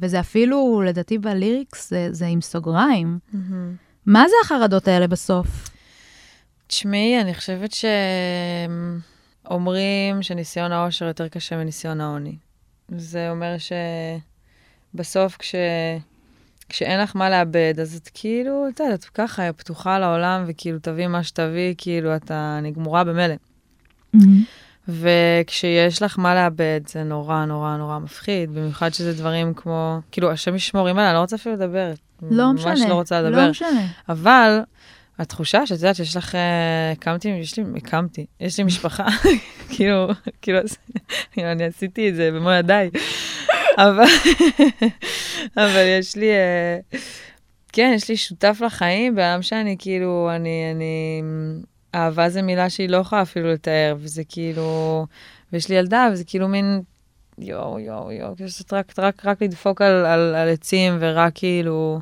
וזה 0.00 0.20
אפילו, 0.20 0.82
לדעתי 0.86 1.18
בליריקס, 1.18 1.90
זה, 1.90 2.08
זה 2.10 2.26
עם 2.26 2.40
סוגריים. 2.40 3.18
מהמם. 3.32 3.74
מה 4.06 4.24
זה 4.28 4.34
החרדות 4.44 4.88
האלה 4.88 5.06
בסוף? 5.06 5.68
תשמעי, 6.66 7.20
אני 7.20 7.34
חושבת 7.34 7.70
שאומרים 9.44 10.22
שניסיון 10.22 10.72
העושר 10.72 11.04
יותר 11.04 11.28
קשה 11.28 11.56
מניסיון 11.56 12.00
העוני. 12.00 12.36
זה 12.88 13.30
אומר 13.30 13.56
שבסוף 14.94 15.36
כש... 15.36 15.54
כשאין 16.68 17.00
לך 17.00 17.16
מה 17.16 17.30
לאבד, 17.30 17.74
אז 17.80 17.96
את 18.02 18.10
כאילו, 18.14 18.68
את 18.68 18.80
יודעת, 18.80 19.00
את 19.00 19.04
ככה 19.04 19.52
פתוחה 19.52 19.98
לעולם, 19.98 20.44
וכאילו 20.46 20.78
תביא 20.78 21.06
מה 21.06 21.22
שתביא, 21.22 21.74
כאילו 21.78 22.16
אתה, 22.16 22.56
אני 22.58 22.70
גמורה 22.70 23.04
במילא. 23.04 23.34
וכשיש 24.88 26.02
לך 26.02 26.18
מה 26.18 26.34
לאבד, 26.34 26.80
זה 26.86 27.02
נורא 27.02 27.44
נורא 27.44 27.76
נורא 27.76 27.98
מפחיד, 27.98 28.50
במיוחד 28.54 28.94
שזה 28.94 29.12
דברים 29.12 29.54
כמו, 29.54 29.98
כאילו, 30.12 30.30
השם 30.30 30.54
ישמור, 30.54 30.88
אימא'לה, 30.88 31.08
אני 31.08 31.14
לא 31.14 31.20
רוצה 31.20 31.36
אפילו 31.36 31.54
לדבר. 31.54 31.92
לא 32.30 32.52
משנה. 32.52 32.70
ממש 32.70 32.80
לא 32.88 32.94
רוצה 32.94 33.22
לדבר. 33.22 33.44
לא 33.44 33.50
משנה. 33.50 33.86
אבל 34.08 34.60
התחושה 35.18 35.66
שאת 35.66 35.78
יודעת 35.78 35.96
שיש 35.96 36.16
לך, 36.16 36.34
אה, 36.34 36.92
הקמתי, 36.92 37.28
יש 37.28 37.58
לי, 37.58 37.64
הקמתי, 37.76 38.26
יש 38.40 38.58
לי 38.58 38.64
משפחה, 38.64 39.06
כאילו, 39.76 40.08
כאילו, 40.42 40.58
כאילו, 41.32 41.52
אני 41.52 41.64
עשיתי 41.64 42.08
את 42.08 42.14
זה 42.14 42.30
במו 42.30 42.50
ידיי, 42.50 42.90
אבל, 43.78 44.04
אבל 45.56 45.84
יש 46.00 46.16
לי, 46.16 46.30
אה, 46.30 46.78
כן, 47.72 47.92
יש 47.96 48.08
לי 48.08 48.16
שותף 48.16 48.58
לחיים, 48.64 49.14
בעם 49.14 49.42
שאני 49.42 49.76
כאילו, 49.78 50.30
אני, 50.36 50.72
אני, 50.74 51.22
אהבה 51.94 52.28
זה 52.28 52.42
מילה 52.42 52.70
שהיא 52.70 52.88
לא 52.88 52.96
יכולה 52.96 53.22
אפילו 53.22 53.52
לתאר, 53.52 53.96
וזה 53.98 54.22
כאילו, 54.28 55.06
ויש 55.52 55.68
לי 55.68 55.74
ילדה, 55.74 56.08
וזה 56.12 56.24
כאילו 56.24 56.48
מין, 56.48 56.82
יואו, 57.38 57.78
יואו, 57.78 58.12
יואו, 58.12 58.36
כאילו, 58.36 58.50
זאת 58.50 58.72
רק, 58.72 58.98
רק, 58.98 59.26
רק 59.26 59.42
לדפוק 59.42 59.82
על, 59.82 60.06
על, 60.06 60.34
על 60.34 60.48
עצים, 60.48 60.96
ורק 61.00 61.32
כאילו, 61.34 62.00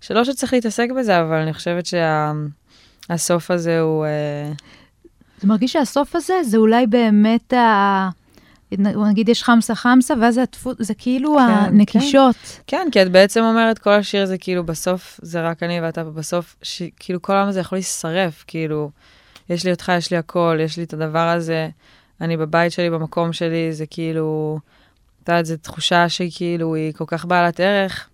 שלא 0.00 0.24
שצריך 0.24 0.52
להתעסק 0.52 0.88
בזה, 0.98 1.20
אבל 1.20 1.36
אני 1.36 1.52
חושבת 1.52 1.84
שהסוף 1.86 3.50
הזה 3.50 3.80
הוא... 3.80 4.04
אה, 4.04 4.52
זה 5.40 5.48
מרגיש 5.48 5.72
שהסוף 5.72 6.16
הזה, 6.16 6.34
זה 6.44 6.56
אולי 6.56 6.86
באמת 6.86 7.52
ה... 7.52 8.21
נגיד 8.78 9.28
יש 9.28 9.42
חמסה 9.42 9.74
חמסה, 9.74 10.14
ואז 10.20 10.34
זה, 10.34 10.42
התפו... 10.42 10.72
זה 10.78 10.94
כאילו 10.94 11.36
כן, 11.36 11.42
הנקישות. 11.42 12.36
כן, 12.66 12.88
כי 12.92 13.02
את 13.02 13.12
בעצם 13.12 13.40
אומרת, 13.40 13.78
כל 13.78 13.90
השיר 13.90 14.22
הזה 14.22 14.38
כאילו 14.38 14.64
בסוף 14.64 15.20
זה 15.22 15.48
רק 15.48 15.62
אני 15.62 15.80
ואתה, 15.80 16.08
ובסוף, 16.08 16.56
ש... 16.62 16.82
כאילו 16.96 17.22
כל 17.22 17.32
העם 17.32 17.48
הזה 17.48 17.60
יכול 17.60 17.76
להישרף, 17.76 18.44
כאילו, 18.46 18.90
יש 19.48 19.64
לי 19.64 19.70
אותך, 19.70 19.92
יש 19.96 20.10
לי 20.10 20.16
הכל, 20.16 20.58
יש 20.60 20.76
לי 20.76 20.82
את 20.82 20.92
הדבר 20.92 21.28
הזה, 21.28 21.68
אני 22.20 22.36
בבית 22.36 22.72
שלי, 22.72 22.90
במקום 22.90 23.32
שלי, 23.32 23.72
זה 23.72 23.86
כאילו, 23.86 24.58
את 25.22 25.28
יודעת, 25.28 25.46
זו 25.46 25.56
תחושה 25.56 26.08
שהיא 26.08 26.30
כאילו, 26.34 26.74
היא 26.74 26.92
כל 26.92 27.04
כך 27.06 27.24
בעלת 27.24 27.60
ערך, 27.60 28.08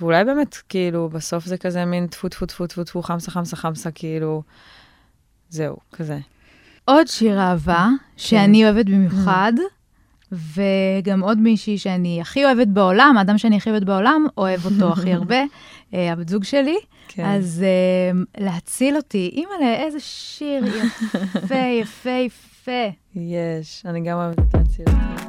ואולי 0.00 0.24
באמת, 0.24 0.56
כאילו, 0.68 1.08
בסוף 1.08 1.44
זה 1.44 1.58
כזה 1.58 1.84
מין 1.84 2.06
טפו 2.06 2.28
טפו 2.28 2.46
טפו 2.46 2.66
טפו 2.66 2.84
טפו, 2.84 3.02
חמסה 3.02 3.30
חמסה 3.30 3.56
חמסה, 3.56 3.90
כאילו, 3.90 4.42
זהו, 5.50 5.76
כזה. 5.92 6.18
עוד 6.84 7.06
שיר 7.06 7.40
אהבה, 7.40 7.88
שאני 8.16 8.64
אוהבת 8.64 8.86
במיוחד, 8.86 9.52
וגם 10.32 11.20
עוד 11.20 11.38
מישהי 11.38 11.78
שאני 11.78 12.20
הכי 12.20 12.44
אוהבת 12.44 12.66
בעולם, 12.66 13.14
האדם 13.18 13.38
שאני 13.38 13.56
הכי 13.56 13.70
אוהבת 13.70 13.86
בעולם, 13.86 14.26
אוהב 14.38 14.64
אותו 14.64 14.92
הכי 14.92 15.12
הרבה, 15.18 15.42
אה, 15.94 16.12
הבת 16.12 16.28
זוג 16.28 16.44
שלי. 16.44 16.76
כן. 17.08 17.24
אז 17.24 17.64
אה, 17.64 18.42
להציל 18.44 18.96
אותי, 18.96 19.30
אימא'לה, 19.32 19.74
איזה 19.74 20.00
שיר 20.00 20.64
יפה, 20.66 21.54
יפה, 21.80 22.10
יפה. 22.10 22.70
יש, 23.16 23.82
אני 23.86 24.00
גם 24.00 24.16
אוהבת 24.16 24.54
להציל 24.54 24.84
אותי. 24.88 25.24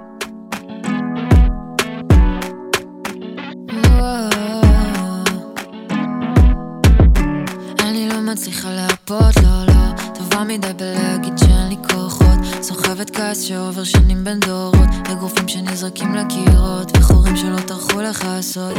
מצליחה 8.25 8.73
להרפות, 8.73 9.35
לא, 9.43 9.65
לא 9.67 10.13
טובה 10.15 10.43
מדי 10.43 10.73
בלהגיד 10.77 11.37
שאין 11.37 11.67
לי 11.69 11.75
כוחות 11.89 12.39
סוחבת 12.61 13.15
כעס 13.15 13.41
שעובר 13.41 13.83
שנים 13.83 14.23
בין 14.23 14.39
דורות 14.39 14.89
אגרופים 15.11 15.47
שנזרקים 15.47 16.15
לקירות 16.15 16.97
וחורים 16.97 17.35
שלא 17.35 17.57
טרחו 17.67 18.01
לכסות 18.01 18.77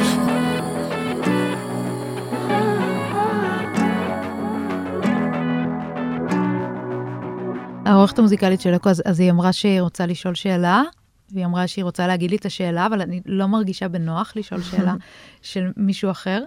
העורכת 7.84 8.18
המוזיקלית 8.18 8.60
של 8.60 8.76
אקו, 8.76 8.88
אז, 8.88 9.02
אז 9.04 9.20
היא 9.20 9.30
אמרה 9.30 9.52
שהיא 9.52 9.80
רוצה 9.80 10.06
לשאול 10.06 10.34
שאלה, 10.34 10.82
והיא 11.30 11.46
אמרה 11.46 11.66
שהיא 11.66 11.84
רוצה 11.84 12.06
להגיד 12.06 12.30
לי 12.30 12.36
את 12.36 12.46
השאלה, 12.46 12.86
אבל 12.86 13.00
אני 13.00 13.20
לא 13.26 13.46
מרגישה 13.46 13.88
בנוח 13.88 14.32
לשאול 14.36 14.62
שאלה 14.62 14.94
של 15.42 15.72
מישהו 15.76 16.10
אחר. 16.10 16.42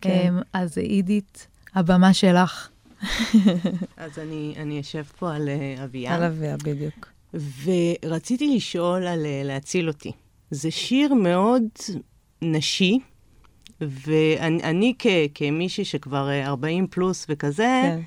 כן. 0.00 0.26
אמ, 0.28 0.40
אז 0.52 0.78
עידית, 0.78 1.46
הבמה 1.74 2.14
שלך. 2.14 2.68
אז 3.96 4.18
אני, 4.18 4.54
אני 4.56 4.80
אשב 4.80 5.02
פה 5.18 5.34
על 5.34 5.48
אה, 5.48 5.84
אביה. 5.84 6.14
על 6.14 6.22
אביה, 6.22 6.56
בדיוק. 6.56 7.08
ורציתי 7.64 8.56
לשאול 8.56 9.06
על 9.06 9.26
אה, 9.26 9.42
להציל 9.44 9.88
אותי. 9.88 10.12
זה 10.50 10.70
שיר 10.70 11.14
מאוד 11.14 11.62
נשי, 12.42 12.98
ואני 13.80 14.62
אני 14.62 14.94
כ, 14.98 15.06
כמישהי 15.34 15.84
שכבר 15.84 16.28
אה, 16.28 16.46
40 16.46 16.86
פלוס 16.86 17.26
וכזה, 17.28 17.80
כן. 17.82 18.00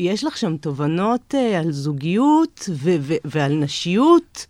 יש 0.00 0.24
לך 0.24 0.36
שם 0.36 0.56
תובנות 0.56 1.34
אה, 1.34 1.58
על 1.58 1.72
זוגיות 1.72 2.68
ו- 2.72 2.96
ו- 3.00 3.14
ועל 3.24 3.52
נשיות, 3.52 4.46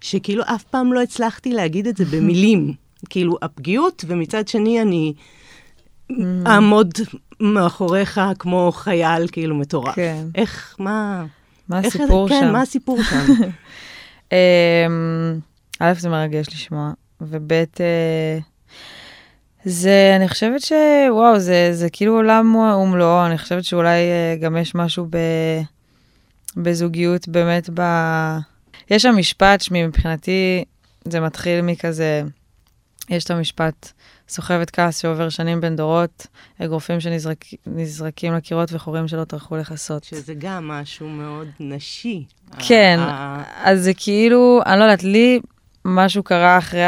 שכאילו 0.00 0.42
אף 0.42 0.64
פעם 0.64 0.92
לא 0.92 1.02
הצלחתי 1.02 1.52
להגיד 1.52 1.86
את 1.86 1.96
זה 1.96 2.04
במילים. 2.04 2.72
כאילו, 3.10 3.36
הפגיעות, 3.42 4.04
ומצד 4.08 4.48
שני 4.48 4.82
אני 4.82 5.14
אעמוד 6.46 6.94
מאחוריך 7.40 8.20
כמו 8.38 8.72
חייל, 8.74 9.28
כאילו, 9.32 9.54
מטורף. 9.54 9.94
כן. 9.94 10.24
איך, 10.34 10.76
מה... 10.78 11.24
מה 11.68 11.78
איך- 11.78 11.96
הסיפור 11.96 12.28
כן, 12.28 12.40
שם? 12.40 12.52
מה 12.52 12.62
הסיפור 12.62 13.02
שם? 13.02 13.26
אמ, 14.32 15.38
א', 15.80 15.92
זה 15.98 16.08
מרגש 16.08 16.46
לשמוע, 16.48 16.90
וב', 17.20 17.52
אה, 17.52 18.38
זה, 19.64 20.12
אני 20.16 20.28
חושבת 20.28 20.60
ש... 20.60 20.72
וואו, 21.10 21.38
זה, 21.38 21.68
זה 21.72 21.90
כאילו 21.90 22.14
עולם 22.16 22.54
ומלואו, 22.56 23.26
אני 23.26 23.38
חושבת 23.38 23.64
שאולי 23.64 23.98
אה, 24.00 24.36
גם 24.40 24.56
יש 24.56 24.74
משהו 24.74 25.06
ב, 25.10 25.16
בזוגיות, 26.56 27.28
באמת 27.28 27.70
ב... 27.74 27.82
יש 28.90 29.02
שם 29.02 29.14
משפט 29.16 29.60
שמבחינתי 29.60 30.64
זה 31.04 31.20
מתחיל 31.20 31.62
מכזה, 31.62 32.22
יש 33.08 33.24
את 33.24 33.30
המשפט, 33.30 33.92
סוחבת 34.28 34.70
כעס 34.70 34.98
שעובר 35.02 35.28
שנים 35.28 35.60
בין 35.60 35.76
דורות, 35.76 36.26
אגרופים 36.58 36.98
שנזרקים 37.00 38.34
לקירות 38.34 38.72
וחורים 38.72 39.08
שלא 39.08 39.24
טרחו 39.24 39.56
לכסות. 39.56 40.04
שזה 40.04 40.34
גם 40.38 40.68
משהו 40.68 41.08
מאוד 41.08 41.48
נשי. 41.60 42.24
כן, 42.58 42.98
אז 43.62 43.84
זה 43.84 43.92
כאילו, 43.96 44.60
אני 44.66 44.78
לא 44.78 44.84
יודעת, 44.84 45.02
לי 45.02 45.40
משהו 45.84 46.22
קרה 46.22 46.58
אחרי 46.58 46.80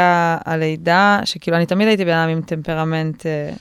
הלידה, 0.45 1.19
שכאילו, 1.25 1.57
אני 1.57 1.65
תמיד 1.65 1.87
הייתי 1.87 2.05
בן 2.05 2.17
אדם 2.17 2.29
עם 2.29 2.41
טמפרמנט 2.41 3.25
אה, 3.25 3.51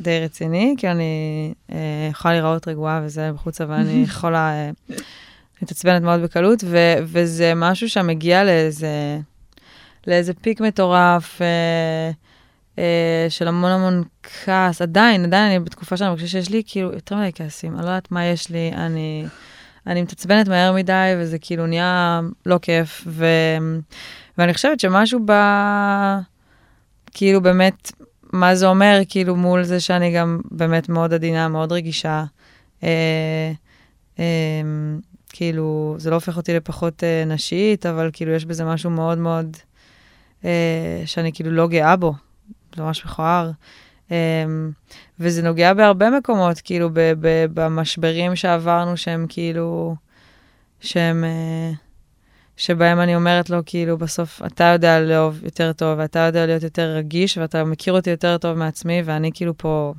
די 0.00 0.20
רציני, 0.20 0.74
כי 0.78 0.88
אני 0.88 1.52
אה, 1.72 2.08
יכולה 2.10 2.34
להיראות 2.34 2.68
רגועה 2.68 3.00
וזה 3.04 3.32
בחוץ, 3.32 3.60
אבל 3.60 3.74
אני 3.74 4.02
יכולה 4.08 4.50
אה, 4.50 4.70
מתעצבנת 5.62 6.02
מאוד 6.02 6.22
בקלות, 6.22 6.64
ו- 6.66 6.94
וזה 7.02 7.52
משהו 7.56 7.88
שם 7.88 8.06
מגיע 8.06 8.44
לאיזה, 8.44 9.18
לאיזה 10.06 10.34
פיק 10.34 10.60
מטורף. 10.60 11.42
אה, 11.42 12.10
של 13.28 13.48
המון 13.48 13.70
המון 13.70 14.02
כעס, 14.22 14.82
עדיין, 14.82 15.24
עדיין 15.24 15.50
אני 15.50 15.58
בתקופה 15.58 15.96
שאני 15.96 16.10
מרגישה 16.10 16.28
שיש 16.28 16.50
לי 16.50 16.62
כאילו 16.66 16.92
יותר 16.92 17.16
מדי 17.16 17.30
כעסים, 17.34 17.74
אני 17.74 17.82
לא 17.82 17.86
יודעת 17.86 18.12
מה 18.12 18.24
יש 18.24 18.50
לי, 18.50 18.70
אני, 18.74 19.26
אני 19.86 20.02
מתעצבנת 20.02 20.48
מהר 20.48 20.72
מדי, 20.72 21.14
וזה 21.18 21.38
כאילו 21.38 21.66
נהיה 21.66 22.20
לא 22.46 22.58
כיף, 22.62 23.04
ו, 23.06 23.26
ואני 24.38 24.54
חושבת 24.54 24.80
שמשהו 24.80 25.20
ב... 25.26 25.32
כאילו 27.14 27.40
באמת, 27.40 27.92
מה 28.32 28.54
זה 28.54 28.66
אומר, 28.66 29.00
כאילו 29.08 29.36
מול 29.36 29.62
זה 29.62 29.80
שאני 29.80 30.14
גם 30.16 30.40
באמת 30.50 30.88
מאוד 30.88 31.12
עדינה, 31.12 31.48
מאוד 31.48 31.72
רגישה. 31.72 32.24
אה, 32.82 33.52
אה, 34.18 34.24
כאילו, 35.28 35.94
זה 35.98 36.10
לא 36.10 36.14
הופך 36.14 36.36
אותי 36.36 36.54
לפחות 36.54 37.04
אה, 37.04 37.24
נשית, 37.26 37.86
אבל 37.86 38.10
כאילו 38.12 38.32
יש 38.32 38.44
בזה 38.44 38.64
משהו 38.64 38.90
מאוד 38.90 39.18
מאוד, 39.18 39.56
אה, 40.44 41.02
שאני 41.06 41.32
כאילו 41.32 41.50
לא 41.50 41.68
גאה 41.68 41.96
בו. 41.96 42.14
זה 42.76 42.82
ממש 42.82 43.04
מכוער. 43.04 43.50
Um, 44.08 44.12
וזה 45.20 45.42
נוגע 45.42 45.74
בהרבה 45.74 46.10
מקומות, 46.10 46.60
כאילו, 46.60 46.90
ב- 46.92 47.12
ב- 47.20 47.46
במשברים 47.54 48.36
שעברנו, 48.36 48.96
שהם 48.96 49.26
כאילו, 49.28 49.94
שהם, 50.80 51.24
אה, 51.24 51.76
שבהם 52.56 53.00
אני 53.00 53.16
אומרת 53.16 53.50
לו, 53.50 53.58
כאילו, 53.66 53.98
בסוף, 53.98 54.42
אתה 54.46 54.64
יודע 54.64 55.00
לאהוב 55.00 55.44
יותר 55.44 55.72
טוב, 55.72 55.98
ואתה 55.98 56.18
יודע 56.18 56.46
להיות 56.46 56.62
יותר 56.62 56.94
רגיש, 56.96 57.38
ואתה 57.38 57.64
מכיר 57.64 57.92
אותי 57.92 58.10
יותר 58.10 58.38
טוב 58.38 58.58
מעצמי, 58.58 59.02
ואני 59.04 59.30
כאילו 59.34 59.58
פה 59.58 59.94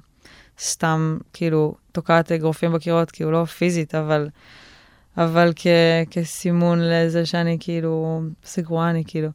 סתם, 0.60 1.18
כאילו, 1.34 1.76
תוקעת 1.92 2.32
אגרופים 2.32 2.74
בקירות, 2.74 3.12
כאילו, 3.12 3.32
לא 3.32 3.46
פיזית, 3.46 3.96
אבל, 3.96 4.30
אבל 5.18 5.52
כ- 5.56 5.68
כסימון 6.12 6.80
לזה 6.82 7.26
שאני 7.26 7.58
כאילו, 7.60 8.22
סגרואני, 8.46 9.04
כאילו. 9.08 9.30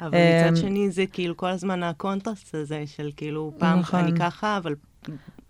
אבל 0.00 0.14
אמ, 0.14 0.52
מצד 0.52 0.62
שני 0.62 0.90
זה 0.90 1.04
כאילו 1.12 1.36
כל 1.36 1.48
הזמן 1.48 1.82
הקונטרסט 1.82 2.54
הזה 2.54 2.82
של 2.96 3.10
כאילו, 3.16 3.52
פעם 3.58 3.78
נכון. 3.78 4.00
אני 4.00 4.18
ככה, 4.18 4.56
אבל 4.56 4.74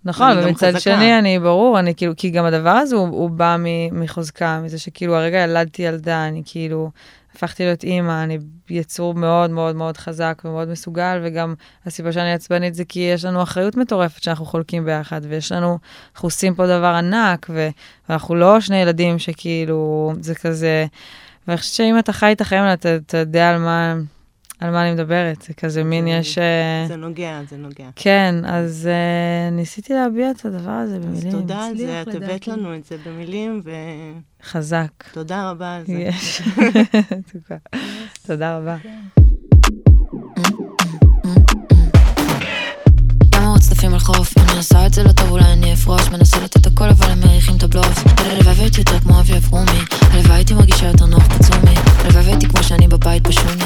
נכון, 0.04 0.32
ומצד. 0.44 0.78
שני, 0.78 1.18
אני, 1.18 1.38
ברור, 1.38 1.78
אני 1.78 1.94
כאילו, 1.94 2.12
כי 2.16 2.30
גם 2.30 2.44
הדבר 2.44 2.70
הזה 2.70 2.96
הוא, 2.96 3.08
הוא 3.08 3.30
בא 3.30 3.56
מחוזקה, 3.92 4.60
מזה 4.64 4.78
שכאילו 4.78 5.14
הרגע 5.16 5.38
ילדתי 5.38 5.82
ילדה, 5.82 6.28
אני 6.28 6.42
כאילו, 6.44 6.90
הפכתי 7.34 7.64
להיות 7.64 7.84
אימא, 7.84 8.22
אני 8.22 8.38
יצור 8.70 9.14
מאוד 9.14 9.50
מאוד 9.50 9.76
מאוד 9.76 9.96
חזק 9.96 10.42
ומאוד 10.44 10.68
מסוגל, 10.68 11.20
וגם 11.24 11.54
הסיבה 11.86 12.12
שאני 12.12 12.32
עצבנית 12.32 12.74
זה 12.74 12.84
כי 12.84 13.00
יש 13.00 13.24
לנו 13.24 13.42
אחריות 13.42 13.76
מטורפת 13.76 14.22
שאנחנו 14.22 14.44
חולקים 14.44 14.84
ביחד, 14.84 15.20
ויש 15.28 15.52
לנו, 15.52 15.78
אנחנו 16.14 16.26
עושים 16.26 16.54
פה 16.54 16.66
דבר 16.66 16.94
ענק, 16.98 17.46
ו- 17.50 17.68
ואנחנו 18.08 18.34
לא 18.34 18.60
שני 18.60 18.76
ילדים 18.76 19.18
שכאילו, 19.18 20.12
זה 20.20 20.34
כזה, 20.34 20.86
ואני 21.48 21.58
חושבת 21.58 21.74
שאם 21.74 21.98
אתה 21.98 22.12
חי 22.12 22.32
את 22.32 22.40
החיים 22.40 22.64
אתה, 22.72 22.96
אתה 22.96 23.18
יודע 23.18 23.50
על 23.50 23.58
מה, 23.58 23.94
על 24.60 24.70
מה 24.70 24.82
אני 24.82 24.92
מדברת, 24.94 25.42
זה 25.42 25.54
כזה 25.54 25.84
מין, 25.84 26.04
זה- 26.04 26.10
יש... 26.10 26.38
אה, 26.38 26.84
זה 26.88 26.96
נוגע, 26.96 27.40
זה 27.50 27.56
נוגע. 27.56 27.88
כן, 27.96 28.34
אז 28.44 28.88
uh, 28.88 29.54
ניסיתי 29.54 29.94
להביע 29.94 30.30
את 30.30 30.44
הדבר 30.44 30.70
הזה 30.70 30.96
אז 30.96 31.04
במילים. 31.04 31.30
תודה 31.32 31.64
על 31.66 31.76
זה, 31.76 32.02
את 32.02 32.14
הבאת. 32.14 32.48
לנו 32.48 32.74
את 32.76 32.84
זה 32.84 32.96
במילים, 33.06 33.62
חזק. 34.44 34.88
ותודה 35.10 35.50
רבה 35.50 35.76
על 35.76 35.82
זה. 35.86 35.92
יש. 35.92 36.42
תודה. 37.32 37.56
תודה 38.26 38.56
רבה. 38.58 38.76
למה 43.34 43.54
רצטפים 43.56 43.92
על 43.94 43.98
חוף? 44.00 44.38
אני 44.38 44.56
עושה 44.56 44.86
את 44.86 44.94
זה 44.94 45.02
לא 45.02 45.12
טוב, 45.12 45.30
אולי 45.30 45.52
אני 45.52 45.72
אפרוש 45.72 46.08
מנסה 46.08 46.36
לתת 46.44 46.66
הכל 46.66 46.88
אבל 46.88 47.10
הם 47.10 47.20
מריחים 47.20 47.56
את 47.56 47.62
הבלוף 47.62 48.04
הלוואי 48.18 48.54
והייתי 48.56 48.80
יותר 48.80 49.00
כמו 49.00 49.20
אבי 49.20 49.36
אברומי 49.36 49.80
הלוואי 50.00 50.34
הייתי 50.36 50.54
מרגישה 50.54 50.86
יותר 50.86 51.06
נוח 51.06 51.26
בצומי 51.26 51.74
הלוואי 51.98 52.24
והייתי 52.24 52.48
כמו 52.48 52.62
שאני 52.62 52.88
בבית 52.88 53.22
בשוני 53.28 53.64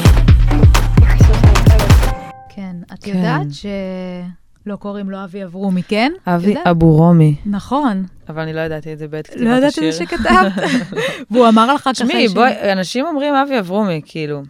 כן, 2.48 2.76
את 2.92 3.04
כן. 3.04 3.16
יודעת 3.16 3.46
שלא 3.52 4.76
קוראים 4.76 5.10
לו 5.10 5.24
אבי 5.24 5.44
אברומי, 5.44 5.82
כן? 5.82 6.12
אבי? 6.26 6.54
אבו 6.70 6.96
רומי. 6.96 7.36
נכון. 7.46 8.04
אבל 8.28 8.42
אני 8.42 8.52
לא 8.52 8.60
ידעתי 8.60 8.92
את 8.92 8.98
זה 8.98 9.08
בעת 9.08 9.26
כתיבת 9.26 9.40
לא 9.42 9.50
השיר. 9.50 9.84
ידעתי 9.84 9.88
את 9.88 9.92
זה 9.92 9.98
שכתבת. 9.98 10.70
והוא 11.30 11.48
אמר 11.48 11.74
לך 11.74 11.80
ככה... 11.80 11.92
תשמעי, 11.92 12.28
בואי, 12.28 12.72
אנשים 12.72 13.06
אומרים 13.06 13.34
אבי 13.34 13.58
אברומי, 13.58 14.00
כאילו. 14.04 14.42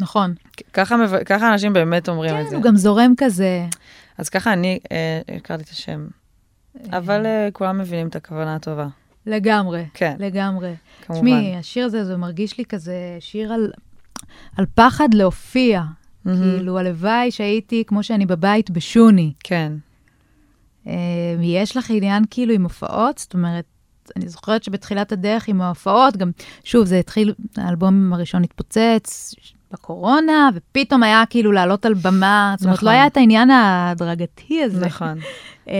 נכון. 0.00 0.34
ככה 0.72 0.96
ככה 1.26 1.52
אנשים 1.52 1.72
באמת 1.72 2.08
אומרים 2.08 2.34
את 2.34 2.44
כן, 2.44 2.50
זה. 2.50 2.56
הוא 2.56 2.64
גם 2.64 2.76
זורם 2.76 3.14
כזה. 3.16 3.66
אז 4.18 4.28
ככה 4.28 4.52
אני 4.52 4.78
אה, 4.92 5.20
הכרתי 5.36 5.62
את 5.62 5.68
השם. 5.68 6.06
אבל 6.90 7.26
אה, 7.26 7.48
כולם 7.52 7.78
מבינים 7.78 8.08
את 8.08 8.16
הכוונה 8.16 8.54
הטובה. 8.54 8.86
לגמרי, 9.26 9.84
כן, 9.94 10.16
לגמרי. 10.18 10.74
כמובן. 11.02 11.20
תשמעי, 11.20 11.56
השיר 11.56 11.86
הזה, 11.86 12.04
זה 12.04 12.16
מרגיש 12.16 12.58
לי 12.58 12.64
כזה 12.64 13.16
שיר 13.20 13.52
על, 13.52 13.72
על 14.56 14.66
פחד 14.74 15.14
להופיע. 15.14 15.82
מהמם. 16.24 16.56
כאילו, 16.56 16.78
הלוואי 16.78 17.30
שהייתי 17.30 17.84
כמו 17.86 18.02
שאני 18.02 18.26
בבית 18.26 18.70
בשוני. 18.70 19.32
כן. 19.44 19.72
אה, 20.86 20.92
יש 21.40 21.76
לך 21.76 21.90
עניין 21.90 22.24
כאילו 22.30 22.54
עם 22.54 22.62
הופעות? 22.62 23.18
זאת 23.18 23.34
אומרת, 23.34 23.64
אני 24.16 24.28
זוכרת 24.28 24.62
שבתחילת 24.62 25.12
הדרך 25.12 25.48
עם 25.48 25.60
ההופעות, 25.60 26.16
גם, 26.16 26.30
שוב, 26.64 26.84
זה 26.84 26.98
התחיל, 26.98 27.34
האלבום 27.56 28.12
הראשון 28.12 28.44
התפוצץ 28.44 29.34
בקורונה, 29.72 30.50
ופתאום 30.54 31.02
היה 31.02 31.24
כאילו 31.30 31.52
לעלות 31.52 31.86
על 31.86 31.94
במה, 31.94 32.54
זאת 32.58 32.64
אומרת, 32.64 32.76
נכון. 32.76 32.88
לא 32.88 32.92
היה 32.92 33.06
את 33.06 33.16
העניין 33.16 33.50
ההדרגתי 33.50 34.62
הזה. 34.62 34.86
נכון. 34.86 35.18
אמ, 35.68 35.74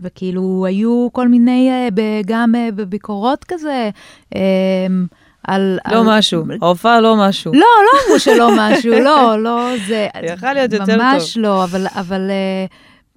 וכאילו, 0.00 0.64
היו 0.66 1.08
כל 1.12 1.28
מיני, 1.28 1.70
אה, 1.70 1.88
גם 2.26 2.54
אה, 2.54 2.68
בביקורות 2.74 3.44
כזה, 3.48 3.90
אמ, 4.34 5.06
על... 5.48 5.78
לא 5.90 5.98
על- 5.98 6.18
משהו. 6.18 6.44
ההופעה 6.62 7.00
לא 7.00 7.16
משהו. 7.16 7.52
לא, 7.52 7.60
לא 7.60 7.98
אמרו 8.06 8.20
שלא 8.20 8.50
משהו, 8.58 8.90
לא, 8.92 9.42
לא, 9.42 9.70
זה... 9.86 10.08
יכל 10.22 10.52
להיות 10.52 10.72
יותר 10.72 10.96
ממש 10.96 11.34
טוב. 11.34 11.42
לא, 11.42 11.64
אבל, 11.64 11.86
אבל 11.94 12.30
אה, 12.30 12.66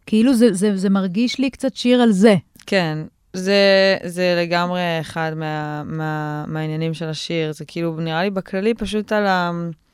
כאילו 0.06 0.34
זה, 0.34 0.54
זה, 0.54 0.76
זה 0.76 0.90
מרגיש 0.90 1.40
לי 1.40 1.50
קצת 1.50 1.76
שיר 1.76 2.02
על 2.02 2.12
זה. 2.12 2.36
כן, 2.66 2.98
זה, 3.34 3.54
זה 4.04 4.44
לגמרי 4.44 4.82
אחד 5.02 5.32
מה, 5.36 5.84
מה, 5.86 6.44
מהעניינים 6.48 6.94
של 6.94 7.10
השיר. 7.10 7.54
זה 7.54 7.66
כאילו, 7.66 7.96
נראה 8.00 8.24
לי 8.24 8.30
בכללי 8.30 8.74
פשוט 8.74 9.12
על, 9.12 9.28
ה, 9.28 9.52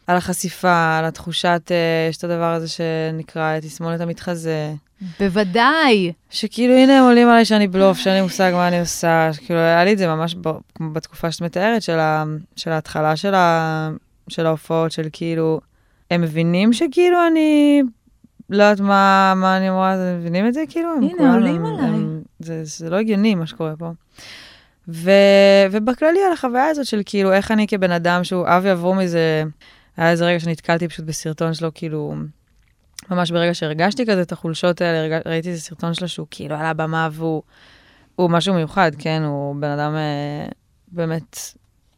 על 0.07 0.17
החשיפה, 0.17 0.97
על 0.97 1.05
התחושת, 1.05 1.61
אה, 1.71 2.09
יש 2.09 2.17
את 2.17 2.23
הדבר 2.23 2.53
הזה 2.53 2.67
שנקרא 2.67 3.59
תסמונת 3.59 4.01
המתחזה. 4.01 4.73
בוודאי. 5.19 6.11
שכאילו, 6.29 6.73
הנה 6.73 6.97
הם 6.99 7.03
עולים 7.03 7.27
עליי 7.29 7.45
שאני 7.45 7.67
בלוף, 7.67 7.97
שאין 7.97 8.15
לי 8.15 8.21
מושג 8.21 8.51
מה 8.53 8.67
אני 8.67 8.79
עושה. 8.79 9.29
כאילו, 9.45 9.59
היה 9.59 9.83
לי 9.85 9.93
את 9.93 9.97
זה 9.97 10.07
ממש 10.07 10.35
ב, 10.41 10.49
בתקופה 10.93 11.31
שאת 11.31 11.41
מתארת, 11.41 11.81
של, 11.81 11.99
ה, 11.99 12.23
של 12.55 12.71
ההתחלה 12.71 13.15
של, 13.15 13.33
ה, 13.35 13.89
של 14.29 14.45
ההופעות, 14.45 14.91
של 14.91 15.07
כאילו, 15.11 15.59
הם 16.11 16.21
מבינים 16.21 16.73
שכאילו 16.73 17.17
אני 17.27 17.81
לא 18.49 18.63
יודעת 18.63 18.79
מה, 18.79 19.33
מה 19.35 19.57
אני 19.57 19.69
אמורה, 19.69 19.93
אתם 19.93 20.19
מבינים 20.19 20.47
את 20.47 20.53
זה 20.53 20.63
כאילו? 20.69 20.89
הם 20.93 21.03
הנה, 21.03 21.13
כולם- 21.17 21.33
עולים 21.33 21.65
הם- 21.65 21.75
עליי. 21.75 21.85
הם- 21.89 22.21
זה, 22.39 22.61
זה 22.63 22.89
לא 22.89 22.95
הגיוני 22.95 23.35
מה 23.35 23.45
שקורה 23.47 23.73
פה. 23.79 23.91
ו, 24.87 25.11
ובכללי 25.71 26.19
על 26.27 26.33
החוויה 26.33 26.65
הזאת 26.67 26.85
של 26.85 27.01
כאילו 27.05 27.33
איך 27.33 27.51
אני 27.51 27.67
כבן 27.67 27.91
אדם 27.91 28.23
שהוא, 28.23 28.45
אבי 28.47 28.71
אברומי 28.71 29.07
זה, 29.07 29.43
היה 29.97 30.11
איזה 30.11 30.25
רגע 30.25 30.39
שנתקלתי 30.39 30.87
פשוט 30.87 31.05
בסרטון 31.05 31.53
שלו, 31.53 31.69
כאילו, 31.73 32.15
ממש 33.09 33.31
ברגע 33.31 33.53
שהרגשתי 33.53 34.05
כזה 34.05 34.21
את 34.21 34.31
החולשות 34.31 34.81
האלה, 34.81 35.15
הרג- 35.15 35.27
ראיתי 35.27 35.49
איזה 35.49 35.61
סרטון 35.61 35.93
שלו 35.93 36.07
שהוא 36.07 36.27
כאילו 36.31 36.55
על 36.55 36.65
הבמה 36.65 37.09
והוא 37.11 37.41
הוא 38.15 38.29
משהו 38.29 38.53
מיוחד, 38.53 38.91
כן? 38.99 39.23
הוא 39.23 39.55
בן 39.55 39.69
אדם 39.69 39.95
אה, 39.95 40.47
באמת 40.87 41.37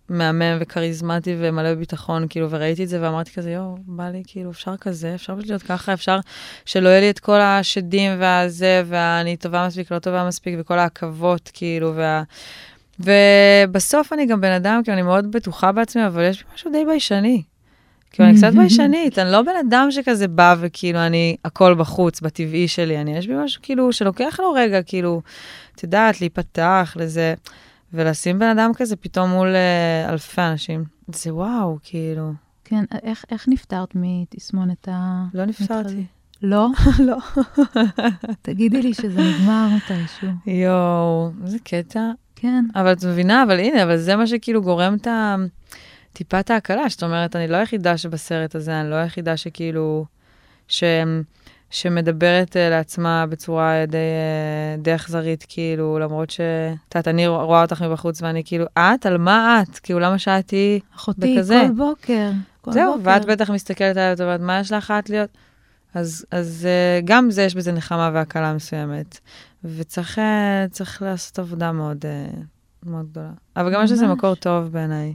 מהמם 0.09 0.57
וכריזמטי 0.59 1.35
ומלא 1.39 1.73
ביטחון, 1.73 2.25
כאילו, 2.29 2.47
וראיתי 2.49 2.83
את 2.83 2.89
זה 2.89 3.01
ואמרתי 3.01 3.31
כזה, 3.31 3.51
יואו, 3.51 3.75
בא 3.85 4.09
לי, 4.09 4.23
כאילו, 4.27 4.51
אפשר 4.51 4.77
כזה, 4.77 5.15
אפשר 5.15 5.35
פשוט 5.35 5.49
להיות 5.49 5.63
ככה, 5.63 5.93
אפשר 5.93 6.19
שלא 6.65 6.89
יהיה 6.89 6.99
לי 6.99 7.09
את 7.09 7.19
כל 7.19 7.41
השדים 7.41 8.11
והזה, 8.19 8.83
ואני 8.85 9.37
טובה 9.37 9.67
מספיק, 9.67 9.91
לא 9.91 9.99
טובה 9.99 10.27
מספיק, 10.27 10.55
וכל 10.59 10.79
העכבות, 10.79 11.51
כאילו, 11.53 11.95
וה... 11.95 12.23
ובסוף 12.99 14.13
אני 14.13 14.25
גם 14.25 14.41
בן 14.41 14.51
אדם, 14.51 14.81
כאילו, 14.83 14.95
אני 14.97 15.01
מאוד 15.01 15.31
בטוחה 15.31 15.71
בעצמי, 15.71 16.07
אבל 16.07 16.23
יש 16.23 16.43
משהו 16.53 16.71
די 16.71 16.85
ביישני. 16.85 17.43
כאילו, 18.13 18.29
אני 18.29 18.37
קצת 18.37 18.53
ביישנית, 18.53 19.19
אני 19.19 19.31
לא 19.31 19.41
בן 19.41 19.55
אדם 19.67 19.87
שכזה 19.91 20.27
בא 20.27 20.55
וכאילו, 20.59 20.99
אני 20.99 21.35
הכל 21.45 21.73
בחוץ, 21.73 22.21
בטבעי 22.21 22.67
שלי, 22.67 23.01
אני, 23.01 23.17
יש 23.17 23.27
בי 23.27 23.33
משהו 23.43 23.61
כאילו, 23.63 23.93
שלוקח 23.93 24.39
לו 24.39 24.51
רגע, 24.51 24.81
כאילו, 24.81 25.21
את 25.75 25.83
יודעת, 25.83 26.21
להיפתח 26.21 26.97
לזה, 26.99 27.33
ולשים 27.93 28.39
בן 28.39 28.57
אדם 28.57 28.71
כזה 28.73 28.95
פתאום 28.95 29.29
מול 29.29 29.55
אה, 29.55 30.09
אלפי 30.09 30.41
אנשים. 30.41 30.83
זה 31.07 31.33
וואו, 31.33 31.77
כאילו, 31.83 32.31
כן, 32.63 32.83
איך, 33.03 33.25
איך 33.31 33.45
נפטרת 33.47 33.89
מתסמונת 33.95 34.87
ה... 34.91 35.23
לא 35.33 35.45
נפטרתי. 35.45 36.03
לא? 36.41 36.67
לא. 37.07 37.17
תגידי 38.41 38.81
לי 38.81 38.93
שזה 38.93 39.21
נגמר 39.21 39.67
מתישהו. 39.75 40.29
יואו, 40.47 41.31
איזה 41.43 41.57
קטע. 41.63 42.11
כן. 42.35 42.65
אבל 42.75 42.91
את 42.91 43.03
מבינה, 43.03 43.43
אבל 43.43 43.59
הנה, 43.59 43.83
אבל 43.83 43.97
זה 43.97 44.15
מה 44.15 44.27
שכאילו 44.27 44.61
גורם 44.61 44.95
את 45.01 45.07
ה... 45.07 45.35
טיפת 46.13 46.49
ההקלה, 46.49 46.83
זאת 46.89 47.03
אומרת, 47.03 47.35
אני 47.35 47.47
לא 47.47 47.57
היחידה 47.57 47.97
שבסרט 47.97 48.55
הזה, 48.55 48.81
אני 48.81 48.89
לא 48.89 48.95
היחידה 48.95 49.37
שכאילו, 49.37 50.05
ש... 50.67 50.83
שמדברת 51.69 52.57
אה, 52.57 52.69
לעצמה 52.69 53.25
בצורה 53.25 53.85
די, 53.87 53.97
אה, 53.97 54.81
די 54.81 54.95
אכזרית, 54.95 55.45
כאילו, 55.49 55.99
למרות 55.99 56.29
ש... 56.29 56.39
את 56.89 56.95
יודעת, 56.95 57.07
אני 57.07 57.27
רואה 57.27 57.61
אותך 57.61 57.81
מבחוץ 57.81 58.21
ואני 58.21 58.43
כאילו, 58.45 58.65
את? 58.79 59.05
על 59.05 59.17
מה 59.17 59.61
את? 59.61 59.79
כאילו, 59.79 59.99
למה 59.99 60.19
שאת 60.19 60.49
היא... 60.49 60.81
אחותי, 60.95 61.35
וכזה. 61.39 61.63
כל 61.67 61.73
בוקר. 61.73 62.29
כל 62.61 62.71
זהו, 62.71 62.97
בוקר. 62.97 63.09
ואת 63.09 63.25
בטח 63.25 63.49
מסתכלת 63.49 63.97
עליי 63.97 64.13
ואומרת, 64.17 64.39
מה 64.39 64.59
יש 64.59 64.71
לך 64.71 64.93
את 64.99 65.09
להיות? 65.09 65.29
אז, 65.93 66.25
אז 66.31 66.67
אה, 66.69 66.99
גם 67.05 67.31
זה, 67.31 67.41
יש 67.41 67.55
בזה 67.55 67.71
נחמה 67.71 68.11
והקלה 68.13 68.53
מסוימת. 68.53 69.19
וצריך 69.63 70.19
אה, 70.19 70.65
צריך 70.71 71.01
לעשות 71.01 71.39
עבודה 71.39 71.71
מאוד, 71.71 72.05
אה, 72.05 72.41
מאוד 72.85 73.05
גדולה. 73.11 73.31
אבל 73.55 73.73
גם 73.73 73.83
יש 73.83 73.91
לזה. 73.91 74.07
מקור 74.07 74.35
טוב 74.35 74.71
בעיניי. 74.71 75.13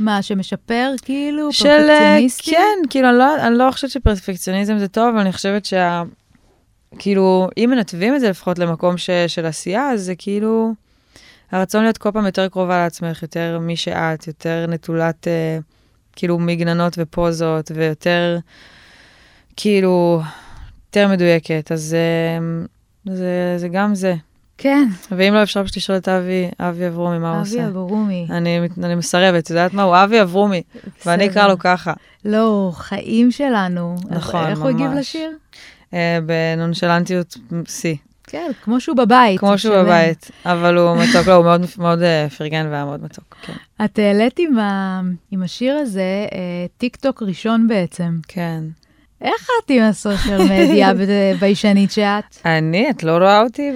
מה, 0.00 0.22
שמשפר 0.22 0.92
כאילו? 1.02 1.52
של, 1.52 1.68
אה, 1.68 1.76
פרפקציוניסטי? 1.78 2.50
כן, 2.50 2.78
כאילו, 2.90 3.08
אני 3.08 3.18
לא, 3.18 3.46
אני 3.46 3.58
לא 3.58 3.68
חושבת 3.70 3.90
שפרפקציוניזם 3.90 4.78
זה 4.78 4.88
טוב, 4.88 5.08
אבל 5.08 5.18
אני 5.18 5.32
חושבת 5.32 5.64
שה... 5.64 6.02
כאילו, 6.98 7.48
אם 7.56 7.70
מנתבים 7.70 8.14
את 8.14 8.20
זה 8.20 8.30
לפחות 8.30 8.58
למקום 8.58 8.98
ש, 8.98 9.10
של 9.10 9.46
עשייה, 9.46 9.90
אז 9.90 10.02
זה 10.02 10.14
כאילו... 10.18 10.72
הרצון 11.52 11.82
להיות 11.82 11.98
כל 11.98 12.10
פעם 12.10 12.26
יותר 12.26 12.48
קרובה 12.48 12.78
לעצמך, 12.78 13.22
יותר 13.22 13.58
מי 13.60 13.76
שאת, 13.76 14.26
יותר 14.26 14.66
נטולת, 14.68 15.28
אה, 15.28 15.58
כאילו, 16.16 16.38
מגננות 16.38 16.94
ופוזות, 16.98 17.70
ויותר, 17.74 18.38
כאילו, 19.56 20.20
יותר 20.86 21.08
מדויקת. 21.08 21.72
אז 21.72 21.94
אה, 21.94 23.14
זה, 23.14 23.54
זה 23.56 23.68
גם 23.68 23.94
זה. 23.94 24.14
כן, 24.62 24.88
ואם 25.10 25.34
לא, 25.34 25.42
אפשר 25.42 25.64
פשוט 25.64 25.76
לשאול 25.76 25.98
את 25.98 26.08
אבי, 26.08 26.48
אבי 26.60 26.88
אברומי, 26.88 27.18
מה 27.18 27.30
הוא 27.30 27.40
אבי 27.40 27.50
עושה. 27.50 27.66
אברומי. 27.66 28.26
אני, 28.30 28.60
אני 28.84 28.94
מסרבת, 28.94 29.44
את 29.44 29.50
יודעת 29.50 29.74
מה? 29.74 29.82
הוא 29.82 29.96
אבי 30.04 30.22
אברומי, 30.22 30.62
ואני 31.06 31.26
אקרא 31.26 31.48
לו 31.48 31.58
ככה. 31.58 31.92
לא, 32.24 32.70
חיים 32.74 33.30
שלנו. 33.30 33.96
נכון, 34.10 34.46
איך 34.46 34.58
הוא 34.60 34.68
הגיב 34.68 34.86
ממש. 34.86 34.98
לשיר? 34.98 35.30
אה, 35.94 36.18
בנונשלנטיות 36.26 37.36
שיא, 37.68 37.96
כן, 38.26 38.50
כמו 38.64 38.80
שהוא 38.80 38.96
בבית. 38.96 39.40
כמו 39.40 39.58
שהוא. 39.58 39.76
בבית, 39.76 40.30
אבל 40.46 40.76
הוא 40.76 40.96
מתוק, 40.96 41.26
לא, 41.26 41.32
הוא 41.34 41.44
מאוד, 41.44 41.60
מאוד 41.78 42.02
אה, 42.02 42.26
פרגן 42.38 42.66
והיה 42.70 42.84
מאוד 42.84 43.04
מתוק, 43.04 43.36
כן. 43.42 43.84
את 43.84 43.98
העלית 43.98 44.38
עם, 44.38 44.58
ה... 44.58 45.00
עם 45.30 45.42
השיר 45.42 45.74
הזה 45.76 46.26
אה, 46.32 46.66
טיק 46.78 46.96
טוק 46.96 47.22
ראשון 47.22 47.68
בעצם. 47.68 48.18
כן. 48.28 48.64
איך 49.20 49.48
את 49.64 49.70
עם 49.70 49.82
הסושיאל 49.82 50.42
מדיה 50.42 50.92
ביישנית 51.40 51.90
שאת? 51.90 52.36
אני, 52.44 52.90
את 52.90 53.02
לא 53.02 53.16
רואה 53.16 53.42
אותי 53.42 53.70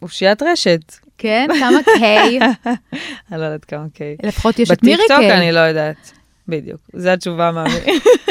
באושיית 0.00 0.42
רשת. 0.42 0.94
כן? 1.18 1.48
כמה 1.58 1.78
קיי? 1.98 2.38
אני 3.32 3.40
לא 3.40 3.44
יודעת 3.44 3.64
כמה 3.64 3.86
קיי. 3.94 4.16
לפחות 4.22 4.58
יש 4.58 4.70
את 4.70 4.82
מירי 4.82 4.96
בטיקטוק 4.96 5.18
קיי. 5.18 5.38
אני 5.38 5.52
לא 5.52 5.60
יודעת. 5.60 6.12
בדיוק, 6.48 6.80
זו 6.92 7.08
התשובה 7.08 7.50
מאמי. 7.52 7.70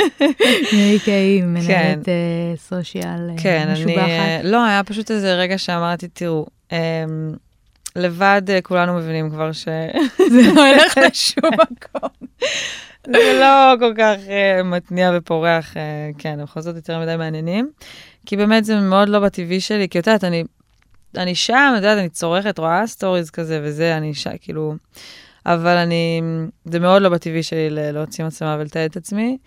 מירי 0.73 0.99
קיי 0.99 1.41
מנהלת 1.41 1.68
כן. 2.05 2.11
אה, 2.11 2.57
סושיאל 2.57 3.30
אה, 3.30 3.35
כן, 3.43 3.68
אני... 3.68 3.85
משובחת. 3.85 4.43
לא, 4.43 4.65
היה 4.65 4.84
פשוט 4.84 5.11
איזה 5.11 5.34
רגע 5.34 5.57
שאמרתי, 5.57 6.07
תראו, 6.07 6.45
אמ, 6.72 6.77
לבד 7.95 8.41
אה, 8.49 8.61
כולנו 8.61 8.94
מבינים 8.94 9.30
כבר 9.30 9.52
ש... 9.52 9.68
זה 10.32 10.41
לא 10.56 10.68
הולך 10.68 10.98
לשום 10.98 11.52
מקום. 11.53 12.28
זה 13.07 13.40
לא 13.40 13.74
כל 13.80 13.94
כך 13.98 14.15
uh, 14.26 14.64
מתניע 14.64 15.11
ופורח, 15.18 15.74
uh, 15.74 15.78
כן, 16.18 16.40
בכל 16.44 16.61
זאת 16.61 16.76
יותר 16.76 16.99
מדי 16.99 17.15
מעניינים. 17.18 17.72
כי 18.26 18.38
באמת 18.38 18.65
זה 18.65 18.80
מאוד 18.80 19.10
לא 19.10 19.20
בטבעי 19.20 19.60
שלי, 19.60 19.90
כי 19.90 19.99
את 19.99 20.07
יודעת, 20.07 20.24
אני, 20.24 20.44
אני 21.18 21.36
שם, 21.36 21.72
את 21.72 21.78
יודעת, 21.78 21.98
אני 21.98 22.10
צורכת, 22.10 22.60
רואה 22.60 22.88
סטוריז 22.88 23.30
כזה 23.30 23.60
וזה, 23.64 23.98
אני 23.98 24.14
שם, 24.14 24.38
כאילו... 24.41 24.76
אבל 25.45 25.78
אני, 25.78 26.22
זה 26.65 26.80
מאוד 26.80 27.02
לא 27.02 27.10
בטבעי 27.10 27.44
שלי 27.44 27.70
להוציא 27.70 28.26
מצלמה 28.26 28.57
ולתעד 28.60 28.90
את 28.90 28.98
עצמי. 28.98 29.38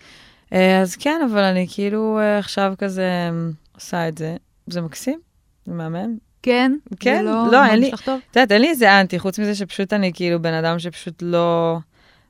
אז 0.51 0.95
כן, 0.99 1.21
אבל 1.31 1.43
אני 1.43 1.67
כאילו 1.69 2.19
עכשיו 2.39 2.73
כזה 2.77 3.29
עושה 3.75 4.07
את 4.07 4.17
זה. 4.17 4.35
זה 4.67 4.81
מקסים, 4.81 5.19
זה 5.65 5.73
מהמם. 5.73 6.26
כן? 6.43 6.71
כן, 6.99 7.25
לא, 7.25 7.47
לא 7.51 7.65
אין 7.65 7.79
לי-? 7.79 7.91
את 7.93 8.07
יודעת, 8.35 8.51
אין 8.51 8.61
לי 8.61 8.69
איזה 8.69 8.99
אנטי, 9.01 9.19
חוץ 9.19 9.39
מזה 9.39 9.55
שפשוט 9.55 9.93
אני 9.93 10.11
כאילו 10.13 10.41
בן 10.41 10.53
אדם 10.53 10.79
שפשוט 10.79 11.13
לא, 11.21 11.77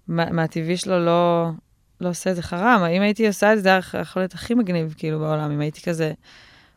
מה- 0.07 0.31
מהטבעי 0.31 0.77
שלו 0.77 1.05
לא, 1.05 1.49
לא 2.01 2.09
עושה 2.09 2.29
את 2.31 2.35
זה 2.35 2.41
חרם. 2.41 2.84
אם 2.97 3.01
הייתי 3.01 3.27
עושה 3.27 3.51
את 3.53 3.57
זה, 3.57 3.63
זה 3.63 3.69
היה 3.69 3.79
יכול 4.01 4.21
להיות 4.21 4.34
הכי 4.34 4.53
מגניב 4.53 4.93
כאילו 4.97 5.19
בעולם, 5.19 5.51
אם 5.51 5.59
הייתי 5.59 5.81
כזה, 5.81 6.11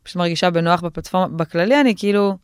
פשוט 0.02 0.16
מרגישה 0.16 0.51
בנוח 0.51 0.81
בפלטפורמה. 0.81 1.28
בכללי 1.28 1.81
אני 1.81 1.94
כאילו, 1.97 2.36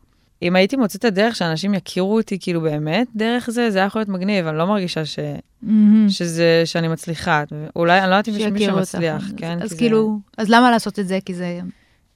אם 0.43 0.57
הייתי 0.57 0.77
מוצאת 0.77 1.01
את 1.01 1.05
הדרך 1.05 1.37
שאנשים 1.37 1.75
יכירו 1.75 2.17
אותי 2.17 2.39
כאילו 2.41 2.61
באמת, 2.61 3.07
דרך 3.17 3.51
זה, 3.51 3.71
זה 3.71 3.79
היה 3.79 3.87
יכול 3.87 4.01
להיות 4.01 4.09
מגניב, 4.09 4.47
אני 4.47 4.59
לא 4.59 4.67
מרגישה 4.67 5.05
ש, 5.05 5.19
מהמם. 5.63 6.09
שזה, 6.09 6.63
שאני 6.65 6.89
מצליחה. 6.89 7.45
אולי, 7.77 8.01
אני 8.01 8.11
לא 8.11 8.15
יודעת 8.15 8.29
אם 8.29 8.35
יש 8.37 8.43
מישהו. 8.47 8.77
שמצליח, 8.77 9.23
כן? 9.37 9.59
אז 9.63 9.63
כי 9.63 9.69
זה- 9.69 9.77
כאילו, 9.77 10.19
אז 10.39 10.51
למה 10.51 10.71
לעשות 10.71 10.99
את 10.99 11.09
זה? 11.09 11.19
כי 11.25 11.35
זה... 11.35 11.61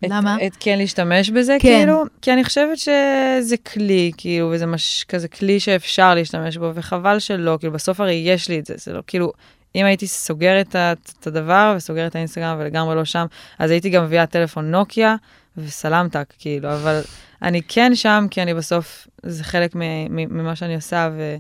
את, 0.05 0.11
למה? 0.11 0.37
את 0.47 0.57
כן 0.61 0.79
להשתמש 0.79 1.31
בזה, 1.31 1.57
כן. 1.61 1.69
כאילו? 1.79 2.03
כי 2.23 2.33
אני 2.33 2.45
חושבת 2.45 2.79
שזה 2.79 3.57
כלי, 3.73 4.11
כאילו, 4.17 4.51
וזה 4.55 4.67
מש, 4.67 5.05
כזה 5.09 5.29
כלי 5.29 5.61
שאפשר 5.61 6.15
להשתמש 6.15 6.57
בו, 6.57 6.71
וחבל 6.75 7.19
שלא, 7.19 7.57
כאילו, 7.61 7.73
בסוף 7.73 8.01
הרי 8.01 8.13
יש 8.13 8.49
לי 8.49 8.59
את 8.59 8.67
זה, 8.67 8.75
זה 8.77 8.93
לא, 8.93 9.03
כאילו, 9.07 9.33
אם 9.75 9.85
הייתי 9.85 10.07
סוגרת 10.07 10.77
את 10.77 11.11
את 11.21 11.27
הדבר 11.27 11.75
וסוגרת 11.77 12.11
את 12.11 12.17
האינסטגרם 12.17 12.57
ולגמרי 12.61 12.95
לא 12.97 13.05
שם, 13.05 13.27
אז 13.59 13.71
הייתי 13.71 13.91
גם 13.91 14.05
מביאה 14.05 14.27
טלפון 14.27 14.71
נוקיה 14.71 15.17
וסלמתק, 15.57 16.33
כאילו, 16.39 16.73
אבל 16.73 17.01
אני 17.43 17.61
כן 17.69 17.95
שם, 17.95 18.27
כי 18.31 18.43
אני 18.43 18.55
בסוף, 18.55 19.07
זה 19.23 19.45
חלק 19.45 19.75
מ- 19.75 19.81
מ- 20.17 20.39
ממה 20.39 20.57
שאני 20.57 20.75
עושה, 20.75 21.11
ו... 21.17 21.37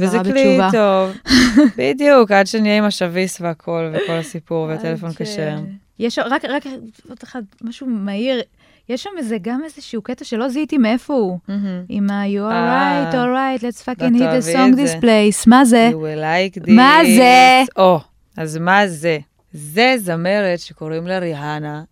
וזה 0.00 0.18
כלי 0.24 0.58
בתשובה. 0.58 0.68
טוב. 0.72 1.16
בדיוק, 1.78 2.30
עד 2.30 2.46
שנהיה 2.46 2.78
עם 2.78 2.84
השביס 2.84 3.40
והכל, 3.40 3.92
וכל 3.92 4.12
הסיפור, 4.12 4.66
והטלפון 4.66 5.12
ש- 5.12 5.16
כשר. 5.22 5.56
יש 5.98 6.18
רק, 6.18 6.44
רק 6.44 6.62
עוד 7.08 7.18
אחד, 7.24 7.42
משהו 7.62 7.86
מהיר. 7.86 8.40
יש 8.88 9.02
שם 9.02 9.10
איזה, 9.18 9.36
גם 9.42 9.60
איזשהו 9.64 10.02
קטע 10.02 10.24
שלא 10.24 10.48
זיהיתי 10.48 10.78
מאיפה 10.78 11.14
הוא. 11.14 11.38
מהמם. 11.48 11.84
עם 11.88 12.10
ה- 12.10 12.24
you 12.26 12.50
are 12.50 12.52
אה, 12.52 13.10
right, 13.10 13.14
all 13.14 13.16
right, 13.16 13.62
let's 13.62 13.84
fucking 13.84 14.14
hit 14.14 14.42
the 14.42 14.56
song 14.56 14.76
this 14.76 15.02
place. 15.02 15.44
מה 15.46 15.64
זה? 15.64 15.90
You 15.92 15.96
will 15.96 16.20
like 16.22 16.64
this. 16.66 16.72
מה 16.72 16.98
זה? 17.16 17.62
או, 17.82 18.00
אז 18.36 18.56
מה 18.56 18.86
זה? 18.86 19.18
זה 19.52 19.94
זמרת 19.98 20.58
שקוראים 20.60 21.06
לה 21.06 21.18
ריהנה. 21.18 21.82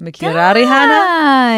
מכירה 0.00 0.52
ריהנה? 0.52 0.94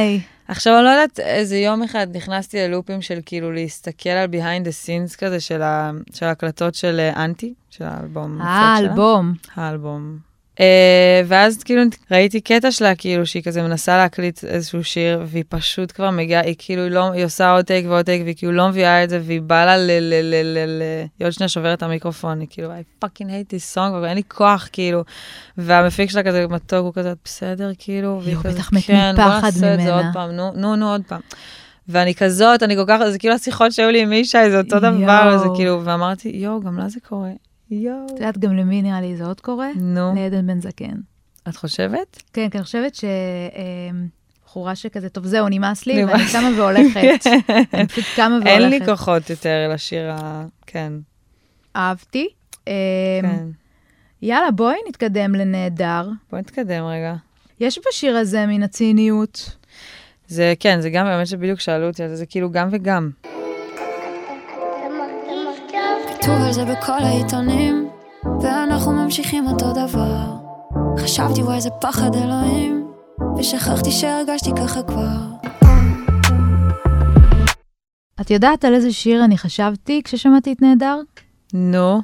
די. 0.08 0.20
עכשיו, 0.48 0.76
אני 0.76 0.84
לא 0.84 0.88
יודעת, 0.88 1.20
איזה 1.20 1.56
יום 1.56 1.82
אחד 1.82 2.06
נכנסתי 2.16 2.58
ללופים 2.58 3.02
של 3.02 3.18
כאילו 3.26 3.52
להסתכל 3.52 4.08
על 4.10 4.28
behind 4.32 4.64
the 4.66 4.70
scenes 4.86 5.16
כזה 5.18 5.40
של, 5.40 5.62
ה, 5.62 5.90
של 6.14 6.26
ההקלטות 6.26 6.74
של 6.74 7.00
אה, 7.00 7.24
אנטי, 7.24 7.54
של 7.70 7.84
האלבום. 7.84 8.38
האלבום. 8.40 9.32
האלבום. 9.54 10.29
אה, 10.60 11.22
ואז 11.26 11.62
כאילו 11.62 11.82
ראיתי 12.10 12.40
קטע 12.40 12.70
שלה, 12.70 12.94
כאילו, 12.94 13.26
שהיא 13.26 13.42
כזה 13.42 13.62
מנסה 13.62 13.96
להקליט 13.96 14.44
איזשהו 14.44 14.84
שיר, 14.84 15.22
והיא 15.26 15.44
פשוט 15.48 15.92
כבר 15.92 16.10
מגיעה, 16.10 16.42
היא 16.42 16.54
כאילו, 16.58 16.88
לא, 16.88 17.12
היא 17.12 17.24
עושה 17.24 17.52
עוד 17.52 17.64
טייק 17.64 17.86
ועוד 17.88 18.04
טייק, 18.06 18.22
והיא 18.24 18.34
כאילו 18.36 18.52
לא 18.52 18.68
מביאה 18.68 19.04
את 19.04 19.10
זה, 19.10 19.20
והיא 19.22 19.40
באה 19.40 19.66
לה 19.66 19.76
ל... 19.76 19.90
ל, 19.90 20.14
ל, 20.20 20.34
ל, 20.34 20.58
ל 20.66 20.82
היא 21.18 21.26
עוד 21.26 21.32
שנייה 21.32 21.48
שוברת 21.48 21.78
את 21.78 21.82
המיקרופון, 21.82 22.40
היא 22.40 22.48
כאילו, 22.50 22.70
I 22.70 23.04
fucking 23.04 23.26
hate 23.26 23.52
this 23.52 23.76
song, 23.76 23.92
ואין 24.02 24.14
לי 24.14 24.22
כוח, 24.28 24.68
כאילו. 24.72 25.04
והמפיק 25.58 26.10
שלה 26.10 26.22
כזה 26.22 26.46
מתוק, 26.46 26.84
הוא 26.84 26.92
כזה, 26.94 27.12
בסדר, 27.24 27.70
כאילו, 27.78 28.20
והיא 28.24 28.36
כזה, 28.42 28.60
כן, 28.86 29.12
בוא 29.16 29.24
נעשה 29.24 29.48
את 29.48 29.52
זה 29.52 29.92
עוד 29.92 30.02
ממנה." 30.02 30.12
פעם, 30.12 30.30
נו, 30.30 30.52
נו, 30.54 30.76
נו, 30.76 30.90
עוד 30.90 31.02
פעם. 31.08 31.20
ואני 31.88 32.14
כזאת, 32.14 32.62
אני 32.62 32.76
כל 32.76 32.84
כך, 32.88 33.00
זה 33.10 33.18
כאילו 33.18 33.34
השיחות 33.34 33.72
שהיו 33.72 33.90
לי 33.90 34.02
עם 34.02 34.12
ישי, 34.12 34.50
זה 34.50 34.58
אותו 34.58 34.78
דבר, 34.78 35.38
זה. 35.38 35.46
כאילו, 35.56 35.80
ואמרתי, 35.84 36.28
יואו, 36.34 36.60
גם 36.60 36.78
לה 36.78 36.88
זה 36.88 37.00
קורה. 37.08 37.30
יואו. 37.70 38.06
את 38.06 38.10
יודעת 38.10 38.38
גם 38.38 38.56
למי 38.56 38.82
נראה 38.82 39.00
לי 39.00 39.16
זה 39.16 39.24
עוד 39.24 39.40
קורה? 39.40 39.68
נו, 39.76 40.14
לעדן 40.16 40.46
בן 40.46 40.60
זקן. 40.60 40.96
את 41.48 41.56
חושבת? 41.56 42.22
כן, 42.32 42.48
כי 42.50 42.58
אני 42.58 42.64
חושבת 42.64 42.98
שבחורה 44.44 44.76
שכזה, 44.76 45.08
טוב, 45.08 45.26
זהו, 45.26 45.48
נמאס 45.48 45.86
לי. 45.86 46.04
ואני 46.04 46.22
קמה 46.32 46.48
והולכת. 46.56 47.26
אני 47.74 47.86
פשוט 47.86 48.04
קמה 48.16 48.34
והולכת. 48.34 48.46
אין 48.46 48.70
לי 48.70 48.86
כוחות 48.86 49.30
יותר 49.30 49.70
לשיר 49.74 50.10
ה... 50.10 50.46
כן, 50.66 50.92
אהבתי. 51.76 52.28
אמ, 52.66 52.72
כן. 53.22 53.46
יאללה, 54.22 54.50
בואי 54.50 54.76
נתקדם 54.88 55.34
לנהדר. 55.34 56.08
בואי 56.30 56.42
נתקדם 56.42 56.84
רגע. 56.84 57.14
יש 57.60 57.78
בשיר 57.88 58.16
הזה 58.16 58.46
מן 58.46 58.62
הציניות. 58.62 59.56
זה, 60.28 60.54
כן, 60.60 60.80
זה 60.80 60.90
גם 60.90 61.06
באמת 61.06 61.26
שבדיוק 61.26 61.60
שאלו 61.60 61.86
אותי 61.86 62.08
זה 62.16 62.26
כאילו 62.26 62.50
גם 62.50 62.68
וגם. 62.72 63.10
כתוב 66.22 66.42
על 66.42 66.52
זה 66.52 66.64
בכל 66.64 67.02
העיתונים, 67.02 67.88
ואנחנו 68.42 68.92
ממשיכים 68.92 69.46
אותו 69.46 69.72
דבר. 69.72 70.36
חשבתי 70.98 71.42
וואי 71.42 71.56
איזה 71.56 71.70
פחד 71.80 72.14
אלוהים, 72.14 72.92
ושכחתי 73.38 73.90
שהרגשתי 73.90 74.50
ככה 74.56 74.82
כבר. 74.82 75.18
את 78.20 78.30
יודעת 78.30 78.64
על 78.64 78.74
איזה 78.74 78.92
שיר 78.92 79.24
אני 79.24 79.38
חשבתי 79.38 80.02
כששמעתי 80.04 80.52
את 80.52 80.62
נהדר? 80.62 81.00
נו. 81.54 82.02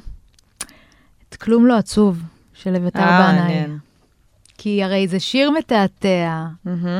את 1.29 1.35
כלום 1.35 1.65
לא 1.65 1.77
עצוב, 1.77 2.21
של 2.53 2.75
אביתר 2.75 2.99
אה, 2.99 3.19
בנאי. 3.19 3.41
מעניין. 3.41 3.77
כי 4.57 4.83
הרי 4.83 5.07
זה 5.07 5.19
שיר 5.19 5.51
מתעתע, 5.51 6.45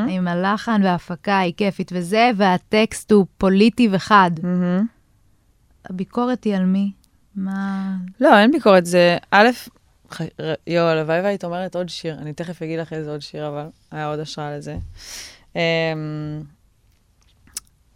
עם 0.08 0.28
הלחן 0.28 0.82
וההפקה 0.84 1.40
היא 1.40 1.54
כיפית 1.58 1.92
וזה, 1.96 2.32
והטקסט 2.36 3.12
הוא 3.12 3.26
פוליטי 3.38 3.90
וחד. 3.92 4.32
הביקורת 5.90 6.44
היא 6.44 6.56
על 6.56 6.66
מי? 6.66 6.92
מה... 7.38 7.96
לא, 8.20 8.38
אין 8.38 8.52
ביקורת, 8.52 8.86
זה 8.86 9.18
א', 9.32 9.48
ח- 10.14 10.22
יואו, 10.68 10.86
הלוואי 10.88 11.22
והיית 11.22 11.44
אומרת 11.44 11.76
עוד 11.76 11.90
שיר, 11.90 12.18
אני 12.20 12.34
תכף 12.34 12.62
אגיד 12.62 12.80
לך 12.80 12.94
איזה 12.94 13.12
עוד 13.12 13.22
שיר, 13.22 13.48
אבל 13.48 13.66
היה 13.92 14.08
עוד 14.08 14.20
השראה 14.20 14.58
לזה. 14.58 14.78
אמ, 15.56 15.62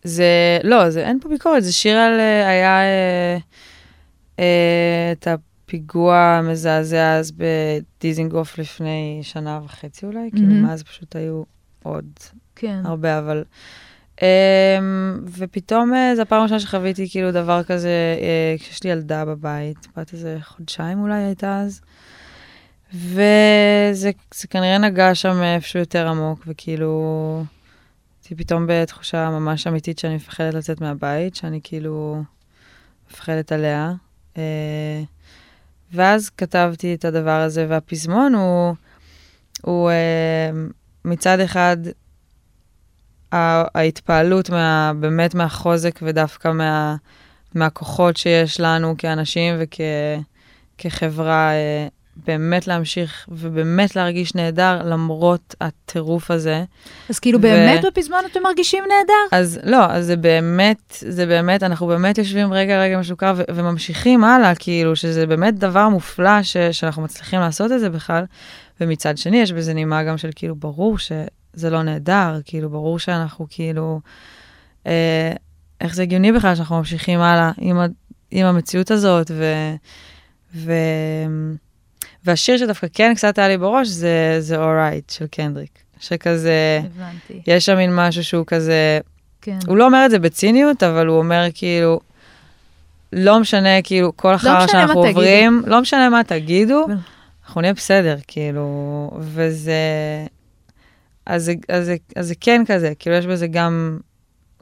זה, 0.04 0.60
לא, 0.64 0.90
זה, 0.90 1.08
אין 1.08 1.20
פה 1.20 1.30
ביקורת, 1.30 1.64
זה 1.64 1.74
שיר 1.74 1.98
על, 1.98 2.20
אה, 2.20 2.48
היה 2.48 2.82
אה, 2.82 3.38
אה, 4.40 5.12
את 5.12 5.28
הפיגוע 5.28 6.18
המזעזע 6.18 7.16
אז 7.18 7.32
בדיזינגוף 7.32 8.58
לפני 8.58 9.20
שנה 9.22 9.60
וחצי 9.66 10.06
אולי, 10.06 10.30
כאילו 10.32 10.48
מהמם. 10.48 10.64
מאז 10.64 10.84
פשוט 10.84 11.16
היו 11.16 11.44
עוד 11.84 12.06
כן. 12.56 12.82
הרבה, 12.86 13.20
אבל... 13.20 13.44
Um, 14.22 14.24
ופתאום 15.38 15.94
uh, 15.94 16.16
זו 16.16 16.22
הפעם 16.22 16.40
הראשונה 16.40 16.60
שחוויתי 16.60 17.10
כאילו 17.10 17.32
דבר 17.32 17.64
כזה, 17.64 17.90
uh, 18.18 18.62
כשיש 18.62 18.84
לי 18.84 18.90
ילדה 18.90 19.26
בבית, 19.26 19.88
בת 19.98 20.14
איזה 20.14 20.38
חודשיים 20.42 21.02
אולי 21.02 21.24
הייתה 21.24 21.60
אז, 21.60 21.82
וזה 22.94 24.12
זה 24.34 24.48
כנראה 24.50 24.78
נגע 24.78 25.16
שם 25.16 25.44
איפשהו 25.44 25.80
יותר 25.80 26.08
עמוק, 26.08 26.44
וכאילו, 26.48 27.44
הייתי 28.24 28.36
פתאום 28.44 28.66
בתחושה 28.68 29.30
ממש 29.30 29.68
אמיתית 29.68 30.00
שאני 30.00 30.16
מפחדת 30.16 30.54
לצאת 30.54 30.82
מהבית, 30.82 31.36
שאני 31.36 31.60
כאילו 31.64 32.24
מפחדת 33.12 33.52
עליה. 33.52 33.94
Uh, 34.36 34.40
ואז 35.94 36.30
כתבתי 36.30 36.94
את 36.94 37.06
הדבר 37.06 37.40
הזה, 37.42 37.66
והפזמון 37.70 38.36
הוא, 38.36 38.76
הוא 39.62 39.92
מצד 41.06 41.40
אחד, 41.40 41.78
ההתפעלות 43.32 44.50
מה, 44.50 44.92
באמת 45.00 45.36
מהחוזק 45.36 46.00
ודווקא 46.02 46.52
מה, 46.52 46.96
מהכוחות 47.56 48.18
שיש 48.18 48.60
לנו 48.60 48.96
כאנשים 48.98 49.56
וכחברה, 50.80 51.52
אה, 51.52 51.88
באמת 52.26 52.68
להמשיך 52.68 53.26
ובאמת 53.32 53.96
להרגיש 53.96 54.36
נהדר 54.36 54.82
למרות 54.86 55.56
הטירוף 55.62 56.32
הזה. 56.32 56.64
אז 57.10 57.20
כאילו 57.20 57.40
ו- 57.40 57.42
באמת 57.42 57.86
בפזמון 57.86 58.20
אתם 58.32 58.44
מרגישים 58.44 58.84
נהדר? 58.84 59.38
אז 59.38 59.60
לא, 59.64 59.86
אז 59.86 60.06
זה 60.06 60.16
באמת, 60.16 60.98
זה 61.08 61.26
באמת, 61.26 61.64
אנחנו 61.64 61.88
באמת 61.88 62.18
יושבים 62.18 62.54
רגע 62.54 62.82
רגע 62.82 63.00
משוקע 63.00 63.34
ו- 63.36 63.44
וממשיכים 63.56 64.24
הלאה, 64.24 64.56
כאילו, 64.56 64.96
שזה 64.96 65.28
באמת 65.28 65.60
דבר 65.60 65.90
מופלא 65.90 66.44
ש- 66.44 66.58
שאנחנו 66.58 67.02
מצליחים 67.02 67.40
לעשות 67.40 67.72
את 67.72 67.80
זה 67.80 67.90
בכלל. 67.90 68.24
ומצד 68.82 69.18
שני, 69.18 69.38
יש 69.38 69.52
בזה 69.52 69.74
נימה 69.74 70.04
גם 70.04 70.18
של 70.18 70.30
כאילו, 70.36 70.56
ברור 70.56 70.98
שזה 71.56 71.70
לא 71.70 71.84
נהדר, 71.84 72.40
כאילו, 72.46 72.70
ברור 72.70 73.00
שאנחנו 73.00 73.48
כאילו, 73.50 74.00
אה, 74.88 75.32
איך 75.82 75.96
זה 75.96 76.02
הגיוני 76.02 76.32
בכלל 76.32 76.56
שאנחנו 76.56 76.78
ממשיכים 76.78 77.20
הלאה 77.20 77.52
עם, 77.58 77.78
ה- 77.80 77.86
עם 78.32 78.46
המציאות 78.46 78.92
הזאת, 78.92 79.32
ו... 79.34 79.46
ו... 80.56 80.74
והשיר 82.26 82.58
שדווקא 82.58 82.88
כן 82.94 83.14
קצת 83.16 83.38
היה 83.38 83.48
לי 83.48 83.58
בראש, 83.58 83.88
זה, 83.88 84.36
זה 84.40 84.56
Alright 84.58 85.14
של 85.14 85.28
קנדריק. 85.28 85.80
שכזה, 86.00 86.82
הבנתי. 86.96 87.42
יש 87.48 87.66
שם 87.66 87.78
מין 87.78 87.96
משהו 87.96 88.24
שהוא 88.24 88.46
כזה, 88.48 89.00
כן. 89.42 89.58
הוא 89.68 89.78
לא 89.78 89.86
אומר 89.86 90.06
את 90.06 90.12
זה 90.12 90.20
בציניות, 90.20 90.84
אבל 90.84 91.08
הוא 91.08 91.18
אומר 91.18 91.46
כאילו, 91.54 92.00
לא 93.14 93.40
משנה, 93.40 93.82
כאילו, 93.84 94.18
כל 94.18 94.34
החרא 94.34 94.66
משנה 94.66 94.68
שאנחנו 94.68 95.02
מה 95.02 95.08
תגידו. 95.08 95.20
עוברים, 95.20 95.64
לא 95.68 95.82
משנה 95.82 96.10
מה 96.10 96.24
תגידו, 96.24 96.86
אנחנו 97.46 97.62
נהיה 97.62 97.74
בסדר, 97.74 98.16
כאילו, 98.28 99.12
וזה... 99.20 99.74
אז 101.26 101.52
אז, 101.70 101.92
אז 102.16 102.28
זה 102.28 102.34
כן 102.40 102.64
כזה, 102.68 102.94
כאילו, 103.00 103.16
יש 103.16 103.26
בזה 103.26 103.48
גם, 103.48 104.00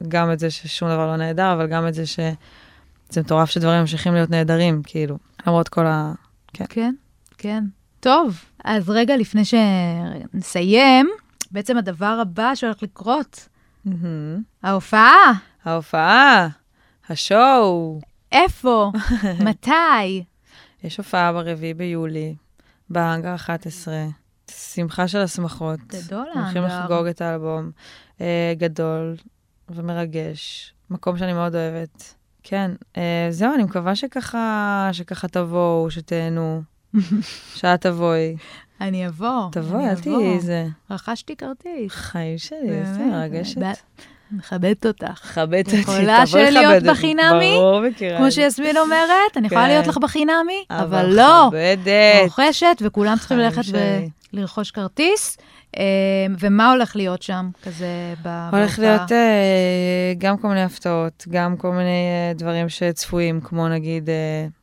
גם 0.08 0.32
את 0.32 0.38
זה 0.38 0.50
ששום 0.50 0.88
דבר 0.88 1.06
לא 1.06 1.16
נהדר, 1.16 1.52
אבל 1.52 1.66
גם 1.66 1.88
את 1.88 1.94
זה 1.94 2.06
שזה 2.06 3.20
מטורף 3.20 3.50
שדברים 3.50 3.80
ממשיכים 3.80 4.14
להיות 4.14 4.30
נהדרים, 4.30 4.82
כאילו, 4.84 5.18
למרות 5.46 5.68
כל 5.68 5.86
ה... 5.86 6.12
כן, 6.52 6.94
כן. 7.38 7.64
טוב, 8.00 8.44
אז 8.64 8.90
רגע 8.90 9.16
לפני 9.16 9.42
שנסיים, 9.44 11.08
בעצם 11.50 11.76
הדבר 11.76 12.18
הבא 12.22 12.54
שהולך 12.54 12.82
לקרות, 12.82 13.48
מהמם. 13.84 14.42
ההופעה. 14.62 15.32
ההופעה, 15.64 16.48
השואו. 17.08 18.00
איפה? 18.32 18.92
מתי? 19.46 20.24
יש 20.84 20.96
הופעה 20.96 21.32
ברביעי 21.32 21.74
ביולי, 21.74 22.34
בהאנגר 22.90 23.34
11, 23.34 23.94
שמחה 24.50 25.08
של 25.08 25.18
השמחות. 25.18 25.80
גדול 25.86 26.26
הולכים 26.34 26.62
האנגר. 26.62 26.80
לחגוג 26.84 27.06
את 27.06 27.20
האלבום. 27.20 27.70
אה, 28.20 28.52
גדול 28.56 29.16
ומרגש, 29.68 30.72
מקום 30.90 31.18
שאני 31.18 31.32
מאוד 31.32 31.54
אוהבת. 31.54 32.14
כן, 32.42 32.70
אה, 32.96 33.26
זהו, 33.30 33.54
אני 33.54 33.62
מקווה 33.64 33.96
שככה, 33.96 34.88
שככה 34.92 35.28
תבואו, 35.28 35.90
שתהנו, 35.90 36.62
שאת 37.56 37.80
תבואי. 37.80 38.36
אני 38.80 39.06
אבוא. 39.06 39.50
תבואי, 39.52 39.90
אל. 39.90 39.94
תהיי 39.94 40.34
איזה 40.34 40.66
רכשתי 40.90 41.36
כרטיס. 41.36 41.92
חיים 41.92 42.38
שלי, 42.38 42.70
איזה 42.70 42.98
מרגשת. 42.98 43.56
מכבדת 44.32 44.86
אותך. 44.86 45.24
מכבדת 45.24 45.66
אותי, 45.66 45.76
יכולה 45.76 46.22
תבואי 46.26 46.50
לכבד 46.50 46.74
אותי. 46.74 46.86
בחינמי? 46.86 47.54
ברור, 47.56 47.80
מכירה. 47.80 48.18
כמו. 48.18 48.30
שיסמין 48.30 48.76
אומרת, 48.76 49.36
אני 49.36 49.46
יכולה 49.46 49.62
כן. 49.62 49.68
להיות 49.68 49.86
לך 49.86 49.98
בחינמי, 49.98 50.64
אבל 50.70 51.06
לא. 51.06 51.46
מכבדת. 51.46 52.22
רוכשת, 52.24 52.76
וכולם 52.80 53.18
צריכים 53.18 53.38
ללכת 53.38 53.64
שלי. 53.64 54.10
ולרכוש 54.34 54.70
כרטיס. 54.70 55.36
אה, 55.76 55.82
ומה 56.38 56.70
הולך 56.70 56.96
להיות 56.96 57.22
שם, 57.22 57.50
כזה, 57.62 58.14
ב- 58.22 58.48
הולך? 58.52 58.78
להיות 58.78 59.12
אה, 59.12 60.12
גם 60.18 60.38
כל 60.38 60.48
מיני 60.48 60.62
הפתעות, 60.62 61.24
גם 61.28 61.56
כל 61.56 61.70
מיני 61.70 61.88
אה, 62.28 62.32
דברים 62.34 62.68
שצפויים, 62.68 63.40
כמו 63.40 63.68
נגיד 63.68 64.08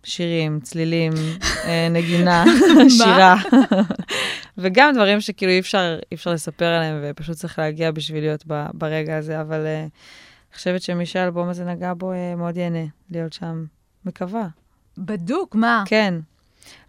שירים, 0.04 0.60
צלילים, 0.60 1.14
נגינה, 1.92 2.44
שירה. 2.90 3.36
וגם 4.58 4.94
דברים 4.94 5.22
שכאילו 5.22 5.52
אי 5.52 5.60
אפשר, 5.60 6.00
אי 6.12 6.16
אפשר 6.16 6.34
לספר 6.34 6.66
עליהם, 6.66 7.00
ופשוט 7.04 7.36
צריך 7.36 7.60
להגיע 7.60 7.92
בשביל 7.92 8.24
להיות 8.24 8.44
ברגע 8.74 9.18
הזה, 9.18 9.42
אבל 9.42 9.66
אני 9.66 9.90
חושבת 10.56 10.82
שמי 10.82 11.06
שהאלבום 11.06 11.50
הזה 11.50 11.66
נגע 11.66 11.94
בו 11.98 12.12
מאוד 12.38 12.58
ייהנה 12.58 12.86
להיות 13.12 13.34
שם. 13.34 13.66
מקווה. 14.06 14.48
בדוק, 14.98 15.56
מה? 15.56 15.84
כן. 15.86 16.14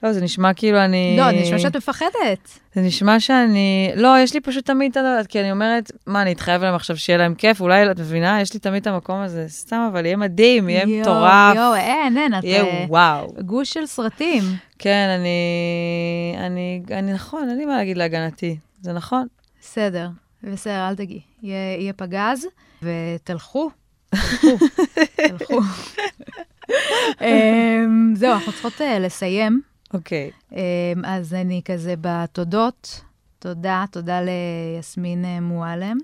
לא, 0.03 0.13
זה 0.13 0.21
נשמע 0.21 0.55
כאילו 0.55 0.85
אני... 0.85 1.17
לא, 1.19 1.25
זה 1.25 1.41
נשמע 1.41 1.59
שאת 1.59 1.77
מפחדת. 1.77 2.59
זה 2.75 2.81
נשמע 2.81 3.21
שאני... 3.21 3.93
לא, 3.97 4.19
יש 4.19 4.35
לי 4.35 4.41
פשוט 4.41 4.67
תמיד 4.67 4.91
את 4.91 4.97
הדעת, 4.97 5.27
כי 5.27 5.41
אני 5.41 5.53
אומרת, 5.53 5.93
מה, 6.07 6.23
אני 6.23 6.33
אתחייב 6.33 6.63
להם 6.63 6.75
עכשיו 6.75 6.97
שיהיה 6.97 7.19
להם 7.19 7.35
כיף? 7.35 7.61
אולי, 7.61 7.91
את 7.91 8.01
מבינה? 8.01 8.41
יש 8.41 8.55
לי 8.55 8.61
תמיד 8.61 8.81
את 8.81 8.87
המקום 8.87 9.21
הזה. 9.21 9.45
סתם, 9.49 9.89
אבל 9.93 10.07
יהיה 10.07 10.17
מדהים, 10.17 10.69
יהיה 10.69 10.83
יואו, 10.83 11.01
מטורף. 11.01 11.57
יואו, 11.57 11.75
אין, 11.75 12.19
אין, 12.19 12.35
את... 12.35 12.45
יהיה 12.45 12.65
אה, 12.65 12.85
וואו. 12.89 13.35
גוש 13.41 13.73
של 13.73 13.87
סרטים. 13.87 14.43
כן, 14.79 15.17
אני... 15.19 16.47
אני... 16.47 16.83
אני 16.99 17.13
נכון, 17.13 17.49
אין 17.49 17.59
לי 17.59 17.65
מה 17.65 17.77
להגיד 17.77 17.97
להגנתי. 17.97 18.57
זה 18.81 18.93
נכון. 18.93 19.27
בסדר, 19.61 20.09
בסדר, 20.43 20.89
אל 20.89 20.95
תגיעי. 20.95 21.21
יהיה, 21.43 21.77
יהיה 21.79 21.93
פגז, 21.93 22.47
ותלכו. 22.83 23.71
תלכו, 24.11 24.57
תלכו. 25.29 25.61
אמ, 27.21 28.15
זהו, 28.17 28.33
אנחנו 28.33 28.53
צריכות 28.53 28.81
אה, 28.81 28.99
לסיים. 28.99 29.61
אוקיי. 29.95 30.31
אמ, 30.53 30.59
אז 31.05 31.35
אני 31.35 31.63
כזה 31.65 31.95
בתודות. 32.01 33.01
תודה, 33.39 33.85
תודה 33.91 34.21
ליסמין 34.21 35.25
אה, 35.25 35.41
מועלם. 35.41 35.97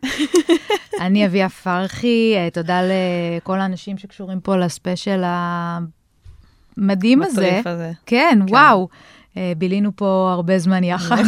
אני 1.00 1.26
אביה 1.26 1.48
פרחי, 1.48 2.34
אה, 2.36 2.48
תודה 2.52 2.80
לכל 2.82 3.60
האנשים 3.60 3.98
שקשורים 3.98 4.40
פה 4.40 4.56
לספיישל 4.56 5.22
המדהים 6.76 7.22
הזה. 7.22 7.40
מטריף 7.40 7.66
הזה. 7.66 7.92
כן, 8.06 8.38
וואו. 8.48 8.88
אה, 9.36 9.52
בילינו 9.58 9.96
פה 9.96 10.30
הרבה 10.32 10.58
זמן 10.58 10.84
יחד. 10.84 11.22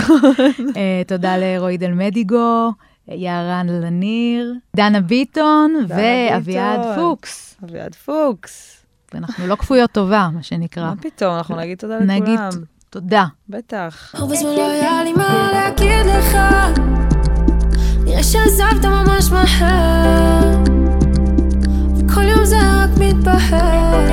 אה, 0.76 1.02
תודה 1.06 1.36
לרועי 1.38 1.76
דל 1.76 1.92
מדיגו, 1.92 2.72
יערן 3.08 3.66
לניר, 3.68 4.54
דנה 4.76 5.00
ביטון 5.00 5.74
ואביעד. 5.88 6.80
פוקס. 6.96 7.56
אביעד 7.64 7.94
פוקס. 7.94 8.75
אנחנו 9.14 9.46
לא 9.46 9.56
כפויות 9.56 9.90
טובה, 9.90 10.28
מה 10.34 10.42
שנקרא. 10.42 10.84
מה 10.84 10.96
פתאום, 11.00 11.36
אנחנו 11.36 11.56
נגיד 11.56 11.78
תודה 11.78 11.96
לכולם. 11.96 12.10
נגיד 12.10 12.40
תודה. 12.90 13.24
בטח. 13.48 14.14
הרבה 14.14 14.36
זמן 14.36 14.50
לא 14.50 14.70
היה 14.70 15.04
לי 15.04 15.12
מה 15.12 15.48
להגיד 15.52 16.06
לך, 16.06 16.36
נראה 18.04 18.22
שעזבת 18.22 18.84
ממש 18.84 19.30
מהר, 19.30 20.62
וכל 21.96 22.22
יום 22.22 22.44
זה 22.44 22.56
רק 22.60 22.90
מתבהר, 23.00 24.06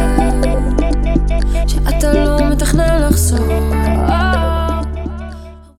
שאתה 1.67 2.13
לא 2.13 2.49
מתכנן 2.49 3.01
לחזור. 3.01 3.82